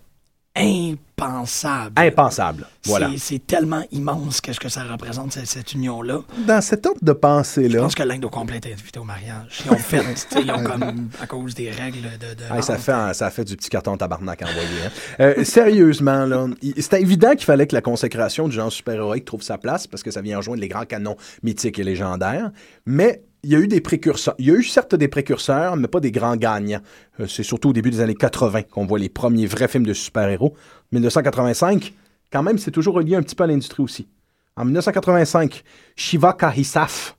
impensables. 0.54 1.92
Impensable. 1.98 2.66
Voilà. 2.84 3.08
C'est- 3.12 3.18
C'est 3.32 3.46
tellement 3.46 3.82
immense 3.92 4.40
qu'est-ce 4.40 4.60
que 4.60 4.68
ça 4.68 4.82
représente, 4.84 5.32
cette, 5.32 5.46
cette 5.46 5.72
union-là? 5.72 6.20
Dans 6.46 6.60
cet 6.60 6.84
ordre 6.86 6.98
de 7.02 7.12
Je 7.12 7.16
pensée-là, 7.16 7.80
pense 7.80 7.94
que 7.94 8.02
l'Inde 8.02 8.24
au 8.24 8.30
complet 8.30 8.60
est 8.62 8.72
invitée 8.72 8.98
au 8.98 9.04
mariage. 9.04 9.62
Ils 9.64 9.70
ont 9.72 9.76
fait, 9.76 10.00
tu 10.00 10.16
sais, 10.16 10.42
ils 10.42 10.50
ont 10.50 10.62
comme, 10.62 11.08
à 11.20 11.26
cause 11.26 11.54
des 11.54 11.70
règles 11.70 12.02
de... 12.18 12.34
de 12.34 12.54
Hey, 12.54 12.62
ça, 12.62 12.76
fait, 12.76 12.92
un- 12.92 13.12
ça 13.14 13.30
fait 13.30 13.44
du 13.44 13.56
petit 13.56 13.70
carton 13.70 13.96
tabarnak 13.96 14.42
envoyé. 14.42 14.60
hein. 14.86 14.90
Euh, 15.20 15.44
sérieusement, 15.44 16.26
là, 16.26 16.46
c'était 16.78 17.00
évident 17.00 17.30
qu'il 17.30 17.44
fallait 17.44 17.66
que 17.66 17.74
la 17.74 17.82
consécration 17.82 18.48
du 18.48 18.54
genre 18.54 18.72
super-héroïque 18.72 19.24
trouve 19.24 19.42
sa 19.42 19.58
place 19.58 19.86
parce 19.86 20.02
que 20.02 20.10
ça 20.10 20.20
vient 20.20 20.36
rejoindre 20.38 20.60
les 20.60 20.68
grands 20.68 20.84
canons 20.84 21.16
mythiques 21.42 21.78
et 21.78 21.84
légendaires. 21.84 22.50
Mais 22.84 23.22
il 23.42 23.50
y 23.50 23.56
a 23.56 23.58
eu 23.58 23.68
des 23.68 23.80
précurseurs. 23.80 24.34
Il 24.38 24.46
y 24.46 24.50
a 24.50 24.54
eu 24.54 24.62
certes 24.62 24.94
des 24.94 25.08
précurseurs, 25.08 25.76
mais 25.76 25.88
pas 25.88 26.00
des 26.00 26.12
grands 26.12 26.36
gagnants. 26.36 26.80
Euh, 27.20 27.26
c'est 27.26 27.42
surtout 27.42 27.70
au 27.70 27.72
début 27.72 27.90
des 27.90 28.00
années 28.00 28.14
80 28.14 28.62
qu'on 28.62 28.86
voit 28.86 28.98
les 28.98 29.08
premiers 29.08 29.46
vrais 29.46 29.68
films 29.68 29.86
de 29.86 29.94
super-héros. 29.94 30.54
1985, 30.92 31.92
quand 32.32 32.42
même, 32.42 32.58
c'est 32.58 32.70
toujours 32.70 32.94
relié 32.94 33.16
un 33.16 33.22
petit 33.22 33.34
peu 33.34 33.44
à 33.44 33.46
l'industrie 33.46 33.82
aussi. 33.82 34.08
En 34.56 34.64
1985, 34.64 35.64
Shiva 35.96 36.34
Kahisaf, 36.34 37.16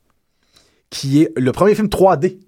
qui 0.90 1.22
est 1.22 1.32
le 1.36 1.52
premier 1.52 1.74
film 1.74 1.88
3D 1.88 2.38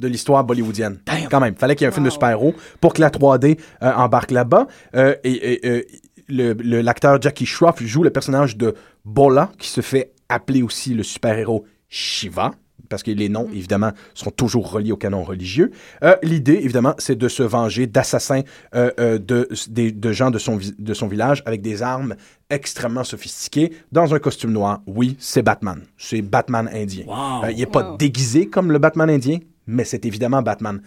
de 0.00 0.08
l'histoire 0.08 0.44
bollywoodienne. 0.44 1.00
Damn. 1.04 1.28
Quand 1.28 1.40
même, 1.40 1.54
fallait 1.54 1.76
qu'il 1.76 1.84
y 1.84 1.86
ait 1.86 1.90
un 1.90 1.94
film 1.94 2.06
de 2.06 2.10
super-héros 2.10 2.54
pour 2.80 2.94
que 2.94 3.00
la 3.00 3.10
3D 3.10 3.58
euh, 3.82 3.92
embarque 3.92 4.30
là-bas. 4.30 4.66
Euh, 4.94 5.14
et 5.24 5.60
euh, 5.64 6.54
l'acteur 6.82 7.20
Jackie 7.20 7.46
Shroff 7.46 7.82
joue 7.82 8.02
le 8.02 8.10
personnage 8.10 8.56
de 8.56 8.74
Bola, 9.04 9.50
qui 9.58 9.68
se 9.68 9.80
fait 9.80 10.12
appeler 10.28 10.62
aussi 10.62 10.94
le 10.94 11.02
super-héros 11.02 11.66
Shiva, 11.88 12.52
parce 12.90 13.02
que 13.02 13.10
les 13.12 13.30
noms, 13.30 13.48
évidemment, 13.54 13.92
sont 14.12 14.30
toujours 14.30 14.70
reliés 14.70 14.92
au 14.92 14.96
canon 14.98 15.22
religieux. 15.22 15.70
Euh, 16.02 16.16
L'idée, 16.22 16.60
évidemment, 16.62 16.94
c'est 16.98 17.16
de 17.16 17.28
se 17.28 17.42
venger 17.42 17.86
d'assassins 17.86 18.42
euh, 18.74 18.90
euh, 19.00 19.18
de, 19.18 19.48
de 19.70 20.12
gens 20.12 20.30
de 20.30 20.38
son, 20.38 20.58
de 20.78 20.94
son 20.94 21.06
village 21.06 21.42
avec 21.46 21.62
des 21.62 21.82
armes 21.82 22.16
extrêmement 22.50 23.04
sophistiquées, 23.04 23.72
dans 23.92 24.12
un 24.12 24.18
costume 24.18 24.50
noir. 24.50 24.82
Oui, 24.86 25.16
c'est 25.20 25.42
Batman. 25.42 25.82
C'est 25.96 26.20
Batman 26.20 26.68
indien. 26.74 27.04
Wow. 27.06 27.48
Il 27.50 27.58
n'est 27.58 27.66
pas 27.66 27.96
déguisé 27.96 28.48
comme 28.48 28.72
le 28.72 28.78
Batman 28.80 29.08
indien, 29.08 29.38
mais 29.68 29.84
c'est 29.84 30.04
évidemment 30.04 30.42
Batman. 30.42 30.82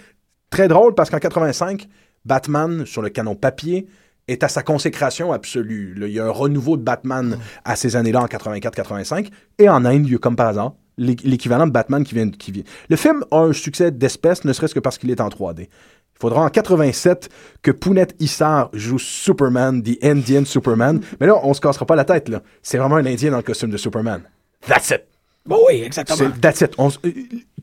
Très 0.50 0.68
drôle 0.68 0.94
parce 0.94 1.10
qu'en 1.10 1.20
85, 1.20 1.88
Batman, 2.26 2.86
sur 2.86 3.02
le 3.02 3.10
canon 3.10 3.36
papier, 3.36 3.88
est 4.28 4.44
à 4.44 4.50
sa 4.50 4.62
consécration 4.62 5.32
absolue. 5.32 5.94
Là, 5.96 6.08
il 6.08 6.14
y 6.14 6.20
a 6.20 6.26
un 6.26 6.32
renouveau 6.32 6.76
de 6.76 6.84
Batman 6.84 7.38
à 7.64 7.76
ces 7.78 7.96
années-là, 7.96 8.22
en 8.22 8.26
84-85. 8.26 9.30
Et 9.60 9.70
en 9.70 9.86
Inde, 9.86 10.06
il 10.06 10.12
y 10.12 10.16
a, 10.16 10.18
comme 10.18 10.36
par 10.36 10.48
hasard, 10.48 10.74
l'équivalent 10.98 11.68
de 11.68 11.72
Batman 11.72 12.04
qui 12.04 12.16
vient, 12.16 12.30
qui 12.30 12.52
vient. 12.52 12.64
Le 12.90 12.96
film 12.96 13.24
a 13.32 13.38
un 13.40 13.54
succès 13.54 13.92
d'espèce, 13.92 14.44
ne 14.46 14.54
serait-ce 14.54 14.74
que 14.76 14.80
parce 14.80 14.98
qu'il 14.98 15.10
est 15.12 15.22
en 15.22 15.30
3D. 15.30 15.62
Il 15.62 16.20
faudra 16.20 16.42
en 16.44 16.50
87 16.50 17.30
que 17.62 17.72
Pounette 17.72 18.16
Issar 18.20 18.70
joue 18.74 19.00
Superman, 19.00 19.82
The 19.84 19.98
Indian 20.04 20.46
Superman. 20.46 21.02
Mais 21.20 21.28
là, 21.28 21.36
on 21.44 21.54
se 21.54 21.60
cassera 21.62 21.86
pas 21.86 21.96
la 21.96 22.06
tête, 22.06 22.30
là. 22.30 22.42
C'est 22.62 22.78
vraiment 22.78 22.96
un 22.96 23.06
Indien 23.06 23.32
dans 23.32 23.38
le 23.38 23.44
costume 23.44 23.72
de 23.72 23.78
Superman. 23.78 24.22
That's 24.68 24.92
it. 24.92 25.04
Bon, 25.46 25.60
oui, 25.68 25.82
exactement. 25.84 26.18
C'est- 26.18 26.40
That's 26.40 26.62
it. 26.62 26.72
On 26.78 26.90
euh, 26.90 27.12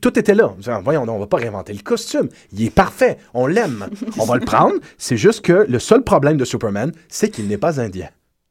tout 0.01 0.19
était 0.19 0.35
là. 0.35 0.53
Voyons, 0.83 1.03
on 1.07 1.19
va 1.19 1.25
pas 1.25 1.37
réinventer 1.37 1.73
le 1.73 1.81
costume. 1.81 2.29
Il 2.53 2.63
est 2.63 2.69
parfait. 2.69 3.17
On 3.33 3.47
l'aime. 3.47 3.87
On 4.19 4.25
va 4.25 4.35
le 4.35 4.45
prendre. 4.45 4.75
C'est 4.99 5.17
juste 5.17 5.41
que 5.41 5.65
le 5.67 5.79
seul 5.79 6.03
problème 6.03 6.37
de 6.37 6.45
Superman, 6.45 6.91
c'est 7.07 7.29
qu'il 7.29 7.47
n'est 7.47 7.57
pas 7.57 7.79
indien. 7.81 8.09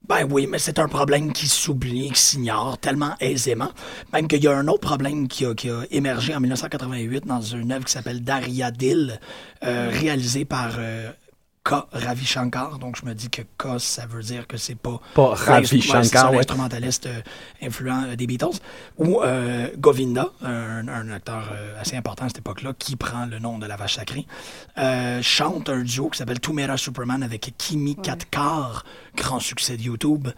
Ben 0.08 0.26
oui, 0.28 0.46
mais 0.48 0.58
c'est 0.58 0.78
un 0.78 0.88
problème 0.88 1.32
qui 1.32 1.46
s'oublie, 1.46 2.10
qui 2.10 2.20
s'ignore 2.20 2.78
tellement 2.78 3.14
aisément. 3.20 3.70
Même 4.12 4.26
qu'il 4.28 4.42
y 4.42 4.48
a 4.48 4.56
un 4.56 4.66
autre 4.66 4.80
problème 4.80 5.28
qui 5.28 5.44
a, 5.44 5.54
émergé 5.90 6.34
en 6.34 6.40
1988 6.40 7.26
dans 7.26 7.40
une 7.40 7.70
œuvre 7.70 7.84
qui 7.84 7.92
s'appelle 7.92 8.22
Daria 8.22 8.70
Dil, 8.70 9.20
euh, 9.62 9.90
réalisée 9.92 10.44
par 10.44 10.72
euh, 10.78 11.12
K. 11.62 11.74
Ravi 11.92 12.24
Shankar. 12.24 12.78
Donc 12.78 12.96
je 12.96 13.04
me 13.04 13.14
dis 13.14 13.28
que 13.28 13.42
K, 13.42 13.78
ça 13.78 14.06
veut 14.06 14.22
dire 14.22 14.46
que 14.46 14.56
c'est 14.56 14.74
pas... 14.74 15.00
Pas 15.14 15.34
Ravi 15.34 15.82
Shankar, 15.82 16.32
ouais. 16.32 16.40
euh, 17.06 17.20
influent 17.62 18.04
euh, 18.04 18.16
des 18.16 18.26
Beatles. 18.26 18.58
Ou 18.96 19.20
euh, 19.22 19.68
Govinda, 19.78 20.28
un, 20.42 20.88
un 20.88 21.10
acteur 21.10 21.48
euh, 21.52 21.80
assez 21.80 21.96
important 21.96 22.24
à 22.24 22.28
cette 22.28 22.38
époque-là, 22.38 22.72
qui 22.78 22.96
prend 22.96 23.26
le 23.26 23.38
nom 23.38 23.58
de 23.58 23.66
la 23.66 23.76
vache 23.76 23.96
sacrée, 23.96 24.26
euh, 24.78 25.20
chante 25.22 25.68
un 25.68 25.82
duo 25.82 26.08
qui 26.08 26.18
s'appelle 26.18 26.40
Tumera 26.40 26.76
Superman 26.76 27.22
avec 27.22 27.52
Kimi 27.58 27.94
Katkar, 27.96 28.84
grand 29.14 29.40
succès 29.40 29.76
de 29.76 29.82
YouTube. 29.82 30.28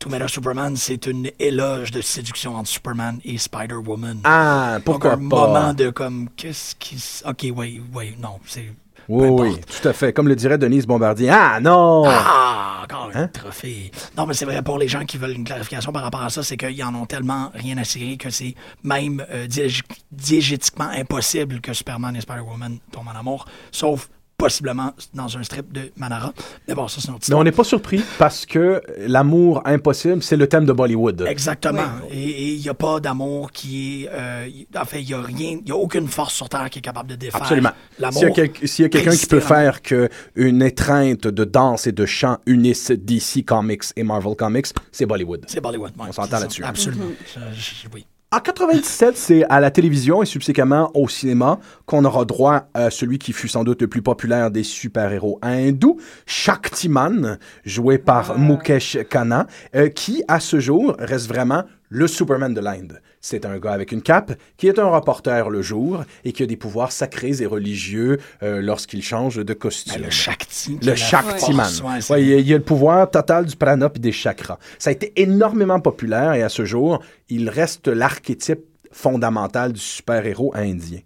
Tumera 0.00 0.26
Superman, 0.26 0.76
c'est 0.76 1.06
une 1.06 1.30
éloge 1.38 1.92
de 1.92 2.00
séduction 2.00 2.56
entre 2.56 2.68
Superman 2.68 3.20
et 3.24 3.38
Spider-Woman. 3.38 4.22
Ah, 4.24 4.78
pourquoi 4.84 5.16
Donc, 5.16 5.26
un 5.26 5.28
pas? 5.28 5.46
moment 5.46 5.74
de 5.74 5.90
comme, 5.90 6.28
qu'est-ce 6.36 6.74
qui... 6.74 6.96
Ok, 7.24 7.46
oui, 7.56 7.80
oui, 7.94 8.16
non, 8.20 8.40
c'est... 8.46 8.72
Oui, 9.08 9.28
oui, 9.28 9.56
tout 9.80 9.88
à 9.88 9.92
fait. 9.92 10.12
Comme 10.12 10.28
le 10.28 10.36
dirait 10.36 10.58
Denise 10.58 10.86
Bombardier. 10.86 11.30
Ah, 11.30 11.58
non! 11.60 12.04
Ah, 12.06 12.80
encore 12.84 13.10
un 13.14 13.22
Hein? 13.22 13.28
trophée. 13.28 13.90
Non, 14.16 14.26
mais 14.26 14.34
c'est 14.34 14.44
vrai, 14.44 14.62
pour 14.62 14.78
les 14.78 14.88
gens 14.88 15.04
qui 15.04 15.18
veulent 15.18 15.32
une 15.36 15.44
clarification 15.44 15.92
par 15.92 16.02
rapport 16.02 16.22
à 16.22 16.30
ça, 16.30 16.42
c'est 16.42 16.56
qu'ils 16.56 16.82
en 16.84 16.94
ont 16.94 17.06
tellement 17.06 17.50
rien 17.54 17.76
à 17.78 17.84
cirer 17.84 18.16
que 18.16 18.30
c'est 18.30 18.54
même 18.82 19.24
euh, 19.30 19.46
diég- 19.46 19.82
diégétiquement 20.10 20.88
impossible 20.88 21.60
que 21.60 21.72
Superman 21.72 22.14
et 22.16 22.20
Spider-Woman 22.20 22.78
tombent 22.90 23.08
en 23.14 23.18
amour, 23.18 23.46
sauf 23.70 24.08
possiblement 24.42 24.92
dans 25.14 25.36
un 25.38 25.42
strip 25.42 25.72
de 25.72 25.92
Manara. 25.96 26.32
Mais 26.66 26.74
bon, 26.74 26.88
ça, 26.88 27.00
c'est 27.00 27.08
une 27.08 27.14
autre 27.14 27.20
Mais 27.20 27.24
histoire. 27.24 27.40
on 27.40 27.44
n'est 27.44 27.52
pas 27.52 27.64
surpris 27.64 28.02
parce 28.18 28.44
que 28.46 28.82
l'amour 28.98 29.62
impossible, 29.64 30.22
c'est 30.22 30.36
le 30.36 30.46
thème 30.48 30.64
de 30.66 30.72
Bollywood. 30.72 31.24
Exactement. 31.28 31.82
Et 32.10 32.54
il 32.54 32.60
n'y 32.60 32.68
a 32.68 32.74
pas 32.74 33.00
d'amour 33.00 33.52
qui 33.52 34.04
est. 34.04 34.08
euh, 34.12 34.48
en 34.76 34.84
fait, 34.84 35.00
il 35.02 35.06
n'y 35.06 35.14
a 35.14 35.20
rien, 35.22 35.58
il 35.60 35.64
n'y 35.64 35.70
a 35.70 35.76
aucune 35.76 36.08
force 36.08 36.34
sur 36.34 36.48
Terre 36.48 36.68
qui 36.70 36.80
est 36.80 36.82
capable 36.82 37.10
de 37.10 37.14
défaire 37.16 37.40
Absolument. 37.42 37.70
l'amour. 37.98 38.18
S'il 38.20 38.28
y 38.28 38.30
a, 38.30 38.34
quel- 38.48 38.68
s'il 38.68 38.82
y 38.82 38.86
a 38.86 38.88
quelqu'un 38.88 39.16
qui 39.16 39.26
peut 39.26 39.40
faire 39.40 39.80
que 39.82 40.08
une 40.34 40.62
étreinte 40.62 41.26
de 41.26 41.44
danse 41.44 41.86
et 41.86 41.92
de 41.92 42.04
chant 42.06 42.38
unisse 42.46 42.90
DC 42.90 43.44
Comics 43.44 43.84
et 43.96 44.02
Marvel 44.02 44.34
Comics, 44.34 44.66
c'est 44.90 45.06
Bollywood. 45.06 45.44
C'est 45.46 45.60
Bollywood. 45.60 45.92
ouais, 45.98 46.06
On 46.08 46.12
s'entend 46.12 46.38
là-dessus. 46.40 46.64
Absolument. 46.64 47.04
Mm-hmm. 47.04 47.38
Je- 47.54 47.60
je- 47.84 47.88
oui. 47.94 48.06
En 48.34 48.40
97, 48.40 49.14
c'est 49.14 49.44
à 49.50 49.60
la 49.60 49.70
télévision 49.70 50.22
et 50.22 50.26
subséquemment 50.26 50.90
au 50.94 51.06
cinéma 51.06 51.60
qu'on 51.84 52.02
aura 52.06 52.24
droit 52.24 52.62
à 52.72 52.88
celui 52.90 53.18
qui 53.18 53.34
fut 53.34 53.46
sans 53.46 53.62
doute 53.62 53.82
le 53.82 53.88
plus 53.88 54.00
populaire 54.00 54.50
des 54.50 54.62
super-héros 54.62 55.38
hindous, 55.42 56.00
Shaktiman, 56.24 57.36
joué 57.66 57.98
par 57.98 58.38
Mukesh 58.38 58.96
Khanna, 59.10 59.46
euh, 59.76 59.90
qui 59.90 60.24
à 60.28 60.40
ce 60.40 60.60
jour 60.60 60.96
reste 60.98 61.28
vraiment 61.28 61.64
le 61.92 62.06
Superman 62.06 62.54
de 62.54 62.60
l'Inde. 62.60 63.02
C'est 63.20 63.44
un 63.44 63.58
gars 63.58 63.72
avec 63.72 63.92
une 63.92 64.00
cape 64.00 64.32
qui 64.56 64.66
est 64.66 64.78
un 64.78 64.86
reporter 64.86 65.50
le 65.50 65.60
jour 65.60 66.04
et 66.24 66.32
qui 66.32 66.42
a 66.42 66.46
des 66.46 66.56
pouvoirs 66.56 66.90
sacrés 66.90 67.42
et 67.42 67.46
religieux 67.46 68.18
euh, 68.42 68.62
lorsqu'il 68.62 69.02
change 69.02 69.36
de 69.36 69.52
costume. 69.52 69.96
Ben, 69.96 70.04
le 70.04 70.10
Shakti. 70.10 70.78
Le 70.82 70.94
Shaktiman. 70.94 71.70
ouais, 71.84 72.22
il, 72.22 72.28
y 72.28 72.34
a, 72.34 72.38
il 72.38 72.54
a 72.54 72.56
le 72.56 72.62
pouvoir 72.62 73.10
total 73.10 73.44
du 73.44 73.56
prana 73.56 73.90
puis 73.90 74.00
des 74.00 74.10
chakras. 74.10 74.58
Ça 74.78 74.88
a 74.88 74.92
été 74.94 75.12
énormément 75.16 75.80
populaire 75.80 76.32
et 76.32 76.42
à 76.42 76.48
ce 76.48 76.64
jour, 76.64 77.02
il 77.28 77.50
reste 77.50 77.88
l'archétype 77.88 78.64
fondamental 78.90 79.74
du 79.74 79.80
super-héros 79.80 80.52
indien. 80.54 81.00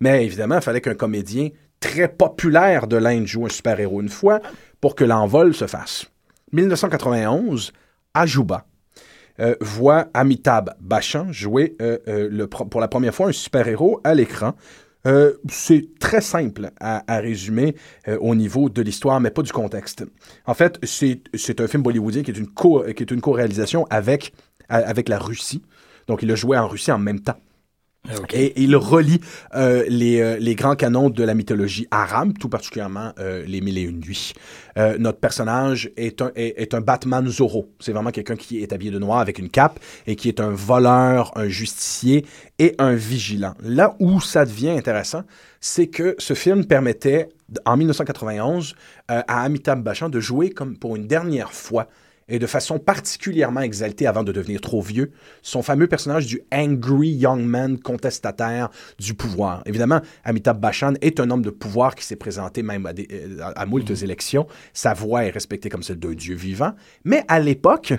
Mais 0.00 0.26
évidemment, 0.26 0.56
il 0.56 0.62
fallait 0.62 0.82
qu'un 0.82 0.94
comédien 0.94 1.48
très 1.80 2.08
populaire 2.08 2.88
de 2.88 2.98
l'Inde 2.98 3.26
joue 3.26 3.46
un 3.46 3.50
super-héros 3.50 4.02
une 4.02 4.10
fois 4.10 4.40
pour 4.82 4.96
que 4.96 5.04
l'envol 5.04 5.54
se 5.54 5.66
fasse. 5.66 6.04
1991, 6.52 7.72
Ajuba 8.12 8.66
euh, 9.40 9.54
voit 9.60 10.08
Amitabh 10.14 10.70
Bachchan 10.80 11.32
jouer 11.32 11.76
euh, 11.80 11.98
euh, 12.08 12.28
le 12.30 12.46
pour 12.46 12.80
la 12.80 12.88
première 12.88 13.14
fois 13.14 13.28
un 13.28 13.32
super-héros 13.32 14.00
à 14.04 14.14
l'écran. 14.14 14.54
C'est 15.48 15.86
très 16.00 16.20
simple 16.20 16.72
à, 16.80 17.20
résumer 17.20 17.76
au 18.18 18.34
niveau 18.34 18.68
de 18.68 18.82
l'histoire, 18.82 19.20
mais 19.20 19.30
pas 19.30 19.42
du 19.42 19.52
contexte. 19.52 20.04
En 20.46 20.54
fait, 20.54 20.80
c'est 20.82 21.60
un 21.60 21.68
film 21.68 21.84
bollywoodien 21.84 22.24
qui 22.24 22.32
est 22.32 22.36
une 22.36 22.48
co- 22.48 22.84
co-réalisation 23.22 23.86
avec, 23.88 24.32
a- 24.68 24.78
avec 24.78 25.08
la 25.08 25.20
Russie. 25.20 25.62
Donc, 26.08 26.24
il 26.24 26.30
a 26.32 26.34
joué 26.34 26.58
en 26.58 26.66
Russie 26.66 26.90
en 26.90 26.98
même 26.98 27.20
temps. 27.20 27.38
Et 28.32 28.60
il 28.62 28.76
relie 28.76 29.20
euh, 29.54 29.84
les, 29.88 30.20
euh, 30.20 30.36
les 30.38 30.54
grands 30.54 30.76
canons 30.76 31.10
de 31.10 31.24
la 31.24 31.34
mythologie 31.34 31.86
arabe, 31.90 32.34
tout 32.38 32.48
particulièrement 32.48 33.12
euh, 33.18 33.44
les 33.46 33.60
Mille 33.60 33.78
et 33.78 33.82
Une 33.82 34.00
Nuits. 34.00 34.34
Notre 34.98 35.18
personnage 35.18 35.90
est 35.96 36.20
un, 36.20 36.30
est, 36.36 36.74
un 36.74 36.82
Batman 36.82 37.26
Zorro. 37.26 37.70
C'est 37.80 37.92
vraiment 37.92 38.10
quelqu'un 38.10 38.36
qui 38.36 38.62
est 38.62 38.74
habillé 38.74 38.90
de 38.90 38.98
noir 38.98 39.20
avec 39.20 39.38
une 39.38 39.48
cape 39.48 39.80
et 40.06 40.16
qui 40.16 40.28
est 40.28 40.38
un 40.38 40.50
voleur, 40.50 41.32
un 41.34 41.48
justicier 41.48 42.26
et 42.58 42.74
un 42.78 42.92
vigilant. 42.92 43.54
Là 43.62 43.96
où 44.00 44.20
ça 44.20 44.44
devient 44.44 44.68
intéressant, 44.68 45.22
c'est 45.60 45.88
que 45.88 46.14
ce 46.18 46.34
film 46.34 46.64
permettait, 46.64 47.28
en 47.64 47.76
1991, 47.76 48.74
euh, 49.10 49.22
à 49.26 49.42
Amitabh 49.42 49.82
Bachchan 49.82 50.08
de 50.08 50.20
jouer 50.20 50.50
comme 50.50 50.76
pour 50.76 50.96
une 50.96 51.06
dernière 51.06 51.52
fois 51.52 51.88
et 52.28 52.38
de 52.38 52.46
façon 52.46 52.78
particulièrement 52.78 53.60
exaltée 53.60 54.06
avant 54.06 54.24
de 54.24 54.32
devenir 54.32 54.60
trop 54.60 54.82
vieux, 54.82 55.12
son 55.42 55.62
fameux 55.62 55.86
personnage 55.86 56.26
du 56.26 56.40
angry 56.52 57.08
young 57.10 57.42
man 57.42 57.78
contestataire 57.78 58.70
du 58.98 59.14
pouvoir. 59.14 59.62
Évidemment, 59.66 60.00
Amitabh 60.24 60.58
Bachchan 60.58 60.94
est 61.00 61.20
un 61.20 61.30
homme 61.30 61.42
de 61.42 61.50
pouvoir 61.50 61.94
qui 61.94 62.04
s'est 62.04 62.16
présenté 62.16 62.62
même 62.62 62.86
à, 62.86 62.92
des, 62.92 63.08
euh, 63.12 63.40
à, 63.42 63.48
à 63.50 63.66
moultes 63.66 64.02
élections. 64.02 64.46
Sa 64.72 64.94
voix 64.94 65.24
est 65.24 65.30
respectée 65.30 65.68
comme 65.68 65.82
celle 65.82 65.98
d'un 65.98 66.14
dieu 66.14 66.34
vivant. 66.34 66.72
Mais 67.04 67.22
à 67.28 67.38
l'époque, 67.38 67.94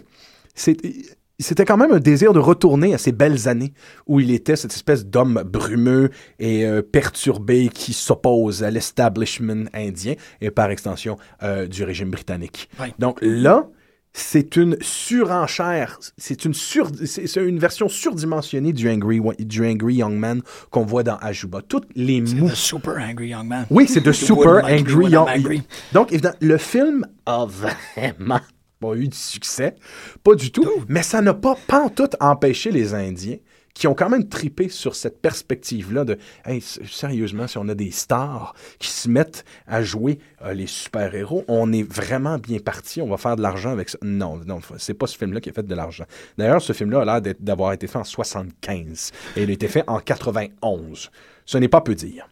c'était 1.39 1.65
quand 1.65 1.78
même 1.78 1.91
un 1.91 1.99
désir 1.99 2.34
de 2.34 2.39
retourner 2.39 2.93
à 2.93 2.97
ces 2.97 3.11
belles 3.11 3.47
années 3.47 3.73
où 4.07 4.19
il 4.19 4.32
était 4.32 4.55
cette 4.55 4.73
espèce 4.73 5.05
d'homme 5.05 5.43
brumeux 5.45 6.09
et 6.39 6.65
euh, 6.65 6.82
perturbé 6.82 7.69
qui 7.69 7.93
s'oppose 7.93 8.63
à 8.63 8.71
l'establishment 8.71 9.65
indien 9.73 10.15
et 10.41 10.51
par 10.51 10.71
extension 10.71 11.17
euh, 11.43 11.67
du 11.67 11.84
régime 11.84 12.09
britannique. 12.09 12.69
Ouais. 12.80 12.93
Donc 12.97 13.19
là, 13.21 13.69
c'est 14.18 14.55
une 14.55 14.78
surenchère, 14.82 15.99
c'est 16.18 16.43
une, 16.43 16.55
sur, 16.55 16.89
c'est 17.05 17.28
c'est 17.28 17.45
une 17.45 17.59
version 17.59 17.88
surdimensionnée 17.88 18.74
du 18.74 18.89
Angry, 18.89 19.22
du 19.38 19.63
angry 19.63 19.95
Young 19.95 20.15
Man 20.15 20.41
qu'on 20.72 20.86
voit 20.86 21.03
dans 21.03 21.18
Ajuba. 21.18 21.61
Toutes 21.61 21.88
les 21.95 22.22
mots. 22.22 22.49
Super 22.49 22.97
Angry 22.97 23.30
Young 23.30 23.47
Man. 23.47 23.68
Oui, 23.70 23.88
c'est 23.88 24.01
de 24.01 24.11
Super 24.28 24.65
Angry 24.65 25.11
Young 25.11 25.28
angry. 25.30 25.61
Donc, 25.93 26.11
évidemment, 26.11 26.36
le 26.41 26.57
film 26.57 27.05
a 27.28 27.45
vraiment 27.45 28.39
pas 28.80 28.95
eu 28.95 29.07
de 29.07 29.13
succès. 29.13 29.76
Pas 30.24 30.34
du 30.34 30.51
tout. 30.51 30.68
Mais 30.88 31.03
ça 31.03 31.22
n'a 31.22 31.36
pas, 31.36 31.55
pas 31.68 31.82
en 31.84 31.89
tout 31.89 32.09
empêché 32.20 32.72
les 32.72 32.95
Indiens 32.95 33.38
qui 33.78 33.88
ont 33.88 33.93
quand 33.93 34.09
même 34.09 34.28
tripé 34.28 34.69
sur 34.69 34.95
cette 34.95 35.21
perspective-là 35.21 36.03
de 36.03 36.17
hey, 36.45 36.61
sérieusement, 36.61 37.47
si 37.47 37.57
on 37.57 37.67
a 37.69 37.75
des 37.75 37.91
stars 37.91 38.55
qui 38.80 38.89
se 38.89 39.07
mettent 39.07 39.45
à 39.67 39.84
jouer 39.84 40.19
euh, 40.43 40.53
les 40.53 40.67
super-héros, 40.67 41.45
on 41.47 41.71
est 41.71 41.84
vraiment 41.84 42.38
bien 42.39 42.59
parti, 42.59 43.01
on 43.01 43.07
va 43.07 43.17
faire 43.17 43.36
de 43.36 43.41
l'argent 43.41 43.71
avec 43.71 43.89
ça. 43.89 43.97
Non, 44.01 44.41
non, 44.45 44.59
c'est 44.78 44.93
pas 44.93 45.07
ce 45.07 45.17
film-là 45.17 45.41
qui 45.41 45.49
a 45.49 45.53
fait 45.53 45.65
de 45.65 45.75
l'argent. 45.75 46.05
D'ailleurs, 46.38 46.61
ce 46.61 46.73
film-là 46.73 47.01
a 47.01 47.19
l'air 47.19 47.34
d'avoir 47.39 47.73
été 47.73 47.88
fait 47.88 47.99
en 47.99 48.03
75 48.03 49.11
et 49.36 49.43
il 49.43 49.49
a 49.49 49.53
été 49.53 49.67
fait 49.67 49.84
en 49.88 49.99
91. 49.99 51.11
Ce 51.45 51.57
n'est 51.57 51.67
pas 51.67 51.82
peu 51.82 51.95
dire. 51.95 52.28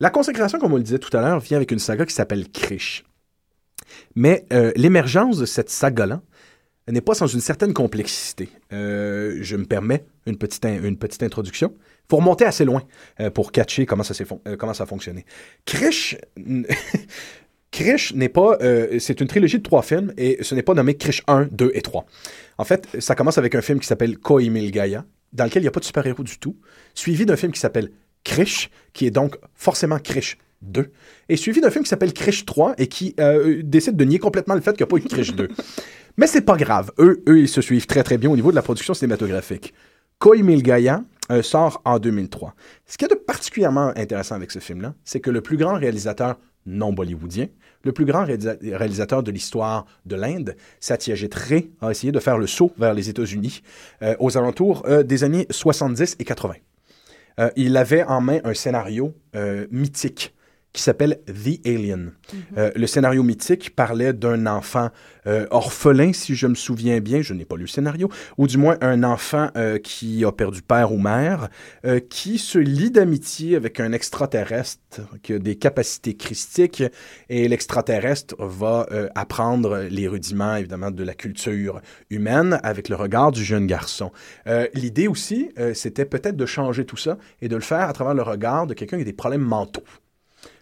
La 0.00 0.10
consécration, 0.10 0.58
comme 0.58 0.72
on 0.72 0.76
le 0.76 0.82
disait 0.82 0.98
tout 0.98 1.16
à 1.16 1.20
l'heure, 1.20 1.40
vient 1.40 1.56
avec 1.56 1.70
une 1.70 1.78
saga 1.78 2.04
qui 2.04 2.14
s'appelle 2.14 2.50
Krish. 2.50 3.04
Mais 4.14 4.44
euh, 4.52 4.72
l'émergence 4.76 5.38
de 5.38 5.46
cette 5.46 5.70
saga-là 5.70 6.20
n'est 6.92 7.00
pas 7.00 7.14
sans 7.14 7.26
une 7.26 7.40
certaine 7.40 7.72
complexité. 7.72 8.48
Euh, 8.72 9.38
je 9.40 9.56
me 9.56 9.64
permets 9.64 10.04
une 10.26 10.36
petite, 10.36 10.64
une 10.64 10.96
petite 10.96 11.22
introduction. 11.22 11.72
Il 11.76 12.10
faut 12.10 12.16
remonter 12.16 12.44
assez 12.44 12.64
loin 12.64 12.82
euh, 13.20 13.30
pour 13.30 13.52
catcher 13.52 13.86
comment 13.86 14.04
ça, 14.04 14.14
euh, 14.46 14.56
comment 14.56 14.74
ça 14.74 14.84
a 14.84 14.86
fonctionné. 14.86 15.24
Krish, 15.64 16.16
Krish 17.72 18.14
n'est 18.14 18.28
pas... 18.28 18.58
c'est 19.00 19.20
une 19.20 19.26
trilogie 19.26 19.58
de 19.58 19.62
trois 19.62 19.82
films 19.82 20.12
et 20.16 20.38
ce 20.42 20.54
n'est 20.54 20.62
pas 20.62 20.74
nommé 20.74 20.96
Krish 20.96 21.22
1, 21.26 21.48
2 21.50 21.72
et 21.74 21.82
3. 21.82 22.06
En 22.58 22.64
fait, 22.64 22.88
ça 23.00 23.14
commence 23.14 23.38
avec 23.38 23.54
un 23.54 23.60
film 23.60 23.80
qui 23.80 23.86
s'appelle 23.86 24.16
Koimil 24.18 24.70
Gaya, 24.70 25.04
dans 25.32 25.44
lequel 25.44 25.62
il 25.62 25.64
n'y 25.64 25.68
a 25.68 25.72
pas 25.72 25.80
de 25.80 25.84
super-héros 25.84 26.22
du 26.22 26.38
tout, 26.38 26.56
suivi 26.94 27.26
d'un 27.26 27.36
film 27.36 27.52
qui 27.52 27.60
s'appelle 27.60 27.90
Krish, 28.24 28.70
qui 28.92 29.06
est 29.06 29.10
donc 29.10 29.36
forcément 29.54 29.98
Krish 29.98 30.38
2, 30.62 30.90
et 31.28 31.36
suivi 31.36 31.60
d'un 31.60 31.70
film 31.70 31.84
qui 31.84 31.90
s'appelle 31.90 32.12
Krish 32.12 32.44
3 32.44 32.74
et 32.78 32.86
qui 32.86 33.14
euh, 33.20 33.60
décide 33.62 33.96
de 33.96 34.04
nier 34.04 34.18
complètement 34.18 34.54
le 34.54 34.60
fait 34.60 34.72
qu'il 34.72 34.84
n'y 34.84 34.84
a 34.84 34.86
pas 34.86 34.96
eu 34.96 35.02
Krish 35.08 35.34
2. 35.36 35.48
Mais 36.16 36.26
c'est 36.26 36.40
pas 36.42 36.56
grave. 36.56 36.92
Eux, 36.98 37.22
eux, 37.28 37.38
ils 37.40 37.48
se 37.48 37.60
suivent 37.60 37.86
très 37.86 38.02
très 38.02 38.18
bien 38.18 38.30
au 38.30 38.36
niveau 38.36 38.50
de 38.50 38.56
la 38.56 38.62
production 38.62 38.94
cinématographique. 38.94 39.74
Koimil 40.18 40.62
Gaya 40.62 41.04
euh, 41.30 41.42
sort 41.42 41.82
en 41.84 41.98
2003. 41.98 42.54
Ce 42.86 42.96
qui 42.96 43.04
est 43.04 43.08
de 43.08 43.14
particulièrement 43.14 43.92
intéressant 43.96 44.34
avec 44.34 44.50
ce 44.50 44.58
film-là, 44.60 44.94
c'est 45.04 45.20
que 45.20 45.30
le 45.30 45.42
plus 45.42 45.56
grand 45.58 45.74
réalisateur 45.74 46.38
non 46.64 46.92
bollywoodien, 46.92 47.46
le 47.84 47.92
plus 47.92 48.06
grand 48.06 48.24
réalisa- 48.24 48.56
réalisateur 48.76 49.22
de 49.22 49.30
l'histoire 49.30 49.86
de 50.04 50.16
l'Inde, 50.16 50.56
Satyajit 50.80 51.30
Ray, 51.32 51.70
a 51.80 51.90
essayé 51.92 52.10
de 52.12 52.18
faire 52.18 52.38
le 52.38 52.46
saut 52.48 52.72
vers 52.78 52.92
les 52.94 53.08
États-Unis 53.08 53.62
euh, 54.02 54.16
aux 54.18 54.36
alentours 54.36 54.84
euh, 54.88 55.02
des 55.04 55.22
années 55.22 55.46
70 55.50 56.16
et 56.18 56.24
80. 56.24 56.54
Euh, 57.38 57.50
il 57.56 57.76
avait 57.76 58.02
en 58.02 58.20
main 58.20 58.40
un 58.44 58.54
scénario 58.54 59.14
mythique 59.70 60.34
qui 60.76 60.82
s'appelle 60.82 61.20
The 61.26 61.66
Alien. 61.66 62.12
Euh, 62.58 62.70
le 62.76 62.86
scénario 62.86 63.22
mythique 63.22 63.74
parlait 63.74 64.12
d'un 64.12 64.46
enfant 64.46 64.90
euh, 65.26 65.46
orphelin, 65.50 66.12
si 66.12 66.34
je 66.34 66.46
me 66.46 66.54
souviens 66.54 67.00
bien, 67.00 67.22
je 67.22 67.32
n'ai 67.32 67.46
pas 67.46 67.56
lu 67.56 67.62
le 67.62 67.66
scénario, 67.66 68.10
ou 68.36 68.46
du 68.46 68.58
moins 68.58 68.76
un 68.82 69.02
enfant 69.02 69.48
euh, 69.56 69.78
qui 69.78 70.22
a 70.24 70.32
perdu 70.32 70.60
père 70.60 70.92
ou 70.92 70.98
mère, 70.98 71.48
qui 72.10 72.36
se 72.38 72.58
lie 72.58 72.90
d'amitié 72.90 73.56
avec 73.56 73.80
un 73.80 73.92
extraterrestre 73.92 75.00
qui 75.22 75.32
a 75.32 75.38
des 75.38 75.56
capacités 75.56 76.14
christiques, 76.14 76.82
et 77.30 77.48
l'extraterrestre 77.48 78.36
va 78.38 78.86
apprendre 79.14 79.86
les 79.90 80.08
rudiments, 80.08 80.56
évidemment, 80.56 80.90
de 80.90 81.02
la 81.02 81.14
culture 81.14 81.80
humaine 82.10 82.60
avec 82.62 82.90
le 82.90 82.96
regard 82.96 83.32
du 83.32 83.42
jeune 83.42 83.66
garçon. 83.66 84.10
L'idée 84.74 85.08
aussi, 85.08 85.50
c'était 85.72 86.04
peut-être 86.04 86.36
de 86.36 86.46
changer 86.46 86.84
tout 86.84 86.98
ça 86.98 87.16
et 87.40 87.48
de 87.48 87.54
le 87.54 87.62
faire 87.62 87.88
à 87.88 87.92
travers 87.92 88.14
le 88.14 88.22
regard 88.22 88.66
de 88.66 88.74
quelqu'un 88.74 88.96
qui 88.96 89.02
a 89.02 89.06
des 89.06 89.12
problèmes 89.12 89.42
mentaux. 89.42 89.84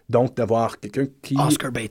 Donc, 0.09 0.35
d'avoir 0.35 0.79
quelqu'un 0.79 1.05
qui... 1.21 1.35
Oscar 1.37 1.71
bait. 1.71 1.89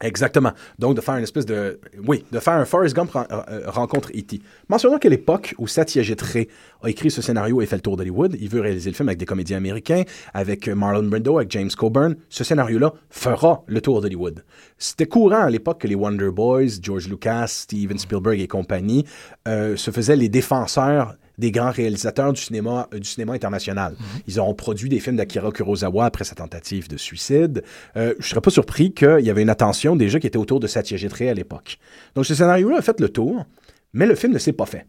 Exactement. 0.00 0.50
Donc, 0.78 0.96
de 0.96 1.00
faire 1.00 1.14
une 1.16 1.22
espèce 1.22 1.46
de... 1.46 1.80
Oui, 2.06 2.24
de 2.32 2.40
faire 2.40 2.54
un 2.54 2.64
Forrest 2.64 2.96
Gump 2.96 3.12
ren- 3.12 3.26
euh, 3.30 3.62
rencontre 3.66 4.10
E.T. 4.10 4.40
Mentionnons 4.68 4.98
qu'à 4.98 5.08
l'époque 5.08 5.54
où 5.56 5.68
Satyajit 5.68 6.16
Ray 6.20 6.48
a 6.82 6.90
écrit 6.90 7.12
ce 7.12 7.22
scénario 7.22 7.62
et 7.62 7.66
fait 7.66 7.76
le 7.76 7.80
tour 7.80 7.96
d'Hollywood, 7.96 8.36
il 8.38 8.48
veut 8.48 8.60
réaliser 8.60 8.90
le 8.90 8.96
film 8.96 9.08
avec 9.08 9.18
des 9.18 9.24
comédiens 9.24 9.56
américains, 9.56 10.02
avec 10.34 10.66
euh, 10.66 10.74
Marlon 10.74 11.04
Brando, 11.04 11.38
avec 11.38 11.50
James 11.52 11.70
Coburn. 11.70 12.16
Ce 12.28 12.42
scénario-là 12.42 12.92
fera 13.08 13.62
le 13.68 13.80
tour 13.80 14.00
d'Hollywood. 14.02 14.44
C'était 14.78 15.06
courant 15.06 15.44
à 15.44 15.50
l'époque 15.50 15.80
que 15.80 15.86
les 15.86 15.94
Wonder 15.94 16.30
Boys, 16.32 16.80
George 16.82 17.08
Lucas, 17.08 17.46
Steven 17.46 17.96
Spielberg 17.96 18.40
et 18.40 18.48
compagnie 18.48 19.06
euh, 19.46 19.76
se 19.76 19.92
faisaient 19.92 20.16
les 20.16 20.28
défenseurs 20.28 21.14
des 21.38 21.50
grands 21.50 21.70
réalisateurs 21.70 22.32
du 22.32 22.40
cinéma, 22.40 22.88
euh, 22.94 22.98
du 22.98 23.08
cinéma 23.08 23.32
international. 23.32 23.96
Ils 24.26 24.38
auront 24.38 24.54
produit 24.54 24.88
des 24.88 25.00
films 25.00 25.16
d'Akira 25.16 25.50
Kurosawa 25.50 26.04
après 26.06 26.24
sa 26.24 26.34
tentative 26.34 26.88
de 26.88 26.96
suicide. 26.96 27.62
Euh, 27.96 28.14
je 28.18 28.28
serais 28.28 28.40
pas 28.40 28.50
surpris 28.50 28.92
qu'il 28.92 29.20
y 29.20 29.30
avait 29.30 29.42
une 29.42 29.50
attention 29.50 29.96
déjà 29.96 30.20
qui 30.20 30.26
était 30.26 30.38
autour 30.38 30.60
de 30.60 30.66
Satyajit 30.66 31.08
Ray 31.08 31.28
à 31.28 31.34
l'époque. 31.34 31.78
Donc 32.14 32.26
ce 32.26 32.34
scénario-là 32.34 32.78
a 32.78 32.82
fait 32.82 33.00
le 33.00 33.08
tour, 33.08 33.44
mais 33.92 34.06
le 34.06 34.14
film 34.14 34.32
ne 34.32 34.38
s'est 34.38 34.52
pas 34.52 34.66
fait. 34.66 34.86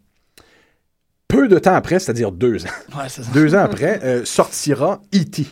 Peu 1.28 1.48
de 1.48 1.58
temps 1.58 1.74
après, 1.74 2.00
c'est-à-dire 2.00 2.32
deux 2.32 2.66
ans, 2.66 2.70
Ouais, 2.98 3.08
deux 3.34 3.56
ans 3.56 3.60
après, 3.60 4.00
euh, 4.04 4.24
sortira 4.26 5.02
E.T. 5.14 5.46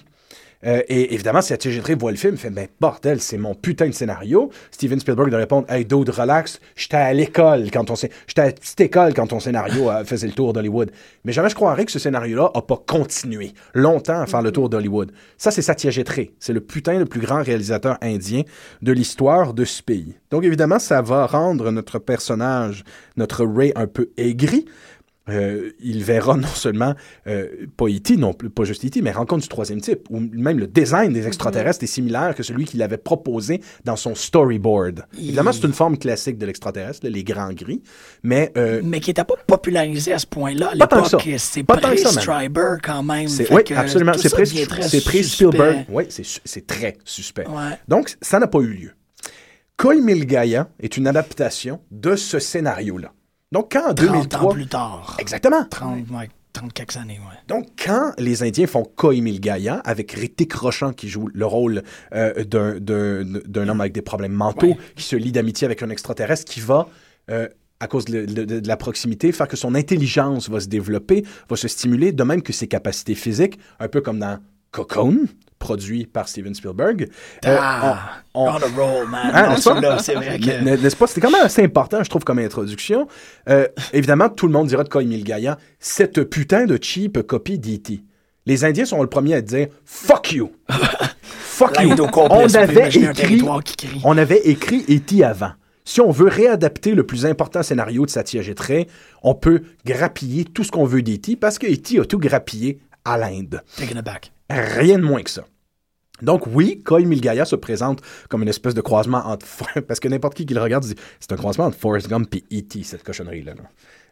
Euh, 0.66 0.82
et 0.88 1.14
évidemment, 1.14 1.42
si 1.42 1.54
Ray 1.54 1.96
voit 1.96 2.12
le 2.12 2.18
film, 2.18 2.34
il 2.36 2.40
fait 2.40 2.50
Ben, 2.50 2.68
bordel, 2.80 3.20
c'est 3.20 3.38
mon 3.38 3.56
putain 3.56 3.88
de 3.88 3.94
scénario. 3.94 4.50
Steven 4.72 5.00
Spielberg 5.00 5.30
de 5.30 5.36
répondre 5.36 5.70
Hey, 5.70 5.86
dude, 5.86 6.10
relax, 6.10 6.60
j'étais 6.76 6.98
à 6.98 7.14
l'école 7.14 7.70
quand 7.72 7.90
on 7.90 7.96
J'étais 8.28 8.98
à 8.98 9.12
quand 9.12 9.28
ton 9.28 9.40
scénario 9.40 9.90
euh, 9.90 10.04
faisait 10.04 10.28
le 10.28 10.34
tour 10.34 10.54
d'Hollywood. 10.54 10.92
Mais 11.26 11.32
jamais 11.32 11.50
je 11.50 11.56
croirais 11.56 11.86
que 11.86 11.92
ce 11.92 12.00
scénario-là 12.00 12.52
a 12.54 12.62
pas 12.62 12.82
continué 12.88 13.54
longtemps 13.74 14.22
à 14.22 14.26
faire 14.26 14.42
le 14.42 14.52
tour 14.52 14.70
d'Hollywood. 14.70 15.12
Ça, 15.38 15.52
c'est 15.52 15.62
Satyajit 15.62 16.04
Ray. 16.08 16.32
C'est 16.40 16.54
le 16.54 16.62
putain 16.62 17.00
le 17.00 17.06
plus 17.06 17.22
grand 17.22 17.44
réalisateur 17.44 17.98
indien 18.02 18.44
de 18.82 18.92
l'histoire 18.92 19.54
de 19.54 19.66
ce 19.66 19.82
pays. 19.82 20.16
Donc, 20.32 20.44
évidemment, 20.44 20.80
ça 20.80 21.02
va 21.02 21.26
rendre 21.26 21.72
notre 21.72 22.00
personnage, 22.00 22.84
notre 23.18 23.46
Ray, 23.46 23.72
un 23.76 23.88
peu 23.88 24.10
aigri. 24.18 24.66
Euh, 25.30 25.72
il 25.80 26.04
verra 26.04 26.36
non 26.38 26.48
seulement 26.48 26.96
euh, 27.28 27.48
pas 27.78 27.86
E.T., 27.86 28.18
non 28.18 28.34
plus, 28.34 28.50
pas 28.50 28.66
juste 28.66 28.84
E.T., 28.86 29.02
mais 29.02 29.12
Rencontre 29.12 29.44
du 29.44 29.48
troisième 29.48 29.80
type, 29.80 30.10
ou 30.10 30.20
même 30.20 30.60
le 30.60 30.68
design 30.68 31.14
des 31.14 31.28
extraterrestres 31.28 31.84
est 31.84 31.88
similaire 31.88 32.36
que 32.36 32.44
celui 32.44 32.66
qu'il 32.66 32.82
avait 32.82 32.98
proposé 32.98 33.62
dans 33.86 33.96
son 33.96 34.16
storyboard. 34.16 35.06
Évidemment, 35.18 35.52
c'est 35.54 35.64
une 35.64 35.74
forme 35.74 35.98
classique 35.98 36.38
de 36.38 36.46
l'extraterrestre, 36.46 37.08
les 37.08 37.24
grands 37.24 37.54
gris, 37.54 37.82
mais 38.24 38.52
euh, 38.58 38.82
Mais 38.84 39.00
qui 39.00 39.12
n'était 39.12 39.24
pas 39.24 39.36
popularisé 39.48 40.12
à 40.14 40.20
ce 40.20 40.28
point-là. 40.28 40.72
À 40.74 40.78
Pas 40.78 40.88
tant 40.88 41.04
que 41.04 41.06
l'époque, 41.06 41.22
ça. 41.40 41.46
c'est 41.54 41.64
Pas 41.64 41.78
tant 41.78 41.92
que 41.92 41.98
ça, 41.98 42.10
même. 42.12 42.16
pré-Striber 42.16 42.76
quand 42.84 43.04
même. 43.04 43.28
oui, 43.52 43.62
absolument, 43.76 44.14
c'est 44.18 44.30
ça 44.30 44.36
pré, 44.36 44.44
devient 44.46 44.68
très 44.68 44.82
c'est 44.82 45.04
pré 45.04 45.24
suspect. 45.24 45.48
Spielberg. 45.48 45.86
Oui, 45.90 46.04
c'est 46.10 46.68
très 46.68 46.98
suspect. 47.06 47.48
Ouais. 47.48 47.78
Donc, 47.88 48.16
ça 48.22 48.40
n'a 48.40 48.48
pas 48.48 48.60
eu 48.60 48.68
lieu. 48.74 48.92
Koi 49.78 49.96
Milgaya 50.02 50.70
est 50.80 50.98
une 50.98 51.08
adaptation 51.08 51.80
de 51.92 52.16
ce 52.16 52.40
scénario-là. 52.40 53.12
Donc, 53.54 53.72
quand 53.72 53.92
en 53.92 53.94
30 53.94 54.00
ans 54.10 54.14
2003... 54.14 54.54
plus 54.54 54.68
tard. 54.68 55.16
Exactement. 55.20 55.64
30, 55.70 56.10
ouais, 56.12 56.30
30 56.52 56.74
quelques 56.74 56.98
années, 56.98 57.20
ouais. 57.20 57.38
Donc, 57.48 57.68
quand 57.84 58.12
les 58.18 58.44
Indiens 58.44 58.68
font 58.68 58.84
Koi 58.84 59.22
Milgaya, 59.22 59.76
avec 59.86 60.12
Ritik 60.12 60.52
Roshan 60.54 60.92
qui 60.92 61.08
joue 61.08 61.30
le 61.34 61.46
rôle 61.46 61.84
euh, 62.14 62.44
d'un- 62.44 62.80
d'un 62.80 63.24
d'un 63.24 63.70
homme 63.70 63.80
avec 63.82 63.94
des 63.94 64.02
problèmes 64.02 64.34
mentaux, 64.34 64.68
Ouais. 64.68 64.78
qui 64.96 65.04
se 65.04 65.16
lie 65.16 65.32
d'amitié 65.32 65.66
avec 65.66 65.82
un 65.84 65.90
extraterrestre, 65.90 66.52
qui 66.52 66.60
va, 66.60 66.88
euh, 67.32 67.48
à 67.80 67.88
cause 67.88 68.06
de, 68.06 68.26
de- 68.26 68.60
de 68.60 68.68
la 68.68 68.78
proximité, 68.78 69.32
faire 69.32 69.48
que 69.48 69.58
son 69.58 69.76
intelligence 69.76 70.50
va 70.50 70.60
se 70.60 70.68
développer, 70.68 71.24
va 71.50 71.56
se 71.56 71.68
stimuler, 71.68 72.12
de 72.12 72.24
même 72.24 72.42
que 72.42 72.54
ses 72.54 72.68
capacités 72.68 73.16
physiques, 73.16 73.60
un 73.80 73.88
peu 73.88 74.02
comme 74.02 74.20
dans 74.20 74.40
Cocoon, 74.72 75.26
produit 75.64 76.06
par 76.06 76.28
Steven 76.28 76.54
Spielberg. 76.54 77.08
Euh, 77.46 77.58
Ah, 77.60 78.18
on- 78.34 78.48
on- 78.48 78.50
on 78.50 78.56
a 78.58 78.68
roll, 78.76 79.08
man. 79.08 79.32
Hein, 79.34 79.56
c'est 80.00 80.14
vrai 80.16 80.38
que... 80.38 80.64
N'est-ce 80.82 80.96
pas? 80.96 81.08
C'était 81.08 81.22
quand 81.22 81.32
même 81.32 81.46
assez 81.46 81.64
important, 81.64 82.04
je 82.04 82.10
trouve, 82.10 82.24
comme 82.26 82.40
introduction. 82.40 83.08
Euh, 83.50 83.68
évidemment, 83.94 84.28
tout 84.30 84.48
le 84.48 84.54
monde 84.54 84.68
dira 84.68 84.84
de 84.84 84.90
Koi 84.90 85.04
Milgaya, 85.04 85.58
cette 85.80 86.24
putain 86.26 86.66
de 86.66 86.78
cheap 86.82 87.22
copie 87.26 87.58
d'E.T. 87.60 88.02
Les 88.46 88.66
Indiens 88.66 88.84
sont 88.86 89.02
le 89.02 89.08
premier 89.08 89.36
à 89.36 89.42
dire 89.42 89.68
«Fuck 89.86 90.34
you!» 90.34 90.52
Fuck 91.30 91.80
you! 91.82 91.96
On 92.16 92.54
avait 92.56 92.90
écrit, 92.90 93.42
on 94.04 94.18
avait 94.18 94.42
écrit 94.44 94.84
E.T. 94.90 95.24
avant. 95.24 95.52
Si 95.86 96.02
on 96.02 96.12
veut 96.12 96.28
réadapter 96.28 96.94
le 96.94 97.06
plus 97.06 97.26
important 97.26 97.62
scénario 97.64 98.06
de 98.06 98.62
Ray, 98.62 98.88
on 99.22 99.36
peut 99.36 99.62
grappiller 99.86 100.46
tout 100.46 100.64
ce 100.64 100.72
qu'on 100.72 100.86
veut 100.86 101.02
d'E.T. 101.02 101.36
parce 101.38 101.58
que 101.60 101.68
E.T. 101.68 102.00
a 102.00 102.06
tout 102.06 102.18
grappillé 102.20 102.80
à 103.06 103.18
l'Inde. 103.18 103.62
Taken 103.78 103.98
aback. 103.98 104.32
Rien 104.50 104.98
de 105.00 105.04
moins 105.04 105.22
que 105.24 105.30
ça. 105.30 105.46
Donc 106.22 106.48
oui, 106.48 106.82
Koi 106.84 107.02
Milgaya 107.02 107.44
se 107.44 107.56
présente 107.56 108.02
comme 108.30 108.44
une 108.44 108.50
espèce 108.50 108.74
de 108.76 108.82
croisement 108.82 109.26
entre... 109.26 109.48
Parce 109.88 110.00
que 110.00 110.08
n'importe 110.08 110.36
qui 110.36 110.46
qui 110.46 110.54
le 110.54 110.62
regarde 110.62 110.86
dit 110.86 110.96
c'est 111.20 111.32
un 111.32 111.36
croisement 111.38 111.66
entre 111.66 111.78
Forrest 111.78 112.08
Gump 112.08 112.34
et 112.36 112.44
E.T., 112.60 112.84
cette 112.84 113.04
cochonnerie-là. 113.04 113.56
là. 113.56 113.64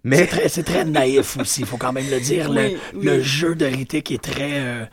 Mais 0.04 0.26
très, 0.26 0.50
c'est 0.50 0.64
très 0.64 0.84
naïf 0.84 1.38
aussi, 1.38 1.62
il 1.62 1.68
faut 1.68 1.78
quand 1.78 1.94
même 1.94 2.10
le 2.10 2.20
dire. 2.20 2.52
Le, 2.52 2.62
Oui, 2.62 2.78
oui. 2.96 3.06
le 3.06 3.22
jeu 3.22 3.54
de 3.56 3.66
Ritik 3.66 4.10
est 4.12 4.22
très 4.22 4.50
euh, 4.60 4.86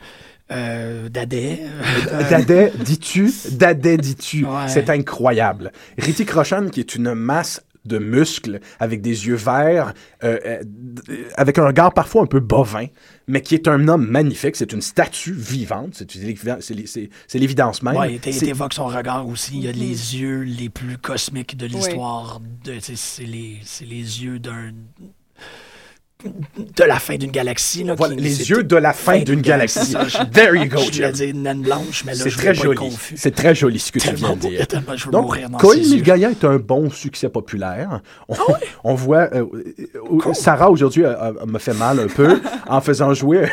euh, 0.51 1.09
dadais. 1.09 1.59
euh, 2.11 2.29
Dadais, 2.29 2.71
dis-tu, 2.79 3.31
Dadais, 3.51 3.97
dis-tu, 3.97 4.45
Ouais. 4.45 4.67
c'est 4.67 4.89
incroyable. 4.91 5.71
Ritik 5.97 6.29
Roshan, 6.29 6.69
qui 6.69 6.79
est 6.79 6.93
une 6.95 7.15
masse 7.15 7.61
de 7.85 7.97
muscles, 7.97 8.59
avec 8.79 9.01
des 9.01 9.27
yeux 9.27 9.35
verts, 9.35 9.93
euh, 10.23 10.37
euh, 10.45 10.63
avec 11.35 11.57
un 11.57 11.65
regard 11.65 11.93
parfois 11.93 12.21
un 12.23 12.25
peu 12.25 12.39
bovin, 12.39 12.87
mais 13.27 13.41
qui 13.41 13.55
est 13.55 13.67
un 13.67 13.87
homme 13.87 14.05
magnifique, 14.07 14.55
c'est 14.55 14.73
une 14.73 14.81
statue 14.81 15.33
vivante, 15.33 15.93
c'est 15.95 16.13
l'évidence- 16.15 16.61
c'est- 16.65 16.85
c'est- 16.87 17.09
c'est 17.27 17.39
l'évidence 17.39 17.81
même. 17.81 17.95
Ouais, 17.95 18.19
il 18.23 18.33
C'est- 18.33 18.47
évoque 18.47 18.73
son 18.73 18.85
regard 18.87 19.27
aussi. 19.27 19.53
Il 19.57 19.63
y 19.63 19.67
a 19.67 19.71
les 19.71 20.17
yeux 20.17 20.41
les 20.41 20.69
plus 20.69 20.97
cosmiques 20.97 21.55
de 21.57 21.65
l'histoire. 21.65 22.41
de 22.65 22.79
C'est 22.81 22.97
c'est 22.97 23.23
les, 23.25 23.57
c'est 23.63 23.85
les 23.85 24.23
yeux 24.23 24.39
d'un. 24.39 24.71
De 26.23 26.83
la 26.83 26.99
fin 26.99 27.15
d'une 27.15 27.31
galaxie. 27.31 27.85
Là, 27.85 27.95
Voilà, 27.97 28.15
les 28.15 28.49
yeux 28.49 28.63
de 28.63 28.75
la 28.75 28.91
fin 28.91 29.19
d'une 29.19 29.39
galaxie. 29.39 29.95
Je- 30.07 30.17
There 30.33 30.53
you 30.57 30.65
go, 30.67 30.79
Je 30.91 30.95
voulais 30.97 31.11
dire 31.13 31.33
naine 31.35 31.61
blanche, 31.61 32.03
mais 32.05 32.11
là, 32.13 32.19
C'est 32.23 32.29
je 32.29 32.37
très 32.37 32.53
joli. 32.53 32.77
confus. 32.77 33.15
C'est 33.17 33.33
très 33.33 33.55
joli 33.55 33.79
ce 33.79 33.89
que 33.91 33.99
tu 33.99 34.13
viens 34.15 34.33
de 34.35 34.39
dire. 34.39 34.65
je 34.97 35.09
Donc, 35.09 35.27
yeux. 35.77 35.95
Milgaya 35.95 36.31
est 36.31 36.43
un 36.43 36.57
bon 36.57 36.89
succès 36.89 37.29
populaire. 37.29 38.01
On, 38.27 38.35
on 38.83 38.95
voit... 38.95 39.29
euh, 39.33 39.45
euh, 39.79 40.33
Sarah, 40.33 40.69
aujourd'hui, 40.69 41.05
a- 41.05 41.31
me 41.47 41.57
fait 41.57 41.73
mal 41.73 41.99
un 42.01 42.07
peu 42.07 42.41
en 42.67 42.81
faisant 42.81 43.13
jouer 43.13 43.49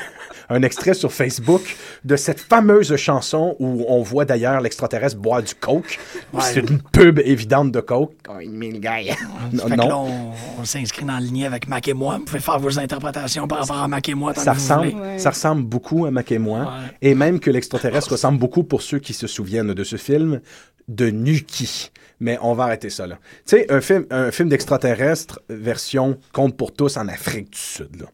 un 0.48 0.62
extrait 0.62 0.94
sur 0.94 1.12
Facebook 1.12 1.76
de 2.04 2.16
cette 2.16 2.40
fameuse 2.40 2.94
chanson 2.96 3.56
où 3.58 3.84
on 3.88 4.02
voit 4.02 4.24
d'ailleurs 4.24 4.60
l'extraterrestre 4.60 5.18
boire 5.18 5.42
du 5.42 5.54
coke. 5.54 5.98
Ouais. 6.32 6.40
C'est 6.42 6.68
une 6.70 6.80
pub 6.80 7.18
évidente 7.18 7.72
de 7.72 7.80
coke. 7.80 8.12
Non, 8.28 8.38
Fait 8.38 9.70
que 9.70 9.74
non. 9.76 9.88
là, 9.88 9.96
on, 9.98 10.32
on 10.60 10.64
s'inscrit 10.64 11.04
dans 11.04 11.14
la 11.14 11.20
lignée 11.20 11.46
avec 11.46 11.68
Mac 11.68 11.88
et 11.88 11.94
moi. 11.94 12.18
Vous 12.18 12.24
pouvez 12.24 12.40
faire 12.40 12.58
vos 12.58 12.78
interprétations 12.78 13.46
par 13.48 13.58
rapport 13.60 13.78
à 13.78 13.88
Mac 13.88 14.08
et 14.08 14.14
moi. 14.14 14.34
ça 14.34 14.52
ressemble. 14.52 14.88
Ouais. 14.88 15.18
ça 15.18 15.30
ressemble 15.30 15.62
beaucoup 15.62 16.06
à 16.06 16.10
Mac 16.10 16.30
et 16.32 16.38
moi. 16.38 16.60
Ouais. 16.60 16.66
Et 17.02 17.14
même 17.14 17.40
que 17.40 17.50
l'extraterrestre 17.50 18.12
ressemble 18.12 18.38
beaucoup, 18.38 18.64
pour 18.64 18.82
ceux 18.82 18.98
qui 18.98 19.12
se 19.14 19.26
souviennent 19.26 19.74
de 19.74 19.84
ce 19.84 19.96
film, 19.96 20.40
de 20.88 21.10
Nuki. 21.10 21.90
Mais 22.20 22.38
on 22.40 22.54
va 22.54 22.64
arrêter 22.64 22.88
ça 22.90 23.06
là. 23.06 23.18
Tu 23.46 23.56
sais, 23.56 23.70
un 23.72 23.80
film, 23.80 24.06
un 24.10 24.30
film 24.30 24.48
d'extraterrestre 24.48 25.40
version 25.50 26.18
Compte 26.32 26.56
pour 26.56 26.72
tous 26.72 26.96
en 26.96 27.08
Afrique 27.08 27.50
du 27.50 27.58
Sud. 27.58 28.00
Là. 28.00 28.06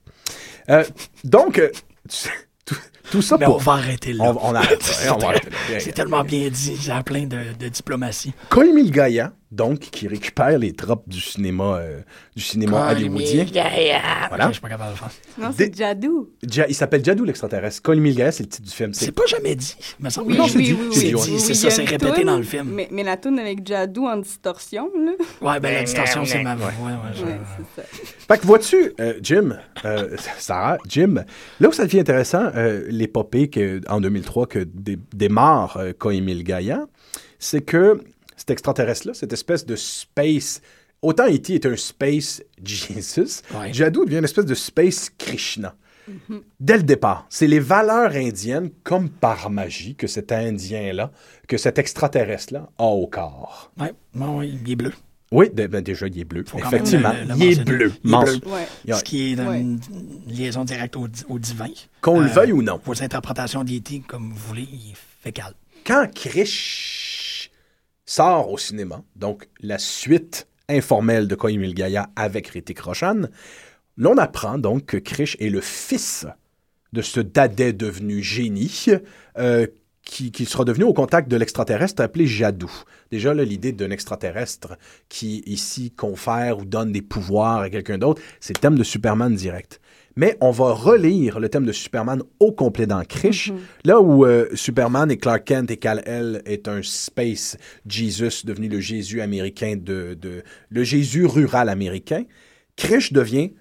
Euh, 0.71 0.85
donc, 1.25 1.59
euh, 1.59 1.71
tout, 2.65 2.77
tout 3.11 3.23
ça 3.23 3.37
Mais 3.39 3.47
pour... 3.47 3.57
on 3.57 3.59
va 3.59 3.73
arrêter 3.73 4.13
là. 4.13 4.25
On, 4.25 4.51
on 4.51 4.55
arrête. 4.55 4.83
C'est 5.79 5.93
tellement 5.93 6.25
bien 6.25 6.49
dit. 6.49 6.77
J'ai 6.81 6.93
plein 7.05 7.27
de, 7.27 7.39
de 7.59 7.69
diplomatie. 7.69 8.33
Koi 8.49 8.73
Milgaya, 8.73 9.33
donc 9.53 9.79
qui 9.81 10.09
récupère 10.09 10.59
les 10.59 10.73
tropes 10.73 11.09
du 11.09 11.21
cinéma, 11.21 11.77
euh, 11.77 12.01
du 12.35 12.43
cinéma 12.43 12.91
hollywoodien. 12.91 13.45
Voilà. 14.29 14.45
Ok, 14.47 14.49
je 14.49 14.53
suis 14.53 14.61
pas 14.63 14.69
capable 14.71 14.95
de 14.95 14.95
le 14.97 14.99
faire. 14.99 15.11
Non, 15.39 15.55
c'est 15.57 15.77
Jadou. 15.77 16.31
Ja- 16.43 16.67
il 16.69 16.75
s'appelle 16.75 17.05
Jadou 17.05 17.25
l'extraterrestre. 17.25 17.83
Colin 17.83 18.01
Milgaia, 18.01 18.33
c'est 18.33 18.43
le 18.45 18.49
titre 18.49 18.67
du 18.67 18.75
film. 18.75 18.95
C'est 18.95 19.05
C'est 19.07 19.13
pas 19.13 19.27
jamais 19.27 19.55
dit. 19.55 19.77
me 20.01 20.09
semble. 20.11 20.33
Oui, 20.33 20.39
Non, 20.39 20.45
oui, 20.45 20.51
c'est 20.51 20.57
oui, 20.59 20.65
dit, 20.65 20.73
oui, 20.73 20.79
c'est 20.93 20.99
oui, 20.99 21.05
dit, 21.05 21.15
oui, 21.15 21.21
ouais. 21.21 21.27
oui, 21.33 21.41
C'est 21.41 21.53
il 21.53 21.57
ça, 21.57 21.67
a 21.67 21.71
c'est 21.71 21.83
une 21.83 21.89
répété 21.89 22.13
toune, 22.15 22.25
dans 22.25 22.37
le 22.39 22.43
film. 22.43 22.69
Mais, 22.73 22.89
mais 22.91 23.03
la 23.05 23.17
tune 23.19 23.39
avec 23.39 23.67
Jadou 23.67 24.07
en 24.07 24.17
distorsion, 24.17 24.91
là. 24.97 25.13
Ouais, 25.43 25.61
ben 25.61 25.75
la 25.75 25.83
distorsion, 25.85 26.25
c'est 26.25 26.43
ma. 26.43 26.57
Ouais, 26.57 26.63
ouais, 26.63 26.71
je- 27.15 27.25
Ouais, 27.25 27.39
c'est 27.77 27.83
ça. 27.83 27.89
Fait 28.29 28.39
que 28.41 28.47
vois-tu, 28.47 28.93
euh, 29.01 29.15
Jim, 29.23 29.57
euh, 29.85 30.17
Sarah, 30.39 30.79
Jim, 30.89 31.25
là 31.61 31.69
où 31.69 31.73
ça 31.73 31.85
devient 31.85 32.01
intéressant, 32.01 32.51
euh, 32.57 32.85
l'épopée 32.89 33.49
que, 33.51 33.81
en 33.89 34.01
2003 34.01 34.47
que 34.47 34.61
dé- 34.61 34.99
démarre 35.15 35.77
euh, 35.77 35.93
Koimil 35.93 36.43
Gaia, 36.43 36.87
c'est 37.39 37.61
que 37.61 38.01
cet 38.37 38.51
extraterrestre-là, 38.51 39.15
cette 39.15 39.33
espèce 39.33 39.65
de 39.67 39.77
space, 39.77 40.61
autant 41.03 41.27
E.T. 41.29 41.55
est 41.55 41.67
un 41.67 41.77
space 41.77 42.43
Jesus, 42.65 43.43
Ouais. 43.55 43.73
Jadou 43.73 44.05
devient 44.05 44.19
une 44.19 44.25
espèce 44.25 44.47
de 44.47 44.55
space 44.55 45.11
Krishna. 45.19 45.75
Dès 46.59 46.79
le 46.79 46.83
départ, 46.83 47.27
c'est 47.31 47.47
les 47.47 47.61
valeurs 47.61 48.11
indiennes, 48.17 48.71
comme 48.83 49.09
par 49.09 49.51
magie, 49.51 49.95
que 49.95 50.09
cet 50.09 50.33
Indien-là, 50.33 51.13
que 51.47 51.57
cet 51.57 51.79
extraterrestre-là 51.79 52.69
a 52.77 52.85
au 52.85 53.07
corps. 53.07 53.71
Ouais, 53.79 53.93
il 54.45 54.69
est 54.71 54.75
bleu. 54.77 54.93
Oui, 55.31 55.49
ben 55.55 55.81
déjà, 55.81 56.09
il 56.09 56.19
est 56.19 56.25
bleu. 56.25 56.45
Faut 56.47 56.59
Effectivement, 56.59 57.13
le- 57.13 57.29
le 57.29 57.35
il 57.37 57.53
est 57.53 57.65
bleu. 57.65 57.93
Il 58.05 58.13
est 58.13 58.19
bleu. 58.19 58.41
Ouais. 58.53 58.67
Ce 58.95 59.03
qui 59.05 59.33
est 59.33 59.41
Ouais. 59.41 59.61
une 59.61 59.79
liaison 60.27 60.65
directe 60.65 60.97
au, 60.97 61.07
di- 61.09 61.23
au 61.29 61.39
divin. 61.39 61.69
Qu'on 62.01 62.19
le 62.21 62.27
Euh, 62.27 62.33
veuille 62.33 62.53
ou 62.53 62.63
non. 62.63 62.81
Vos 62.85 63.01
interprétations 63.03 63.63
d'E.T., 63.65 64.03
comme 64.07 64.31
vous 64.33 64.49
voulez, 64.49 64.69
il 64.71 64.91
est 64.91 64.97
fécal. 65.23 65.55
quand 65.87 66.07
Krish 66.15 67.12
sort 68.07 68.51
au 68.51 68.59
cinéma, 68.59 69.03
donc 69.17 69.49
la 69.61 69.79
suite 69.79 70.47
informelle 70.69 71.29
de 71.29 71.35
Koimil 71.35 71.75
Gaia 71.75 72.11
avec 72.17 72.49
Ritik 72.49 72.81
Roshan, 72.81 73.23
l'on 73.97 74.17
apprend 74.19 74.59
donc 74.59 74.87
que 74.87 74.97
Krish 74.97 75.37
est 75.41 75.51
le 75.51 75.61
fils 75.61 76.27
de 76.93 77.03
ce 77.03 77.21
dadais 77.21 77.73
devenu 77.73 78.23
génie 78.23 78.87
euh, 79.39 79.67
qui, 80.05 80.33
qui 80.33 80.45
sera 80.47 80.65
devenu 80.65 80.85
au 80.85 80.93
contact 80.93 81.29
de 81.29 81.37
l'extraterrestre 81.37 82.03
appelé 82.03 82.27
Jadou. 82.27 82.71
Déjà, 83.11 83.35
l'idée 83.35 83.73
d'un 83.73 83.91
extraterrestre 83.91 84.77
qui, 85.09 85.43
ici, 85.47 85.91
confère 85.91 86.59
ou 86.59 86.65
donne 86.65 86.93
des 86.93 87.03
pouvoirs 87.03 87.61
à 87.61 87.71
quelqu'un 87.71 87.99
d'autre, 87.99 88.21
c'est 88.41 88.57
le 88.57 88.61
thème 88.61 88.77
de 88.77 88.85
Superman 88.85 89.35
direct. 89.35 89.81
Mais 90.17 90.37
on 90.41 90.51
va 90.51 90.73
relire 90.73 91.41
le 91.41 91.49
thème 91.49 91.65
de 91.65 91.73
Superman 91.73 92.23
au 92.39 92.53
complet 92.53 92.87
dans 92.87 93.03
Krish, 93.05 93.51
là 93.85 94.01
où 94.01 94.27
euh, 94.27 94.47
Superman 94.55 95.11
et 95.11 95.17
Clark 95.17 95.45
Kent 95.45 95.71
et 95.71 95.79
Kal-El 95.79 96.43
est 96.45 96.69
un 96.69 96.81
space 96.83 97.57
Jesus 97.87 98.45
devenu 98.45 98.69
le 98.69 98.81
Jésus 98.81 99.21
américain 99.23 99.77
de, 99.77 100.15
de 100.15 100.43
le 100.69 100.85
Jésus 100.85 101.25
rural 101.27 101.69
américain. 101.71 102.25
Krish 102.77 103.13
devient 103.13 103.53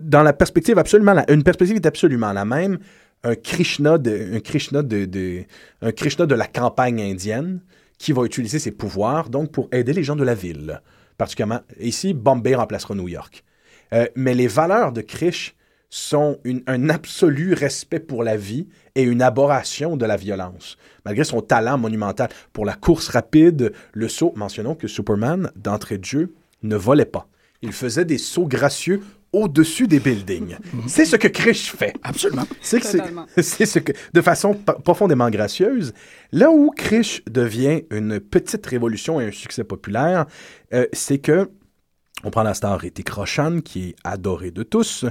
dans 0.00 0.22
la 0.22 0.32
perspective 0.32 0.78
absolument 0.78 1.12
la, 1.12 1.30
une 1.30 1.42
perspective 1.42 1.76
est 1.76 1.86
absolument 1.86 2.32
la 2.32 2.44
même 2.44 2.78
un 3.22 3.34
Krishna 3.34 3.98
de 3.98 4.36
un 4.36 4.40
Krishna 4.40 4.82
de, 4.82 5.04
de- 5.04 5.44
un 5.82 5.92
Krishna 5.92 6.26
de 6.26 6.34
la 6.34 6.46
campagne 6.46 7.00
indienne 7.02 7.60
qui 7.98 8.12
va 8.12 8.24
utiliser 8.24 8.58
ses 8.58 8.70
pouvoirs 8.72 9.28
donc 9.28 9.52
pour 9.52 9.68
aider 9.72 9.92
les 9.92 10.02
gens 10.04 10.16
de 10.16 10.24
la 10.24 10.34
ville. 10.34 10.80
Particulièrement 11.18 11.60
ici 11.78 12.14
Bombay 12.14 12.54
remplacera 12.54 12.94
New 12.94 13.08
York 13.08 13.44
Euh, 13.94 14.06
mais 14.14 14.34
les 14.34 14.46
valeurs 14.46 14.92
de 14.92 15.00
Krish 15.00 15.54
sont 15.88 16.38
une- 16.44 16.62
un 16.68 16.88
absolu 16.88 17.52
respect 17.54 17.98
pour 18.00 18.22
la 18.22 18.36
vie 18.36 18.68
et 18.94 19.02
une 19.02 19.22
abhorration 19.22 19.96
de 19.96 20.06
la 20.06 20.16
violence. 20.16 20.76
Malgré 21.04 21.24
son 21.24 21.40
talent 21.40 21.78
monumental 21.78 22.28
pour 22.52 22.64
la 22.64 22.74
course 22.74 23.08
rapide, 23.08 23.72
le 23.92 24.08
saut, 24.08 24.32
mentionnons 24.36 24.74
que 24.76 24.86
Superman, 24.86 25.50
d'entrée 25.56 25.98
de 25.98 26.04
jeu, 26.04 26.32
ne 26.62 26.76
volait 26.76 27.04
pas. 27.06 27.26
Il 27.62 27.72
faisait 27.72 28.04
des 28.04 28.18
sauts 28.18 28.46
gracieux 28.46 29.00
au-dessus 29.32 29.86
des 29.88 29.98
buildings. 30.00 30.56
C'est 30.86 31.04
ce 31.04 31.16
que 31.16 31.28
Krish 31.28 31.72
fait. 31.72 31.94
Absolument. 32.02 32.46
C'est 32.60 32.80
ce 33.66 33.78
que, 33.80 33.92
de 34.12 34.20
façon 34.20 34.54
profondément 34.84 35.28
gracieuse. 35.30 35.92
Là 36.32 36.50
où 36.50 36.70
Krish 36.70 37.22
devient 37.28 37.82
une 37.90 38.20
petite 38.20 38.64
révolution 38.66 39.20
et 39.20 39.26
un 39.26 39.30
succès 39.32 39.64
populaire, 39.64 40.26
euh, 40.72 40.86
c'est 40.92 41.18
que 41.18 41.50
on 42.24 42.30
prend 42.30 42.42
la 42.42 42.54
star 42.54 42.78
Ritik 42.78 43.08
Roshan, 43.08 43.60
qui 43.60 43.90
est 43.90 43.96
adorée 44.04 44.50
de 44.50 44.62
tous. 44.62 45.06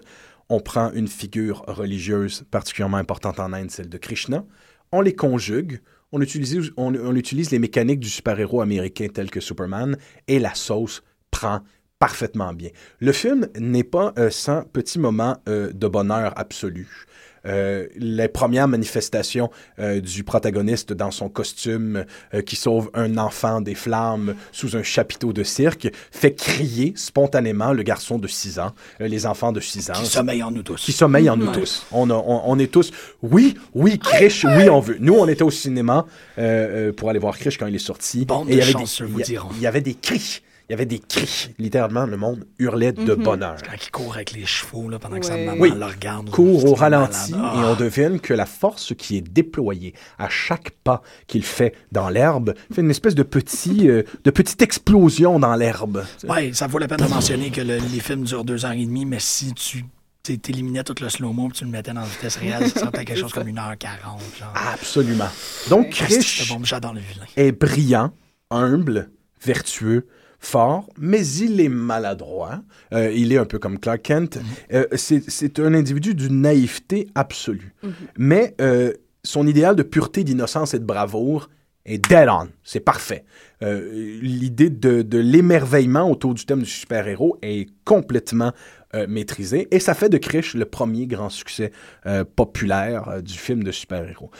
On 0.50 0.60
prend 0.60 0.92
une 0.92 1.08
figure 1.08 1.64
religieuse 1.68 2.44
particulièrement 2.52 2.98
importante 2.98 3.40
en 3.40 3.54
Inde, 3.54 3.72
celle 3.72 3.90
de 3.90 3.98
Krishna. 3.98 4.46
On 4.92 5.02
les 5.02 5.14
conjugue. 5.14 5.80
On 6.12 6.22
utilise, 6.22 6.72
on, 6.76 7.16
utilise 7.16 7.52
les 7.52 7.60
mécaniques 7.60 8.00
du 8.00 8.10
super-héros 8.10 8.62
américain 8.62 9.08
tel 9.14 9.30
que 9.30 9.40
Superman 9.40 9.96
et 10.28 10.40
la 10.40 10.56
sauce 10.56 11.04
prend 11.30 11.62
parfaitement 12.00 12.54
bien. 12.54 12.70
Le 13.00 13.12
film 13.12 13.48
n'est 13.60 13.84
pas 13.84 14.14
euh, 14.18 14.32
sans 14.32 14.64
petit 14.64 14.98
moment 14.98 15.38
euh, 15.48 15.72
de 15.72 15.88
bonheur 15.88 16.34
absolu. 16.36 17.06
Euh, 17.50 17.88
les 17.98 18.28
premières 18.28 18.68
manifestations 18.68 19.50
euh, 19.80 20.00
du 20.00 20.24
protagoniste 20.24 20.94
dans 20.94 21.12
son 21.12 21.28
costume 21.30 22.06
euh, 22.34 22.42
qui 22.42 22.56
sauve 22.56 22.90
un 22.94 23.18
enfant 23.18 23.60
des 23.60 23.76
flammes 23.76 24.36
sous 24.52 24.76
un 24.78 24.84
chapiteau 24.84 25.34
de 25.34 25.44
cirque 25.44 25.90
fait 26.12 26.34
crier 26.36 26.94
spontanément 26.96 27.74
le 27.74 27.84
garçon 27.84 28.20
de 28.20 28.28
6 28.28 28.60
ans, 28.60 28.72
euh, 29.02 29.08
les 29.08 29.26
enfants 29.26 29.52
de 29.52 29.60
6 29.60 29.90
ans. 29.90 29.94
Qui 29.94 30.06
sommeille 30.06 30.44
en 30.44 30.52
nous 30.52 30.64
tous. 30.64 30.82
Qui 30.84 30.92
sommeille 30.92 31.30
en 31.30 31.38
nous 31.38 31.52
tous. 31.52 31.86
On, 31.92 32.10
a- 32.10 32.14
on, 32.14 32.44
on 32.46 32.60
est 32.60 32.72
tous, 32.72 32.92
oui, 33.24 33.56
oui, 33.74 33.98
Krish, 34.00 34.46
oui, 34.46 34.70
on 34.70 34.80
veut. 34.80 34.98
Nous, 35.00 35.16
on 35.16 35.28
était 35.28 35.44
au 35.44 35.52
cinéma 35.52 36.06
euh, 36.38 36.94
pour 36.94 37.10
aller 37.10 37.20
voir 37.20 37.38
Krish 37.38 37.58
quand 37.58 37.68
il 37.68 37.76
est 37.76 37.80
sorti. 37.80 38.26
Bande 38.26 38.50
Et 38.50 38.54
il 38.54 38.60
y 38.60 38.62
avait 38.62 38.74
des- 38.74 38.80
il 39.00 39.06
vous 39.06 39.20
y 39.20 39.24
a- 39.24 39.26
diront. 39.26 39.50
Il 39.56 39.62
y 39.62 39.68
avait 39.68 39.82
des 39.82 39.96
cris. 39.96 40.42
Il 40.70 40.74
y 40.74 40.76
avait 40.76 40.86
des 40.86 41.00
cris. 41.00 41.50
Littéralement, 41.58 42.06
le 42.06 42.16
monde 42.16 42.46
hurlait 42.60 42.92
de 42.92 43.16
bonheur. 43.16 43.56
Quand 43.64 43.76
il 43.76 43.90
court 43.90 44.14
avec 44.14 44.34
les 44.34 44.46
chevaux, 44.46 44.88
là, 44.88 45.00
pendant 45.00 45.20
que 45.20 45.26
sa 45.26 45.34
Ouais. 45.34 45.46
maman 45.46 45.58
Oui. 45.60 45.72
le 45.76 45.84
regarde. 45.84 46.30
court 46.30 46.64
au 46.66 46.76
ralenti 46.76 47.32
malade. 47.34 47.56
et 47.56 47.60
on 47.66 47.72
Ah. 47.74 47.76
devine 47.76 48.20
que 48.20 48.36
la 48.36 48.46
force 48.46 48.94
qui 48.96 49.18
est 49.18 49.22
déployée 49.22 49.96
à 50.20 50.30
chaque 50.30 50.70
pas 50.84 51.02
qu'il 51.26 51.44
fait 51.44 51.74
dans 51.92 52.10
l'herbe 52.10 52.54
fait 52.72 52.82
une 52.82 52.92
espèce 52.92 53.16
de 53.16 53.24
petit 53.24 53.90
euh, 53.90 54.04
de 54.24 54.30
petite 54.30 54.62
explosion 54.62 55.40
dans 55.40 55.56
l'herbe. 55.56 56.06
Ouais, 56.28 56.52
ça 56.54 56.68
vaut 56.68 56.78
la 56.78 56.88
peine 56.88 57.00
de 57.00 57.08
mentionner 57.08 57.50
que 57.50 57.62
le- 57.62 57.78
les 57.78 58.00
films 58.00 58.24
durent 58.26 58.46
deux 58.46 58.64
heures 58.64 58.74
et 58.74 58.86
demie, 58.86 59.06
mais 59.06 59.20
si 59.20 59.54
tu 59.56 59.86
t'é- 60.22 60.38
t'éliminais 60.38 60.84
tout 60.84 60.94
le 61.02 61.10
slow-mo 61.10 61.50
et 61.50 61.52
tu 61.54 61.64
le 61.64 61.72
mettais 61.72 61.94
dans 61.94 62.02
la 62.02 62.06
vitesse 62.06 62.36
réelle, 62.36 62.68
ça 62.70 62.82
serait 62.82 62.92
peut-être 62.92 63.06
quelque 63.08 63.20
chose 63.22 63.34
comme 63.34 63.48
1h40. 63.48 64.20
Genre. 64.38 64.54
Absolument. 64.72 65.30
Donc 65.72 65.98
Ah, 66.00 66.06
bon, 66.50 66.60
vilain. 66.60 67.26
est 67.38 67.52
brillant, 67.54 68.12
humble, 68.52 69.10
vertueux, 69.44 70.06
fort, 70.40 70.90
mais 70.98 71.26
il 71.26 71.60
est 71.62 71.70
maladroit. 71.70 72.62
Euh, 72.94 73.12
il 73.12 73.34
est 73.34 73.38
un 73.38 73.46
peu 73.46 73.60
comme 73.60 73.78
Clark 73.80 74.02
Kent. 74.02 74.40
Euh, 74.74 74.86
c'est 74.96 75.60
un 75.60 75.74
individu 75.74 76.14
d'une 76.16 76.42
naïveté 76.42 77.10
absolue. 77.16 77.74
Mais 78.18 78.56
euh, 78.62 78.94
son 79.24 79.46
idéal 79.46 79.76
de 79.76 79.84
pureté, 79.84 80.24
d'innocence 80.24 80.74
et 80.74 80.80
de 80.80 80.86
bravoure 80.86 81.50
est 81.90 81.98
dead 81.98 82.30
on. 82.30 82.48
C'est 82.64 82.80
parfait. 82.80 83.26
Euh, 83.62 83.90
L'idée 84.22 84.70
de, 84.70 85.02
de 85.02 85.18
l'émerveillement 85.18 86.10
autour 86.10 86.34
du 86.34 86.46
thème 86.46 86.60
du 86.60 86.70
super-héros 86.70 87.38
est 87.42 87.68
complètement 87.84 88.54
euh, 88.96 89.06
maîtrisée. 89.08 89.68
Et 89.72 89.80
ça 89.80 89.94
fait 89.94 90.08
de 90.10 90.18
Krish 90.18 90.54
le 90.56 90.66
premier 90.66 91.08
grand 91.08 91.30
succès 91.30 91.72
euh, 92.06 92.24
populaire 92.24 93.22
du 93.22 93.34
film 93.38 93.64
de 93.64 93.72
super-héros. 93.72 94.32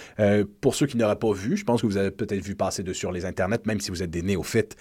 Pour 0.62 0.74
ceux 0.76 0.86
qui 0.88 0.96
n'auraient 0.98 1.18
pas 1.20 1.34
vu, 1.34 1.58
je 1.58 1.64
pense 1.66 1.82
que 1.82 1.88
vous 1.88 1.98
avez 1.98 2.12
peut-être 2.12 2.42
vu 2.44 2.56
passer 2.56 2.82
de 2.84 2.94
sur 2.94 3.12
les 3.12 3.26
internets, 3.26 3.60
même 3.66 3.80
si 3.82 3.92
vous 3.92 4.02
êtes 4.04 4.10
des 4.12 4.22
néophytes, 4.22 4.76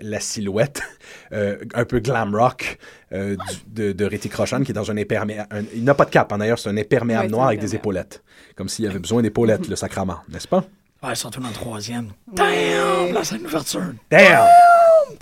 la 0.00 0.20
silhouette 0.20 0.82
un 1.32 1.84
peu 1.84 1.98
glam 2.00 2.34
rock 2.34 2.78
du- 3.12 3.36
de, 3.68 3.92
de 3.92 4.10
Roshan, 4.36 4.62
qui 4.62 4.70
est 4.72 4.74
dans 4.74 4.90
un 4.90 4.96
imperméable. 4.96 5.48
Il 5.74 5.84
n'a 5.84 5.94
pas 5.94 6.04
de 6.06 6.10
cap, 6.10 6.32
hein, 6.32 6.38
d'ailleurs, 6.38 6.58
c'est 6.58 6.68
un 6.70 6.76
imperméable 6.76 7.30
noir 7.30 7.48
avec 7.48 7.60
des 7.60 7.74
épaulettes. 7.76 8.22
Comme 8.56 8.68
s'il 8.68 8.86
avait 8.86 8.98
besoin 8.98 9.22
d'épaulettes, 9.22 9.68
le 9.68 9.76
sacrament, 9.76 10.22
n'est-ce 10.32 10.48
pas? 10.48 10.64
Ouais, 11.04 11.14
surtout 11.14 11.40
dans 11.40 11.48
le 11.48 11.54
troisième. 11.54 12.08
Damn! 12.32 13.12
La 13.12 13.24
scène 13.24 13.42
d'ouverture. 13.42 13.82
Damn! 14.10 14.46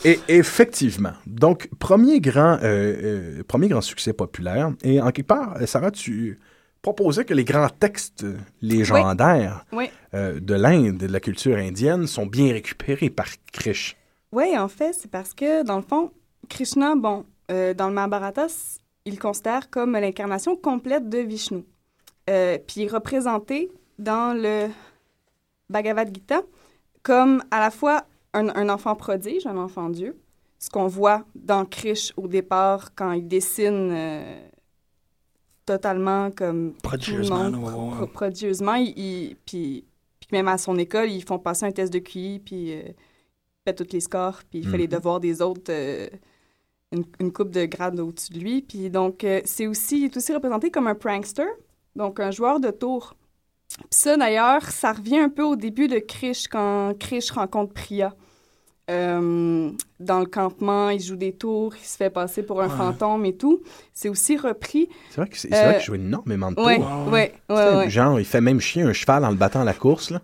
Et 0.05 0.18
effectivement. 0.28 1.12
Donc, 1.26 1.68
premier 1.78 2.20
grand, 2.20 2.59
euh, 2.62 3.39
euh, 3.41 3.43
premier 3.47 3.68
grand 3.68 3.80
succès 3.80 4.12
populaire. 4.12 4.72
Et 4.83 5.01
en 5.01 5.11
quelque 5.11 5.26
part, 5.26 5.57
euh, 5.61 5.66
Sarah, 5.66 5.91
tu 5.91 6.39
proposais 6.83 7.24
que 7.24 7.35
les 7.35 7.45
grands 7.45 7.68
textes 7.68 8.24
légendaires 8.61 9.64
Oui. 9.72 9.91
euh, 10.14 10.41
de 10.41 10.55
l'Inde, 10.55 10.99
de 10.99 11.07
la 11.07 11.20
culture 11.20 11.57
indienne, 11.57 12.07
sont 12.07 12.26
bien 12.26 12.53
récupérés 12.53 13.11
par 13.11 13.26
Krish. 13.53 13.97
Oui, 14.33 14.57
en 14.57 14.68
fait, 14.68 14.93
c'est 14.93 15.11
parce 15.11 15.35
que, 15.35 15.62
dans 15.64 15.76
le 15.76 15.83
fond, 15.83 16.11
Krishna, 16.49 16.95
bon, 16.97 17.24
euh, 17.51 17.74
dans 17.74 17.89
le 17.89 17.95
Mahabharata, 17.95 18.47
il 19.05 19.18
considère 19.18 19.68
comme 19.70 19.93
l'incarnation 19.93 20.57
complète 20.57 21.09
de 21.09 21.18
Vishnu. 21.18 21.64
Euh, 22.30 22.57
puis 22.66 22.83
il 22.83 22.85
est 22.85 22.89
représenté 22.93 23.70
dans 23.99 24.33
le 24.37 24.68
Bhagavad 25.69 26.15
Gita 26.15 26.43
comme 27.03 27.43
à 27.51 27.61
la 27.61 27.71
fois 27.71 28.05
un, 28.35 28.49
un 28.49 28.69
enfant 28.69 28.95
prodige, 28.95 29.47
un 29.47 29.57
enfant 29.57 29.89
Dieu, 29.91 30.17
ce 30.59 30.71
qu'on 30.71 30.87
voit 30.87 31.25
dans 31.35 31.65
Krish 31.65 32.13
au 32.17 32.29
départ 32.29 32.95
quand 32.95 33.13
il 33.13 33.27
dessine 33.27 33.91
euh, 33.93 34.49
totalement 35.67 36.31
comme 36.31 36.75
Prodigieusement, 36.83 37.47
tout 37.51 37.53
le 37.53 37.59
monde, 37.59 37.95
pro- 37.97 38.07
prodigieusement. 38.07 38.75
Il, 38.75 38.97
il- 38.99 39.37
puis, 39.47 39.85
puis 40.21 40.29
même 40.33 40.49
à 40.49 40.59
son 40.59 40.77
école, 40.79 41.11
ils 41.11 41.25
font 41.25 41.39
passer 41.39 41.67
un 41.67 41.73
test 41.73 41.93
de 41.93 41.99
QI, 41.99 42.39
puis 42.39 42.73
euh, 42.75 42.83
fait 43.67 43.75
tous 43.75 43.93
les 43.93 44.01
scores, 44.01 44.41
puis 44.49 44.61
il 44.61 44.69
fait 44.69 44.79
les 44.79 44.87
Mhm. 44.87 44.93
devoirs 44.93 45.21
des 45.21 45.43
autres 45.43 45.71
euh, 45.71 46.09
une, 46.93 47.05
une 47.21 47.33
coupe 47.33 47.51
de 47.51 47.65
grade 47.65 47.99
au-dessus 48.01 48.33
de 48.33 48.39
lui. 48.39 48.63
Puis 48.63 48.91
donc, 48.91 49.25
euh, 49.25 49.41
c'est 49.45 49.67
aussi, 49.67 50.01
il 50.01 50.05
est 50.07 50.17
aussi 50.17 50.33
représenté 50.35 50.71
comme 50.71 50.87
un 50.87 50.95
prankster, 50.95 51.47
donc 51.97 52.21
un 52.21 52.31
joueur 52.31 52.61
de 52.61 52.71
tour. 52.71 53.15
Puis 53.79 53.87
ça, 53.91 54.16
d'ailleurs, 54.16 54.62
ça 54.70 54.93
revient 54.93 55.18
un 55.18 55.29
peu 55.29 55.43
au 55.43 55.57
début 55.57 55.89
de 55.89 55.99
Krish, 55.99 56.49
quand 56.49 56.93
Krish 56.99 57.31
rencontre 57.31 57.73
Priya. 57.73 58.14
Euh, 58.91 59.70
dans 60.01 60.18
le 60.20 60.27
campement, 60.27 60.91
il 60.91 61.01
joue 61.01 61.16
des 61.16 61.33
tours, 61.33 61.75
il 61.81 61.87
se 61.87 61.97
fait 61.97 62.11
passer 62.11 62.43
pour 62.43 62.61
un 62.61 62.68
Ouais. 62.68 62.77
fantôme 62.77 63.25
et 63.25 63.37
tout. 63.37 63.62
C'est 63.95 64.09
aussi 64.09 64.37
repris. 64.37 64.89
C'est 65.11 65.20
vrai 65.20 65.31
vrai 65.31 65.59
Euh, 65.68 65.73
qu'il 65.75 65.85
joue 65.85 65.95
énormément 65.95 66.51
de 66.51 66.57
tours. 66.57 66.66
Ouais, 66.66 66.81
ouais, 67.11 67.33
ouais, 67.49 67.75
ouais. 67.77 67.91
Genre, 67.91 68.18
il 68.18 68.25
fait 68.27 68.41
même 68.41 68.61
chier 68.61 68.83
un 68.83 68.93
cheval 68.93 69.25
en 69.25 69.31
le 69.31 69.37
battant 69.37 69.61
à 69.61 69.64
la 69.64 69.73
course. 69.75 70.11
Là. 70.11 70.20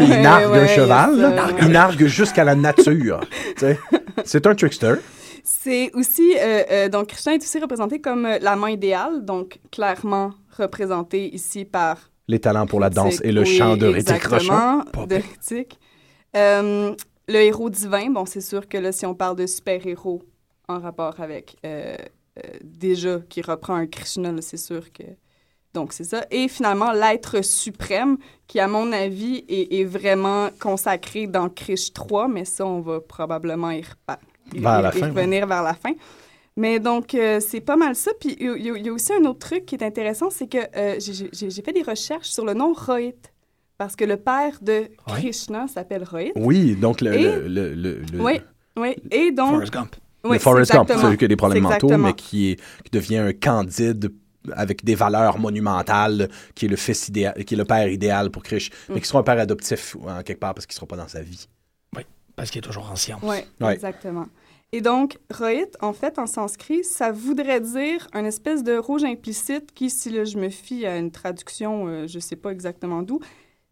Il 0.00 0.08
nargue 0.22 0.50
Ouais, 0.50 0.58
un 0.60 0.66
cheval, 0.66 1.10
il 1.14 1.20
là. 1.20 1.68
nargue 1.68 2.06
jusqu'à 2.06 2.44
la 2.44 2.54
nature. 2.54 3.20
tu 3.56 3.60
sais. 3.60 3.78
c'est 4.24 4.46
un 4.46 4.54
trickster. 4.54 4.94
C'est 5.42 5.90
aussi, 5.94 6.34
euh, 6.38 6.62
euh, 6.70 6.88
donc 6.90 7.08
Krishna 7.08 7.34
est 7.34 7.42
aussi 7.42 7.58
représenté 7.58 8.00
comme 8.00 8.28
la 8.40 8.54
main 8.56 8.68
idéale, 8.70 9.24
donc 9.24 9.58
clairement 9.72 10.32
représenté 10.58 11.34
ici 11.34 11.64
par 11.64 11.96
Les 12.28 12.38
talents 12.38 12.66
pour 12.66 12.78
la 12.78 12.90
danse 12.90 13.20
et 13.24 13.32
le 13.32 13.40
Oui, 13.40 13.56
chant 13.56 13.76
de 13.76 13.86
Ritchik 13.86 14.22
Rochon. 14.24 14.84
De. 15.06 15.22
Euh, 16.36 16.94
le 17.26 17.36
héros 17.36 17.70
divin, 17.70 18.10
bon, 18.10 18.26
c'est 18.26 18.42
sûr 18.42 18.68
que 18.68 18.76
là, 18.76 18.92
si 18.92 19.06
on 19.06 19.14
parle 19.14 19.36
de 19.36 19.46
super-héros 19.46 20.22
en 20.68 20.78
rapport 20.78 21.20
avec 21.20 21.56
euh, 21.64 21.96
euh, 22.38 22.42
déjà 22.62 23.20
qui 23.30 23.40
reprend 23.40 23.74
un 23.74 23.86
Krishna, 23.86 24.30
c'est 24.40 24.58
sûr 24.58 24.92
que. 24.92 25.04
Donc, 25.74 25.92
c'est 25.92 26.04
ça. 26.04 26.24
Et 26.30 26.48
finalement, 26.48 26.92
l'être 26.92 27.42
suprême, 27.42 28.16
qui, 28.46 28.58
à 28.58 28.68
mon 28.68 28.90
avis, 28.92 29.44
est, 29.48 29.80
est 29.80 29.84
vraiment 29.84 30.48
consacré 30.58 31.26
dans 31.26 31.48
Krish 31.48 31.92
3, 31.92 32.28
mais 32.28 32.44
ça, 32.44 32.66
on 32.66 32.80
va 32.80 33.00
probablement 33.00 33.70
y, 33.70 33.82
fin, 33.82 34.18
revenir 34.54 35.46
vers 35.46 35.62
la 35.62 35.74
fin. 35.74 35.92
Mais 36.58 36.80
donc, 36.80 37.14
euh, 37.14 37.38
c'est 37.40 37.60
pas 37.60 37.76
mal 37.76 37.94
ça. 37.94 38.10
Puis, 38.20 38.36
il 38.40 38.46
y, 38.46 38.70
a- 38.70 38.76
il 38.76 38.84
y 38.86 38.88
a 38.88 38.92
aussi 38.92 39.12
un 39.12 39.24
autre 39.26 39.38
truc 39.38 39.64
qui 39.64 39.76
est 39.76 39.84
intéressant, 39.84 40.28
c'est 40.28 40.48
que 40.48 40.58
euh, 40.76 40.96
j'ai- 40.98 41.62
fait 41.62 41.72
des 41.72 41.82
recherches 41.82 42.28
sur 42.28 42.44
le 42.44 42.52
nom 42.52 42.72
Rohit. 42.74 43.14
Parce 43.78 43.94
que 43.94 44.04
le 44.04 44.16
père 44.16 44.58
de 44.60 44.88
Krishna 45.06 45.68
s'appelle 45.68 46.02
Rohit. 46.02 46.32
Oui, 46.34 46.74
donc 46.74 47.00
le. 47.00 47.14
Et- 47.14 47.22
le, 47.22 47.48
le, 47.48 47.74
le- 47.74 48.02
le- 48.12 48.20
Oui, 48.20 48.40
oui. 48.76 48.96
Et 49.12 49.30
donc. 49.30 49.50
Forrest 49.52 49.72
Gump. 49.72 49.94
le 50.24 50.30
Oui, 50.30 50.38
Forrest 50.40 50.72
c'est 50.72 50.76
Gump, 50.76 50.86
exactement- 50.90 51.06
celui 51.08 51.16
qui 51.18 51.24
a 51.24 51.28
des 51.28 51.36
problèmes 51.36 51.62
mentaux, 51.62 51.74
exactement. 51.86 52.08
mais 52.08 52.14
qui, 52.14 52.50
est, 52.50 52.56
qui 52.82 52.90
devient 52.90 53.18
un 53.18 53.32
candide 53.32 54.12
avec 54.52 54.84
des 54.84 54.96
valeurs 54.96 55.38
monumentales, 55.38 56.28
qui 56.56 56.64
est 56.66 56.68
le 56.68 56.76
fils 56.76 57.06
idéal, 57.08 57.44
qui 57.44 57.54
est 57.54 57.56
le 57.56 57.64
père 57.64 57.86
idéal 57.88 58.30
pour 58.30 58.42
Krish, 58.42 58.70
Mm. 58.88 58.94
mais 58.94 59.00
qui 59.00 59.06
sera 59.06 59.20
un 59.20 59.22
père 59.22 59.38
adoptif 59.38 59.96
en 60.04 60.22
quelque 60.24 60.40
part 60.40 60.54
parce 60.54 60.66
qu'il 60.66 60.72
ne 60.74 60.78
sera 60.78 60.86
pas 60.86 60.96
dans 60.96 61.06
sa 61.08 61.20
vie. 61.22 61.46
Oui, 61.96 62.02
parce 62.34 62.50
qu'il 62.50 62.58
est 62.58 62.62
toujours 62.62 62.90
en 62.90 62.96
science. 62.96 63.20
Oui, 63.22 63.36
Ouais. 63.60 63.74
exactement. 63.74 64.26
Et 64.72 64.82
donc, 64.82 65.18
Rohit, 65.32 65.76
en 65.80 65.94
fait, 65.94 66.18
en 66.18 66.26
sanskrit, 66.26 66.84
ça 66.84 67.10
voudrait 67.10 67.60
dire 67.60 68.06
un 68.12 68.24
espèce 68.26 68.62
de 68.62 68.76
rouge 68.76 69.04
implicite 69.04 69.72
qui, 69.72 69.88
si 69.88 70.10
là, 70.10 70.24
je 70.24 70.36
me 70.36 70.50
fie 70.50 70.84
à 70.84 70.98
une 70.98 71.10
traduction, 71.10 71.86
euh, 71.88 72.06
je 72.06 72.18
sais 72.18 72.36
pas 72.36 72.50
exactement 72.50 73.02
d'où, 73.02 73.18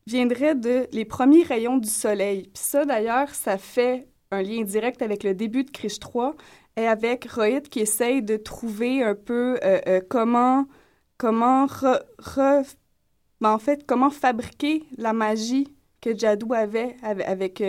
viendrait 0.06 0.54
de 0.54 0.86
les 0.92 1.04
premiers 1.04 1.42
rayons 1.42 1.76
du 1.76 1.88
soleil. 1.88 2.44
Puis 2.54 2.62
ça, 2.62 2.86
d'ailleurs, 2.86 3.34
ça 3.34 3.58
fait 3.58 4.08
un 4.30 4.42
lien 4.42 4.62
direct 4.62 5.02
avec 5.02 5.22
le 5.22 5.34
début 5.34 5.64
de 5.64 5.70
Krish 5.70 5.98
3 5.98 6.34
et 6.76 6.86
avec 6.86 7.30
Rohit 7.30 7.68
qui 7.68 7.80
essaye 7.80 8.22
de 8.22 8.36
trouver 8.38 9.02
un 9.02 9.14
peu 9.14 9.58
euh, 9.64 9.80
euh, 9.88 10.00
comment, 10.08 10.66
comment 11.18 11.66
ben, 13.40 13.50
en 13.50 13.58
fait, 13.58 13.84
comment 13.86 14.10
fabriquer 14.10 14.84
la 14.96 15.12
magie 15.12 15.68
que 16.00 16.16
Jadou 16.16 16.54
avait 16.54 16.96
avec, 17.02 17.62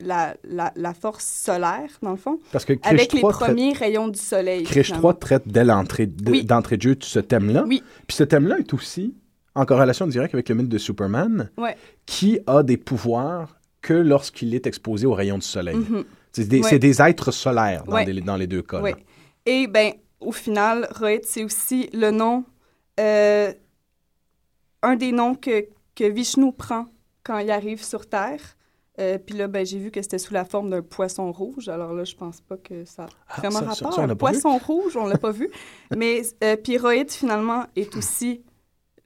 la, 0.00 0.36
la, 0.44 0.72
la 0.76 0.92
force 0.94 1.24
solaire, 1.24 1.88
dans 2.02 2.10
le 2.10 2.16
fond, 2.16 2.38
Parce 2.52 2.64
que 2.64 2.74
Krish 2.74 2.92
avec 2.92 3.12
les 3.12 3.20
3 3.20 3.32
traite- 3.32 3.48
premiers 3.48 3.72
rayons 3.72 4.08
du 4.08 4.18
soleil. 4.18 4.64
Krish 4.64 4.86
finalement. 4.86 5.12
3 5.12 5.14
traite 5.18 5.42
dès 5.48 5.64
l'entrée 5.64 6.08
Oui. 6.26 6.44
d'entrée 6.44 6.76
de 6.76 6.82
jeu 6.82 6.96
ce 7.00 7.18
thème-là. 7.18 7.64
Oui. 7.66 7.82
Puis 8.06 8.16
ce 8.16 8.24
thème-là 8.24 8.58
est 8.58 8.74
aussi 8.74 9.14
en 9.54 9.64
corrélation 9.64 10.06
directe 10.06 10.34
avec 10.34 10.48
le 10.50 10.54
mythe 10.54 10.68
de 10.68 10.76
Superman, 10.78 11.50
Ouais. 11.56 11.76
qui 12.04 12.38
a 12.46 12.62
des 12.62 12.76
pouvoirs 12.76 13.56
que 13.80 13.94
lorsqu'il 13.94 14.54
est 14.54 14.66
exposé 14.66 15.06
aux 15.06 15.14
rayons 15.14 15.38
du 15.38 15.46
soleil. 15.46 15.76
Mhm. 15.76 16.04
C'est 16.32 16.44
des, 16.46 16.60
Ouais. 16.60 16.78
des 16.78 17.00
êtres 17.00 17.30
solaires 17.30 17.84
dans, 17.84 17.94
Ouais. 17.94 18.04
des- 18.04 18.20
dans 18.20 18.36
les 18.36 18.46
deux 18.46 18.60
cas. 18.62 18.82
Là. 18.82 18.90
Et 19.46 19.66
ben, 19.66 19.92
au 20.20 20.32
final, 20.32 20.86
Rohit, 20.94 21.20
c'est 21.24 21.42
aussi 21.44 21.88
le 21.94 22.10
nom, 22.10 22.44
euh, 23.00 23.50
un 24.82 24.96
des 24.96 25.12
noms 25.12 25.34
que, 25.34 25.66
que 25.94 26.04
Vishnu 26.04 26.52
prend 26.52 26.86
quand 27.22 27.38
il 27.38 27.50
arrive 27.50 27.82
sur 27.82 28.06
Terre. 28.08 28.40
Euh, 28.98 29.18
Puis 29.18 29.36
là, 29.36 29.46
ben, 29.48 29.64
j'ai 29.66 29.78
vu 29.78 29.90
que 29.90 30.00
c'était 30.00 30.18
sous 30.18 30.32
la 30.32 30.44
forme 30.44 30.70
d'un 30.70 30.82
poisson 30.82 31.30
rouge. 31.32 31.68
Alors 31.68 31.92
là, 31.92 32.04
je 32.04 32.14
pense 32.14 32.40
pas 32.40 32.56
que 32.56 32.84
ça 32.84 33.06
a 33.28 33.40
vraiment 33.40 33.58
Ah, 33.68 33.74
ça- 33.74 33.84
rapport. 33.84 33.92
ça, 33.94 34.02
on 34.02 34.06
vu. 34.06 34.16
poisson 34.16 34.58
rouge, 34.58 34.96
on 34.96 35.06
l'a 35.06 35.18
pas 35.18 35.32
vu. 35.32 35.50
Mais 35.96 36.22
euh, 36.42 36.56
puis 36.56 36.78
Rohit, 36.78 37.10
finalement, 37.10 37.64
est 37.76 37.94
aussi 37.96 38.42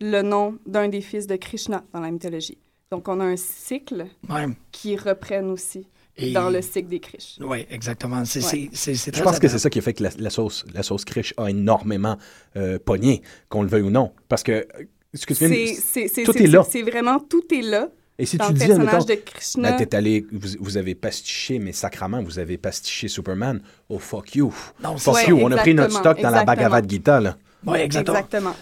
le 0.00 0.22
nom 0.22 0.58
d'un 0.66 0.88
des 0.88 1.00
fils 1.00 1.26
de 1.26 1.36
Krishna 1.36 1.84
dans 1.92 2.00
la 2.00 2.10
mythologie. 2.10 2.58
Donc, 2.92 3.08
on 3.08 3.20
a 3.20 3.24
un 3.24 3.36
cycle 3.36 4.06
Ouais. 4.28 4.46
qui 4.72 4.96
reprenne 4.96 5.50
aussi 5.50 5.86
Et- 6.16 6.32
dans 6.32 6.50
le 6.50 6.60
cycle 6.62 6.88
des 6.88 6.98
Krish. 7.00 7.38
Oui, 7.40 7.66
exactement. 7.70 8.24
C'est, 8.24 8.40
Ouais. 8.40 8.46
c'est, 8.48 8.70
c'est, 8.72 8.94
c'est 8.94 9.16
Je 9.16 9.22
pense 9.22 9.38
que 9.38 9.46
c'est 9.48 9.58
ça 9.58 9.70
qui 9.70 9.78
a 9.78 9.82
fait 9.82 9.94
que 9.94 10.02
la, 10.02 10.10
la 10.18 10.30
sauce, 10.30 10.64
la 10.74 10.82
sauce 10.82 11.04
Krish 11.04 11.32
a 11.36 11.48
énormément 11.50 12.16
euh, 12.56 12.78
pogné, 12.78 13.22
qu'on 13.48 13.62
le 13.62 13.68
veuille 13.68 13.82
ou 13.82 13.90
non. 13.90 14.12
Parce 14.28 14.42
que, 14.42 14.66
ce 15.14 15.24
que 15.26 15.34
tu 15.34 15.46
viens 15.46 15.48
de- 15.50 15.54
C'est- 15.54 15.74
c'est- 15.80 16.08
c'est- 16.08 16.22
tout 16.24 16.32
c'est- 16.32 16.44
est 16.44 16.48
là. 16.48 16.64
C'est 16.68 16.82
vraiment, 16.82 17.18
tout 17.20 17.44
est 17.54 17.62
là. 17.62 17.88
Et 18.20 18.26
si 18.26 18.36
dans 18.36 18.48
tu 18.48 18.52
le 18.52 18.58
dis, 18.58 18.66
personnage 18.66 18.94
admettons, 18.94 19.14
de 19.14 19.14
Krishna. 19.14 19.70
ben, 19.70 19.76
t'es 19.78 19.96
allé, 19.96 20.26
vous, 20.30 20.48
vous 20.60 20.76
avez 20.76 20.94
pastiché, 20.94 21.58
mais 21.58 21.72
sacrament, 21.72 22.22
vous 22.22 22.38
avez 22.38 22.58
pastiché 22.58 23.08
Superman. 23.08 23.62
Oh, 23.88 23.98
fuck 23.98 24.34
you. 24.34 24.52
Non, 24.82 24.98
fuck 24.98 25.26
you. 25.26 25.38
On 25.42 25.50
a 25.52 25.56
pris 25.56 25.72
notre 25.72 25.86
exactement, 25.88 26.12
stock 26.12 26.20
dans 26.22 26.30
la. 26.30 26.44
Bhagavad 26.44 26.90
Gita, 26.90 27.18
là. 27.18 27.36
Oui, 27.66 27.78
exactement. 27.78 28.18
Exactement. 28.18 28.54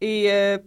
Et 0.00 0.26
euh, 0.32 0.58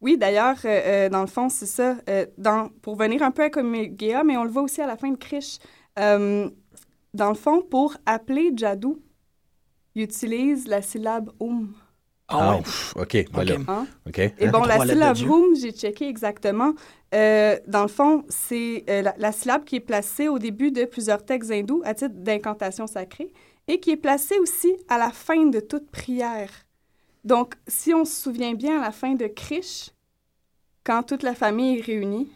oui, 0.00 0.18
d'ailleurs, 0.18 0.56
euh, 0.64 0.68
euh, 0.68 1.08
dans 1.08 1.20
le 1.20 1.26
fond, 1.28 1.48
c'est 1.48 1.66
ça. 1.66 1.96
euh, 2.08 2.26
dans, 2.38 2.70
pour 2.82 2.96
venir 2.96 3.22
un 3.22 3.30
peu 3.30 3.44
à 3.44 3.50
Komegea, 3.50 4.24
mais 4.24 4.36
on 4.36 4.44
le 4.44 4.50
voit 4.50 4.62
aussi 4.62 4.80
à 4.82 4.86
la 4.86 4.96
fin 4.96 5.10
de 5.10 5.16
Krish. 5.16 5.58
euh, 5.98 6.50
dans 7.14 7.28
le 7.28 7.34
fond, 7.36 7.62
pour 7.62 7.96
appeler 8.04 8.52
Jadou, 8.54 9.00
il 9.94 10.02
utilise 10.02 10.66
la 10.66 10.82
syllabe 10.82 11.30
Om. 11.40 11.72
Ah, 12.28 12.56
ouais? 12.56 12.62
pff, 12.62 12.94
OK, 12.96 13.16
voilà. 13.32 13.54
Ok. 13.54 13.60
Hein? 13.68 13.86
OK. 14.06 14.18
Et 14.18 14.46
hein? 14.46 14.50
bon, 14.50 14.64
la 14.64 14.80
syllabe 14.80 15.22
room, 15.22 15.54
j'ai 15.54 15.72
checké 15.72 16.08
exactement. 16.08 16.74
Euh, 17.14 17.56
dans 17.68 17.82
le 17.82 17.88
fond, 17.88 18.24
c'est 18.28 18.84
euh, 18.90 19.02
la, 19.02 19.14
la 19.18 19.32
syllabe 19.32 19.64
qui 19.64 19.76
est 19.76 19.80
placée 19.80 20.28
au 20.28 20.38
début 20.38 20.70
de 20.72 20.84
plusieurs 20.84 21.24
textes 21.24 21.50
hindous 21.50 21.82
à 21.84 21.94
titre 21.94 22.14
d'incantation 22.16 22.86
sacrée 22.86 23.32
et 23.68 23.80
qui 23.80 23.90
est 23.92 23.96
placée 23.96 24.38
aussi 24.38 24.76
à 24.88 24.98
la 24.98 25.10
fin 25.10 25.46
de 25.46 25.60
toute 25.60 25.90
prière. 25.90 26.50
Donc, 27.24 27.54
si 27.68 27.94
on 27.94 28.04
se 28.04 28.14
souvient 28.22 28.54
bien, 28.54 28.78
à 28.80 28.82
la 28.82 28.92
fin 28.92 29.14
de 29.14 29.26
Krish, 29.26 29.90
quand 30.84 31.02
toute 31.04 31.22
la 31.22 31.34
famille 31.34 31.78
est 31.78 31.82
réunie, 31.82 32.28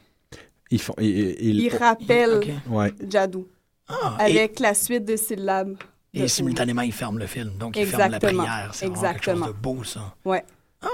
Ils 0.71 0.81
font, 0.81 0.95
ils, 1.01 1.37
ils- 1.41 1.65
il 1.65 1.69
rappelle 1.77 2.37
Ok. 2.37 2.51
ouais. 2.71 2.93
Jadou 3.09 3.47
Ah, 3.89 4.19
et, 4.27 4.35
avec 4.35 4.61
la 4.61 4.75
suite 4.75 5.05
de 5.05 5.17
syllabes. 5.17 5.77
Et 6.15 6.29
simultanément, 6.29 6.83
il 6.83 6.93
ferme 6.93 7.19
le 7.19 7.27
film. 7.27 7.53
Donc, 7.59 7.77
il 7.77 7.87
ferme 7.87 8.01
la 8.11 8.17
Exactement. 8.17 8.43
prière. 8.45 8.71
C'est 8.75 8.87
vraiment 8.87 9.03
quelque 9.13 9.25
chose 9.25 9.35
Exactement. 9.35 9.47
de 9.47 9.53
beau, 9.53 9.85
ça. 9.85 10.15
Ouais. 10.25 10.45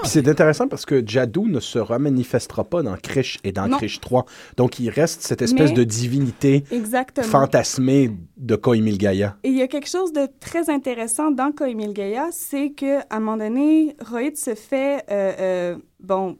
Puis 0.01 0.09
c'est 0.09 0.27
intéressant 0.27 0.67
parce 0.67 0.85
que 0.85 1.01
Jadou 1.07 1.47
ne 1.47 1.61
se 1.61 1.79
remanifestera 1.79 2.65
pas 2.65 2.83
dans 2.83 2.97
Krish 2.97 3.39
et 3.45 3.53
dans 3.53 3.67
Non. 3.69 3.77
Krish 3.77 4.01
3. 4.01 4.25
Donc, 4.57 4.79
il 4.79 4.89
reste 4.89 5.21
cette 5.21 5.41
espèce 5.41 5.69
Mais- 5.69 5.77
de 5.77 5.83
divinité 5.85 6.65
Exactement. 6.71 7.25
fantasmée 7.25 8.11
de 8.35 8.55
Koimil 8.57 8.97
Gaia. 8.97 9.37
Et 9.45 9.47
il 9.49 9.55
y 9.57 9.61
a 9.61 9.67
quelque 9.69 9.87
chose 9.89 10.11
de 10.11 10.27
très 10.41 10.69
intéressant 10.69 11.31
dans 11.31 11.53
Koimil 11.53 11.93
Gaia, 11.93 12.27
c'est 12.33 12.71
qu'à 12.71 13.05
un 13.09 13.19
moment 13.21 13.37
donné, 13.37 13.95
Rohit 14.05 14.35
se 14.37 14.55
fait, 14.55 15.05
euh, 15.09 15.33
euh, 15.39 15.77
bon, 16.01 16.37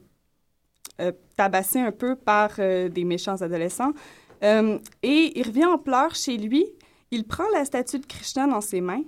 euh, 1.00 1.12
tabasser 1.36 1.78
un 1.80 1.92
peu 1.92 2.16
par 2.16 2.50
euh, 2.58 2.90
des 2.90 3.04
méchants 3.04 3.36
adolescents. 3.40 3.92
Euh, 4.44 4.78
et 5.02 5.32
il 5.36 5.46
revient 5.46 5.64
en 5.64 5.78
pleurs 5.78 6.14
chez 6.14 6.36
lui. 6.36 6.66
Il 7.10 7.24
prend 7.24 7.44
la 7.54 7.64
statue 7.64 7.98
de 7.98 8.06
Krishna 8.06 8.46
dans 8.46 8.60
ses 8.60 8.80
mains 8.80 9.02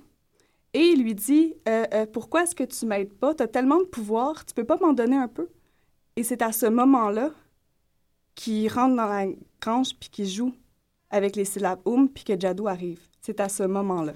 et 0.73 0.81
il 0.81 1.03
lui 1.03 1.15
dit 1.15 1.55
euh, 1.69 1.85
euh, 1.93 2.07
Pourquoi 2.07 2.45
est-ce 2.45 2.55
que 2.55 2.65
tu 2.65 2.87
m'aides 2.87 3.13
pas? 3.13 3.35
Tu 3.35 3.43
as 3.43 3.49
tellement 3.49 3.79
de 3.79 3.85
pouvoir, 3.85 4.45
tu 4.45 4.55
peux 4.55 4.65
pas 4.65 4.79
m'en 4.79 4.93
donner 4.93 5.17
un 5.17 5.29
peu 5.29 5.49
Et 6.17 6.23
c'est 6.23 6.43
à 6.43 6.53
ce 6.53 6.67
moment-là 6.67 7.31
qu'il 8.35 8.73
rentre 8.73 8.97
dans 8.97 9.07
la 9.07 9.27
grange 9.61 9.95
puis 9.99 10.09
qu'il 10.09 10.29
joue 10.29 10.55
avec 11.11 11.37
les 11.37 11.45
syllabes 11.45 11.81
Oum 11.85 12.09
puis 12.09 12.25
que 12.25 12.39
Jadou 12.39 12.69
arrive. 12.69 13.01
C'est 13.21 13.41
à 13.41 13.49
ce 13.49 13.65
moment-là. 13.65 14.15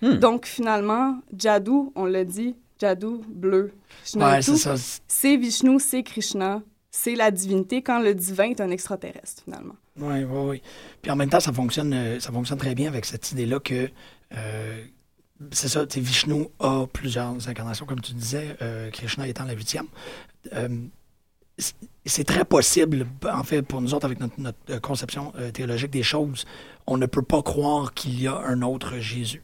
Hmm. 0.00 0.14
Donc 0.14 0.46
finalement, 0.46 1.18
Jadou, 1.36 1.92
on 1.94 2.04
l'a 2.06 2.24
dit, 2.24 2.56
Jadou, 2.78 3.22
bleu, 3.28 3.72
Ouais, 4.14 4.40
c'est 5.08 5.36
Vishnu, 5.36 5.78
c'est 5.80 6.02
Krishna, 6.02 6.62
c'est 6.96 7.14
la 7.14 7.30
divinité 7.30 7.82
quand 7.82 8.00
le 8.00 8.14
divin 8.14 8.44
est 8.44 8.60
un 8.60 8.70
extraterrestre 8.70 9.42
finalement. 9.44 9.76
Oui, 9.98 10.24
oui, 10.24 10.40
oui. 10.48 10.62
Puis 11.02 11.10
en 11.10 11.16
même 11.16 11.28
temps, 11.28 11.40
ça 11.40 11.52
fonctionne, 11.52 11.92
euh, 11.92 12.18
ça 12.20 12.32
fonctionne 12.32 12.58
très 12.58 12.74
bien 12.74 12.88
avec 12.88 13.04
cette 13.04 13.32
idée-là 13.32 13.60
que 13.60 13.90
euh, 14.34 14.84
c'est 15.52 15.68
ça, 15.68 15.84
Vishnu 15.84 16.46
a 16.58 16.86
plusieurs 16.86 17.48
incarnations, 17.48 17.84
comme 17.84 18.00
tu 18.00 18.14
disais, 18.14 18.56
euh, 18.62 18.90
Krishna 18.90 19.28
étant 19.28 19.44
la 19.44 19.52
huitième. 19.52 19.86
C'est- 22.04 22.24
très 22.24 22.44
possible, 22.44 23.06
en 23.30 23.42
fait, 23.44 23.62
pour 23.62 23.82
nous 23.82 23.92
autres, 23.94 24.06
avec 24.06 24.18
notre, 24.20 24.80
conception 24.80 25.32
théologique 25.52 25.90
des 25.90 26.02
choses, 26.02 26.46
on 26.86 26.96
ne 26.96 27.06
peut 27.06 27.22
pas 27.22 27.42
croire 27.42 27.92
qu'il 27.94 28.20
y 28.20 28.26
a 28.26 28.36
un 28.38 28.62
autre 28.62 28.98
Jésus. 28.98 29.42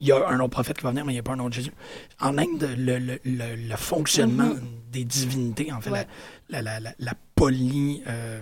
Il 0.00 0.08
y 0.08 0.12
a 0.12 0.28
un 0.28 0.38
autre 0.40 0.50
prophète 0.50 0.76
qui 0.76 0.82
va 0.84 0.90
venir, 0.90 1.04
mais 1.04 1.12
il 1.12 1.16
n'y 1.16 1.20
a 1.20 1.22
pas 1.22 1.32
un 1.32 1.38
autre 1.38 1.54
Jésus. 1.54 1.72
En 2.20 2.36
Inde, 2.36 2.68
le, 2.76 2.98
le- 2.98 3.20
le- 3.24 3.56
le 3.56 3.76
fonctionnement 3.76 4.50
des 4.90 5.04
divinités, 5.04 5.72
en 5.72 5.80
fait, 5.80 5.90
Ouais. 5.90 6.06
la, 6.50 6.62
la, 6.62 6.80
la, 6.80 6.92
la 6.98 7.12
poly, 7.34 8.02
euh, 8.08 8.40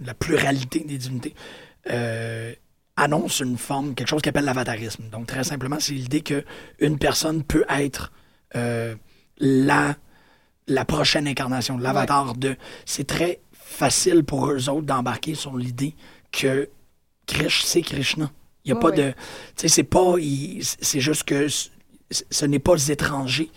la 0.00 0.14
pluralité 0.14 0.80
des 0.80 0.98
divinités, 0.98 1.34
euh, 1.90 2.52
annonce 2.96 3.40
une 3.40 3.58
forme, 3.58 3.94
quelque 3.94 4.08
chose 4.08 4.22
qu'on 4.22 4.30
appelle 4.30 4.44
l'avatarisme. 4.46 5.04
Donc, 5.10 5.26
très 5.26 5.44
simplement, 5.44 5.76
c'est 5.80 5.92
l'idée 5.94 6.22
qu'une 6.22 6.98
personne 6.98 7.42
peut 7.44 7.64
être 7.68 8.12
euh, 8.56 8.94
la, 9.38 9.96
la 10.66 10.84
prochaine 10.84 11.28
incarnation, 11.28 11.76
l'avatar 11.76 12.34
de. 12.34 12.56
C'est 12.86 13.06
très 13.06 13.40
facile 13.52 14.24
pour 14.24 14.48
eux 14.50 14.68
autres 14.68 14.86
d'embarquer 14.86 15.34
sur 15.34 15.56
l'idée 15.56 15.94
que 16.32 16.68
Krish, 17.26 17.64
c'est 17.64 17.82
Krishna. 17.82 18.30
Il 18.64 18.72
n'y 18.72 18.78
a 18.78 18.80
pas 18.80 18.90
de. 18.90 19.10
Tu 19.10 19.14
sais, 19.56 19.68
c'est 19.68 19.82
pas. 19.84 20.14
il- 20.18 20.60
C'est 20.62 21.00
juste 21.00 21.24
que 21.24 21.46
ce 22.10 22.44
n'est 22.46 22.58
pas 22.58 22.76
étranger 22.88 23.50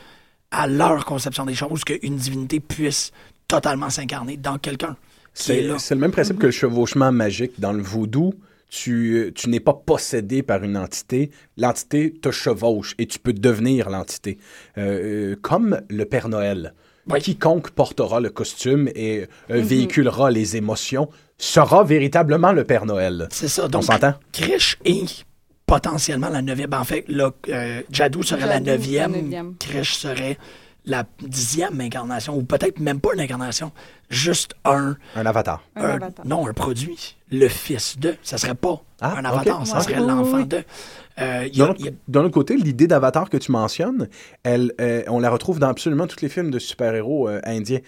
à 0.52 0.68
leur 0.68 1.06
conception 1.06 1.46
des 1.46 1.54
choses 1.56 1.84
qu'une 1.84 2.16
divinité 2.16 2.60
puisse 2.60 3.12
totalement 3.48 3.90
s'incarner 3.90 4.38
dans 4.38 4.58
quelqu'un. 4.58 4.96
qui 5.34 5.52
est 5.52 5.56
C'est 5.56 5.62
là. 5.62 5.80
c'est 5.80 5.94
le 5.96 6.02
même 6.02 6.12
principe 6.12 6.40
que 6.40 6.48
le 6.48 6.52
chevauchement 6.52 7.12
magique 7.12 7.60
dans 7.60 7.74
le 7.74 7.82
voodoo. 7.84 8.34
Tu, 8.70 9.32
tu 9.34 9.50
n'es 9.50 9.62
pas 9.62 9.74
possédé 9.74 10.44
par 10.44 10.62
une 10.62 10.76
entité, 10.76 11.32
l'entité 11.56 12.12
te 12.12 12.32
chevauche 12.32 12.96
et 12.98 13.06
tu 13.08 13.18
peux 13.18 13.32
devenir 13.32 13.90
l'entité. 13.90 14.38
Euh, 14.78 15.32
euh, 15.32 15.36
comme 15.42 15.80
le 15.90 16.04
Père 16.04 16.28
Noël. 16.28 16.74
Oui. 17.10 17.22
Quiconque 17.22 17.70
portera 17.70 18.20
le 18.20 18.30
costume 18.30 18.90
et 18.94 19.22
euh, 19.52 19.62
véhiculera 19.62 20.32
les 20.32 20.58
émotions 20.58 21.08
sera 21.38 21.84
véritablement 21.84 22.52
le 22.52 22.64
Père 22.64 22.86
Noël. 22.86 23.28
C'est 23.32 23.48
ça. 23.48 23.66
On 23.66 23.70
Donc, 23.70 23.84
s'entend? 23.84 24.14
Krish 24.32 24.78
est 24.86 25.26
potentiellement 25.66 26.30
la 26.30 26.42
neuvième. 26.42 26.74
En 26.74 26.84
fait, 26.84 27.06
là, 27.08 27.32
euh, 27.50 27.82
Jadou 27.92 28.24
serait 28.24 28.42
la 28.46 28.54
Jadou, 28.64 28.66
la 28.66 29.08
neuvième. 29.08 29.56
Krish 29.60 29.96
serait 29.98 30.38
la 30.86 31.04
dixième 31.22 31.80
incarnation, 31.82 32.38
ou 32.38 32.44
peut-être 32.44 32.80
même 32.80 33.02
pas 33.02 33.14
une 33.14 33.20
incarnation, 33.20 33.74
juste 34.10 34.54
un, 34.64 34.96
Un 35.18 35.26
avatar. 35.26 35.62
Un 35.76 35.84
un- 35.84 35.90
avatar. 35.96 36.26
non, 36.26 36.48
un 36.48 36.54
produit, 36.54 37.18
le 37.30 37.50
fils 37.50 38.00
de. 38.00 38.16
Ça 38.24 38.38
serait 38.38 38.56
pas 38.56 38.82
Ah, 39.02 39.16
un 39.18 39.26
avatar, 39.26 39.68
ça 39.68 39.78
Ouais. 39.78 39.84
serait 39.84 40.00
l'enfant 40.00 40.38
oui. 40.38 40.46
de. 40.48 40.64
Euh, 41.20 41.48
il 41.52 41.58
y 41.58 41.62
a- 41.62 41.66
D'un 41.66 41.72
autre, 41.72 41.80
il 41.80 41.86
y 41.86 41.90
a- 41.90 41.94
d'un 42.08 42.22
autre 42.22 42.34
côté, 42.34 42.56
l'idée 42.58 42.88
d'avatar 42.88 43.30
que 43.30 43.38
tu 43.38 43.52
mentionnes, 43.52 44.08
elle, 44.44 44.72
euh, 44.80 45.02
on 45.08 45.20
la 45.20 45.30
retrouve 45.30 45.60
dans 45.60 45.70
absolument 45.70 46.08
tous 46.08 46.22
les 46.22 46.30
films 46.30 46.52
de 46.52 46.60
super-héros 46.60 47.28
euh, 47.30 47.40
indiens. 47.44 47.80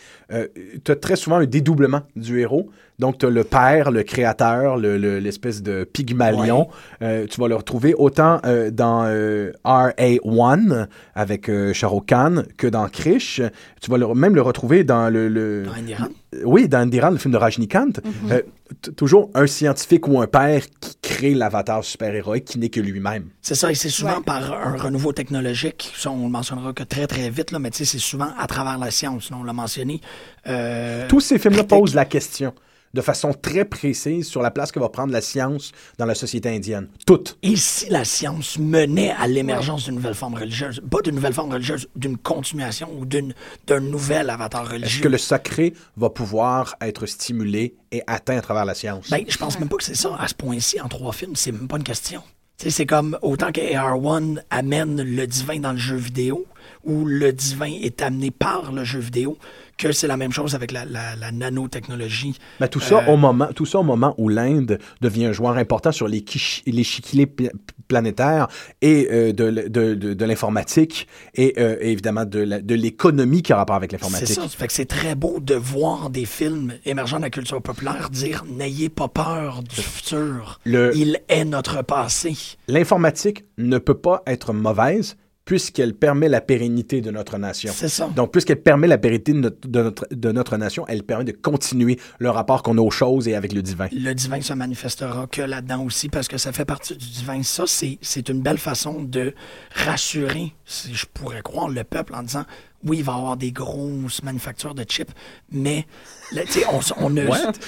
tu 0.84 0.92
as 0.92 0.96
très 0.96 1.16
souvent 1.16 1.38
un 1.38 1.46
dédoublement 1.46 2.02
du 2.16 2.40
héros. 2.40 2.70
Donc, 3.00 3.18
tu 3.18 3.26
as 3.26 3.30
le 3.30 3.44
père, 3.46 3.92
le 3.92 4.04
créateur, 4.04 4.76
le- 4.78 4.98
le- 4.98 5.20
l'espèce 5.20 5.64
de 5.64 5.86
Pygmalion. 5.86 6.68
Euh, 7.02 7.26
tu 7.28 7.40
vas 7.40 7.48
le 7.48 7.56
retrouver 7.56 7.94
autant 7.94 8.42
euh, 8.46 8.72
dans 8.72 9.04
euh, 9.06 9.52
RA1 9.64 10.88
avec 11.16 11.50
euh, 11.50 11.74
Shah 11.74 11.90
Khan 12.06 12.44
que 12.58 12.68
dans 12.68 12.88
Krish. 12.90 13.42
Tu 13.82 13.90
vas 13.92 13.98
le- 13.98 14.14
même 14.14 14.36
le 14.36 14.42
retrouver 14.42 14.84
dans 14.84 15.10
le... 15.10 15.28
le- 15.30 15.64
dans. 16.00 16.10
Oui, 16.44 16.68
dans 16.68 16.80
Indiran, 16.80 17.10
le 17.10 17.18
film 17.18 17.32
de 17.34 17.38
Rajnikant, 17.38 17.88
euh, 18.30 18.42
t- 18.82 18.92
toujours 18.94 19.32
un 19.34 19.48
scientifique 19.48 20.08
ou 20.08 20.22
un 20.22 20.28
père 20.28 20.64
qui 20.80 20.96
crée 21.02 21.34
l'avatar 21.34 21.84
super-héroïque 21.84 22.46
qui 22.46 22.60
n'est 22.60 22.70
que 22.70 22.80
lui-même. 22.80 23.26
C'est 23.42 23.56
ça, 23.56 23.72
et 23.72 23.76
c'est 23.76 23.90
souvent 23.90 24.18
Ouais. 24.18 24.24
par 24.24 24.54
un 24.54 24.78
renouveau 24.78 25.12
technologique. 25.12 25.92
Ça, 25.98 26.12
on 26.12 26.26
le 26.26 26.30
mentionnera 26.32 26.74
que 26.74 26.84
très, 26.84 27.08
très 27.08 27.30
vite, 27.32 27.52
là, 27.52 27.60
mais 27.60 27.72
tu 27.72 27.80
sais, 27.80 27.86
c'est 27.86 27.98
souvent 28.00 28.30
à 28.38 28.46
travers 28.48 28.78
la 28.78 28.92
science. 28.92 29.32
là, 29.32 29.38
on 29.40 29.44
l'a 29.44 29.54
mentionné. 29.54 30.02
Euh, 30.48 31.08
Tous 31.08 31.20
ces 31.20 31.40
films-là 31.40 31.64
Critique. 31.64 31.80
posent 31.80 31.96
la 31.96 32.06
question 32.06 32.54
de 32.94 33.02
façon 33.02 33.34
très 33.34 33.66
précise 33.66 34.28
sur 34.28 34.42
la 34.42 34.52
place 34.52 34.72
que 34.72 34.80
va 34.80 34.90
prendre 34.90 35.14
la 35.14 35.22
science 35.22 35.72
dans 35.98 36.06
la 36.06 36.16
société 36.16 36.50
indienne. 36.50 36.88
Toutes. 37.06 37.38
Et 37.44 37.56
si 37.56 37.90
la 37.90 38.04
science 38.06 38.58
menait 38.58 39.12
à 39.12 39.28
l'émergence 39.28 39.86
d'une 39.86 39.96
nouvelle 39.96 40.16
forme 40.16 40.36
religieuse, 40.36 40.82
pas 40.90 41.02
d'une 41.02 41.16
nouvelle 41.16 41.34
forme 41.34 41.52
religieuse, 41.52 41.88
d'une 41.96 42.18
continuation 42.18 42.90
ou 42.98 43.06
d'une, 43.06 43.34
d'un 43.68 43.80
nouvel 43.80 44.30
avatar 44.30 44.64
Est-ce 44.64 44.74
religieux? 44.74 45.04
que 45.04 45.08
le 45.08 45.18
sacré 45.18 45.74
va 45.98 46.10
pouvoir 46.10 46.76
être 46.82 47.06
stimulé 47.06 47.76
et 47.92 48.02
atteint 48.08 48.38
à 48.38 48.42
travers 48.42 48.66
la 48.66 48.74
science? 48.74 49.10
Ben, 49.10 49.24
je 49.28 49.38
pense 49.38 49.60
même 49.60 49.70
pas 49.70 49.78
que 49.78 49.84
c'est 49.84 49.96
ça. 49.96 50.16
À 50.20 50.28
ce 50.28 50.34
point-ci, 50.36 50.80
en 50.82 50.88
trois 50.88 51.14
films, 51.14 51.36
c'est 51.36 51.52
même 51.52 51.68
pas 51.68 51.78
une 51.78 51.84
question. 51.84 52.22
C'est 52.58 52.86
comme 52.86 53.18
autant 53.22 53.54
que 53.54 53.62
AR1 53.62 54.40
amène 54.50 55.02
le 55.02 55.26
divin 55.26 55.60
dans 55.62 55.72
le 55.72 55.78
jeu 55.78 55.96
vidéo, 55.96 56.46
ou 56.84 57.06
le 57.06 57.34
divin 57.34 57.72
est 57.82 58.02
amené 58.02 58.32
par 58.32 58.72
le 58.72 58.84
jeu 58.84 59.00
vidéo, 59.00 59.38
que 59.78 59.92
c'est 59.92 60.08
la 60.08 60.18
même 60.18 60.32
chose 60.34 60.56
avec 60.56 60.72
la, 60.72 60.84
la- 60.86 61.16
la 61.16 61.32
nanotechnologie. 61.32 62.38
Mais 62.60 62.68
tout 62.68 62.80
ça, 62.80 63.00
Euh, 63.08 63.14
au 63.14 63.18
moment, 63.18 63.48
tout 63.56 63.66
ça 63.66 63.80
au 63.80 63.84
moment 63.84 64.14
où 64.18 64.28
l'Inde 64.30 64.78
devient 65.02 65.26
un 65.28 65.32
joueur 65.32 65.56
important 65.58 65.92
sur 65.92 66.08
les 66.08 66.24
l'échiquier 66.66 67.26
pla- 67.28 67.50
planétaire 67.88 68.48
et 68.82 69.08
euh, 69.12 69.34
de, 69.34 69.46
l- 69.46 69.72
de- 69.72 69.96
de- 69.96 70.14
de 70.14 70.26
l'informatique 70.26 71.08
et 71.34 71.54
euh, 71.58 71.78
évidemment 71.82 72.26
de 72.26 72.76
l'économie 72.76 73.42
qui 73.42 73.54
a 73.54 73.58
rapport 73.58 73.76
avec 73.78 73.92
C'est 73.92 73.98
l'informatique. 73.98 74.36
ça. 74.36 74.48
Fait 74.48 74.68
que 74.68 74.74
c'est 74.74 74.86
très 74.86 75.16
beau 75.16 75.40
de 75.40 75.56
voir 75.56 76.10
des 76.10 76.26
films 76.26 76.74
émergents 76.86 77.18
de 77.18 77.24
la 77.24 77.30
culture 77.30 77.62
populaire 77.62 78.10
dire 78.10 78.44
n'ayez 78.48 78.90
pas 78.90 79.08
peur 79.08 79.64
du 79.64 79.76
futur. 79.76 80.60
Le- 80.66 80.92
Il 80.96 81.20
est 81.30 81.46
notre 81.46 81.84
passé. 81.84 82.36
L'informatique 82.68 83.46
ne 83.58 83.78
peut 83.78 83.94
pas 83.98 84.24
être 84.28 84.54
mauvaise 84.54 85.16
puisqu'elle 85.50 85.96
permet 85.96 86.30
la 86.30 86.42
pérennité 86.42 87.02
de 87.02 87.10
notre 87.10 87.40
nation. 87.40 87.74
C'est 87.76 87.90
ça. 87.90 88.08
Donc, 88.16 88.32
puisqu'elle 88.32 88.62
permet 88.62 88.86
la 88.86 89.00
pérennité 89.00 89.34
de 89.34 89.40
notre, 89.40 89.68
de 89.68 89.82
notre, 89.82 90.08
de 90.12 90.32
notre 90.32 90.58
nation, 90.58 90.86
elle 90.88 91.02
permet 91.02 91.24
de 91.24 91.32
continuer 91.32 92.00
le 92.20 92.30
rapport 92.30 92.62
qu'on 92.62 92.78
a 92.78 92.82
aux 92.82 92.92
choses 92.92 93.28
et 93.28 93.34
avec 93.34 93.52
le 93.52 93.64
divin. 93.64 93.88
le 93.92 94.14
divin 94.14 94.42
se 94.42 94.54
manifestera 94.54 95.26
que 95.26 95.42
là-dedans 95.42 95.84
aussi 95.84 96.08
parce 96.08 96.28
que 96.28 96.38
ça 96.38 96.52
fait 96.52 96.66
partie 96.66 96.96
du 96.96 97.10
divin. 97.10 97.42
Ça, 97.42 97.64
c'est, 97.66 97.98
c'est 98.00 98.30
une 98.30 98.44
belle 98.44 98.60
façon 98.60 99.02
de 99.02 99.34
rassurer, 99.74 100.54
si 100.66 100.94
je 100.94 101.08
pourrais 101.12 101.42
croire, 101.42 101.68
le 101.68 101.84
peuple 101.84 102.14
en 102.14 102.22
disant 102.22 102.46
oui, 102.86 102.98
il 103.00 103.04
va 103.04 103.14
y 103.14 103.16
avoir 103.16 103.38
des 103.38 103.52
grosses 103.52 104.24
manufactures 104.24 104.74
de 104.74 104.84
chips, 104.84 105.12
mais 105.52 105.86
là, 106.32 106.44
on, 106.72 106.80
on 107.06 107.10
ne. 107.10 107.26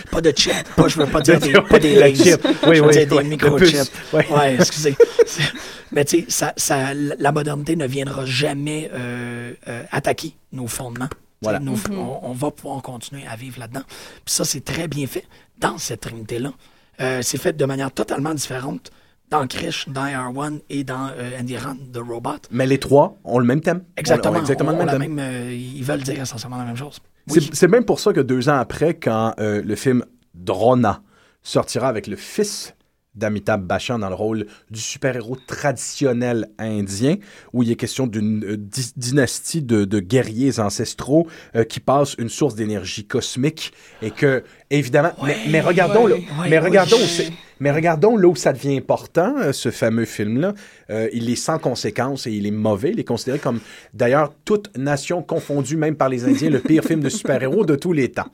Pas 0.09 0.21
de 0.21 0.31
chips. 0.31 0.67
Pas, 0.75 0.87
je 0.87 0.97
veux 0.99 1.07
pas 1.07 1.21
dire 1.21 1.39
des, 1.41 1.53
pas 1.53 1.79
des 1.79 2.15
chip. 2.15 2.39
Oui, 2.67 2.75
je 2.77 2.81
veux 2.81 2.87
oui, 2.87 2.93
dire 2.93 3.07
des 3.07 3.15
oui. 3.17 3.23
Microchips. 3.25 3.91
Ouais, 4.13 4.55
excusez. 4.55 4.95
Mais 5.91 6.05
tu 6.05 6.21
sais, 6.21 6.25
ça, 6.29 6.53
ça, 6.55 6.93
la 6.93 7.31
modernité 7.33 7.75
ne 7.75 7.85
viendra 7.85 8.25
jamais 8.25 8.89
euh, 8.93 9.53
euh, 9.67 9.83
attaquer 9.91 10.33
nos 10.53 10.67
fondements. 10.67 11.09
Voilà. 11.41 11.59
Nos- 11.59 11.75
on, 11.91 12.19
on 12.23 12.31
va 12.33 12.51
pouvoir 12.51 12.81
continuer 12.81 13.23
à 13.27 13.35
vivre 13.35 13.59
là-dedans. 13.59 13.83
Puis 14.25 14.33
ça, 14.33 14.45
c'est 14.45 14.63
très 14.63 14.87
bien 14.87 15.07
fait 15.07 15.25
dans 15.57 15.77
cette 15.77 16.01
trinité-là. 16.01 16.53
Euh, 17.01 17.21
c'est 17.21 17.37
fait 17.37 17.53
de 17.57 17.65
manière 17.65 17.91
totalement 17.91 18.33
différente 18.33 18.91
dans 19.31 19.47
Krish, 19.47 19.87
dans 19.89 20.03
AR1 20.05 20.59
et 20.69 20.83
dans 20.83 21.07
euh, 21.17 21.39
Indiran, 21.39 21.75
The 21.93 21.97
Robot. 21.97 22.41
Mais 22.51 22.67
les 22.67 22.77
trois 22.79 23.17
ont 23.23 23.39
le 23.39 23.45
même 23.45 23.61
thème. 23.61 23.83
Exactement. 23.97 24.33
Ont- 24.35 24.37
ont 24.37 24.41
exactement 24.41 24.71
On- 24.71 24.75
le 24.75 24.81
on 24.81 24.85
même 24.85 24.99
thème. 24.99 25.13
même, 25.15 25.19
euh, 25.47 25.51
ils 25.53 25.83
veulent 25.83 26.03
dire 26.03 26.21
essentiellement 26.21 26.57
la 26.57 26.65
même 26.65 26.77
chose. 26.77 26.99
Oui. 27.29 27.49
C'est 27.53 27.67
même 27.69 27.85
pour 27.85 27.99
ça 27.99 28.13
que 28.13 28.19
deux 28.19 28.49
ans 28.49 28.57
après, 28.57 28.93
quand 28.95 29.33
euh, 29.39 29.61
le 29.63 29.75
film 29.75 30.03
Drona 30.35 31.01
sortira 31.43 31.87
avec 31.87 32.07
le 32.07 32.15
fils 32.17 32.75
d'Amitabh 33.13 33.61
Bachchan 33.61 33.99
dans 33.99 34.07
le 34.09 34.15
rôle 34.15 34.45
du 34.69 34.79
super-héros 34.79 35.35
traditionnel 35.45 36.47
indien, 36.59 37.15
où 37.53 37.61
il 37.63 37.69
est 37.71 37.75
question 37.75 38.07
d'une 38.07 38.43
euh, 38.45 38.57
dy- 38.57 38.93
dynastie 38.95 39.61
de, 39.61 39.83
de 39.85 39.99
guerriers 39.99 40.59
ancestraux 40.59 41.27
euh, 41.55 41.63
qui 41.65 41.79
passent 41.81 42.15
une 42.19 42.29
source 42.29 42.55
d'énergie 42.55 43.05
cosmique 43.05 43.73
et 44.01 44.11
que, 44.11 44.43
évidemment, 44.69 45.11
mais, 45.23 45.35
mais 45.49 45.59
regardons, 45.61 46.05
ouais, 46.05 46.11
là, 46.11 46.41
ouais, 46.41 46.49
mais 46.49 46.59
regardons, 46.59 46.97
c'est- 47.05 47.31
mais 47.61 47.71
regardons 47.71 48.17
là 48.17 48.27
où 48.27 48.35
ça 48.35 48.51
devient 48.51 48.75
important, 48.75 49.37
euh, 49.37 49.53
ce 49.53 49.69
fameux 49.69 50.05
film-là. 50.05 50.53
Euh, 50.89 51.07
il 51.13 51.29
est 51.29 51.35
sans 51.35 51.59
conséquence 51.59 52.25
et 52.25 52.31
il 52.31 52.47
est 52.47 52.51
mauvais. 52.51 52.89
Il 52.91 52.99
est 52.99 53.05
considéré 53.05 53.37
comme, 53.37 53.59
d'ailleurs, 53.93 54.33
toute 54.43 54.75
nation 54.75 55.21
confondue, 55.21 55.77
même 55.77 55.95
par 55.95 56.09
les 56.09 56.25
Indiens, 56.25 56.49
le 56.49 56.59
pire 56.59 56.83
film 56.83 57.01
de 57.01 57.09
super-héros 57.09 57.63
de 57.63 57.75
tous 57.75 57.93
les 57.93 58.11
temps. 58.11 58.27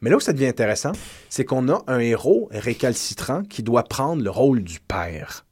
Mais 0.00 0.08
là 0.08 0.16
où 0.16 0.20
ça 0.20 0.32
devient 0.32 0.46
intéressant, 0.46 0.92
c'est 1.28 1.44
qu'on 1.44 1.68
a 1.68 1.82
un 1.88 1.98
héros 1.98 2.48
récalcitrant 2.52 3.42
qui 3.42 3.62
doit 3.62 3.84
prendre 3.84 4.22
le 4.22 4.30
rôle 4.30 4.62
du 4.62 4.80
père. 4.80 5.44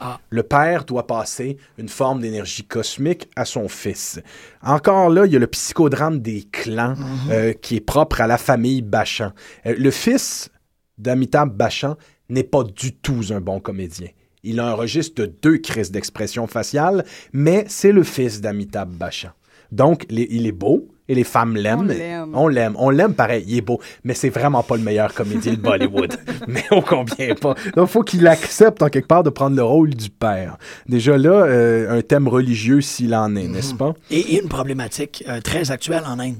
Ah. 0.00 0.20
Le 0.30 0.44
père 0.44 0.84
doit 0.84 1.08
passer 1.08 1.56
une 1.76 1.88
forme 1.88 2.20
d'énergie 2.20 2.64
cosmique 2.64 3.28
à 3.34 3.44
son 3.44 3.68
fils. 3.68 4.20
Encore 4.62 5.10
là, 5.10 5.26
il 5.26 5.32
y 5.32 5.36
a 5.36 5.40
le 5.40 5.48
psychodrame 5.48 6.20
des 6.20 6.44
clans 6.44 6.94
euh, 7.30 7.52
qui 7.52 7.76
est 7.76 7.80
propre 7.80 8.20
à 8.20 8.28
la 8.28 8.38
famille 8.38 8.82
Bachan. 8.82 9.32
Euh, 9.66 9.74
le 9.76 9.90
fils 9.90 10.50
d'Amitabh 10.98 11.50
Bachchan 11.50 11.96
n'est 12.28 12.44
pas 12.44 12.62
du 12.64 12.92
tout 12.94 13.20
un 13.30 13.40
bon 13.40 13.60
comédien. 13.60 14.08
Il 14.44 14.60
a 14.60 14.68
un 14.68 14.74
registre 14.74 15.22
de 15.22 15.32
deux 15.42 15.58
crises 15.58 15.90
d'expression 15.90 16.46
faciale, 16.46 17.04
mais 17.32 17.64
c'est 17.68 17.92
le 17.92 18.02
fils 18.04 18.40
d'Amitabh 18.40 18.88
Bachchan. 18.90 19.30
Donc, 19.72 20.06
les- 20.08 20.28
il 20.30 20.46
est 20.46 20.52
beau 20.52 20.88
et 21.08 21.14
les 21.14 21.24
femmes 21.24 21.56
l'aiment. 21.56 21.90
On 22.32 22.48
l'aime. 22.48 22.74
On 22.78 22.88
l'aime. 22.88 23.12
Pareil. 23.14 23.44
Il 23.48 23.58
est 23.58 23.62
beau. 23.62 23.80
Mais 24.04 24.14
c'est 24.14 24.30
vraiment 24.30 24.62
pas 24.62 24.76
le 24.76 24.82
meilleur 24.82 25.12
comédien 25.12 25.52
de 25.52 25.58
Bollywood. 25.58 26.14
mais 26.48 26.64
ô 26.70 26.80
combien 26.80 27.34
pas. 27.34 27.54
Donc, 27.76 27.88
il 27.88 27.92
faut 27.92 28.02
qu'il 28.02 28.26
accepte 28.26 28.82
en 28.82 28.88
quelque 28.88 29.08
part 29.08 29.22
de 29.24 29.30
prendre 29.30 29.56
le 29.56 29.62
rôle 29.62 29.90
du 29.90 30.08
père. 30.08 30.56
Déjà 30.86 31.18
là, 31.18 31.30
euh, 31.44 31.98
un 31.98 32.00
thème 32.02 32.28
religieux 32.28 32.80
s'il 32.80 33.14
en 33.14 33.34
est, 33.36 33.48
n'est-ce 33.48 33.74
pas? 33.74 33.92
Et, 34.10 34.20
et 34.20 34.40
une 34.42 34.48
problématique 34.48 35.24
euh, 35.28 35.40
très 35.42 35.70
actuelle 35.70 36.04
en 36.06 36.18
Inde. 36.18 36.36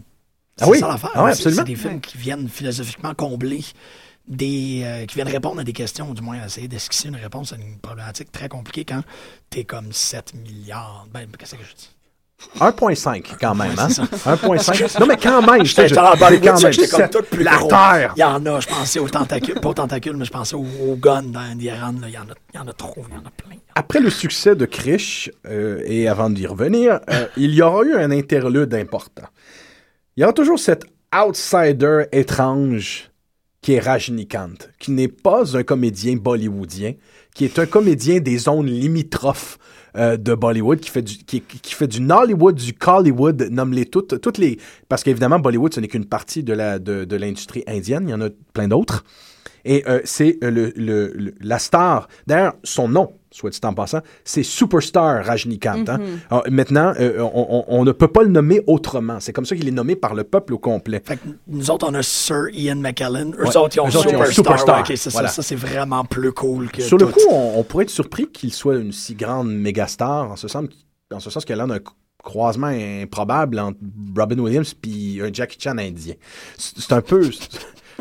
C'est 0.56 0.64
Ah 0.64 0.68
oui? 0.70 0.78
ça 0.78 0.88
l'affaire. 0.88 1.10
Ah 1.14 1.24
ouais, 1.24 1.32
C'est- 1.34 1.48
absolument. 1.48 1.62
C'est 1.66 1.72
des 1.72 1.76
films 1.76 2.00
qui 2.00 2.16
viennent 2.16 2.48
philosophiquement 2.48 3.12
combler 3.14 3.60
des. 4.28 4.82
euh, 4.84 5.06
qui 5.06 5.16
viennent 5.16 5.28
répondre 5.28 5.60
à 5.60 5.64
des 5.64 5.72
questions, 5.72 6.10
ou 6.10 6.14
du 6.14 6.22
moins 6.22 6.44
essayer 6.44 6.68
d'esquisser 6.68 7.08
une 7.08 7.16
réponse 7.16 7.52
à 7.52 7.56
une 7.56 7.78
problématique 7.78 8.30
très 8.30 8.48
compliquée 8.48 8.84
quand 8.84 9.02
t'es 9.50 9.64
comme 9.64 9.92
7 9.92 10.34
milliards. 10.34 11.06
Ben, 11.12 11.28
qu'est-ce 11.38 11.54
que 11.54 11.64
je 11.64 11.74
dis? 11.74 11.90
1.5 12.60 13.24
quand 13.40 13.54
même, 13.56 13.72
hein? 13.76 13.88
Ouais, 14.48 14.58
c'est 14.58 14.74
ça. 14.76 15.00
1.5. 15.00 15.00
Non, 15.00 15.06
mais 15.06 15.16
quand 15.16 15.42
même, 15.42 15.64
je 15.64 15.74
Bollywood, 15.74 16.44
quand 16.44 16.62
même, 16.62 16.72
j'étais 16.72 16.88
comme 16.88 17.08
tout 17.08 17.22
plus 17.28 17.42
la. 17.42 17.58
Terre. 17.68 18.12
Il 18.16 18.20
y 18.20 18.24
en 18.24 18.46
a, 18.46 18.60
je 18.60 18.68
pensais 18.68 19.00
aux 19.00 19.08
tentacules, 19.08 19.56
pas 19.56 19.70
aux 19.70 19.74
tentacules, 19.74 20.16
mais 20.16 20.24
je 20.24 20.30
pensais 20.30 20.54
aux, 20.54 20.64
aux 20.86 20.94
guns 20.96 21.22
dans. 21.22 21.58
Il 21.58 21.64
y 21.64 21.72
en 21.72 21.96
a, 22.02 22.08
il 22.08 22.14
y 22.14 22.58
en 22.58 22.68
a 22.68 22.72
trop, 22.72 23.04
il 23.08 23.14
y 23.14 23.16
en 23.16 23.26
a 23.26 23.30
plein. 23.30 23.56
Après 23.74 23.98
le 23.98 24.10
succès 24.10 24.54
de 24.54 24.66
Krish, 24.66 25.30
euh, 25.46 25.82
et 25.84 26.08
avant 26.08 26.30
d'y 26.30 26.46
revenir, 26.46 27.00
euh, 27.10 27.26
il 27.36 27.54
y 27.54 27.62
aura 27.62 27.82
eu 27.82 27.96
un 27.96 28.12
interlude 28.12 28.72
important. 28.72 29.26
Il 30.16 30.20
y 30.20 30.24
aura 30.24 30.32
toujours 30.32 30.60
cet 30.60 30.84
outsider 31.12 32.04
étrange 32.12 33.10
qui 33.60 33.72
est 33.72 33.80
Rajnikant, 33.80 34.54
qui 34.78 34.92
n'est 34.92 35.08
pas 35.08 35.56
un 35.56 35.62
comédien 35.62 36.16
bollywoodien, 36.16 36.94
qui 37.34 37.44
est 37.44 37.58
un 37.58 37.66
comédien 37.66 38.20
des 38.20 38.38
zones 38.38 38.66
limitrophes 38.66 39.58
euh, 39.96 40.16
de 40.16 40.34
Bollywood, 40.34 40.78
qui 40.80 40.90
fait 40.90 41.02
du, 41.02 41.16
qui, 41.16 41.42
fait 41.74 41.88
du 41.88 42.00
Nollywood, 42.00 42.54
du 42.54 42.72
Collywood, 42.74 43.48
nomme-les 43.50 43.86
toutes, 43.86 44.20
toutes 44.20 44.38
les... 44.38 44.58
Parce 44.88 45.02
qu'évidemment, 45.02 45.38
Bollywood, 45.38 45.74
ce 45.74 45.80
n'est 45.80 45.88
qu'une 45.88 46.04
partie 46.04 46.42
de 46.44 46.52
la- 46.52 46.78
de, 46.78 47.04
de 47.04 47.16
l'industrie 47.16 47.64
indienne, 47.66 48.04
il 48.06 48.10
y 48.10 48.14
en 48.14 48.20
a 48.20 48.28
plein 48.52 48.68
d'autres. 48.68 49.04
Et 49.64 49.82
euh, 49.88 50.00
c'est 50.04 50.38
euh, 50.44 50.50
le- 50.50 50.72
le- 50.76 51.34
la 51.40 51.58
star. 51.58 52.08
D'ailleurs, 52.26 52.54
son 52.62 52.88
nom, 52.88 53.12
soit 53.38 53.50
dit 53.50 53.60
en 53.64 53.72
passant, 53.74 54.00
c'est 54.24 54.42
Superstar 54.42 55.24
Rajnikant. 55.24 55.84
hein. 55.88 55.98
Mhm. 55.98 56.18
Alors, 56.30 56.44
maintenant, 56.50 56.92
euh, 56.98 57.20
on, 57.20 57.46
on- 57.48 57.64
on 57.68 57.84
ne 57.84 57.92
peut 57.92 58.08
pas 58.08 58.22
le 58.22 58.28
nommer 58.28 58.60
autrement. 58.66 59.20
C'est 59.20 59.32
comme 59.32 59.46
ça 59.46 59.54
qu'il 59.56 59.66
est 59.68 59.72
nommé 59.72 59.96
par 59.96 60.14
le 60.14 60.24
peuple 60.24 60.54
au 60.54 60.58
complet. 60.58 61.00
Fait 61.04 61.16
que 61.16 61.28
nous 61.46 61.70
autres, 61.70 61.86
on 61.88 61.94
a 61.94 62.02
Sir 62.02 62.48
Ian 62.52 62.76
McKellen. 62.76 63.34
Eux 63.38 63.44
Ouais. 63.46 63.56
autres, 63.56 63.76
ils 63.76 63.80
ont 63.80 64.24
Superstar. 64.30 64.84
Ouais, 64.88 64.96
ça, 64.96 65.42
c'est 65.42 65.54
vraiment 65.56 66.04
plus 66.04 66.32
cool 66.32 66.70
que 66.70 66.82
Sur 66.82 66.98
le 66.98 67.06
coup, 67.06 67.20
on, 67.30 67.54
on 67.58 67.62
pourrait 67.64 67.84
être 67.84 67.90
surpris 67.90 68.26
qu'il 68.30 68.52
soit 68.52 68.76
une 68.76 68.92
si 68.92 69.14
grande 69.14 69.50
mégastar, 69.52 70.30
en 70.30 70.36
ce 70.36 70.48
sens, 70.48 70.64
en 71.12 71.20
ce 71.20 71.30
sens 71.30 71.44
qu'il 71.44 71.58
a 71.60 71.66
d'un 71.66 71.78
croisement 72.22 72.66
improbable 72.66 73.58
entre 73.60 73.78
Robin 74.16 74.38
Williams 74.40 74.74
puis 74.74 75.20
un 75.22 75.32
Jackie 75.32 75.56
Chan 75.60 75.78
indien. 75.78 76.14
C'est 76.56 76.92
un 76.92 77.00
peu... 77.00 77.22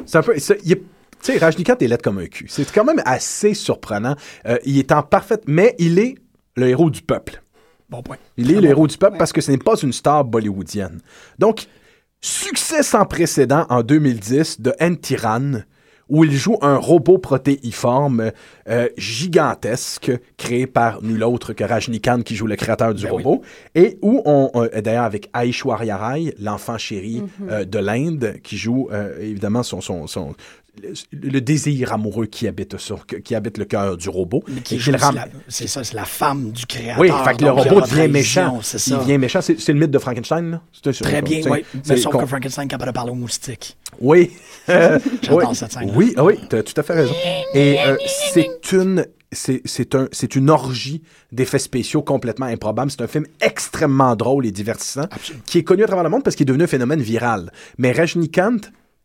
C'est 0.05 0.17
un 0.17 0.23
peu... 0.23 0.33
c'est- 0.39 0.59
il 0.65 0.71
est- 0.73 0.83
tu 1.21 1.33
sais, 1.33 1.37
Rajnikant 1.37 1.75
est 1.79 1.87
laid 1.87 2.01
comme 2.01 2.19
un 2.19 2.27
cul. 2.27 2.45
C'est 2.49 2.71
quand 2.71 2.83
même 2.85 3.01
assez 3.05 3.53
surprenant. 3.53 4.15
Euh, 4.45 4.57
il 4.65 4.77
est 4.77 4.91
en 4.91 5.03
parfaite... 5.03 5.43
Mais 5.47 5.75
il 5.79 5.99
est 5.99 6.15
le 6.55 6.67
héros 6.67 6.89
du 6.89 7.01
peuple. 7.01 7.41
Bon 7.89 8.01
point. 8.03 8.17
Il 8.37 8.51
est 8.51 8.59
le 8.61 8.67
héros 8.69 8.87
du 8.87 8.97
peuple 8.97 9.17
parce 9.17 9.31
que 9.31 9.41
ce 9.41 9.51
n'est 9.51 9.57
pas 9.57 9.75
une 9.81 9.93
star 9.93 10.25
bollywoodienne. 10.25 10.99
Donc, 11.39 11.67
succès 12.21 12.83
sans 12.83 13.05
précédent 13.05 13.65
en 13.69 13.81
2010 13.83 14.59
de 14.61 14.73
N-Tyran, 14.79 15.61
où 16.09 16.23
il 16.23 16.31
joue 16.33 16.57
un 16.61 16.77
robot 16.77 17.17
protéiforme 17.17 18.31
euh, 18.69 18.87
gigantesque 18.97 20.11
créé 20.37 20.65
par 20.67 21.03
nul 21.03 21.23
autre 21.23 21.53
que 21.53 21.63
Rajnikant 21.63 22.21
qui 22.21 22.35
joue 22.35 22.47
le 22.47 22.55
créateur 22.55 22.93
du 22.93 23.05
robot 23.07 23.41
et 23.75 23.97
où 24.01 24.21
on 24.25 24.49
euh, 24.55 24.81
d'ailleurs 24.81 25.03
avec 25.03 25.29
Aishwarya 25.33 25.97
Rai 25.97 26.33
l'enfant 26.39 26.77
chéri 26.77 27.21
Mhm. 27.39 27.49
euh, 27.49 27.65
de 27.65 27.79
l'Inde 27.79 28.35
qui 28.41 28.57
joue 28.57 28.89
évidemment 29.19 29.63
son, 29.63 29.81
son, 29.81 30.07
son- 30.07 30.33
le, 30.81 30.93
le 31.29 31.41
désir 31.41 31.93
amoureux 31.93 32.25
qui 32.25 32.47
habite 32.47 32.77
sur, 32.77 33.05
qui 33.05 33.35
habite 33.35 33.57
le 33.57 33.65
cœur 33.65 33.97
du 33.97 34.09
robot 34.09 34.43
Mais 34.47 34.61
qui 34.61 34.75
et 34.75 34.79
joue 34.79 34.91
le 34.91 34.97
aussi 34.97 35.05
ram- 35.05 35.15
la- 35.15 35.27
C'est 35.47 35.67
ça, 35.67 35.83
c'est 35.83 35.95
la 35.95 36.05
femme 36.05 36.51
du 36.51 36.65
créateur. 36.65 36.99
oui, 36.99 37.09
fait 37.25 37.37
que 37.37 37.43
le 37.45 37.51
robot 37.51 37.81
devient 37.81 38.07
méchant. 38.11 38.59
C'est 38.61 38.77
Il 38.87 38.91
ça. 38.93 38.97
devient 38.99 39.17
méchant. 39.17 39.41
C'est 39.41 39.67
le 39.69 39.73
mythe 39.79 39.91
de 39.91 39.99
Frankenstein, 39.99 40.51
là? 40.51 40.61
Très 41.01 41.21
bien, 41.21 41.41
oui. 41.49 41.63
Mais 41.87 41.97
sauf 41.97 42.15
que 42.17 42.25
Frankenstein 42.25 42.65
est 42.65 42.67
capable 42.69 42.91
de 42.91 42.95
parler 42.95 43.11
aux 43.11 43.15
moustiques. 43.15 43.77
Oui. 43.99 44.31
J'adore 44.67 45.49
oui. 45.49 45.55
cette 45.55 45.71
scène. 45.71 45.91
Oui, 45.95 46.13
ah 46.17 46.23
oui, 46.23 46.35
tu 46.49 46.55
as 46.55 46.63
tout 46.63 46.73
à 46.79 46.83
fait 46.83 46.93
raison. 46.93 47.13
Et 47.53 47.77
euh, 47.85 47.97
c'est 48.33 48.71
une. 48.73 49.05
C'est 49.33 49.93
un, 49.93 50.07
c'est 50.13 50.35
une 50.37 50.49
orgie 50.49 51.03
d'effets 51.33 51.59
spéciaux 51.59 52.01
complètement 52.01 52.45
improbables. 52.45 52.89
C'est 52.89 53.01
un 53.01 53.07
film 53.07 53.25
extrêmement 53.41 54.15
drôle 54.15 54.45
et 54.45 54.51
divertissant 54.51 55.03
qui 55.45 55.57
est 55.57 55.63
connu 55.63 55.83
à 55.83 55.85
travers 55.87 56.05
le 56.05 56.09
monde 56.09 56.23
parce 56.23 56.37
qu'il 56.37 56.45
est 56.45 56.47
devenu 56.47 56.63
un 56.63 56.67
phénomène 56.67 57.01
viral. 57.01 57.51
Mais 57.77 57.91
Rajnikant 57.91 58.55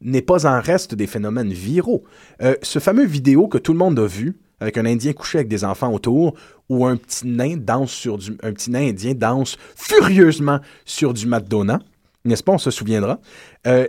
n'est 0.03 0.23
pas 0.23 0.47
en 0.47 0.61
reste 0.61 0.95
des 0.95 1.07
phénomènes 1.07 1.53
viraux. 1.53 2.05
Euh, 2.43 2.55
ce 2.63 2.79
fameux 2.79 3.07
vidéo 3.07 3.49
que 3.49 3.59
tout 3.59 3.73
le 3.73 3.79
monde 3.79 3.99
a 3.99 4.07
vu, 4.07 4.37
avec 4.61 4.79
un 4.79 4.87
Indien 4.87 5.13
couché 5.13 5.39
avec 5.39 5.49
des 5.49 5.65
enfants 5.65 5.93
autour, 5.93 6.35
où 6.69 6.87
un 6.87 6.97
petit 6.97 7.27
nain 7.27 7.57
danse 7.57 7.91
sur 7.91 8.19
du, 8.19 8.37
un 8.43 8.53
petit 8.53 8.71
nain 8.71 8.89
indien 8.89 9.15
danse 9.15 9.57
furieusement 9.77 10.61
sur 10.85 11.13
du 11.13 11.27
Madonna. 11.27 11.81
N'est-ce 12.25 12.45
pas? 12.45 12.53
On 12.53 12.59
se 12.59 12.71
souviendra. 12.71 13.19
Euh, 13.67 13.87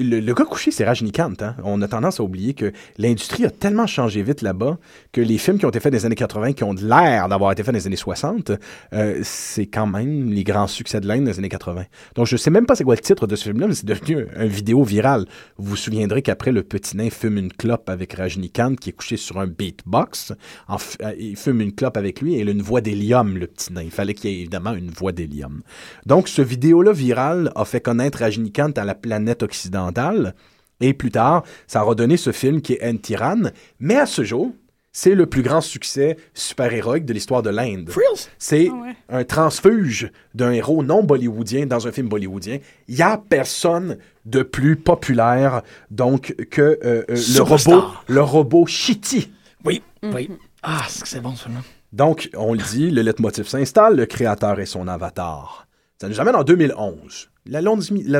le, 0.00 0.32
gars 0.32 0.44
couché, 0.44 0.72
c'est 0.72 0.84
Rajnikant. 0.84 1.32
hein. 1.40 1.54
On 1.62 1.80
a 1.82 1.88
tendance 1.88 2.18
à 2.18 2.24
oublier 2.24 2.52
que 2.54 2.72
l'industrie 2.98 3.44
a 3.44 3.50
tellement 3.50 3.86
changé 3.86 4.22
vite 4.22 4.42
là-bas 4.42 4.78
que 5.12 5.20
les 5.20 5.38
films 5.38 5.58
qui 5.58 5.66
ont 5.66 5.68
été 5.68 5.78
faits 5.78 5.92
dans 5.92 5.98
les 5.98 6.06
années 6.06 6.16
80, 6.16 6.52
qui 6.52 6.64
ont 6.64 6.72
l'air 6.72 7.28
d'avoir 7.28 7.52
été 7.52 7.62
faits 7.62 7.72
dans 7.72 7.78
les 7.78 7.86
années 7.86 7.94
60, 7.94 8.52
euh, 8.92 9.20
c'est 9.22 9.66
quand 9.66 9.86
même 9.86 10.30
les 10.32 10.42
grands 10.42 10.66
succès 10.66 11.00
de 11.00 11.06
l'Inde 11.06 11.24
des 11.24 11.38
années 11.38 11.48
80. 11.48 11.84
Donc, 12.16 12.26
je 12.26 12.36
sais 12.36 12.50
même 12.50 12.66
pas 12.66 12.74
c'est 12.74 12.82
quoi 12.82 12.96
le 12.96 13.00
titre 13.00 13.28
de 13.28 13.36
ce 13.36 13.44
film-là, 13.44 13.68
mais 13.68 13.74
c'est 13.74 13.86
devenu 13.86 14.26
un, 14.36 14.46
vidéo 14.46 14.82
viral. 14.82 15.26
Vous 15.56 15.70
vous 15.70 15.76
souviendrez 15.76 16.22
qu'après, 16.22 16.50
le 16.50 16.64
petit 16.64 16.96
nain 16.96 17.10
fume 17.10 17.38
une 17.38 17.52
clope 17.52 17.88
avec 17.88 18.14
Rajnikant, 18.14 18.74
qui 18.74 18.90
est 18.90 18.94
couché 18.94 19.16
sur 19.16 19.38
un 19.38 19.46
beatbox. 19.46 20.32
Euh, 20.70 21.12
il 21.18 21.36
fume 21.36 21.60
une 21.60 21.72
clope 21.72 21.96
avec 21.96 22.20
lui 22.20 22.34
et 22.34 22.40
il 22.40 22.48
a 22.48 22.52
une 22.52 22.62
voix 22.62 22.80
d'hélium, 22.80 23.36
le 23.38 23.46
petit 23.46 23.72
nain. 23.72 23.82
Il 23.82 23.92
fallait 23.92 24.14
qu'il 24.14 24.30
y 24.30 24.34
ait 24.34 24.38
évidemment 24.40 24.74
une 24.74 24.90
voix 24.90 25.12
d'hélium. 25.12 25.62
Donc, 26.04 26.28
ce 26.28 26.42
vidéo-là 26.42 26.92
viral 26.92 27.52
a 27.54 27.64
fait 27.64 27.75
connaître 27.80 28.18
Rajnikant 28.18 28.72
à 28.76 28.84
la 28.84 28.94
planète 28.94 29.42
occidentale. 29.42 30.34
Et 30.80 30.92
plus 30.92 31.10
tard, 31.10 31.44
ça 31.66 31.80
a 31.80 31.82
redonné 31.82 32.16
ce 32.16 32.32
film 32.32 32.60
qui 32.60 32.74
est 32.74 32.82
N-Tyran. 32.82 33.50
Mais 33.80 33.96
à 33.96 34.06
ce 34.06 34.24
jour, 34.24 34.52
c'est 34.92 35.14
le 35.14 35.26
plus 35.26 35.42
grand 35.42 35.60
succès 35.60 36.16
super-héroïque 36.32 37.04
de 37.04 37.12
l'histoire 37.12 37.42
de 37.42 37.50
l'Inde. 37.50 37.90
C'est 38.38 38.70
un 39.10 39.24
transfuge 39.24 40.10
d'un 40.34 40.52
héros 40.52 40.82
non 40.82 41.02
bollywoodien 41.02 41.66
dans 41.66 41.86
un 41.86 41.92
film 41.92 42.08
bollywoodien. 42.08 42.60
Il 42.88 42.94
n'y 42.94 43.02
a 43.02 43.18
personne 43.18 43.98
de 44.24 44.42
plus 44.42 44.76
populaire 44.76 45.60
donc 45.90 46.34
que 46.50 46.62
euh, 46.62 47.04
euh, 47.10 47.16
le 47.34 47.42
robot, 47.42 47.84
le 48.08 48.22
robot 48.22 48.66
Shitty. 48.66 49.30
Oui, 49.66 49.82
oui. 50.02 50.30
Ah, 50.62 50.84
c'est 50.88 51.02
que 51.02 51.08
c'est 51.08 51.20
bon, 51.20 51.36
celui-là. 51.36 51.60
Donc, 51.92 52.30
on 52.34 52.54
le 52.54 52.60
dit, 52.60 52.90
le 52.90 53.02
leitmotiv 53.02 53.46
s'installe, 53.46 53.96
le 53.96 54.06
créateur 54.06 54.58
et 54.60 54.66
son 54.66 54.88
avatar. 54.88 55.65
Ça 56.00 56.08
nous 56.08 56.20
amène 56.20 56.36
en 56.36 56.44
2011. 56.44 57.30
La, 57.46 57.62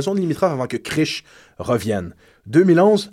zone 0.00 0.20
limitrophe 0.20 0.52
avant 0.52 0.66
que 0.66 0.76
Krish 0.76 1.24
revienne. 1.58 2.14
2011, 2.46 3.10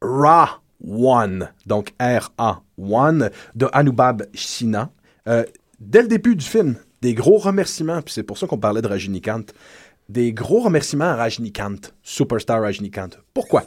Ra 0.00 0.60
One, 0.86 1.50
donc 1.66 1.94
R-A 2.00 2.62
One, 2.78 3.30
de 3.54 3.68
Anubab 3.72 4.26
Sinha. 4.34 4.90
Euh, 5.26 5.44
dès 5.80 6.02
le 6.02 6.08
début 6.08 6.36
du 6.36 6.44
film, 6.44 6.76
des 7.02 7.14
gros 7.14 7.38
remerciements, 7.38 8.02
puis 8.02 8.14
c'est 8.14 8.22
pour 8.22 8.38
ça 8.38 8.46
qu'on 8.46 8.58
parlait 8.58 8.82
de 8.82 8.88
Rajnikant, 8.88 9.42
des 10.08 10.32
gros 10.32 10.60
remerciements 10.60 11.04
à 11.06 11.16
Rajnikant, 11.16 11.76
Superstar 12.02 12.62
Rajnikant. 12.62 13.10
Pourquoi? 13.34 13.64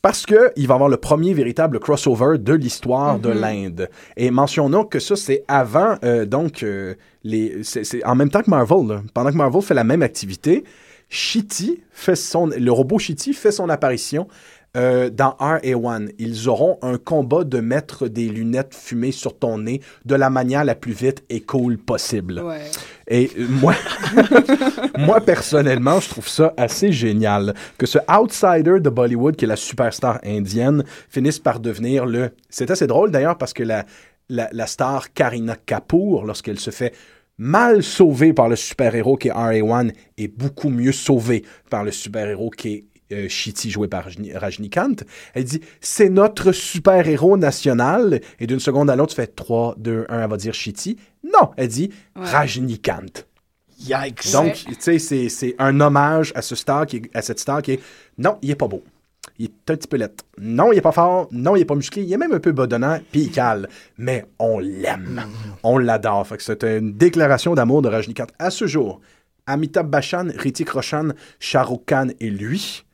Parce 0.00 0.24
qu'il 0.26 0.66
va 0.68 0.74
avoir 0.74 0.88
le 0.88 0.96
premier 0.96 1.34
véritable 1.34 1.80
crossover 1.80 2.38
de 2.38 2.52
l'histoire 2.54 3.18
de 3.18 3.30
Mhm. 3.32 3.40
l'Inde. 3.40 3.90
Et 4.16 4.30
mentionnons 4.30 4.84
que 4.84 5.00
ça, 5.00 5.16
c'est 5.16 5.44
avant, 5.48 5.96
euh, 6.04 6.24
donc, 6.24 6.62
euh, 6.62 6.94
les, 7.24 7.64
c'est, 7.64 7.82
c'est 7.84 8.04
en 8.04 8.14
même 8.14 8.30
temps 8.30 8.42
que 8.42 8.50
Marvel. 8.50 8.86
là. 8.86 9.02
Pendant 9.12 9.30
que 9.30 9.36
Marvel 9.36 9.60
fait 9.62 9.74
la 9.74 9.84
même 9.84 10.02
activité, 10.02 10.62
Shitty 11.08 11.80
fait 11.90 12.16
son, 12.16 12.46
le 12.48 12.70
robot 12.70 12.98
Shitty 12.98 13.32
fait 13.32 13.50
son 13.52 13.68
apparition 13.70 14.28
euh, 14.76 15.08
dans 15.10 15.30
RA1. 15.40 16.10
Ils 16.18 16.48
auront 16.48 16.78
un 16.82 16.98
combat 16.98 17.44
de 17.44 17.60
mettre 17.60 18.06
des 18.06 18.28
lunettes 18.28 18.74
fumées 18.74 19.12
sur 19.12 19.38
ton 19.38 19.58
nez 19.58 19.80
de 20.04 20.14
la 20.14 20.30
manière 20.30 20.64
la 20.64 20.74
plus 20.74 20.92
vite 20.92 21.24
et 21.30 21.40
cool 21.40 21.78
possible. 21.78 22.42
Et 23.08 23.30
euh, 23.38 23.46
moi, 23.48 23.74
moi, 24.98 25.20
personnellement, 25.20 26.00
je 26.00 26.08
trouve 26.10 26.28
ça 26.28 26.52
assez 26.56 26.92
génial 26.92 27.54
que 27.78 27.86
ce 27.86 27.98
outsider 28.10 28.80
de 28.80 28.90
Bollywood, 28.90 29.36
qui 29.36 29.46
est 29.46 29.48
la 29.48 29.56
superstar 29.56 30.20
indienne, 30.24 30.84
finisse 31.08 31.38
par 31.38 31.60
devenir 31.60 32.04
le... 32.04 32.30
C'est 32.50 32.70
assez 32.70 32.86
drôle 32.86 33.10
d'ailleurs 33.10 33.38
parce 33.38 33.54
que 33.54 33.62
la, 33.62 33.86
la, 34.28 34.48
la 34.52 34.66
star 34.66 35.12
Karina 35.12 35.56
Kapoor, 35.56 36.24
lorsqu'elle 36.24 36.58
se 36.60 36.70
fait 36.70 36.94
mal 37.38 37.82
sauvée 37.82 38.32
par 38.32 38.48
le 38.48 38.56
super-héros 38.56 39.16
qui 39.16 39.28
est 39.28 39.32
RA1, 39.32 39.92
est 40.18 40.28
beaucoup 40.28 40.68
mieux 40.68 40.92
sauvée 40.92 41.44
par 41.70 41.84
le 41.84 41.92
super-héros 41.92 42.50
qui 42.50 42.74
est 42.74 42.84
euh, 43.12 43.28
Shitty 43.28 43.70
joué 43.70 43.88
par 43.88 44.06
Rajni- 44.06 44.36
Rajnikant. 44.36 44.96
Elle 45.34 45.44
dit 45.44 45.60
c'est 45.80 46.08
notre 46.10 46.52
super-héros 46.52 47.36
national. 47.36 48.20
Et 48.40 48.46
d'une 48.46 48.60
seconde 48.60 48.90
à 48.90 48.96
l'autre, 48.96 49.10
tu 49.10 49.16
fais 49.16 49.26
3, 49.26 49.74
2, 49.78 50.06
1, 50.08 50.22
elle 50.22 50.30
va 50.30 50.36
dire 50.36 50.54
Shitty. 50.54 50.96
Non, 51.24 51.50
elle 51.56 51.68
dit 51.68 51.90
Rajnikant. 52.14 53.02
Yikes. 53.80 54.32
Donc, 54.32 54.54
tu 54.54 54.74
sais, 54.78 54.98
c'est- 54.98 55.28
c'est 55.28 55.54
un 55.58 55.80
hommage 55.80 56.32
à, 56.34 56.42
ce 56.42 56.54
star 56.56 56.84
qui 56.86 56.96
est- 56.96 57.10
à 57.16 57.22
cette 57.22 57.38
star 57.38 57.62
qui 57.62 57.72
est 57.72 57.80
non, 58.18 58.36
il 58.42 58.50
est 58.50 58.56
pas 58.56 58.66
beau. 58.68 58.82
Il 59.38 59.44
est 59.46 59.70
un 59.70 59.76
petit 59.76 59.86
peu 59.86 59.96
laid. 59.96 60.10
Non, 60.40 60.72
il 60.72 60.78
est 60.78 60.82
pas 60.82 60.90
fort. 60.90 61.28
Non, 61.30 61.54
il 61.54 61.60
est 61.60 61.64
pas 61.64 61.76
musclé. 61.76 62.02
Il 62.02 62.12
est 62.12 62.16
même 62.16 62.32
un 62.32 62.40
peu 62.40 62.50
bedonnant, 62.50 62.98
puis 63.12 63.22
il 63.22 63.30
cale. 63.30 63.68
Mais 63.96 64.24
on 64.40 64.58
l'aime. 64.58 65.22
On 65.62 65.78
l'adore. 65.78 66.26
Fait 66.26 66.36
que 66.38 66.42
c'est 66.42 66.64
une 66.64 66.94
déclaration 66.94 67.54
d'amour 67.54 67.80
de 67.82 67.88
Rajnikant. 67.88 68.26
À 68.40 68.50
ce 68.50 68.66
jour, 68.66 69.00
Amitabh 69.46 69.86
Bachchan, 69.88 70.26
Ritik 70.36 70.70
Roshan, 70.70 71.10
Shah 71.38 71.62
Rukh 71.62 71.84
Khan 71.86 72.08
et 72.18 72.30
lui 72.30 72.84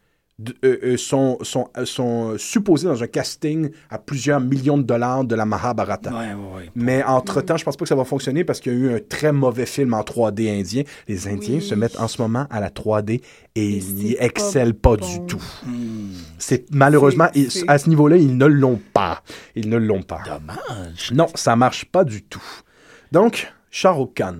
euh, 0.65 0.79
euh, 0.83 0.97
sont, 0.97 1.39
sont, 1.43 1.69
euh, 1.79 1.85
sont 1.85 2.35
supposés 2.39 2.89
dans 2.89 3.01
un 3.01 3.07
casting 3.07 3.71
à 3.89 3.99
plusieurs 3.99 4.41
millions 4.41 4.77
de 4.77 4.83
dollars 4.83 5.25
de 5.25 5.37
la 5.37 5.45
Mahabharata. 5.47 6.11
Ouais, 6.11 6.35
ouais, 6.35 6.57
ouais. 6.57 6.71
Mais 6.75 7.05
entre-temps, 7.05 7.57
je 7.57 7.65
pense 7.65 7.77
pas 7.77 7.85
que 7.85 7.89
ça 7.89 7.95
va 7.95 8.05
fonctionner 8.05 8.43
parce 8.43 8.59
qu'il 8.59 8.73
y 8.73 8.75
a 8.75 8.79
eu 8.79 8.95
un 8.97 8.99
très 9.01 9.31
mauvais 9.31 9.65
film 9.67 9.95
en 9.95 10.01
3D 10.01 10.51
indien. 10.61 10.83
Les 11.07 11.29
Indiens 11.29 11.57
Oui. 11.59 11.63
se 11.63 11.77
mettent 11.77 12.01
en 12.01 12.09
ce 12.09 12.21
moment 12.21 12.47
à 12.51 12.59
la 12.59 12.71
3D 12.71 13.11
et 13.13 13.23
Et 13.55 13.69
ils 13.77 13.95
n'y 13.95 14.15
pas 14.17 14.25
excellent 14.25 14.73
pas, 14.73 14.97
bon. 14.97 15.07
du 15.07 15.27
tout. 15.27 15.43
Hmm, 15.65 16.11
C'est 16.39 16.67
malheureusement 16.73 17.29
à 17.69 17.79
ce 17.79 17.89
niveau-là, 17.89 18.17
ils 18.17 18.37
ne 18.37 18.47
l'ont 18.47 18.81
pas. 18.93 19.23
Ils 19.55 19.69
ne 19.69 19.77
l'ont 19.77 20.03
pas. 20.03 20.21
dommage. 20.27 21.13
Non, 21.13 21.29
ça 21.37 21.55
marche 21.55 21.85
pas 21.85 22.03
du 22.03 22.23
tout. 22.25 22.43
Donc, 23.13 23.53
Shah 23.71 23.93
Rukh 23.93 24.15
Khan, 24.15 24.35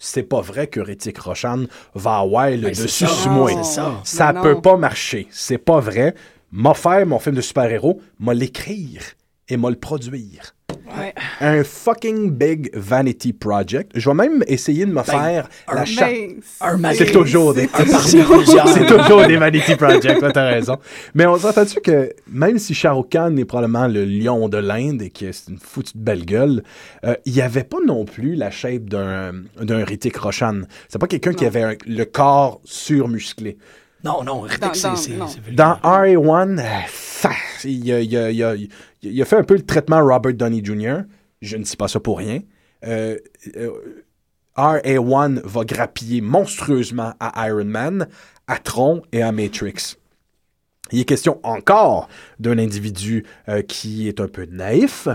c'est 0.00 0.24
pas 0.24 0.40
vrai 0.40 0.66
que 0.66 0.80
Ritik 0.80 1.18
Roshan 1.18 1.64
va 1.94 2.16
avoir 2.18 2.50
le 2.50 2.56
Ben, 2.56 2.74
c'est 2.74 2.82
dessus 2.84 3.06
ça. 3.06 3.12
sur 3.12 3.30
moi. 3.30 3.50
C'est 3.62 3.74
ça. 3.74 4.00
Ça 4.02 4.32
Mais 4.32 4.40
peut 4.40 4.54
non. 4.54 4.60
pas 4.62 4.76
marcher. 4.76 5.28
C'est 5.30 5.58
pas 5.58 5.78
vrai. 5.78 6.14
M'a 6.50 6.74
faire 6.74 7.06
mon 7.06 7.20
film 7.20 7.36
de 7.36 7.40
super-héros, 7.42 8.00
m'a 8.18 8.34
l'écrire 8.34 9.02
et 9.48 9.56
m'a 9.56 9.70
le 9.70 9.76
produire. 9.76 10.54
Ouais. 10.98 11.14
Un 11.40 11.64
fucking 11.64 12.30
big 12.30 12.70
vanity 12.74 13.32
project. 13.32 13.92
Je 13.94 14.08
vais 14.08 14.14
même 14.14 14.42
essayer 14.46 14.86
de 14.86 14.92
me 14.92 15.02
faire 15.02 15.48
la 15.72 15.84
cha- 15.84 16.06
Ben, 16.78 16.92
C'est 16.94 17.12
toujours 17.12 17.54
des... 17.54 17.68
C'est 18.68 18.86
toujours 18.86 19.26
des 19.26 19.36
vanity 19.36 19.76
projects, 19.76 20.18
t'as 20.32 20.46
raison. 20.50 20.76
Mais 21.14 21.26
on 21.26 21.36
s'entend-tu 21.36 21.80
que 21.80 22.12
même 22.30 22.58
si 22.58 22.74
Shah 22.74 22.92
Rukh 22.92 23.10
Khan 23.12 23.36
est 23.36 23.44
probablement 23.44 23.86
le 23.88 24.04
lion 24.04 24.48
de 24.48 24.58
l'Inde 24.58 25.02
et 25.02 25.10
que 25.10 25.32
c'est 25.32 25.50
une 25.50 25.58
foutue 25.58 25.96
de 25.96 26.02
belle 26.02 26.24
gueule, 26.24 26.62
euh, 27.04 27.14
il 27.24 27.32
n'y 27.32 27.40
avait 27.42 27.64
pas 27.64 27.78
non 27.86 28.04
plus 28.04 28.34
la 28.34 28.50
shape 28.50 28.84
d'un 28.84 29.32
d'un 29.60 29.84
Ritik 29.84 30.16
Roshan. 30.16 30.62
C'est 30.88 30.98
pas 30.98 31.06
quelqu'un 31.06 31.32
qui 31.32 31.46
avait 31.46 31.62
un- 31.62 31.74
le 31.86 32.04
corps 32.04 32.60
surmusclé. 32.64 33.56
Non, 34.04 34.22
non, 34.24 34.40
Riddick, 34.40 34.60
Dans- 34.60 34.74
c'est- 34.74 34.88
dans- 34.88 34.96
c'est 34.96 35.12
non. 35.16 35.28
c'est 35.28 35.40
vulgaire. 35.40 35.78
Dans 35.82 35.90
RA1, 35.90 36.58
euh, 36.58 36.62
ça, 36.88 37.30
il, 37.64 37.92
a, 37.92 38.00
il 38.00 38.16
a- 38.16 38.30
il 38.30 38.42
a- 38.42 38.54
il 39.02 39.22
a 39.22 39.24
fait 39.24 39.36
un 39.36 39.44
peu 39.44 39.54
le 39.54 39.62
traitement 39.62 40.02
Robert 40.04 40.34
Downey 40.34 40.62
Jr. 40.64 41.00
Je 41.42 41.56
ne 41.56 41.62
dis 41.64 41.76
pas 41.76 41.88
ça 41.88 42.00
pour 42.00 42.18
rien. 42.18 42.40
Euh, 42.86 43.18
euh, 43.56 43.70
RA1 44.56 45.40
va 45.44 45.64
grappiller 45.64 46.20
monstrueusement 46.20 47.12
à 47.20 47.48
Iron 47.48 47.64
Man, 47.64 48.08
à 48.46 48.58
Tron 48.58 49.02
et 49.12 49.22
à 49.22 49.32
Matrix. 49.32 49.96
Il 50.92 51.00
est 51.00 51.04
question 51.04 51.38
encore 51.44 52.08
d'un 52.40 52.58
individu 52.58 53.24
euh, 53.48 53.62
qui 53.62 54.08
est 54.08 54.20
un 54.20 54.26
peu 54.28 54.44
naïf, 54.46 55.08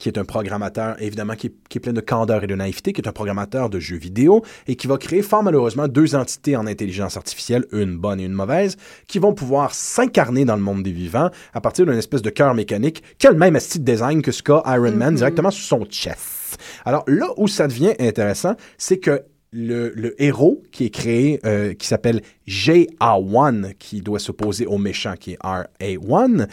qui 0.00 0.08
est 0.08 0.18
un 0.18 0.24
programmateur, 0.24 1.00
évidemment, 1.00 1.34
qui 1.34 1.48
est, 1.48 1.54
qui 1.68 1.78
est 1.78 1.80
plein 1.80 1.92
de 1.92 2.00
candeur 2.00 2.42
et 2.42 2.46
de 2.46 2.54
naïveté, 2.56 2.92
qui 2.92 3.00
est 3.00 3.08
un 3.08 3.12
programmateur 3.12 3.70
de 3.70 3.78
jeux 3.78 3.98
vidéo 3.98 4.42
et 4.66 4.74
qui 4.74 4.86
va 4.86 4.96
créer 4.96 5.22
fort 5.22 5.44
malheureusement 5.44 5.86
deux 5.86 6.16
entités 6.16 6.56
en 6.56 6.66
intelligence 6.66 7.16
artificielle, 7.16 7.66
une 7.70 7.96
bonne 7.96 8.18
et 8.18 8.24
une 8.24 8.32
mauvaise, 8.32 8.76
qui 9.06 9.18
vont 9.18 9.34
pouvoir 9.34 9.74
s'incarner 9.74 10.44
dans 10.44 10.56
le 10.56 10.62
monde 10.62 10.82
des 10.82 10.90
vivants 10.90 11.30
à 11.52 11.60
partir 11.60 11.86
d'une 11.86 11.98
espèce 11.98 12.22
de 12.22 12.30
cœur 12.30 12.54
mécanique 12.54 13.02
qui 13.18 13.26
a 13.26 13.30
le 13.30 13.38
même 13.38 13.60
style 13.60 13.84
de 13.84 13.92
design 13.92 14.22
que 14.22 14.32
ce 14.32 14.42
qu'a 14.42 14.62
Iron 14.66 14.92
Man 14.92 15.14
directement 15.14 15.50
sur 15.50 15.78
son 15.78 15.84
chest. 15.84 16.58
Alors 16.84 17.04
là 17.06 17.28
où 17.36 17.46
ça 17.46 17.68
devient 17.68 17.92
intéressant, 18.00 18.56
c'est 18.78 18.98
que 18.98 19.22
le, 19.52 19.92
le 19.94 20.20
héros 20.22 20.62
qui 20.72 20.86
est 20.86 20.90
créé, 20.90 21.40
euh, 21.44 21.74
qui 21.74 21.86
s'appelle 21.86 22.22
JA1, 22.48 23.74
qui 23.74 24.00
doit 24.00 24.18
s'opposer 24.18 24.66
au 24.66 24.78
méchant 24.78 25.14
qui 25.18 25.32
est 25.32 25.38
RA1, 25.42 26.48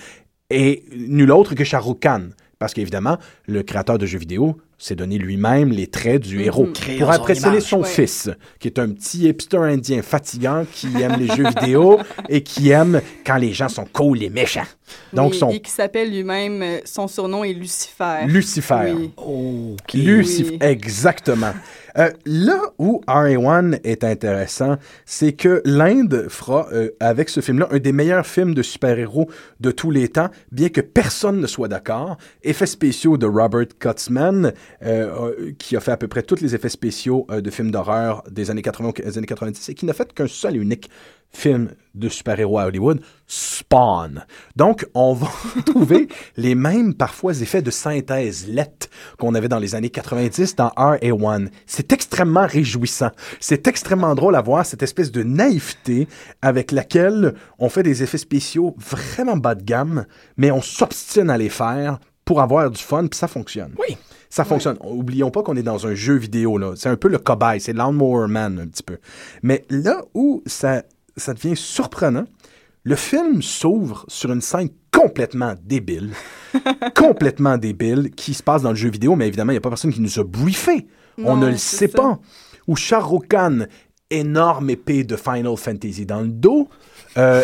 est 0.49 0.83
nul 0.95 1.31
autre 1.31 1.55
que 1.55 1.63
Shah 1.63 1.79
Rukh 1.79 2.01
Khan. 2.01 2.29
Parce 2.59 2.73
qu'évidemment, 2.73 3.17
le 3.45 3.61
créateur 3.63 3.97
de 3.97 4.05
jeux 4.05 4.17
vidéo 4.17 4.57
s'est 4.79 4.95
donné 4.95 5.17
lui-même 5.17 5.69
les 5.69 5.87
traits 5.87 6.21
du 6.23 6.41
héros 6.41 6.67
Créé 6.73 6.99
pour 6.99 7.07
son 7.13 7.21
impressionner 7.21 7.59
son 7.61 7.81
ouais. 7.81 7.87
fils, 7.89 8.29
qui 8.59 8.67
est 8.67 8.79
un 8.79 8.89
petit 8.89 9.27
hipster 9.27 9.57
indien 9.57 10.01
fatigant 10.01 10.65
qui 10.71 10.87
aime 11.01 11.19
les 11.19 11.27
jeux 11.35 11.47
vidéo 11.47 11.99
et 12.29 12.41
qui 12.43 12.69
aime 12.69 13.01
quand 13.25 13.37
les 13.37 13.53
gens 13.53 13.69
sont 13.69 13.85
cool 13.91 14.21
et 14.23 14.29
méchants. 14.29 14.67
Donc, 15.13 15.31
Oui, 15.33 15.37
son 15.37 15.49
Et 15.49 15.59
qui 15.59 15.71
s'appelle 15.71 16.11
lui-même, 16.11 16.61
euh, 16.61 16.79
son 16.85 17.07
surnom 17.07 17.43
est 17.43 17.53
Lucifer. 17.53 18.25
Lucifer. 18.27 18.93
Oui. 18.95 19.11
OK. 19.17 19.93
Lucifer, 19.93 20.57
Oui. 20.61 20.67
exactement. 20.67 21.53
Euh, 21.97 22.11
là 22.25 22.61
où 22.77 23.01
RA1 23.07 23.79
est 23.83 24.03
intéressant, 24.03 24.77
c'est 25.05 25.33
que 25.33 25.61
l'Inde 25.65 26.27
fera, 26.29 26.67
euh, 26.71 26.91
avec 26.99 27.29
ce 27.29 27.41
film-là, 27.41 27.67
un 27.71 27.79
des 27.79 27.91
meilleurs 27.91 28.27
films 28.27 28.53
de 28.53 28.61
super-héros 28.61 29.29
de 29.59 29.71
tous 29.71 29.89
les 29.89 30.09
temps, 30.09 30.29
bien 30.51 30.69
que 30.69 30.81
personne 30.81 31.39
ne 31.39 31.47
soit 31.47 31.67
d'accord. 31.67 32.17
Effets 32.43 32.67
spéciaux 32.67 33.17
de 33.17 33.25
Robert 33.25 33.67
Kurtzman, 33.79 34.45
euh, 34.45 34.51
euh, 34.83 35.51
qui 35.57 35.75
a 35.75 35.79
fait 35.79 35.91
à 35.91 35.97
peu 35.97 36.07
près 36.07 36.21
tous 36.21 36.41
les 36.41 36.53
effets 36.53 36.69
spéciaux 36.69 37.25
de 37.29 37.49
films 37.49 37.71
d'horreur 37.71 38.23
des 38.29 38.51
années 38.51 38.61
80 38.61 38.91
aux 39.05 39.17
années 39.17 39.27
90 39.27 39.69
et 39.69 39.73
qui 39.73 39.85
n'a 39.85 39.93
fait 39.93 40.13
qu'un 40.13 40.27
seul 40.27 40.55
et 40.55 40.59
unique 40.59 40.89
film 41.31 41.69
de 41.93 42.09
super-héros 42.09 42.59
à 42.59 42.65
Hollywood, 42.65 43.01
Spawn. 43.25 44.25
Donc, 44.55 44.85
on 44.93 45.13
va 45.13 45.27
trouver 45.65 46.07
les 46.35 46.55
mêmes, 46.55 46.93
parfois, 46.93 47.39
effets 47.41 47.61
de 47.61 47.71
synthèse 47.71 48.47
lette 48.47 48.89
qu'on 49.17 49.35
avait 49.35 49.47
dans 49.47 49.59
les 49.59 49.75
années 49.75 49.89
90 49.89 50.55
dans 50.55 50.69
R1. 50.69 51.49
C'est 51.65 51.91
extrêmement 51.91 52.45
réjouissant. 52.45 53.11
C'est 53.39 53.67
extrêmement 53.67 54.15
drôle 54.15 54.35
à 54.35 54.41
voir 54.41 54.65
cette 54.65 54.83
espèce 54.83 55.11
de 55.11 55.23
naïveté 55.23 56.07
avec 56.41 56.71
laquelle 56.71 57.35
on 57.59 57.69
fait 57.69 57.83
des 57.83 58.03
effets 58.03 58.17
spéciaux 58.17 58.75
vraiment 58.77 59.37
bas 59.37 59.55
de 59.55 59.63
gamme, 59.63 60.05
mais 60.37 60.51
on 60.51 60.61
s'obstine 60.61 61.29
à 61.29 61.37
les 61.37 61.49
faire 61.49 61.99
pour 62.25 62.41
avoir 62.41 62.69
du 62.69 62.81
fun, 62.81 63.07
puis 63.07 63.17
ça 63.17 63.27
fonctionne. 63.27 63.73
Oui. 63.79 63.97
Ça 64.29 64.43
fonctionne. 64.43 64.77
Oublions 64.81 65.31
pas 65.31 65.41
qu'on 65.41 65.55
est 65.55 65.63
dans 65.63 65.87
un 65.87 65.95
jeu 65.95 66.15
vidéo, 66.15 66.57
là. 66.57 66.73
C'est 66.75 66.89
un 66.89 66.97
peu 66.97 67.07
le 67.07 67.17
cobaye, 67.17 67.61
c'est 67.61 67.71
Lawnmower 67.71 68.27
Man, 68.27 68.59
un 68.59 68.67
petit 68.67 68.83
peu. 68.83 68.97
Mais 69.41 69.63
là 69.69 70.01
où 70.13 70.43
ça, 70.45 70.83
ça 71.17 71.33
devient 71.33 71.55
surprenant, 71.55 72.25
le 72.83 72.95
film 72.95 73.41
s'ouvre 73.41 74.05
sur 74.07 74.31
une 74.31 74.41
scène 74.41 74.69
complètement 74.91 75.55
débile, 75.61 76.11
complètement 76.95 77.57
débile, 77.57 78.11
qui 78.15 78.33
se 78.33 78.41
passe 78.41 78.61
dans 78.61 78.69
le 78.69 78.75
jeu 78.75 78.89
vidéo, 78.89 79.15
mais 79.15 79.27
évidemment, 79.27 79.51
il 79.51 79.55
n'y 79.55 79.59
a 79.59 79.61
pas 79.61 79.69
personne 79.69 79.91
qui 79.93 80.01
nous 80.01 80.19
a 80.19 80.23
briefé. 80.23 80.87
On 81.23 81.35
ne 81.35 81.47
le 81.47 81.57
sait 81.57 81.87
ça. 81.87 81.97
pas. 81.97 82.19
Rukh 82.67 83.27
Khan, 83.29 83.65
énorme 84.09 84.69
épée 84.69 85.03
de 85.03 85.15
Final 85.15 85.57
Fantasy 85.57 86.05
dans 86.05 86.21
le 86.21 86.27
dos, 86.27 86.69
euh, 87.17 87.43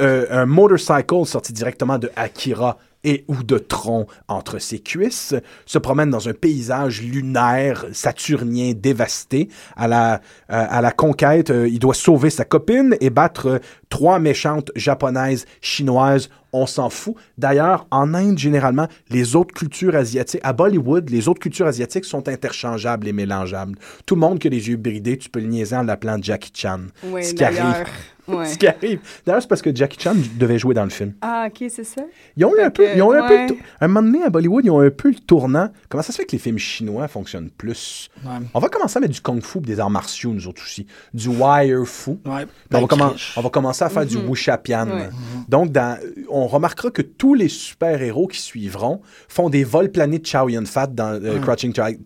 euh, 0.00 0.26
un 0.30 0.46
motorcycle 0.46 1.24
sorti 1.24 1.52
directement 1.52 1.98
de 1.98 2.10
Akira 2.16 2.78
et 3.04 3.24
ou 3.28 3.42
de 3.42 3.58
Tron 3.58 4.06
entre 4.28 4.58
ses 4.58 4.80
cuisses, 4.80 5.34
se 5.66 5.78
promène 5.78 6.10
dans 6.10 6.28
un 6.28 6.32
paysage 6.32 7.02
lunaire, 7.02 7.86
saturnien, 7.92 8.72
dévasté. 8.74 9.48
À 9.76 9.88
la, 9.88 10.14
euh, 10.14 10.18
à 10.48 10.80
la 10.80 10.90
conquête, 10.90 11.50
euh, 11.50 11.68
il 11.68 11.78
doit 11.78 11.94
sauver 11.94 12.30
sa 12.30 12.44
copine 12.44 12.96
et 13.00 13.10
battre 13.10 13.60
trois 13.88 14.18
méchantes 14.18 14.70
japonaises, 14.74 15.46
chinoises. 15.60 16.30
On 16.56 16.66
s'en 16.66 16.88
fout. 16.88 17.14
D'ailleurs, 17.36 17.86
en 17.90 18.14
Inde, 18.14 18.38
généralement, 18.38 18.86
les 19.10 19.34
autres 19.34 19.52
cultures 19.52 19.96
asiatiques, 19.96 20.40
à 20.44 20.52
Bollywood, 20.52 21.10
les 21.10 21.28
autres 21.28 21.40
cultures 21.40 21.66
asiatiques 21.66 22.04
sont 22.04 22.28
interchangeables 22.28 23.08
et 23.08 23.12
mélangeables. 23.12 23.76
Tout 24.06 24.14
le 24.14 24.20
monde 24.20 24.38
qui 24.38 24.46
a 24.46 24.50
les 24.50 24.68
yeux 24.68 24.76
bridés, 24.76 25.18
tu 25.18 25.28
peux 25.28 25.40
le 25.40 25.46
niaiser 25.48 25.74
en 25.76 25.82
l'appelant 25.82 26.16
Jackie 26.22 26.52
Chan. 26.54 26.80
Ouais, 27.02 27.22
ce 27.24 27.34
qui 27.34 27.42
arrive. 27.44 27.84
Ouais. 28.26 28.46
Ce 28.46 28.56
qui 28.56 28.66
arrive. 28.66 29.00
D'ailleurs, 29.26 29.42
c'est 29.42 29.48
parce 29.48 29.60
que 29.60 29.68
Jackie 29.76 30.00
Chan 30.00 30.14
devait 30.38 30.58
jouer 30.58 30.74
dans 30.74 30.84
le 30.84 30.88
film. 30.88 31.12
Ah, 31.20 31.46
ok, 31.46 31.66
c'est 31.68 31.84
ça. 31.84 32.00
Ils 32.38 32.46
ont 32.46 32.56
eu 32.56 32.60
un 32.62 32.70
peu, 32.70 32.86
ils 32.96 33.02
ont 33.02 33.12
eu 33.12 33.18
un 33.18 33.28
peu, 33.28 33.36
le 33.36 33.56
un 33.82 33.86
moment 33.86 34.00
donné 34.00 34.24
à 34.24 34.30
Bollywood, 34.30 34.64
ils 34.64 34.70
ont 34.70 34.80
un 34.80 34.88
peu 34.88 35.10
le 35.10 35.16
tournant. 35.16 35.68
Comment 35.90 36.02
ça 36.02 36.10
se 36.10 36.16
fait 36.16 36.24
que 36.24 36.32
les 36.32 36.38
films 36.38 36.56
chinois 36.56 37.06
fonctionnent 37.06 37.50
plus? 37.50 38.08
Ouais. 38.24 38.30
On 38.54 38.60
va 38.60 38.70
commencer 38.70 38.96
à 38.96 39.00
mettre 39.00 39.12
du 39.12 39.20
kung-fu 39.20 39.60
des 39.60 39.78
arts 39.78 39.90
martiaux, 39.90 40.30
nous 40.32 40.48
autres 40.48 40.62
aussi. 40.62 40.86
Du 41.12 41.28
wire 41.28 41.84
fu. 41.86 42.12
Ouais. 42.24 42.46
Puis 42.46 42.82
on, 42.82 42.86
va 42.86 42.96
Ben, 42.96 43.08
Krish. 43.10 43.34
on 43.36 43.42
va 43.42 43.50
commencer 43.50 43.84
à 43.84 43.90
faire 43.90 44.06
du 44.06 44.16
Mhm. 44.16 44.26
wuxia-pian. 44.30 44.86
Ouais. 44.88 45.10
Donc, 45.50 45.70
dans- 45.70 45.98
on 46.30 46.43
remarquera 46.46 46.90
que 46.90 47.02
tous 47.02 47.34
les 47.34 47.48
super-héros 47.48 48.26
qui 48.28 48.40
suivront 48.40 49.00
font 49.28 49.50
des 49.50 49.64
vols 49.64 49.90
planés 49.90 50.18
de 50.18 50.26
Chow 50.26 50.48
Yun-Fat 50.48 50.88
dans 50.88 51.20
euh, 51.22 51.38
Crouching, 51.40 51.72
Ti- 51.72 51.98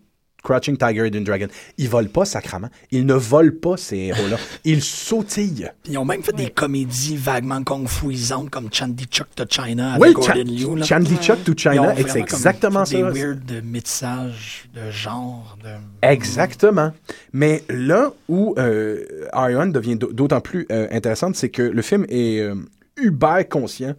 Crouching 0.44 0.77
Tiger, 0.78 1.09
Hidden 1.09 1.24
Dragon. 1.24 1.48
Ils 1.78 1.89
volent 1.89 2.09
pas, 2.09 2.24
sacrament. 2.24 2.70
Ils 2.93 3.05
ne 3.05 3.15
volent 3.15 3.56
pas, 3.60 3.77
ces 3.77 3.97
héros-là. 3.97 4.36
Ils 4.65 4.82
sautillent. 4.82 5.69
Ils 5.86 5.98
ont 5.98 6.05
même 6.05 6.23
fait 6.23 6.32
des 6.35 6.48
comédies 6.48 7.16
vaguement 7.16 7.62
kung-fuisantes 7.65 8.48
comme 8.48 8.69
Chandy 8.73 9.05
Chuck 9.06 9.27
to 9.35 9.44
China 9.51 9.94
avec 9.94 10.02
Oui, 10.06 10.12
Gordon 10.15 10.32
Chan- 10.35 10.70
Liu. 10.74 10.78
là. 10.78 10.85
Chandy 10.86 11.16
Chuck 11.16 11.43
to 11.44 11.52
China, 11.56 11.93
c'est 12.06 12.20
exactement 12.20 12.85
ça. 12.85 12.97
Des 12.97 13.02
weird 13.02 13.44
de 13.44 13.60
métissage 13.60 14.69
de 14.74 14.90
genre. 14.93 15.59
De... 15.62 15.70
Exactement. 16.06 16.93
Mais 17.32 17.65
là 17.69 18.12
où 18.28 18.55
euh, 18.59 19.05
Arion 19.32 19.66
devient 19.66 19.97
d'autant 19.97 20.40
plus 20.40 20.66
euh, 20.70 20.86
intéressante, 20.93 21.35
c'est 21.35 21.48
que 21.51 21.62
le 21.62 21.82
film 21.82 22.06
est 22.09 22.40
euh, 22.40 22.55
uber 22.97 23.44
conscient 23.51 23.94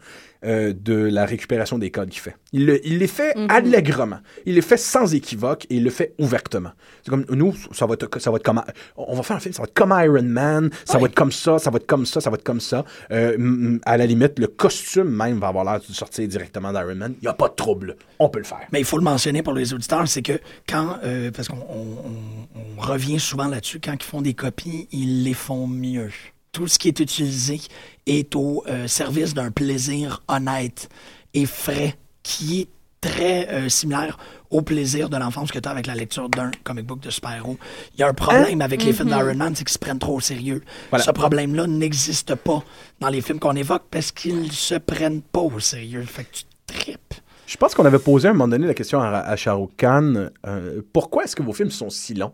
euh, 0.45 0.73
de 0.73 0.93
la 0.93 1.25
récupération 1.25 1.77
des 1.77 1.91
codes 1.91 2.09
qu'il 2.09 2.21
fait. 2.21 2.35
Il, 2.53 2.65
le- 2.65 2.85
il 2.87 2.97
les 2.97 3.07
fait 3.07 3.33
allègrement. 3.49 4.19
Il 4.45 4.55
les 4.55 4.61
fait 4.61 4.77
sans 4.77 5.13
équivoque 5.13 5.65
et 5.69 5.75
il 5.75 5.83
le 5.83 5.89
fait 5.89 6.13
ouvertement. 6.17 6.71
C'est 7.03 7.09
comme 7.09 7.25
nous, 7.29 7.53
ça 7.71 7.85
va 7.85 7.95
être, 7.95 8.19
ça 8.19 8.31
va 8.31 8.37
être 8.37 8.43
comme 8.43 8.61
on 8.95 9.15
va 9.15 9.23
faire 9.23 9.35
un 9.37 9.39
film, 9.39 9.53
ça 9.53 9.61
va 9.61 9.67
être 9.67 9.73
comme 9.73 9.93
Iron 9.97 10.23
Man, 10.23 10.69
ça 10.85 10.97
va 10.97 11.05
être 11.07 11.15
comme 11.15 11.31
ça, 11.31 11.59
ça 11.59 11.69
va 11.69 11.77
être 11.77 11.85
comme 11.87 12.05
ça, 12.05 12.21
ça 12.21 12.29
va 12.29 12.35
être 12.35 12.43
comme 12.43 12.59
ça. 12.61 12.85
Euh, 13.11 13.77
à 13.85 13.97
la 13.97 14.05
limite, 14.05 14.39
le 14.39 14.47
costume 14.47 15.09
même 15.09 15.39
va 15.39 15.47
avoir 15.49 15.65
l'air 15.65 15.79
de 15.79 15.93
sortir 15.93 16.27
directement 16.27 16.71
d'Iron 16.71 16.95
Man. 16.95 17.13
Il 17.21 17.25
n'y 17.25 17.27
a 17.29 17.33
pas 17.33 17.49
de 17.49 17.55
trouble. 17.55 17.95
On 18.19 18.29
peut 18.29 18.39
le 18.39 18.45
faire. 18.45 18.59
Mais 18.71 18.79
il 18.79 18.85
faut 18.85 18.97
le 18.97 19.03
mentionner 19.03 19.43
pour 19.43 19.53
les 19.53 19.73
auditeurs, 19.73 20.07
c'est 20.07 20.21
que 20.21 20.39
quand, 20.67 20.97
euh, 21.03 21.31
parce 21.31 21.47
qu'on 21.47 21.57
on- 21.69 22.07
on- 22.07 22.77
on 22.77 22.81
revient 22.81 23.19
souvent 23.19 23.47
là-dessus, 23.47 23.79
quand 23.83 23.93
ils 23.93 24.03
font 24.03 24.21
des 24.21 24.33
copies, 24.33 24.87
ils 24.91 25.23
les 25.23 25.33
font 25.33 25.67
mieux. 25.67 26.09
Tout 26.51 26.67
ce 26.67 26.80
qui 26.80 26.88
est 26.88 26.99
utilisé 26.99 27.61
est 28.05 28.35
au 28.35 28.63
euh, 28.67 28.88
service 28.88 29.34
d'un 29.34 29.51
plaisir 29.51 30.23
honnête 30.27 30.89
et 31.34 31.45
frais 31.45 31.95
qui 32.23 32.61
est 32.61 32.67
très 33.01 33.47
euh, 33.49 33.69
similaire 33.69 34.17
au 34.49 34.61
plaisir 34.61 35.09
de 35.09 35.17
l'enfance 35.17 35.51
que 35.51 35.59
tu 35.59 35.67
as 35.69 35.71
avec 35.71 35.88
la 35.88 35.95
lecture 35.95 36.27
d'un 36.27 36.51
comic 36.63 36.85
book 36.85 36.99
de 36.99 37.09
super-héros. 37.09 37.57
Il 37.93 37.99
y 37.99 38.03
a 38.03 38.07
un 38.07 38.13
problème 38.13 38.61
avec 38.61 38.84
les 38.84 38.93
films 38.93 39.09
d'Iron 39.09 39.35
Man, 39.35 39.55
c'est 39.55 39.63
qu'ils 39.63 39.73
se 39.73 39.80
prennent 39.80 39.99
trop 39.99 40.15
au 40.15 40.19
sérieux. 40.19 40.63
Voilà. 40.89 41.05
Ce 41.05 41.11
problème-là 41.11 41.67
n'existe 41.67 42.35
pas 42.35 42.63
dans 42.99 43.09
les 43.09 43.21
films 43.21 43.39
qu'on 43.39 43.55
évoque 43.55 43.84
parce 43.91 44.11
qu'ils 44.11 44.51
se 44.51 44.76
prennent 44.76 45.21
pas 45.21 45.41
au 45.41 45.59
sérieux. 45.59 46.03
Fait 46.03 46.23
que 46.23 46.31
tu 46.31 46.43
tripes. 46.65 47.13
Je 47.45 47.57
pense 47.57 47.73
qu'on 47.73 47.85
avait 47.85 47.99
posé 47.99 48.27
à 48.27 48.31
un 48.31 48.34
moment 48.34 48.47
donné 48.47 48.67
la 48.67 48.73
question 48.73 48.99
à, 49.01 49.19
à 49.19 49.35
Khan 49.38 50.30
euh, 50.45 50.81
pourquoi 50.93 51.23
est-ce 51.23 51.35
que 51.35 51.43
vos 51.43 51.53
films 51.53 51.71
sont 51.71 51.89
si 51.89 52.13
longs? 52.13 52.34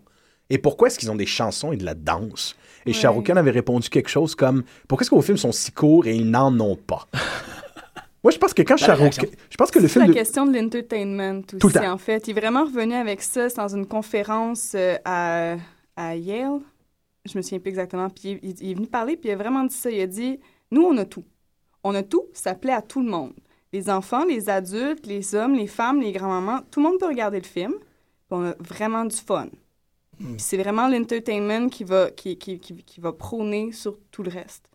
Et 0.50 0.58
pourquoi 0.58 0.88
est-ce 0.88 1.00
qu'ils 1.00 1.10
ont 1.12 1.16
des 1.16 1.26
chansons 1.26 1.72
et 1.72 1.78
de 1.78 1.86
la 1.86 1.96
danse? 1.96 2.56
Et 2.86 2.94
Shah 2.94 3.10
Rukh 3.10 3.26
Khan 3.28 3.36
avait 3.36 3.52
répondu 3.52 3.90
quelque 3.90 4.10
chose 4.10 4.36
comme 4.36 4.64
pourquoi 4.88 5.04
est-ce 5.04 5.10
que 5.10 5.16
vos 5.16 5.22
films 5.22 5.38
sont 5.38 5.52
si 5.52 5.72
courts 5.72 6.06
et 6.08 6.16
ils 6.16 6.30
n'en 6.30 6.58
ont 6.60 6.76
pas? 6.76 7.08
Moi, 8.24 8.32
je 8.32 8.38
pense 8.40 8.54
que 8.56 8.64
quand 8.64 8.78
Shah 8.78 8.96
Rukh 8.96 9.14
je 9.50 9.56
pense 9.58 9.70
que 9.72 9.80
le 9.80 9.88
C'est 9.88 9.94
film 9.94 10.06
la 10.06 10.10
de- 10.10 10.14
question 10.14 10.46
de 10.48 10.58
l'entertainment 10.58 11.40
aussi, 11.48 11.58
Tout 11.60 11.68
le 11.68 11.74
temps. 11.74 11.92
en 11.94 11.98
fait. 11.98 12.28
Il 12.28 12.32
est 12.36 12.40
vraiment 12.40 12.64
revenu 12.66 12.94
avec 12.96 13.22
ça 13.22 13.50
c'est 13.50 13.58
dans 13.58 13.68
une 13.68 13.86
conférence 13.86 14.74
euh, 14.76 14.98
à, 15.06 15.56
à 15.96 16.16
Yale. 16.16 16.60
Je 17.26 17.38
me 17.38 17.42
souviens 17.44 17.60
plus 17.60 17.70
exactement. 17.70 18.10
Puis 18.10 18.40
il, 18.42 18.56
il 18.62 18.72
est 18.72 18.74
venu 18.74 18.88
parler, 18.88 19.16
puis 19.18 19.30
il 19.30 19.34
a 19.34 19.36
vraiment 19.36 19.64
dit 19.64 19.76
ça. 19.76 19.90
Il 19.92 20.02
a 20.02 20.08
dit 20.08 20.40
Nous, 20.72 20.82
on 20.84 20.98
a 20.98 21.06
tout. 21.06 21.24
On 21.84 21.94
a 21.94 22.02
tout, 22.02 22.24
ça 22.34 22.56
plaît 22.56 22.74
à 22.74 22.82
tout 22.82 23.02
le 23.04 23.10
monde. 23.10 23.34
Les 23.74 23.90
enfants, 23.92 24.26
les 24.26 24.50
adultes, 24.50 25.06
les 25.06 25.36
hommes, 25.36 25.54
les 25.56 25.68
femmes, 25.68 26.02
les 26.02 26.12
grands-mamans, 26.12 26.62
tout 26.72 26.80
le 26.82 26.88
monde 26.90 27.00
peut 27.00 27.08
regarder 27.08 27.38
le 27.40 27.46
film. 27.46 27.74
Puis 27.74 28.32
on 28.32 28.44
a 28.46 28.56
vraiment 28.60 29.06
du 29.06 29.16
fun. 29.16 29.48
C'est 30.38 30.58
vraiment 30.58 30.88
l'entertainment 30.88 31.70
qui 31.70 31.84
va, 31.84 32.12
qui, 32.12 32.38
qui, 32.38 32.60
qui, 32.60 32.76
qui 32.76 33.00
va 33.00 33.14
prôner 33.14 33.72
sur 33.72 33.98
tout 34.12 34.24
le 34.24 34.30
reste. 34.30 34.66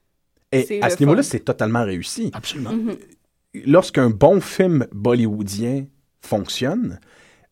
et 0.53 0.83
à 0.83 0.91
ce 0.91 0.99
niveau-là, 1.01 1.23
c'est 1.23 1.41
totalement 1.41 1.85
réussi. 1.85 2.31
Absolument. 2.33 2.73
Mhm. 2.73 2.97
lorsqu'un 3.67 4.11
bon 4.11 4.41
film 4.41 4.87
bollywoodien 4.93 5.87
fonctionne, 6.21 7.01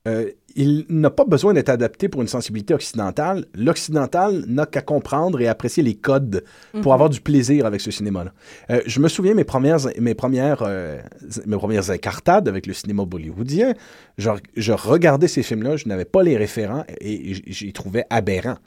euh, 0.07 0.31
il 0.59 0.87
n'a 0.89 1.09
pas 1.09 1.25
besoin 1.25 1.55
d'être 1.55 1.69
adapté 1.69 2.09
pour 2.09 2.21
une 2.21 2.27
sensibilité 2.27 2.75
occidentale. 2.75 3.47
L'occidental 3.55 4.45
n'a 4.49 4.67
qu'à 4.67 4.83
comprendre 4.83 5.41
et 5.41 5.47
apprécier 5.47 5.85
les 5.85 5.95
codes 5.95 6.43
pour 6.83 6.93
avoir 6.95 7.09
du 7.09 7.21
plaisir 7.21 7.65
avec 7.65 7.81
ce 7.81 7.93
cinéma-là. 7.93 8.33
Euh, 8.71 8.81
je 8.85 8.99
me 8.99 9.07
souviens 9.07 9.35
mes 9.35 9.45
premières, 9.45 9.79
mes 10.01 10.17
premières, 10.17 10.65
euh, 10.67 10.99
mes 11.47 11.57
premières 11.57 11.91
incartades 11.91 12.49
avec 12.49 12.67
le 12.67 12.73
cinéma 12.73 13.05
bollywoodien. 13.05 13.75
Je, 14.19 14.31
je 14.57 14.73
regardais 14.73 15.29
ces 15.29 15.45
films-là, 15.45 15.77
je 15.77 15.87
n'avais 15.87 16.05
pas 16.05 16.25
les 16.25 16.37
référents 16.37 16.85
et 17.01 17.35
j'y 17.47 17.73
trouvais 17.73 18.05
aberrants. 18.11 18.59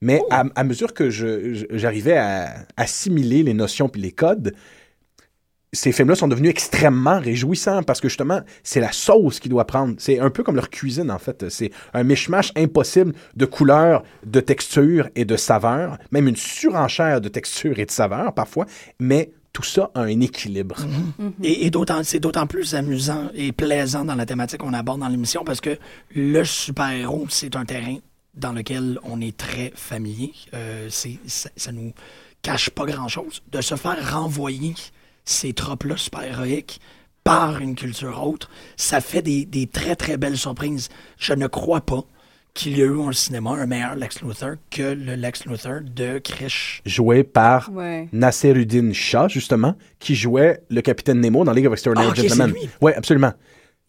Mais 0.00 0.20
à, 0.30 0.44
à 0.56 0.64
mesure 0.64 0.92
que 0.92 1.08
j'arrivais 1.10 2.16
à 2.16 2.66
assimiler 2.76 3.44
les 3.44 3.54
notions 3.54 3.88
puis 3.88 4.00
les 4.00 4.12
codes, 4.12 4.54
ces 5.72 5.92
films-là 5.92 6.14
sont 6.14 6.28
devenus 6.28 6.50
extrêmement 6.50 7.18
réjouissants 7.20 7.82
parce 7.82 8.00
que 8.00 8.08
justement, 8.08 8.40
c'est 8.62 8.80
la 8.80 8.92
sauce 8.92 9.38
qui 9.38 9.48
doit 9.48 9.66
prendre. 9.66 9.94
C'est 9.98 10.18
un 10.18 10.30
peu 10.30 10.42
comme 10.42 10.56
leur 10.56 10.70
cuisine, 10.70 11.10
en 11.10 11.18
fait. 11.18 11.48
C'est 11.50 11.70
un 11.92 12.04
mishmash 12.04 12.52
impossible 12.56 13.12
de 13.36 13.44
couleurs, 13.44 14.02
de 14.24 14.40
textures 14.40 15.08
et 15.14 15.24
de 15.24 15.36
saveurs, 15.36 15.98
même 16.10 16.28
une 16.28 16.36
surenchère 16.36 17.20
de 17.20 17.28
textures 17.28 17.78
et 17.78 17.84
de 17.84 17.90
saveurs 17.90 18.32
parfois, 18.34 18.66
mais 18.98 19.30
tout 19.52 19.62
ça 19.62 19.90
a 19.94 20.00
un 20.02 20.20
équilibre. 20.20 20.76
Et, 21.42 21.66
et 21.66 21.70
d'autant, 21.70 22.02
c'est 22.04 22.20
d'autant 22.20 22.46
plus 22.46 22.74
amusant 22.74 23.28
et 23.34 23.52
plaisant 23.52 24.04
dans 24.04 24.14
la 24.14 24.24
thématique 24.24 24.60
qu'on 24.60 24.74
aborde 24.74 25.00
dans 25.00 25.08
l'émission 25.08 25.42
parce 25.44 25.60
que 25.60 25.78
le 26.14 26.44
super-héros, 26.44 27.26
c'est 27.28 27.56
un 27.56 27.64
terrain 27.64 27.96
dans 28.34 28.52
lequel 28.52 28.98
on 29.02 29.20
est 29.20 29.36
très 29.36 29.72
familier. 29.74 30.32
Euh, 30.54 30.86
c'est, 30.90 31.18
ça, 31.26 31.50
ça 31.56 31.72
nous 31.72 31.92
cache 32.40 32.70
pas 32.70 32.86
grand-chose. 32.86 33.42
De 33.50 33.60
se 33.60 33.74
faire 33.74 34.12
renvoyer 34.12 34.74
ces 35.28 35.52
tropes-là 35.52 35.96
super-héroïques 35.96 36.80
par 37.24 37.60
une 37.60 37.74
culture 37.74 38.22
autre, 38.26 38.48
ça 38.76 39.00
fait 39.00 39.20
des, 39.22 39.44
des 39.44 39.66
très, 39.66 39.94
très 39.96 40.16
belles 40.16 40.38
surprises. 40.38 40.88
Je 41.18 41.34
ne 41.34 41.46
crois 41.46 41.82
pas 41.82 42.02
qu'il 42.54 42.76
y 42.78 42.82
a 42.82 42.86
eu 42.86 42.90
au 42.90 43.12
cinéma 43.12 43.50
un 43.50 43.66
meilleur 43.66 43.94
Lex 43.94 44.22
Luthor 44.22 44.54
que 44.70 44.82
le 44.94 45.14
Lex 45.14 45.44
Luthor 45.44 45.80
de 45.82 46.18
Krish. 46.18 46.80
Joué 46.86 47.22
par 47.24 47.70
Ouais. 47.72 48.08
Nasseruddin 48.12 48.92
Shah, 48.94 49.28
justement, 49.28 49.76
qui 49.98 50.14
jouait 50.16 50.62
le 50.70 50.80
capitaine 50.80 51.20
Nemo 51.20 51.44
dans 51.44 51.52
League 51.52 51.66
of 51.66 51.74
Extraordinary 51.74 52.12
Ah, 52.18 52.22
Gentlemen. 52.28 52.54
Oui, 52.80 52.92
absolument. 52.96 53.32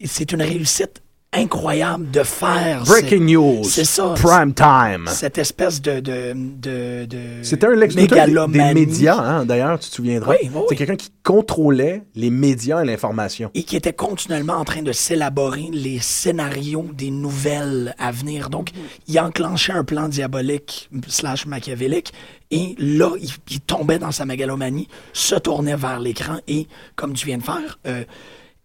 C'est 0.04 0.30
une 0.32 0.42
réussite 0.42 1.02
incroyable 1.32 2.10
de 2.10 2.24
faire 2.24 2.82
Breaking 2.84 3.20
news. 3.20 3.62
c'est 3.64 3.84
ça. 3.84 4.14
Prime 4.16 4.52
time. 4.52 5.06
cette 5.06 5.38
espèce 5.38 5.80
de 5.80 6.00
de 6.00 6.32
de, 6.34 7.04
de 7.06 7.18
C'était 7.42 7.68
un 7.68 7.76
Lex 7.76 7.94
Luthor 7.94 8.48
des- 8.48 8.74
médias, 8.74 9.16
hein, 9.16 9.44
d'ailleurs, 9.44 9.78
tu 9.78 9.88
te 9.90 9.94
souviendras. 9.94 10.32
Oui, 10.32 10.38
oui, 10.42 10.50
oui. 10.52 10.62
C'est 10.68 10.74
quelqu'un 10.76 10.96
qui 10.96 11.10
contrôlait 11.22 12.02
les 12.16 12.30
médias 12.30 12.82
et 12.82 12.84
l'information. 12.86 13.50
et 13.54 13.62
qui 13.62 13.76
était 13.76 13.92
continuellement 13.92 14.54
en 14.54 14.64
train 14.64 14.82
de 14.82 14.90
s'élaborer 14.90 15.68
les 15.72 16.00
scénarios 16.00 16.86
des 16.94 17.10
nouvelles 17.12 17.94
à 17.98 18.10
venir. 18.10 18.50
Donc, 18.50 18.70
il 19.06 19.20
enclenchait 19.20 19.72
un 19.72 19.84
plan 19.84 20.08
diabolique 20.08 20.90
slash 21.06 21.46
machiavélique 21.46 22.12
et 22.50 22.74
là, 22.78 23.10
il, 23.20 23.30
il 23.50 23.60
tombait 23.60 24.00
dans 24.00 24.10
sa 24.10 24.24
mégalomanie, 24.24 24.88
se 25.12 25.36
tournait 25.36 25.76
vers 25.76 26.00
l'écran 26.00 26.38
et, 26.48 26.66
comme 26.96 27.12
tu 27.12 27.26
viens 27.26 27.38
de 27.38 27.44
faire, 27.44 27.78
euh, 27.86 28.02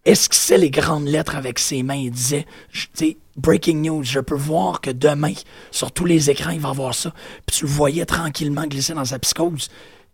esquissait 0.06 0.56
les 0.58 0.70
grandes 0.70 1.06
lettres 1.08 1.36
avec 1.36 1.58
ses 1.58 1.82
mains 1.82 1.98
et 2.06 2.10
disait, 2.10 2.46
tu 2.72 2.88
sais, 2.94 3.16
breaking 3.36 3.82
news, 3.82 4.02
je 4.04 4.20
peux 4.20 4.34
voir 4.36 4.80
que 4.80 4.90
demain, 4.90 5.32
sur 5.70 5.92
tous 5.92 6.04
les 6.06 6.30
écrans, 6.30 6.50
il 6.50 6.60
va 6.60 6.72
voir 6.72 6.94
ça. 6.94 7.12
Puis 7.46 7.58
tu 7.58 7.64
le 7.64 7.70
voyais 7.70 8.06
tranquillement 8.06 8.66
glisser 8.66 8.94
dans 8.94 9.04
sa 9.04 9.18
psychose. 9.18 9.68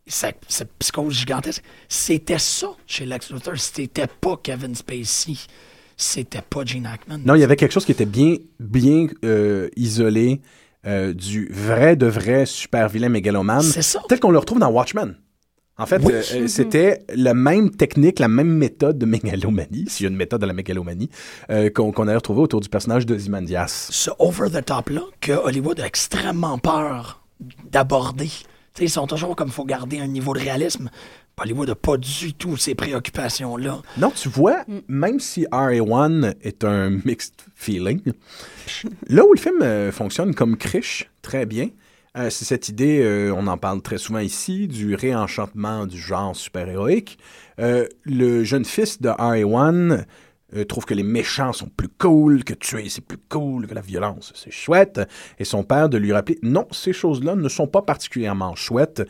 Sa, 0.07 0.33
sa 0.49 0.65
psychose 0.81 1.15
gigantesque. 1.15 1.63
C'était 1.89 2.39
ça 2.41 2.69
chez 2.87 3.07
Lex 3.07 3.31
Luthor. 3.31 3.57
C'était 3.57 4.09
pas 4.09 4.37
Kevin 4.43 4.75
Spacey. 4.75 5.37
C'était 5.97 6.43
pas 6.43 6.65
Gene 6.65 6.87
Hackman. 6.87 7.19
Non, 7.25 7.37
il 7.37 7.41
y 7.41 7.45
avait 7.45 7.55
quelque 7.55 7.71
chose 7.73 7.85
qui 7.85 7.93
était 7.93 8.07
bien, 8.07 8.37
bien 8.59 9.07
euh, 9.25 9.69
isolé 9.77 10.41
euh, 10.85 11.13
du 11.13 11.49
vrai 11.53 11.95
de 11.95 12.07
vrai 12.07 12.47
super 12.47 12.89
vilain 12.89 13.09
mégalomane, 13.09 13.63
C'est 13.63 13.83
ça. 13.83 14.03
tel 14.09 14.19
qu'on 14.19 14.33
le 14.33 14.39
retrouve 14.39 14.59
dans 14.59 14.71
Watchmen. 14.71 15.15
En 15.83 15.87
fait, 15.87 16.01
Oui. 16.05 16.13
euh, 16.13 16.47
c'était 16.47 17.03
la 17.15 17.35
même 17.35 17.71
technique, 17.71 18.19
la 18.19 18.29
même 18.29 18.49
méthode 18.53 18.99
de 18.99 19.07
mégalomanie, 19.07 19.85
s'il 19.89 20.05
y 20.05 20.07
a 20.07 20.11
une 20.11 20.17
méthode 20.17 20.41
de 20.41 20.47
la 20.47 20.53
mégalomanie, 20.53 21.11
euh, 21.51 21.71
qu'on 21.71 21.93
qu'on 21.93 22.07
avait 22.09 22.17
retrouvé 22.17 22.41
autour 22.41 22.61
du 22.61 22.69
personnage 22.69 23.05
de 23.07 23.17
Zimandias. 23.19 23.89
ce 23.91 24.11
over-the-top-là 24.19 25.03
que 25.21 25.33
Hollywood 25.33 25.81
a 25.81 25.87
extrêmement 25.87 26.59
peur 26.59 27.21
d'aborder. 27.71 28.31
Ils 28.81 28.89
sont 28.89 29.07
toujours 29.07 29.37
comme 29.37 29.49
il 29.49 29.53
faut 29.53 29.65
garder 29.65 29.99
un 29.99 30.07
niveau 30.07 30.33
de 30.35 30.39
réalisme. 30.41 30.89
Hollywood 31.41 31.69
n'a 31.69 31.75
pas 31.75 31.97
du 31.97 32.35
tout 32.35 32.57
ces 32.57 32.75
préoccupations-là. 32.77 33.83
Non, 33.99 34.13
tu 34.15 34.29
vois, 34.29 34.65
même 34.87 35.19
si 35.19 35.45
RA1 35.51 36.35
est 36.43 36.63
un 36.63 36.91
mixed 37.05 37.35
feeling, 37.57 38.01
là 39.09 39.25
où 39.27 39.33
le 39.33 39.39
film 39.41 39.61
euh, 39.63 39.91
fonctionne 39.91 40.35
comme 40.35 40.57
Krish, 40.57 41.11
très 41.21 41.45
bien, 41.45 41.69
euh, 42.17 42.29
c'est 42.29 42.45
cette 42.45 42.69
idée, 42.69 43.01
euh, 43.03 43.33
on 43.35 43.47
en 43.47 43.57
parle 43.57 43.81
très 43.81 43.97
souvent 43.97 44.19
ici, 44.19 44.69
du 44.69 44.95
réenchantement 44.95 45.87
du 45.87 45.99
genre 45.99 46.37
super-héroïque. 46.37 47.19
Euh, 47.59 47.87
le 48.05 48.45
jeune 48.45 48.67
fils 48.67 49.01
de 49.01 49.09
RA1 49.09 50.05
euh, 50.55 50.65
trouve 50.65 50.85
que 50.85 50.93
les 50.93 51.05
méchants 51.05 51.55
sont 51.55 51.71
plus 51.75 51.89
cool, 51.89 52.45
que 52.45 52.53
tuer 52.53 52.91
c'est 52.91 53.01
plus 53.05 53.17
cool, 53.31 53.67
que 53.67 53.75
la 53.75 53.81
violence 53.81 54.31
c'est 54.35 54.51
chouette, 54.51 55.01
et 55.39 55.45
son 55.47 55.65
père 55.65 55.89
de 55.89 55.97
lui 55.97 56.13
rappeler 56.13 56.39
non, 56.43 56.67
ces 56.71 56.93
choses-là 56.93 57.35
ne 57.35 57.49
sont 57.49 57.67
pas 57.67 57.81
particulièrement 57.81 58.55
chouettes. 58.57 59.03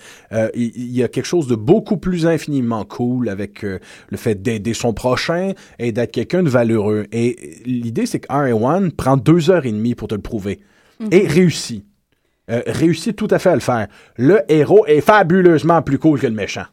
Il, 0.55 0.93
y 0.93 1.03
a 1.03 1.09
quelque 1.09 1.27
chose 1.27 1.49
de 1.49 1.57
beaucoup 1.57 1.97
plus 1.97 2.27
infiniment 2.27 2.85
cool 2.85 3.29
avec 3.29 3.63
le 3.63 4.17
fait 4.17 4.41
d'aider 4.41 4.75
son 4.75 4.95
prochain 4.95 5.55
et 5.81 5.91
d'être 5.91 6.13
quelqu'un 6.13 6.45
de 6.45 6.51
valeureux. 6.51 7.07
Et 7.11 7.63
l'idée 7.65 8.07
c'est 8.07 8.21
que 8.21 8.29
RA1 8.29 8.93
prend 8.93 9.17
deux 9.17 9.51
heures 9.51 9.67
et 9.67 9.73
demie 9.73 9.97
pour 9.97 10.07
te 10.07 10.15
le 10.15 10.23
prouver 10.23 10.61
et 11.11 11.27
réussit. 11.27 11.85
Euh, 12.51 12.63
réussit 12.67 13.15
tout 13.15 13.29
à 13.31 13.39
fait 13.39 13.51
à 13.51 13.55
le 13.55 13.61
faire. 13.61 13.87
Le 14.17 14.41
héros 14.49 14.85
est 14.87 15.01
fabuleusement 15.01 15.81
plus 15.81 15.99
cool 15.99 16.19
que 16.19 16.27
le 16.27 16.35
méchant. 16.35 16.67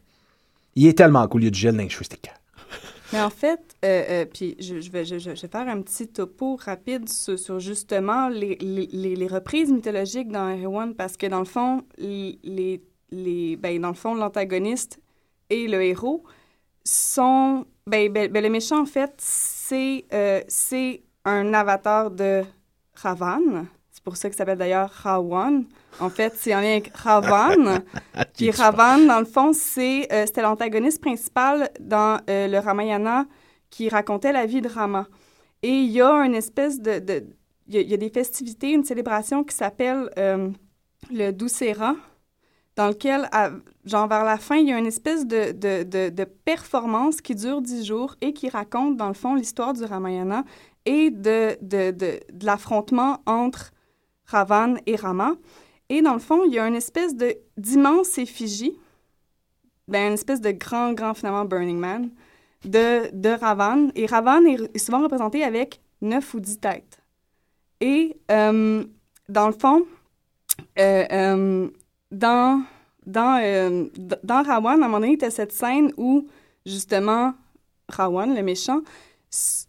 Il 0.74 0.86
est 0.86 0.98
tellement 0.98 1.26
cool, 1.28 1.42
il 1.42 1.44
y 1.44 1.48
a 1.48 1.50
du 1.50 1.58
gel 1.58 1.76
dans 1.76 1.82
les. 1.82 2.34
Mais 3.12 3.20
en 3.20 3.30
fait, 3.30 3.60
euh, 3.84 4.04
euh, 4.08 4.24
puis 4.24 4.56
je, 4.60 4.90
vais, 4.90 5.04
je, 5.04 5.16
vais 5.16 5.36
faire 5.36 5.68
un 5.68 5.80
petit 5.82 6.08
topo 6.08 6.56
rapide 6.56 7.08
sur, 7.08 7.38
sur 7.38 7.58
justement 7.60 8.28
les, 8.28 8.56
les, 8.60 9.26
reprises 9.26 9.70
mythologiques 9.70 10.30
dans 10.30 10.48
Hero 10.48 10.80
parce 10.96 11.16
que 11.16 11.26
dans 11.26 11.40
le 11.40 11.44
fond, 11.44 11.82
les, 11.98 12.38
les, 13.10 13.56
ben, 13.56 13.80
dans 13.80 13.88
le 13.88 13.94
fond, 13.94 14.14
l'antagoniste 14.14 15.00
et 15.50 15.66
le 15.66 15.82
héros 15.82 16.24
sont, 16.84 17.66
ben, 17.86 18.12
ben, 18.12 18.30
ben, 18.30 18.42
le 18.42 18.50
méchant 18.50 18.82
en 18.82 18.86
fait, 18.86 19.12
c'est 19.18 20.04
euh, 20.12 20.40
un 21.24 21.54
avatar 21.54 22.10
de 22.10 22.42
Ravan. 22.94 23.66
Pour 24.10 24.16
ça 24.16 24.28
qu'il 24.28 24.36
s'appelle 24.36 24.58
d'ailleurs 24.58 24.90
Rawan. 24.90 25.64
En 26.00 26.10
fait, 26.10 26.32
c'est 26.36 26.54
en 26.54 26.60
lien 26.60 26.72
avec 26.72 26.90
Ravan. 26.94 27.78
Puis 28.36 28.50
Ravan, 28.50 29.06
dans 29.06 29.20
le 29.20 29.24
fond, 29.24 29.52
c'est, 29.52 30.12
euh, 30.12 30.26
c'était 30.26 30.42
l'antagoniste 30.42 31.00
principal 31.00 31.70
dans 31.80 32.18
euh, 32.28 32.48
le 32.48 32.58
Ramayana 32.58 33.26
qui 33.70 33.88
racontait 33.88 34.32
la 34.32 34.46
vie 34.46 34.60
de 34.60 34.68
Rama. 34.68 35.06
Et 35.62 35.70
il 35.70 35.90
y 35.90 36.00
a 36.00 36.10
une 36.24 36.34
espèce 36.34 36.80
de... 36.80 37.02
il 37.68 37.74
y, 37.74 37.78
a- 37.78 37.80
il 37.82 37.88
y 37.88 37.94
a 37.94 37.96
des 37.96 38.10
festivités, 38.10 38.72
une 38.72 38.84
célébration 38.84 39.44
qui 39.44 39.54
s'appelle 39.54 40.10
euh, 40.18 40.50
le 41.12 41.30
Dussehra. 41.32 41.94
dans 42.76 42.88
lequel, 42.88 43.28
à- 43.32 43.50
genre 43.84 44.08
vers 44.08 44.24
la 44.24 44.38
fin, 44.38 44.56
il 44.56 44.68
y 44.68 44.72
a 44.72 44.78
une 44.78 44.86
espèce 44.86 45.26
de, 45.26 45.52
de, 45.52 45.82
de, 45.84 46.08
de 46.08 46.24
performance 46.24 47.20
qui 47.20 47.34
dure 47.34 47.60
dix 47.62 47.84
jours 47.84 48.16
et 48.20 48.32
qui 48.32 48.48
raconte, 48.48 48.96
dans 48.96 49.08
le 49.08 49.14
fond, 49.14 49.34
l'histoire 49.34 49.72
du 49.72 49.84
Ramayana 49.84 50.44
et 50.86 51.10
de, 51.10 51.58
de, 51.60 51.90
de, 51.90 52.20
de 52.32 52.46
l'affrontement 52.46 53.20
entre 53.26 53.70
Ravan 54.30 54.76
et 54.86 54.96
Rama. 54.96 55.34
Et 55.88 56.02
dans 56.02 56.14
le 56.14 56.20
fond, 56.20 56.44
il 56.44 56.54
y 56.54 56.58
a 56.58 56.66
une 56.66 56.76
espèce 56.76 57.16
de 57.16 57.34
d'immense 57.56 58.16
effigie, 58.18 58.78
ben, 59.88 60.08
une 60.08 60.14
espèce 60.14 60.40
de 60.40 60.52
grand, 60.52 60.92
grand, 60.92 61.14
finalement, 61.14 61.44
Burning 61.44 61.78
Man 61.78 62.10
de, 62.64 63.10
de 63.12 63.30
Ravan. 63.30 63.90
Et 63.94 64.06
Ravan 64.06 64.44
est, 64.46 64.78
souvent 64.78 65.02
représenté 65.02 65.42
avec 65.42 65.80
neuf 66.00 66.34
ou 66.34 66.40
dix 66.40 66.58
têtes. 66.58 67.02
Et 67.80 68.16
euh, 68.30 68.84
dans 69.28 69.46
le 69.46 69.52
fond, 69.52 69.84
euh, 70.78 71.04
euh, 71.10 71.68
dans, 72.12 72.62
dans, 73.06 73.88
dans 74.22 74.44
à 74.44 74.56
un 74.56 74.76
moment 74.76 75.00
donné, 75.00 75.14
il 75.14 75.22
y 75.22 75.24
a 75.24 75.30
cette 75.30 75.52
scène 75.52 75.92
où, 75.96 76.28
justement, 76.66 77.34
Rawan, 77.88 78.34
le 78.34 78.42
méchant, 78.42 78.82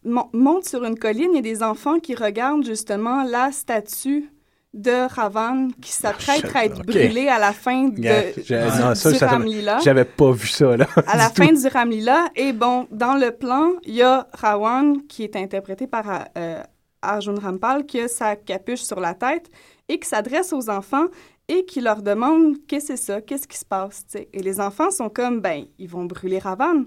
monte 0.04 0.66
sur 0.66 0.84
une 0.84 0.98
colline. 0.98 1.32
Il 1.32 1.36
y 1.36 1.40
a 1.40 1.42
des 1.42 1.64
enfants 1.64 2.00
qui 2.00 2.16
regardent, 2.16 2.66
justement, 2.66 3.24
la 3.24 3.52
statue 3.52 4.30
de 4.74 5.14
Ravan 5.14 5.68
qui 5.82 5.92
s'apprête 5.92 6.46
à 6.56 6.66
être 6.66 6.80
Ok. 6.80 6.86
brûlée 6.86 7.28
à 7.28 7.40
la 7.40 7.52
fin 7.52 7.90
de, 7.90 8.00
Yeah, 8.02 8.24
j'ai- 8.38 8.60
non, 8.82 8.96
ça, 8.96 9.12
du 9.12 9.18
ça, 9.18 9.28
Ramlila 9.28 9.80
J'avais 9.80 10.06
pas 10.06 10.32
vu 10.32 10.48
ça, 10.48 10.78
là. 10.78 10.88
à 11.08 11.18
la 11.18 11.30
tout. 11.30 11.44
fin 11.44 11.52
du 11.52 11.68
Ramlila. 11.68 12.30
Et 12.36 12.54
bon, 12.54 12.88
dans 12.92 13.16
le 13.16 13.32
plan, 13.32 13.72
il 13.84 13.96
y 13.96 14.02
a 14.02 14.28
Rawan 14.34 15.06
qui 15.08 15.24
est 15.24 15.36
interprété 15.36 15.88
par 15.88 16.06
euh, 16.38 16.64
Arjun 17.02 17.36
Rampal 17.36 17.86
qui 17.86 18.00
a 18.00 18.08
sa 18.08 18.36
capuche 18.38 18.82
sur 18.82 19.00
la 19.02 19.14
tête 19.14 19.50
et 19.90 20.00
qui 20.00 20.08
s'adresse 20.08 20.54
aux 20.54 20.70
enfants 20.70 21.08
et 21.50 21.66
qui 21.66 21.82
leur 21.82 22.02
demande 22.02 22.56
qu'est-ce 22.68 22.88
que 22.94 22.96
c'est 22.96 23.04
ça, 23.04 23.22
qu'est-ce 23.22 23.48
qui 23.50 23.58
se 23.58 23.66
passe. 23.66 24.06
Et 24.32 24.42
les 24.42 24.62
enfants 24.62 24.90
sont 24.90 25.10
comme, 25.10 25.42
ben, 25.42 25.66
ils 25.80 25.90
vont 25.90 26.06
brûler 26.06 26.40
Ravan. 26.40 26.86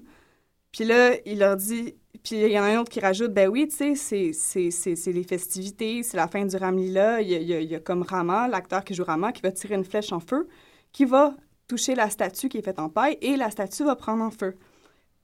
Puis 0.72 0.84
là, 0.84 1.10
il 1.26 1.38
leur 1.40 1.56
dit, 1.56 1.94
puis 2.22 2.36
il 2.36 2.48
y 2.50 2.58
en 2.58 2.62
a 2.62 2.66
un 2.68 2.80
autre 2.80 2.90
qui 2.90 3.00
rajoute, 3.00 3.32
ben 3.32 3.48
oui, 3.48 3.66
tu 3.68 3.76
sais, 3.76 3.94
c'est- 3.94 4.32
c'est- 4.32 4.70
c'est 4.70 4.96
c'est 4.96 5.12
les 5.12 5.24
festivités, 5.24 6.02
c'est 6.02 6.16
la 6.16 6.28
fin 6.28 6.44
du 6.44 6.56
Ramlila. 6.56 7.20
Il 7.20 7.28
y 7.28 7.32
y 7.44 7.54
a- 7.54 7.60
il 7.60 7.70
y 7.70 7.74
a 7.74 7.80
comme 7.80 8.02
Rama, 8.02 8.48
l'acteur 8.48 8.84
qui 8.84 8.94
joue 8.94 9.04
Rama, 9.04 9.32
qui 9.32 9.42
va 9.42 9.50
tirer 9.52 9.74
une 9.74 9.84
flèche 9.84 10.12
en 10.12 10.20
feu, 10.20 10.46
qui 10.92 11.04
va 11.04 11.34
toucher 11.66 11.94
la 11.94 12.10
statue 12.10 12.48
qui 12.48 12.58
est 12.58 12.62
faite 12.62 12.78
en 12.78 12.88
paille 12.88 13.18
et 13.22 13.36
la 13.36 13.50
statue 13.50 13.84
va 13.84 13.96
prendre 13.96 14.22
en 14.22 14.30
feu. 14.30 14.54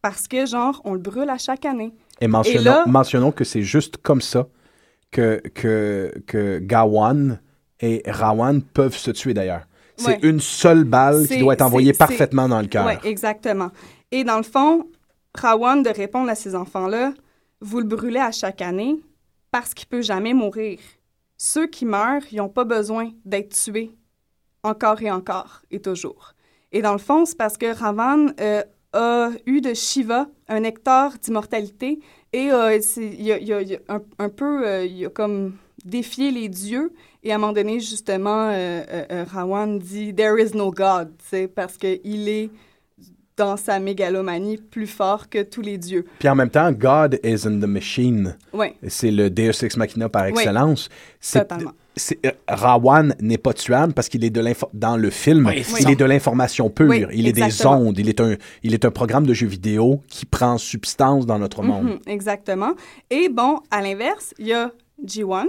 Parce 0.03 0.27
que, 0.29 0.47
genre, 0.47 0.81
on 0.85 0.95
le 0.95 0.99
brûle 0.99 1.29
à 1.29 1.37
chaque 1.37 1.67
année. 1.67 1.93
Et 2.21 2.27
mentionnons, 2.27 2.61
Et 2.61 2.65
là- 2.65 2.85
mentionnons 2.87 3.33
que 3.33 3.45
c'est 3.45 3.63
juste 3.63 3.99
comme 3.99 4.23
ça 4.23 4.49
que, 5.11 5.43
que, 5.55 6.13
que 6.27 6.59
Gawan 6.61 7.39
et 7.81 8.03
Rawan 8.07 8.63
peuvent 8.63 8.97
se 8.97 9.11
tuer 9.11 9.35
d'ailleurs. 9.35 9.67
C'est 9.97 10.07
Ouais. 10.13 10.19
une 10.23 10.41
seule 10.41 10.85
balle 10.85 11.27
qui 11.29 11.39
doit 11.39 11.53
être 11.53 11.61
envoyée 11.63 11.93
parfaitement 11.93 12.49
dans 12.49 12.61
le 12.63 12.67
cœur. 12.69 12.87
Oui, 12.87 12.95
exactement. 13.09 13.71
Et 14.11 14.25
dans 14.25 14.39
le 14.39 14.43
fond, 14.43 14.87
Rawan 15.35 15.83
de 15.83 15.91
répondre 15.91 16.31
à 16.31 16.35
ces 16.35 16.55
enfants-là, 16.55 17.15
vous 17.61 17.79
le 17.79 17.87
brûlez 17.87 18.21
à 18.21 18.33
chaque 18.33 18.63
année 18.63 19.01
parce 19.51 19.75
qu'il 19.75 19.89
peut 19.89 20.03
jamais 20.03 20.35
mourir. 20.35 20.79
Ceux 21.37 21.67
qui 21.67 21.87
meurent, 21.87 22.23
ils 22.31 22.37
n'ont 22.37 22.49
pas 22.49 22.65
besoin 22.65 23.11
d'être 23.25 23.55
tués 23.55 23.95
encore 24.63 25.01
et 25.03 25.11
encore 25.11 25.63
et 25.71 25.81
toujours. 25.81 26.35
Et 26.73 26.83
dans 26.83 26.93
le 26.93 26.99
fond, 26.99 27.25
c'est 27.25 27.37
parce 27.37 27.57
que 27.57 27.75
Ravan 27.75 28.29
euh, 28.41 28.63
a 28.93 29.31
eu 29.47 29.61
de 29.61 29.75
Shiva 29.75 30.29
un 30.49 30.61
nectar 30.61 31.19
d'immortalité 31.19 32.01
et 32.33 32.53
euh, 32.53 32.79
il 32.97 33.53
a, 33.53 34.01
un, 34.19 34.29
peu, 34.29 34.67
euh, 34.67 34.85
il 34.85 35.07
a 35.07 35.11
comme 35.11 35.57
défié 35.85 36.31
les 36.31 36.49
dieux. 36.49 36.93
Et 37.23 37.33
à 37.33 37.37
un 37.37 37.39
moment 37.39 37.53
donné, 37.53 37.81
justement, 37.81 38.51
euh, 38.51 38.83
euh, 39.11 39.25
Rawan 39.29 39.79
dit 39.79 40.15
«There 40.17 40.41
is 40.41 40.57
no 40.57 40.71
God», 40.71 41.13
parce 41.55 41.77
qu'il 41.77 42.29
est 42.29 42.51
dans 43.41 43.57
sa 43.57 43.79
mégalomanie 43.79 44.59
plus 44.59 44.87
fort 44.87 45.29
que 45.31 45.43
tous 45.43 45.63
les 45.63 45.79
dieux. 45.79 46.05
Puis 46.19 46.29
en 46.29 46.35
même 46.35 46.51
temps, 46.51 46.71
God 46.73 47.19
is 47.25 47.47
in 47.47 47.59
the 47.59 47.67
machine. 47.67 48.37
Ouais. 48.53 48.75
C'est 48.87 49.11
le 49.11 49.31
Deus 49.31 49.63
Ex 49.65 49.77
Machina 49.79 50.09
par 50.11 50.27
excellence. 50.27 50.89
C'est- 51.21 51.41
totalement. 51.41 51.73
euh, 52.27 52.31
Rawan 52.49 53.15
n'est 53.21 53.39
pas 53.39 53.53
tuable 53.55 53.95
parce 53.95 54.09
qu'il 54.11 54.25
est 54.25 54.31
de 54.31 54.41
l'info- 54.41 54.69
dans 54.75 54.97
le 54.99 55.09
film, 55.11 55.47
Oui, 55.47 55.65
il 55.81 55.91
est 55.91 55.97
de 55.97 56.05
l'information 56.05 56.69
pure. 56.71 56.89
Oui, 56.91 57.05
il 57.13 57.27
est 57.27 57.33
des 57.33 57.67
ondes. 57.67 57.99
Il 57.99 58.09
est 58.11 58.21
un, 58.21 58.37
il 58.63 58.75
est 58.75 58.85
un 58.85 58.91
programme 58.91 59.27
de 59.27 59.33
jeu 59.35 59.47
vidéo 59.47 60.03
qui 60.09 60.27
prend 60.27 60.59
substance 60.59 61.25
dans 61.27 61.39
notre 61.39 61.63
monde. 61.63 61.85
Mhm, 61.85 61.99
exactement. 62.07 62.73
Et 63.11 63.29
bon, 63.31 63.61
à 63.71 63.81
l'inverse, 63.83 64.35
il 64.39 64.49
y 64.49 64.53
a 64.53 64.71
G1 65.05 65.47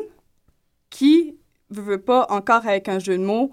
qui, 0.89 1.35
veut, 1.69 1.81
veut 1.83 1.97
pas, 2.01 2.25
encore 2.29 2.65
avec 2.65 2.87
un 2.89 2.99
jeu 2.99 3.17
de 3.17 3.23
mots, 3.23 3.51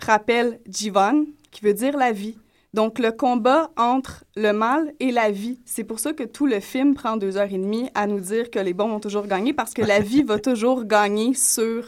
rappelle 0.00 0.60
Jivan, 0.68 1.24
qui 1.50 1.64
veut 1.64 1.74
dire 1.74 1.96
la 1.96 2.12
vie. 2.12 2.36
Donc, 2.74 2.98
le 2.98 3.12
combat 3.12 3.70
entre 3.76 4.24
le 4.34 4.52
mal 4.52 4.92
et 4.98 5.12
la 5.12 5.30
vie. 5.30 5.60
C'est 5.64 5.84
pour 5.84 6.00
ça 6.00 6.12
que 6.12 6.24
tout 6.24 6.46
le 6.46 6.58
film 6.58 6.94
prend 6.94 7.16
deux 7.16 7.36
heures 7.36 7.52
et 7.52 7.56
demie 7.56 7.88
à 7.94 8.08
nous 8.08 8.18
dire 8.18 8.50
que 8.50 8.58
les 8.58 8.74
bons 8.74 8.88
vont 8.88 8.98
toujours 8.98 9.28
gagner, 9.28 9.52
parce 9.52 9.74
que 9.74 9.82
la 9.82 10.00
vie 10.00 10.24
va 10.24 10.40
toujours 10.40 10.84
gagner 10.84 11.34
sur 11.34 11.84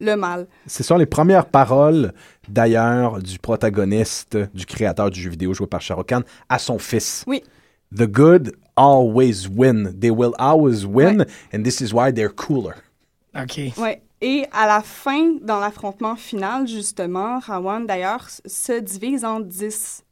le 0.00 0.16
mal. 0.16 0.46
Ce 0.66 0.82
sont 0.82 0.96
les 0.96 1.04
premières 1.04 1.44
paroles, 1.44 2.14
d'ailleurs, 2.48 3.18
du 3.18 3.38
protagoniste, 3.38 4.38
du 4.54 4.64
créateur 4.64 5.10
du 5.10 5.20
jeu 5.20 5.28
vidéo 5.28 5.52
joué 5.52 5.66
par 5.66 5.82
Shah 5.82 6.02
Khan, 6.02 6.22
à 6.48 6.58
son 6.58 6.78
fils. 6.78 7.24
Oui. 7.26 7.42
The 7.94 8.06
good 8.06 8.56
always 8.74 9.48
win. 9.54 9.92
They 10.00 10.10
will 10.10 10.32
always 10.38 10.86
win, 10.86 11.26
and 11.52 11.62
this 11.62 11.82
is 11.82 11.92
why 11.92 12.10
they're 12.10 12.34
cooler. 12.34 12.72
OK. 13.36 13.74
Ouais. 13.76 14.00
Et 14.22 14.46
à 14.52 14.66
la 14.66 14.80
fin, 14.80 15.34
dans 15.42 15.60
l'affrontement 15.60 16.16
final, 16.16 16.66
justement, 16.66 17.38
Rawan, 17.38 17.84
d'ailleurs, 17.86 18.28
se 18.46 18.80
divise 18.80 19.26
en 19.26 19.40
10. 19.40 20.04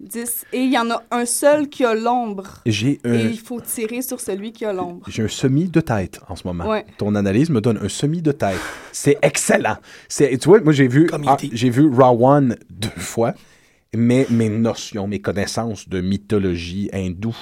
10. 0.00 0.46
Et 0.52 0.58
il 0.58 0.72
y 0.72 0.78
en 0.78 0.90
a 0.90 1.02
un 1.10 1.24
seul 1.26 1.68
qui 1.68 1.84
a 1.84 1.94
l'ombre. 1.94 2.60
J'ai 2.66 3.00
Et 3.04 3.08
un, 3.08 3.14
il 3.28 3.38
faut 3.38 3.60
tirer 3.60 4.02
sur 4.02 4.20
celui 4.20 4.52
qui 4.52 4.64
a 4.64 4.72
l'ombre. 4.72 5.04
j'ai 5.08 5.22
un 5.22 5.28
semi 5.28 5.68
de 5.68 5.80
tête 5.80 6.20
en 6.28 6.36
ce 6.36 6.46
moment. 6.46 6.68
Ouais. 6.68 6.84
Ton 6.98 7.14
analyse 7.14 7.50
me 7.50 7.60
donne 7.60 7.78
un 7.82 7.88
semi 7.88 8.22
de 8.22 8.32
tête. 8.32 8.58
C'est 8.92 9.18
excellent. 9.22 9.76
C'est, 10.08 10.36
tu 10.38 10.48
vois, 10.48 10.60
moi 10.60 10.72
j'ai 10.72 10.88
vu, 10.88 11.08
ah, 11.12 11.34
E.T.. 11.34 11.50
j'ai 11.52 11.70
vu 11.70 11.88
Rawan 11.92 12.56
deux 12.70 12.88
fois, 12.96 13.34
mais 13.94 14.26
mes 14.30 14.48
notions, 14.48 15.06
mes 15.06 15.20
connaissances 15.20 15.88
de 15.88 16.00
mythologie 16.00 16.88
hindoue 16.92 17.36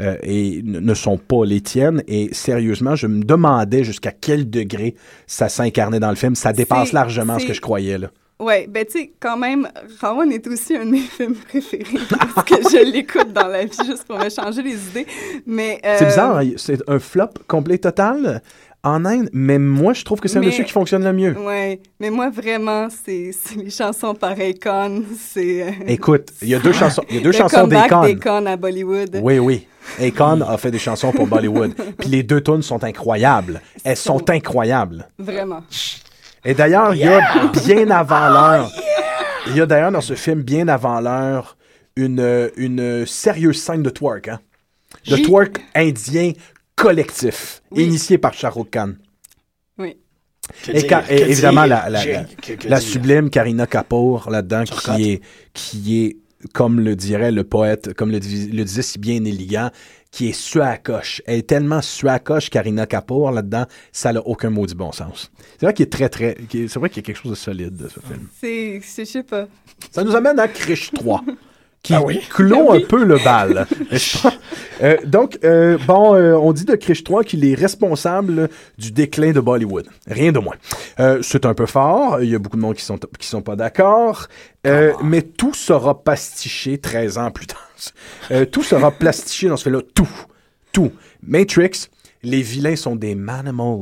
euh, 0.00 0.16
et 0.22 0.62
ne 0.64 0.94
sont 0.94 1.18
pas 1.18 1.44
les 1.44 1.60
tiennes. 1.60 2.02
Et 2.08 2.32
sérieusement, 2.32 2.96
je 2.96 3.06
me 3.06 3.22
demandais 3.22 3.84
jusqu'à 3.84 4.10
quel 4.10 4.48
degré 4.50 4.94
ça 5.26 5.48
s'incarnait 5.48 6.00
dans 6.00 6.10
le 6.10 6.16
film. 6.16 6.34
Ça 6.34 6.52
dépasse 6.52 6.92
largement 6.92 7.38
ce 7.38 7.46
que 7.46 7.52
je 7.52 7.60
croyais 7.60 7.98
là. 7.98 8.10
Ouais, 8.42 8.66
ben 8.68 8.84
tu 8.84 8.92
sais, 8.98 9.12
quand 9.20 9.36
même, 9.36 9.68
Rawan 10.00 10.30
est 10.32 10.46
aussi 10.46 10.76
un 10.76 10.84
de 10.84 10.90
mes 10.90 10.98
films 11.16 11.34
préférés 11.36 11.84
parce 12.10 12.44
que 12.46 12.56
je 12.56 12.92
l'écoute 12.92 13.32
dans 13.32 13.46
la 13.46 13.64
vie 13.64 13.76
juste 13.86 14.04
pour 14.04 14.18
me 14.18 14.28
changer 14.28 14.62
les 14.62 14.74
idées. 14.88 15.06
Mais. 15.46 15.80
C'est 15.82 16.02
euh, 16.02 16.08
bizarre, 16.08 16.38
hein, 16.38 16.50
c'est 16.56 16.78
un 16.88 16.98
flop 16.98 17.28
complet 17.46 17.78
total 17.78 18.42
en 18.84 19.04
Inde, 19.04 19.28
mais 19.32 19.60
moi 19.60 19.92
je 19.92 20.04
trouve 20.04 20.18
que 20.18 20.26
c'est 20.26 20.38
un 20.38 20.42
de 20.42 20.50
ceux 20.50 20.64
qui 20.64 20.72
fonctionne 20.72 21.04
le 21.04 21.12
mieux. 21.12 21.38
Ouais, 21.38 21.80
mais 22.00 22.10
moi 22.10 22.30
vraiment, 22.30 22.88
c'est 22.90 23.30
c'est 23.32 23.54
les 23.56 23.70
chansons 23.70 24.14
par 24.14 24.32
Akon, 24.32 25.04
c'est. 25.16 25.62
euh, 25.62 25.70
Écoute, 25.86 26.30
il 26.42 26.48
y 26.48 26.54
a 26.56 26.58
deux 26.58 26.72
chansons, 26.72 27.04
il 27.08 27.16
y 27.16 27.18
a 27.18 27.22
deux 27.22 27.30
le 27.30 27.36
chansons 27.36 27.68
d'Akon 27.68 28.46
à 28.46 28.56
Bollywood. 28.56 29.20
Oui, 29.22 29.38
oui. 29.38 29.66
Akon 30.00 30.40
a 30.40 30.58
fait 30.58 30.70
des 30.72 30.80
chansons 30.80 31.12
pour 31.12 31.26
Bollywood. 31.28 31.74
Puis 31.98 32.08
les 32.08 32.22
deux 32.24 32.40
tunes 32.40 32.62
sont 32.62 32.82
incroyables. 32.82 33.60
Elles 33.84 33.96
sont 33.96 34.28
incroyables. 34.30 35.08
Vraiment. 35.18 35.62
Et 36.44 36.54
d'ailleurs, 36.54 36.94
il 36.94 37.00
y 37.00 37.04
a 37.04 37.20
bien 37.64 37.90
avant 37.90 38.28
l'heure, 38.28 38.72
il 39.46 39.56
y 39.56 39.60
a 39.60 39.66
d'ailleurs 39.66 39.92
dans 39.92 40.00
ce 40.00 40.14
film, 40.14 40.42
bien 40.42 40.66
avant 40.68 41.00
l'heure, 41.00 41.56
une, 41.96 42.20
euh, 42.20 42.48
une 42.56 43.06
sérieuse 43.06 43.60
scène 43.62 43.82
de 43.82 43.90
twerk. 43.90 44.28
Hein? 44.28 44.40
De 45.08 45.16
twerk 45.16 45.60
indien 45.74 46.32
collectif, 46.76 47.62
Oui. 47.70 47.84
initié 47.84 48.18
par 48.18 48.34
Shah 48.34 48.50
Rukh 48.50 48.70
Khan. 48.70 48.94
Oui. 49.78 49.96
Que 50.64 50.70
Et, 50.72 50.82
dire, 50.82 51.06
que 51.06 51.12
évidemment, 51.12 51.62
dire, 51.64 51.70
la, 51.84 51.90
la, 51.90 52.00
j'ai- 52.00 52.12
la- 52.14 52.24
que- 52.24 52.52
que 52.54 52.68
la 52.68 52.78
dire. 52.80 52.88
sublime 52.88 53.30
Karina 53.30 53.66
Kapoor 53.66 54.28
là-dedans, 54.30 54.64
Turcotte. 54.64 54.96
qui 54.96 55.12
est, 55.12 55.20
qui 55.54 56.04
est, 56.04 56.16
comme 56.52 56.80
le 56.80 56.96
dirait 56.96 57.30
le 57.30 57.44
poète, 57.44 57.94
comme 57.94 58.10
le, 58.10 58.18
dis- 58.18 58.48
le 58.50 58.64
disait 58.64 58.82
si 58.82 58.98
bien 58.98 59.20
Nelligan, 59.20 59.70
qui 60.12 60.28
est 60.28 60.32
suacoche. 60.32 61.22
Elle 61.26 61.38
est 61.38 61.48
tellement 61.48 61.80
suacoche, 61.82 62.50
Karina 62.50 62.86
Kapoor, 62.86 63.32
là-dedans, 63.32 63.64
ça 63.90 64.12
n'a 64.12 64.20
aucun 64.20 64.50
mot 64.50 64.66
du 64.66 64.74
bon 64.74 64.92
sens. 64.92 65.32
C'est 65.58 65.66
vrai 65.66 65.74
qu'il 65.74 65.84
est 65.84 65.90
très, 65.90 66.08
très. 66.08 66.36
C'est 66.52 66.76
vrai 66.76 66.90
qu'il 66.90 67.02
y 67.02 67.04
a 67.04 67.06
quelque 67.06 67.20
chose 67.20 67.32
de 67.32 67.36
solide 67.36 67.74
de 67.76 67.88
ce 67.88 67.98
film. 67.98 68.28
C'est, 68.40 68.80
je 68.80 69.04
sais 69.04 69.22
pas. 69.22 69.46
Ça 69.90 70.04
nous 70.04 70.14
amène 70.14 70.38
à 70.38 70.46
Krish 70.46 70.92
3. 70.92 71.24
Qui 71.82 71.94
Ah 71.94 72.02
oui? 72.02 72.20
clôt 72.30 72.72
un 72.72 72.80
peu 72.80 73.02
le 73.04 73.16
bal. 73.24 73.66
pas? 74.22 74.31
Euh, 74.82 74.96
donc, 75.04 75.38
euh, 75.44 75.78
bon, 75.86 76.14
euh, 76.14 76.34
on 76.34 76.52
dit 76.52 76.64
de 76.64 76.74
Krish 76.74 77.04
3 77.04 77.24
qu'il 77.24 77.44
est 77.44 77.54
responsable 77.54 78.48
du 78.78 78.90
déclin 78.90 79.32
de 79.32 79.40
Bollywood. 79.40 79.86
Rien 80.06 80.32
de 80.32 80.38
moins. 80.38 80.56
C'est 81.22 81.46
un 81.46 81.54
peu 81.54 81.66
fort. 81.66 82.22
Il 82.22 82.30
y 82.30 82.34
a 82.34 82.38
beaucoup 82.38 82.56
de 82.56 82.62
monde 82.62 82.74
qui 82.76 82.84
sont, 82.84 82.98
qui 83.18 83.26
sont 83.26 83.42
pas 83.42 83.56
d'accord. 83.56 84.28
Mais 85.02 85.22
tout 85.22 85.54
sera 85.54 86.02
pastiché 86.02 86.78
13 86.78 87.18
ans 87.18 87.30
plus 87.30 87.46
tard. 87.46 87.68
Tout 88.50 88.62
sera 88.62 88.90
plastiché 88.90 89.48
dans 89.48 89.56
ce 89.56 89.64
film-là. 89.64 89.82
Tout. 89.94 90.08
Tout. 90.72 90.92
Matrix, 91.22 91.88
les 92.22 92.40
vilains 92.42 92.76
sont 92.76 92.96
des 92.96 93.14
manimals 93.14 93.80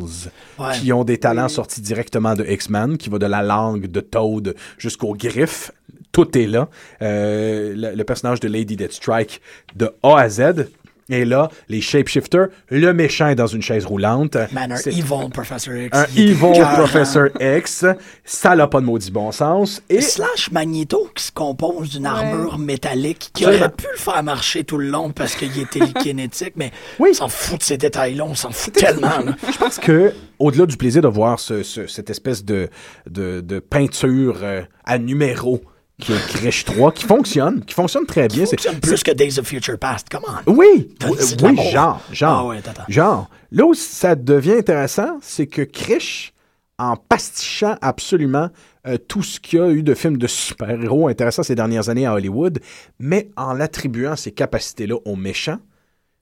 Ouais. 0.58 0.72
qui 0.80 0.92
ont 0.92 1.04
des 1.04 1.18
talents 1.18 1.48
sortis 1.48 1.80
directement 1.80 2.34
de 2.34 2.44
X-Men, 2.44 2.98
qui 2.98 3.08
va 3.10 3.18
de 3.18 3.26
la 3.26 3.42
langue 3.42 3.86
de 3.86 4.00
Toad 4.00 4.54
jusqu'aux 4.78 5.14
griffes. 5.14 5.70
tout 6.12 6.36
est 6.36 6.46
là. 6.46 6.68
Euh, 7.02 7.72
le, 7.76 7.94
le 7.94 8.04
personnage 8.04 8.40
de 8.40 8.48
Lady 8.48 8.74
Deathstrike 8.76 9.40
de 9.76 9.90
A 10.02 10.18
à 10.18 10.28
Z. 10.28 10.66
Et 11.10 11.24
là, 11.24 11.48
les 11.68 11.80
shapeshifters, 11.80 12.48
le 12.70 12.92
méchant 12.92 13.28
est 13.28 13.34
dans 13.34 13.46
une 13.46 13.62
chaise 13.62 13.84
roulante. 13.84 14.36
Man, 14.52 14.72
un 14.72 14.76
evil 14.76 15.28
Professor 15.32 15.74
X. 15.74 15.96
un 15.96 16.04
evil. 16.16 16.36
Professor 16.76 17.26
X. 17.40 17.84
Ça 18.24 18.54
n'a 18.56 18.66
pas 18.68 18.80
de 18.80 18.86
maudit 18.86 19.10
bon 19.10 19.32
sens. 19.32 19.82
Et 19.88 20.00
Slash 20.00 20.50
Magneto 20.52 21.08
qui 21.14 21.24
se 21.24 21.32
compose 21.32 21.90
d'une 21.90 22.06
armure 22.06 22.58
métallique 22.58 23.30
qui 23.34 23.44
aurait 23.46 23.70
pu 23.70 23.86
le 23.92 23.98
faire 23.98 24.22
marcher 24.22 24.64
tout 24.64 24.78
le 24.78 24.88
long 24.88 25.10
parce 25.10 25.34
qu'il 25.34 25.48
est 25.58 25.68
télékinétique, 25.70 26.52
mais 26.56 26.70
Oui. 26.98 27.10
on 27.12 27.14
s'en 27.14 27.28
fout 27.28 27.58
de 27.58 27.64
ces 27.64 27.76
détails-là, 27.76 28.24
on 28.24 28.34
s'en 28.34 28.50
fout 28.52 28.72
tellement. 28.74 29.08
là. 29.24 29.34
je 29.52 29.58
pense 29.58 29.78
que, 29.78 30.12
au-delà 30.38 30.66
du 30.66 30.76
plaisir 30.76 31.02
de 31.02 31.08
voir 31.08 31.38
ce- 31.40 31.62
ce- 31.62 31.86
cette 31.86 32.10
espèce 32.10 32.44
de, 32.44 32.68
de, 33.08 33.40
de 33.40 33.58
peinture 33.58 34.38
euh, 34.42 34.62
à 34.84 34.98
numéro 34.98 35.60
qui 36.00 36.12
est 36.12 36.26
Krish 36.28 36.64
3, 36.64 36.92
qui 36.92 37.04
fonctionne, 37.04 37.64
qui 37.64 37.74
fonctionne 37.74 38.06
très 38.06 38.26
bien. 38.28 38.44
C'est- 38.46 38.56
fonctionne 38.60 38.80
plus 38.80 39.02
que 39.02 39.12
Days 39.12 39.38
of 39.38 39.46
Future 39.46 39.78
Past, 39.78 40.08
come 40.10 40.22
on. 40.46 40.52
Oui, 40.52 40.88
oui, 41.08 41.56
genre, 41.70 42.00
genre, 42.12 42.38
Ah 42.40 42.46
ouais, 42.46 42.60
genre. 42.88 43.28
Là 43.52 43.64
où 43.66 43.74
ça 43.74 44.14
devient 44.14 44.54
intéressant, 44.54 45.18
c'est 45.22 45.46
que 45.46 45.62
Krish, 45.62 46.32
en 46.78 46.96
pastichant 46.96 47.76
absolument 47.82 48.48
euh, 48.86 48.96
tout 48.96 49.22
ce 49.22 49.38
qu'il 49.38 49.58
y 49.58 49.62
a 49.62 49.68
eu 49.70 49.82
de 49.82 49.92
films 49.94 50.16
de 50.16 50.26
super-héros 50.26 51.08
intéressants 51.08 51.42
ces 51.42 51.54
dernières 51.54 51.90
années 51.90 52.06
à 52.06 52.14
Hollywood, 52.14 52.58
mais 52.98 53.28
en 53.36 53.52
l'attribuant 53.52 54.16
ces 54.16 54.32
capacités-là 54.32 54.94
aux 55.04 55.16
méchants, 55.16 55.58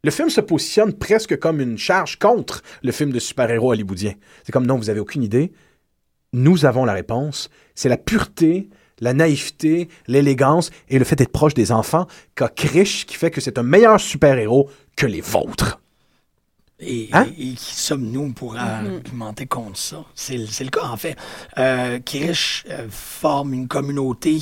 le 0.03 0.11
film 0.11 0.31
se 0.31 0.41
positionne 0.41 0.93
presque 0.93 1.39
comme 1.39 1.61
une 1.61 1.79
charge 1.79 2.19
contre 2.19 2.63
le 2.83 2.91
film 2.93 3.13
de 3.13 3.19
super-héros 3.21 3.71
hollywoodien. 3.73 4.15
C'est 4.45 4.51
comme 4.53 4.67
non, 4.67 4.77
vous 4.77 4.91
avez 4.91 4.99
aucune 5.01 5.23
idée. 5.23 5.53
Nous 6.33 6.65
avons 6.65 6.85
la 6.85 6.93
réponse. 6.93 7.49
C'est 7.77 7.89
la 7.89 7.97
pureté, 7.97 8.69
la 9.01 9.13
naïveté, 9.15 9.89
l'élégance 10.07 10.71
et 10.89 10.99
le 10.99 11.05
fait 11.05 11.17
d'être 11.17 11.33
proche 11.33 11.55
des 11.55 11.73
enfants 11.73 12.07
qu'a 12.35 12.49
Krish 12.49 13.07
qui 13.07 13.17
fait 13.17 13.31
que 13.31 13.41
c'est 13.41 13.59
un 13.59 13.63
meilleur 13.63 14.01
super-héros 14.01 14.71
que 14.97 15.07
les 15.07 15.21
vôtres. 15.21 15.81
Et, 16.81 17.09
Hein? 17.13 17.27
et- 17.37 17.51
et 17.51 17.55
qui 17.55 17.75
sommes-nous 17.75 18.33
pour 18.33 18.57
argumenter 18.57 19.47
contre 19.47 19.77
ça? 19.79 20.05
C'est 20.15 20.37
le- 20.37 20.71
cas, 20.71 20.87
en 20.87 20.97
fait. 20.97 21.17
Euh, 21.59 21.99
Kirish 21.99 22.65
euh, 22.71 22.87
forme 22.89 23.53
une 23.53 23.67
communauté 23.67 24.39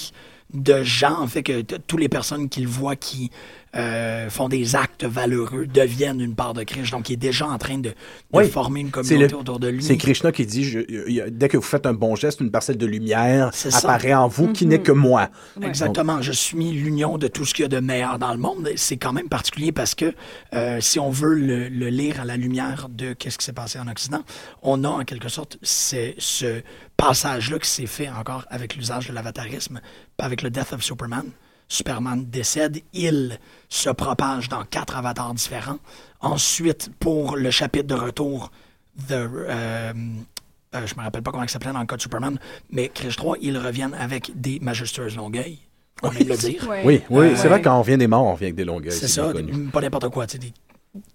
de 0.53 0.83
gens, 0.83 1.19
en 1.23 1.27
fait, 1.27 1.43
que 1.43 1.63
toutes 1.63 1.99
les 2.01 2.09
personnes 2.11 2.49
qu'il 2.51 2.69
voit 2.69 2.95
qui 2.95 3.31
euh, 3.75 4.31
font 4.31 4.49
des 4.49 4.75
actes 4.77 5.05
valeureux 5.05 5.67
deviennent 5.67 6.21
une 6.21 6.35
part 6.35 6.55
de 6.55 6.63
Krish. 6.63 6.91
Donc, 6.93 7.11
il 7.11 7.15
est 7.15 7.17
déjà 7.17 7.47
en 7.47 7.59
train 7.59 7.77
de, 7.79 7.91
de 7.91 7.95
Oui. 8.33 8.49
former 8.49 8.81
une 8.81 8.87
C'est 8.87 8.93
communauté 8.93 9.33
le- 9.33 9.37
autour 9.39 9.59
de 9.61 9.69
lui. 9.69 9.83
C'est 9.83 9.97
Krishna 9.97 10.33
qui 10.33 10.47
dit 10.47 10.65
je- 10.65 11.29
dès 11.29 11.49
que 11.49 11.57
vous 11.57 11.63
faites 11.63 11.85
un 11.87 11.93
bon 11.93 12.17
geste, 12.17 12.41
une 12.41 12.51
parcelle 12.51 12.79
de 12.79 12.87
lumière 12.87 13.51
apparaît 13.73 14.15
en 14.15 14.29
vous 14.29 14.53
qui 14.53 14.65
n'est 14.67 14.81
que 14.81 14.93
moi. 14.93 15.29
Exactement. 15.63 16.23
Je 16.23 16.33
suis 16.33 16.71
l'union 16.73 17.19
de 17.19 17.29
tout 17.29 17.45
ce 17.45 17.53
qu'il 17.53 17.65
y 17.65 17.67
a 17.67 17.69
de 17.69 17.81
meilleur 17.81 18.19
dans 18.19 18.33
le 18.33 18.39
monde. 18.39 18.71
C'est 18.77 18.97
quand 18.97 19.13
même 19.13 19.29
particulier 19.29 19.73
parce 19.73 19.95
que 19.95 20.15
euh, 20.55 20.81
si 20.81 20.99
on 20.99 21.11
veut 21.11 21.35
le, 21.35 21.69
le 21.69 21.89
lire 21.89 22.21
à 22.21 22.25
la 22.25 22.37
lumière 22.37 22.89
de 22.91 23.13
qu'est-ce 23.13 23.37
qui 23.39 23.45
s'est 23.45 23.53
passé 23.53 23.79
en 23.79 23.89
Occident, 23.89 24.23
on 24.63 24.85
a 24.85 24.89
en 24.89 25.05
quelque 25.05 25.29
sorte 25.29 25.59
ce 25.63 26.63
passage-là 26.97 27.59
qui 27.59 27.69
s'est 27.69 27.87
fait 27.87 28.09
encore 28.09 28.45
avec 28.49 28.75
l'usage 28.77 29.09
de 29.09 29.13
l'avatarisme, 29.13 29.81
avec 30.19 30.43
le 30.43 30.51
Death 30.51 30.73
of 30.73 30.83
Superman. 30.83 31.25
Superman 31.69 32.25
décède, 32.27 32.81
il 32.93 33.39
se 33.69 33.91
propage 33.91 34.49
dans 34.49 34.65
quatre 34.65 34.97
avatars 34.97 35.35
différents. 35.35 35.79
Ensuite, 36.21 36.91
pour 37.01 37.37
le 37.37 37.51
chapitre 37.51 37.87
de 37.87 37.95
retour, 37.95 38.51
The, 39.09 39.13
euh, 39.13 39.93
euh, 40.75 40.87
je 40.87 40.95
me 40.95 41.03
rappelle 41.03 41.23
pas 41.23 41.31
comment 41.31 41.43
il 41.43 41.51
s'appelait 41.51 41.73
dans 41.73 41.81
le 41.81 41.87
cas 41.87 41.97
de 41.97 42.03
Superman, 42.03 42.39
mais 42.71 42.89
Krish 42.89 43.17
3, 43.17 43.37
ils 43.43 43.59
reviennent 43.59 43.95
avec 43.95 44.31
des 44.41 44.59
majestueuses 44.61 45.17
longueuils. 45.17 45.59
On 46.03 46.09
vient 46.09 46.25
de 46.25 46.31
le 46.31 46.37
dire. 46.37 46.67
Oui, 46.85 47.03
oui, 47.11 47.27
Euh, 47.27 47.37
c'est 47.37 47.49
vrai 47.49 47.61
quand 47.61 47.79
on 47.79 47.83
vient 47.83 47.99
des 47.99 48.07
morts, 48.07 48.25
on 48.25 48.35
vient 48.35 48.47
avec 48.47 48.55
des 48.55 48.65
longueuils. 48.65 48.93
C'est 48.93 49.09
ça, 49.09 49.33
connu. 49.33 49.67
pas 49.69 49.81
n'importe 49.81 50.09
quoi, 50.11 50.27
tu 50.27 50.33
sais, 50.33 50.39
des 50.39 50.53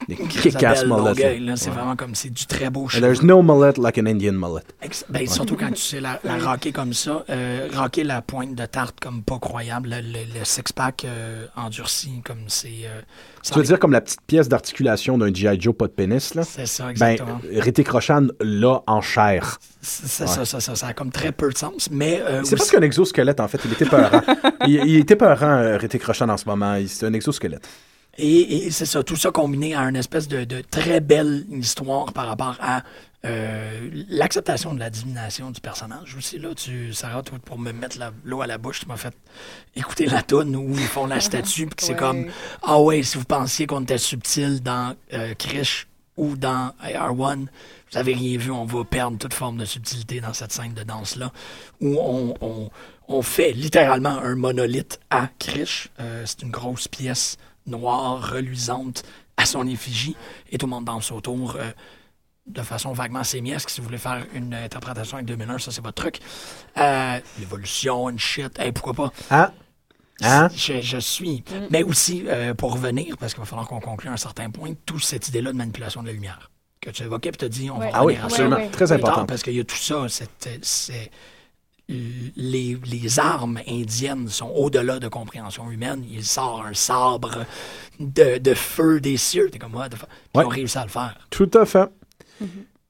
Des 0.07 0.15
kick-ass 0.15 0.85
mullets. 0.85 1.39
là, 1.39 1.55
c'est 1.55 1.69
Ouais. 1.69 1.75
vraiment 1.75 1.95
comme, 1.95 2.15
c'est 2.15 2.29
du 2.29 2.45
très 2.45 2.69
beau 2.69 2.87
cheveu. 2.87 3.01
There's 3.01 3.21
no 3.23 3.41
mullet 3.41 3.73
like 3.77 3.97
an 3.97 4.05
Indian 4.05 4.33
mullet. 4.33 4.63
Ex- 4.81 5.05
Ben, 5.09 5.27
Surtout 5.27 5.55
quand 5.55 5.71
tu 5.71 5.81
sais 5.81 5.99
la, 6.01 6.19
la 6.23 6.37
rocker 6.37 6.71
comme 6.71 6.93
ça, 6.93 7.23
euh, 7.29 7.67
rocker 7.75 8.03
la 8.03 8.21
pointe 8.21 8.55
de 8.55 8.65
tarte 8.65 8.99
comme 8.99 9.23
pas 9.23 9.39
croyable, 9.39 9.89
le, 9.89 10.01
le- 10.01 10.39
le 10.39 10.43
six-pack 10.45 11.05
euh, 11.05 11.45
endurci 11.55 12.21
comme 12.25 12.45
c'est... 12.47 12.67
euh, 12.85 13.01
ça 13.41 13.53
Tu 13.53 13.59
veux 13.59 13.65
dire 13.65 13.79
comme 13.79 13.91
la 13.91 14.01
petite 14.01 14.21
pièce 14.27 14.49
d'articulation 14.49 15.17
d'un 15.17 15.33
G.I. 15.33 15.59
Joe 15.59 15.75
pas 15.75 15.87
de 15.87 15.91
pénis, 15.93 16.35
là? 16.35 16.43
C'est 16.43 16.65
ça, 16.65 16.83
Ben, 16.85 16.89
exactement. 16.91 17.39
Rittik 17.57 17.87
Roshan 17.89 18.27
l'a 18.39 18.81
en 18.87 19.01
chair. 19.01 19.59
C'est 19.81 20.07
ça, 20.27 20.45
ça, 20.45 20.59
ça, 20.59 20.75
ça 20.75 20.87
a 20.87 20.93
comme 20.93 21.11
très 21.11 21.31
peu 21.31 21.49
de 21.51 21.57
sens, 21.57 21.89
mais... 21.91 22.21
euh, 22.21 22.41
C'est 22.43 22.59
aussi- 22.59 22.71
pas 22.71 22.77
qu'un 22.77 22.83
exosquelette, 22.85 23.39
en 23.39 23.47
fait. 23.47 23.59
Il 23.65 23.73
était 23.73 23.85
peurant. 23.85 24.21
il, 24.67 24.75
il 24.85 24.95
était 24.97 25.15
peurant, 25.15 25.45
euh, 25.57 25.77
Rittik 25.77 26.03
Roshan, 26.03 26.29
en 26.29 26.37
ce 26.37 26.45
moment. 26.45 26.77
C'est 26.87 27.05
un 27.05 27.13
exosquelette. 27.13 27.67
Et, 28.17 28.65
et 28.67 28.71
c'est 28.71 28.85
ça, 28.85 29.03
tout 29.03 29.15
ça 29.15 29.31
combiné 29.31 29.73
à 29.73 29.81
une 29.83 29.95
espèce 29.95 30.27
de, 30.27 30.43
de 30.43 30.61
très 30.61 30.99
belle 30.99 31.45
histoire 31.51 32.11
par 32.13 32.27
rapport 32.27 32.57
à 32.59 32.83
euh, 33.23 33.89
l'acceptation 34.09 34.73
de 34.73 34.79
la 34.79 34.89
divination 34.89 35.51
du 35.51 35.61
personnage 35.61 36.15
aussi. 36.15 36.37
Là, 36.39 36.53
tu, 36.55 36.93
Sarah, 36.93 37.23
toi, 37.23 37.37
pour 37.43 37.57
me 37.57 37.71
mettre 37.71 37.97
l'eau 38.25 38.41
à 38.41 38.47
la 38.47 38.57
bouche, 38.57 38.81
tu 38.81 38.87
m'as 38.87 38.97
fait 38.97 39.13
écouter 39.75 40.07
la 40.07 40.23
toune 40.23 40.55
où 40.55 40.71
ils 40.71 40.79
font 40.79 41.05
la 41.05 41.19
statue, 41.21 41.67
puis 41.67 41.85
c'est 41.85 41.93
Ouais. 41.93 41.97
comme 41.97 42.25
Ah 42.63 42.79
ouais, 42.81 43.01
si 43.03 43.17
vous 43.17 43.23
pensiez 43.23 43.65
qu'on 43.67 43.83
était 43.83 43.97
subtil 43.97 44.61
dans 44.61 44.95
euh, 45.13 45.33
Krish 45.35 45.87
ou 46.17 46.35
dans 46.35 46.73
AR1, 46.83 47.45
vous 47.91 47.97
avez 47.97 48.13
rien 48.13 48.37
vu, 48.37 48.51
on 48.51 48.65
va 48.65 48.83
perdre 48.83 49.17
toute 49.17 49.33
forme 49.33 49.57
de 49.57 49.65
subtilité 49.65 50.19
dans 50.19 50.33
cette 50.33 50.51
scène 50.51 50.73
de 50.73 50.83
danse-là, 50.83 51.31
où 51.79 51.97
on, 51.97 52.33
on- 52.41 52.69
on 53.13 53.21
fait 53.21 53.51
littéralement 53.51 54.17
un 54.19 54.35
monolithe 54.35 54.99
à 55.09 55.27
Krish. 55.37 55.89
Euh, 55.99 56.23
c'est 56.25 56.43
une 56.43 56.51
grosse 56.51 56.87
pièce 56.87 57.37
noire, 57.67 58.31
reluisante, 58.31 59.03
à 59.37 59.45
son 59.45 59.67
effigie, 59.67 60.15
et 60.51 60.57
tout 60.57 60.65
le 60.65 60.71
monde 60.71 60.85
danse 60.85 61.11
autour. 61.11 61.55
euh, 61.55 61.71
de 62.47 62.63
façon 62.63 62.91
vaguement 62.91 63.23
sémiesque, 63.23 63.69
si 63.69 63.79
vous 63.79 63.85
voulez 63.85 63.99
faire 63.99 64.25
une 64.33 64.53
interprétation 64.55 65.17
avec 65.17 65.27
2001, 65.27 65.59
ça 65.59 65.71
c'est 65.71 65.79
votre 65.81 66.01
truc. 66.01 66.19
Euh, 66.77 67.19
L'évolution, 67.39 68.09
une 68.09 68.17
shit, 68.19 68.57
hey, 68.59 68.71
pourquoi 68.71 68.93
pas? 68.95 69.11
Hein? 69.29 69.51
Hein? 70.23 70.49
Je, 70.55 70.81
je 70.81 70.97
suis. 70.97 71.43
Mais 71.69 71.83
aussi, 71.83 72.23
euh, 72.27 72.53
pour 72.55 72.73
revenir, 72.73 73.15
parce 73.17 73.33
qu'il 73.35 73.41
va 73.41 73.45
falloir 73.45 73.67
qu'on 73.67 73.79
conclue 73.79 74.09
à 74.09 74.13
un 74.13 74.17
certain 74.17 74.49
point, 74.49 74.73
toute 74.87 75.03
cette 75.03 75.27
idée-là 75.29 75.51
de 75.51 75.57
manipulation 75.57 76.01
de 76.01 76.07
la 76.07 76.13
lumière 76.13 76.49
que 76.81 76.89
tu 76.89 77.03
évoquais, 77.03 77.29
puis 77.31 77.37
tu 77.37 77.45
as 77.45 77.49
dit, 77.49 77.69
on 77.69 77.77
Ouais. 77.77 77.91
va 77.91 77.97
Ah 77.99 78.05
oui, 78.05 78.13
revenir 78.13 78.25
à 78.25 78.29
ça 78.29 78.33
absolument. 78.35 78.55
Ouais, 78.57 78.63
ouais. 78.63 78.69
Très 78.71 78.91
important. 78.91 79.25
parce 79.27 79.43
qu'il 79.43 79.53
y 79.53 79.59
a 79.59 79.63
tout 79.63 79.75
ça, 79.75 80.07
c'est, 80.09 80.29
c'est- 80.63 81.11
les, 82.35 82.77
les 82.85 83.19
armes 83.19 83.59
indiennes 83.67 84.27
sont 84.29 84.49
au-delà 84.55 84.99
de 84.99 85.07
compréhension 85.07 85.69
humaine. 85.71 86.03
Il 86.11 86.23
sort 86.23 86.63
un 86.67 86.73
sabre 86.73 87.45
de, 87.99 88.37
de 88.37 88.53
feu 88.53 88.99
des 88.99 89.17
cieux. 89.17 89.49
T'es 89.51 89.59
comme, 89.59 89.71
fuck? 89.73 89.89
Puis 89.89 89.99
Ouais. 90.35 90.43
ils 90.43 90.45
ont 90.45 90.49
réussi 90.49 90.77
à 90.77 90.83
le 90.83 90.89
faire. 90.89 91.17
Tout 91.29 91.51
à 91.53 91.65
fait. 91.65 91.89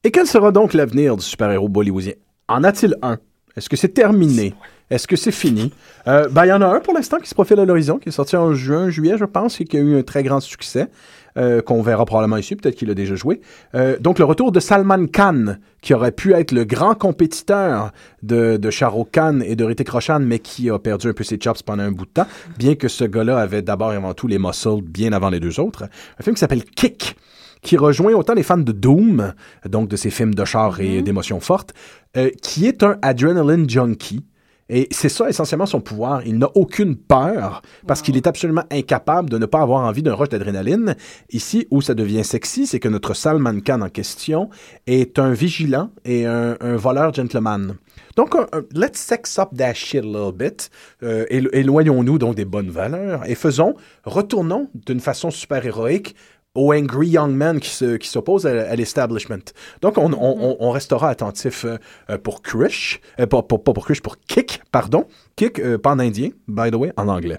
Et 0.04 0.12
quel 0.12 0.26
sera 0.28 0.52
donc 0.52 0.74
l'avenir 0.74 1.16
du 1.18 1.24
super-héros 1.24 1.70
bollywoodien? 1.70 2.14
En 2.48 2.64
a-t-il 2.64 2.96
un? 3.02 3.18
Est-ce 3.56 3.70
que 3.70 3.76
c'est 3.76 3.90
terminé? 3.94 4.54
Est-ce 4.90 5.08
que 5.08 5.16
c'est 5.16 5.32
fini? 5.32 5.72
Euh, 6.08 6.28
ben, 6.30 6.46
il 6.46 6.50
y 6.50 6.54
en 6.54 6.62
a 6.62 6.68
un 6.68 6.80
pour 6.80 6.94
l'instant 6.94 7.18
qui 7.20 7.30
se 7.30 7.34
profile 7.34 7.60
à 7.60 7.66
l'horizon, 7.66 7.98
qui 7.98 8.10
est 8.10 8.12
sorti 8.12 8.36
en 8.36 8.54
juin, 8.54 8.90
juillet, 8.90 9.18
je 9.18 9.26
pense, 9.26 9.62
et 9.62 9.66
qui 9.66 9.78
a 9.78 9.80
eu 9.80 9.98
un 9.98 10.04
très 10.04 10.22
grand 10.24 10.40
succès, 10.42 10.88
euh, 11.38 11.62
qu'on 11.62 11.82
verra 11.82 12.06
probablement 12.06 12.38
ici, 12.38 12.56
peut-être 12.56 12.76
qu'il 12.76 12.90
a 12.90 12.94
déjà 12.94 13.16
joué. 13.16 13.42
Euh, 13.76 13.98
donc, 14.00 14.20
le 14.20 14.26
retour 14.26 14.52
de 14.52 14.60
Salman 14.60 15.08
Khan, 15.08 15.56
qui 15.82 15.94
aurait 15.94 16.12
pu 16.12 16.34
être 16.34 16.52
le 16.52 16.64
grand 16.64 16.96
compétiteur 16.96 17.92
de, 18.24 18.58
de 18.58 18.70
Shah 18.70 18.90
Rukh 18.90 19.12
Khan 19.12 19.40
et 19.44 19.56
de 19.56 19.64
Hrithik 19.64 19.90
Roshan, 19.90 20.20
mais 20.20 20.40
qui 20.40 20.70
a 20.70 20.78
perdu 20.78 21.08
un 21.08 21.14
peu 21.14 21.24
ses 21.24 21.40
chops 21.42 21.64
pendant 21.64 21.84
un 21.84 21.92
bout 21.92 22.06
de 22.06 22.12
temps, 22.12 22.28
bien 22.58 22.76
que 22.76 22.88
ce 22.88 23.04
gars-là 23.04 23.40
avait 23.40 23.62
d'abord 23.62 23.94
et 23.94 23.96
avant 23.96 24.14
tout 24.14 24.28
les 24.28 24.38
muscles 24.38 24.82
bien 24.84 25.14
avant 25.14 25.30
les 25.30 25.40
deux 25.40 25.60
autres. 25.60 25.84
Un 26.20 26.24
film 26.24 26.36
qui 26.36 26.40
s'appelle 26.40 26.64
Kick, 26.64 27.16
qui 27.62 27.78
rejoint 27.78 28.14
autant 28.14 28.34
les 28.34 28.44
fans 28.44 28.58
de 28.58 28.72
Doom, 28.72 29.34
donc 29.68 29.88
de 29.88 29.96
ces 29.96 30.10
films 30.10 30.34
de 30.34 30.46
char 30.46 30.80
et 30.80 31.02
d'émotions 31.02 31.40
fortes, 31.40 31.74
euh, 32.18 32.30
qui 32.42 32.68
est 32.68 32.84
un 32.84 32.98
adrenaline 33.02 33.70
junkie. 33.70 34.26
Et 34.74 34.88
c'est 34.90 35.10
ça 35.10 35.28
essentiellement 35.30 35.66
son 35.66 35.82
pouvoir. 35.82 36.26
Il 36.26 36.38
n'a 36.38 36.50
aucune 36.56 36.96
peur 36.96 37.62
parce 37.86 38.02
qu'il 38.02 38.16
est 38.16 38.26
absolument 38.26 38.64
incapable 38.72 39.30
de 39.30 39.38
ne 39.38 39.46
pas 39.46 39.62
avoir 39.62 39.82
envie 39.86 40.02
d'un 40.02 40.14
rush 40.16 40.30
d'adrénaline. 40.30 40.96
Ici, 41.32 41.68
où 41.72 41.82
ça 41.82 41.94
devient 41.94 42.24
sexy, 42.24 42.66
c'est 42.66 42.80
que 42.80 42.88
notre 42.88 43.14
Salman 43.14 43.60
Khan 43.60 43.82
en 43.82 43.90
question 43.90 44.50
est 44.88 45.20
un 45.20 45.34
vigilant 45.34 45.90
et 46.06 46.26
un, 46.26 46.56
un 46.62 46.78
voleur 46.78 47.14
gentleman. 47.14 47.76
Donc, 48.16 48.34
un- 48.36 48.48
un- 48.54 48.64
let's 48.74 48.98
sex 49.00 49.38
up 49.40 49.50
that 49.58 49.74
shit 49.74 50.00
a 50.04 50.06
little 50.08 50.32
bit. 50.34 50.70
Euh, 51.04 51.26
élo- 51.30 51.50
Éloignons-nous 51.54 52.18
donc 52.18 52.36
des 52.36 52.46
bonnes 52.46 52.70
valeurs 52.70 53.30
et 53.30 53.36
faisons, 53.36 53.76
retournons 54.06 54.70
d'une 54.86 55.00
façon 55.02 55.32
super 55.32 55.66
héroïque 55.66 56.16
au 56.54 56.74
angry 56.74 57.08
young 57.08 57.32
man 57.34 57.60
qui 57.62 57.70
se- 57.70 57.96
qui 57.96 58.10
s'oppose 58.10 58.46
à, 58.46 58.70
à 58.72 58.76
l'establishment. 58.76 59.38
Donc, 59.82 59.98
on, 59.98 60.12
on- 60.12 60.18
on- 60.20 60.58
on 60.60 60.72
restera 60.72 61.10
attentif 61.10 61.64
euh, 61.64 61.78
euh, 62.10 62.18
pour 62.18 62.42
Krish, 62.42 63.00
euh, 63.22 63.26
pas, 63.26 63.42
pas- 63.42 63.58
pas 63.58 63.72
pour 63.72 63.86
Krish, 63.86 64.02
pour 64.02 64.18
Kick, 64.20 64.62
pardon. 64.72 65.06
Kick, 65.38 65.60
euh, 65.60 65.78
pas 65.78 65.92
en 65.92 66.00
indien, 66.00 66.30
by 66.50 66.70
the 66.70 66.76
way, 66.76 66.92
en 66.98 67.08
anglais. 67.08 67.38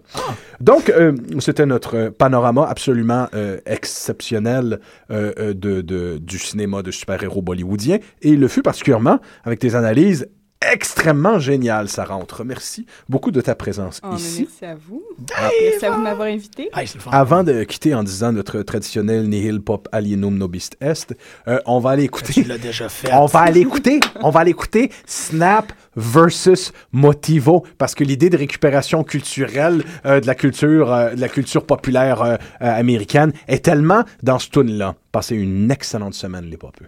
Donc, 0.61 0.89
euh, 0.89 1.13
c'était 1.41 1.67
notre 1.67 2.09
panorama 2.09 2.67
absolument 2.67 3.27
exceptionnel 3.67 4.81
de, 5.11 5.53
de- 5.53 6.19
du 6.19 6.39
cinéma 6.39 6.83
de 6.83 6.91
super-héros 6.91 7.43
bollywoodien, 7.43 7.97
et 8.23 8.31
il 8.31 8.41
le 8.41 8.49
fut 8.49 8.63
particulièrement 8.63 9.19
avec 9.45 9.61
des 9.61 9.75
analyses 9.77 10.27
extrêmement 10.73 11.39
génial, 11.39 11.89
ça 11.89 12.05
rentre. 12.05 12.45
Merci 12.45 12.87
beaucoup 13.09 13.31
de 13.31 13.41
ta 13.41 13.55
présence 13.55 14.01
oh, 14.05 14.15
ici. 14.17 14.49
Merci 14.49 14.65
à 14.65 14.75
vous. 14.75 15.03
Ah, 15.35 15.51
merci 15.63 15.87
à 15.87 15.91
vous 15.91 15.99
de 15.99 16.03
m'avoir 16.03 16.29
invité. 16.29 16.71
Avant 17.11 17.45
de 17.45 17.65
quitter 17.65 17.95
en 17.95 18.03
disant 18.03 18.33
notre 18.33 18.63
traditionnel 18.63 19.29
nihil 19.29 19.61
pop 19.61 19.89
alienum 19.93 20.37
nobist 20.37 20.77
est, 20.81 21.15
euh, 21.49 21.59
on 21.67 21.79
va 21.79 21.91
aller 21.91 22.05
écouter. 22.05 22.33
Tu 22.33 22.45
l'as 22.45 22.59
déjà 22.59 22.89
fait. 22.89 23.13
On 23.13 23.27
va 23.27 23.41
aller 23.41 23.61
écouter. 23.61 24.01
on 24.23 24.31
va 24.31 24.41
aller 24.41 24.51
écouter 24.51 24.91
Snap 25.07 25.73
versus 25.97 26.73
Motivo 26.93 27.65
parce 27.79 27.95
que 27.95 28.05
l'idée 28.05 28.31
de 28.31 28.37
récupération 28.37 29.05
culturelle 29.05 29.85
euh, 30.07 30.21
de 30.21 30.27
la 30.27 30.35
culture 30.35 30.93
euh, 30.93 31.11
la 31.17 31.29
culture 31.29 31.67
populaire 31.67 32.39
américaine 32.61 33.33
est 33.49 33.65
tellement 33.65 34.05
dans 34.23 34.39
ce 34.39 34.49
tune 34.49 34.73
là. 34.79 34.95
Passez 35.11 35.37
une 35.37 35.71
excellente 35.71 36.15
semaine 36.15 36.47
les 36.47 36.57
popeux. 36.57 36.87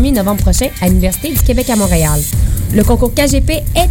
1er 0.00 0.12
novembre 0.14 0.42
prochain 0.42 0.68
à 0.80 0.88
l'Université 0.88 1.28
du 1.28 1.40
Québec 1.42 1.68
à 1.68 1.76
Montréal. 1.76 2.20
Le 2.72 2.82
concours 2.84 3.12
KGP 3.12 3.62
est 3.74 3.88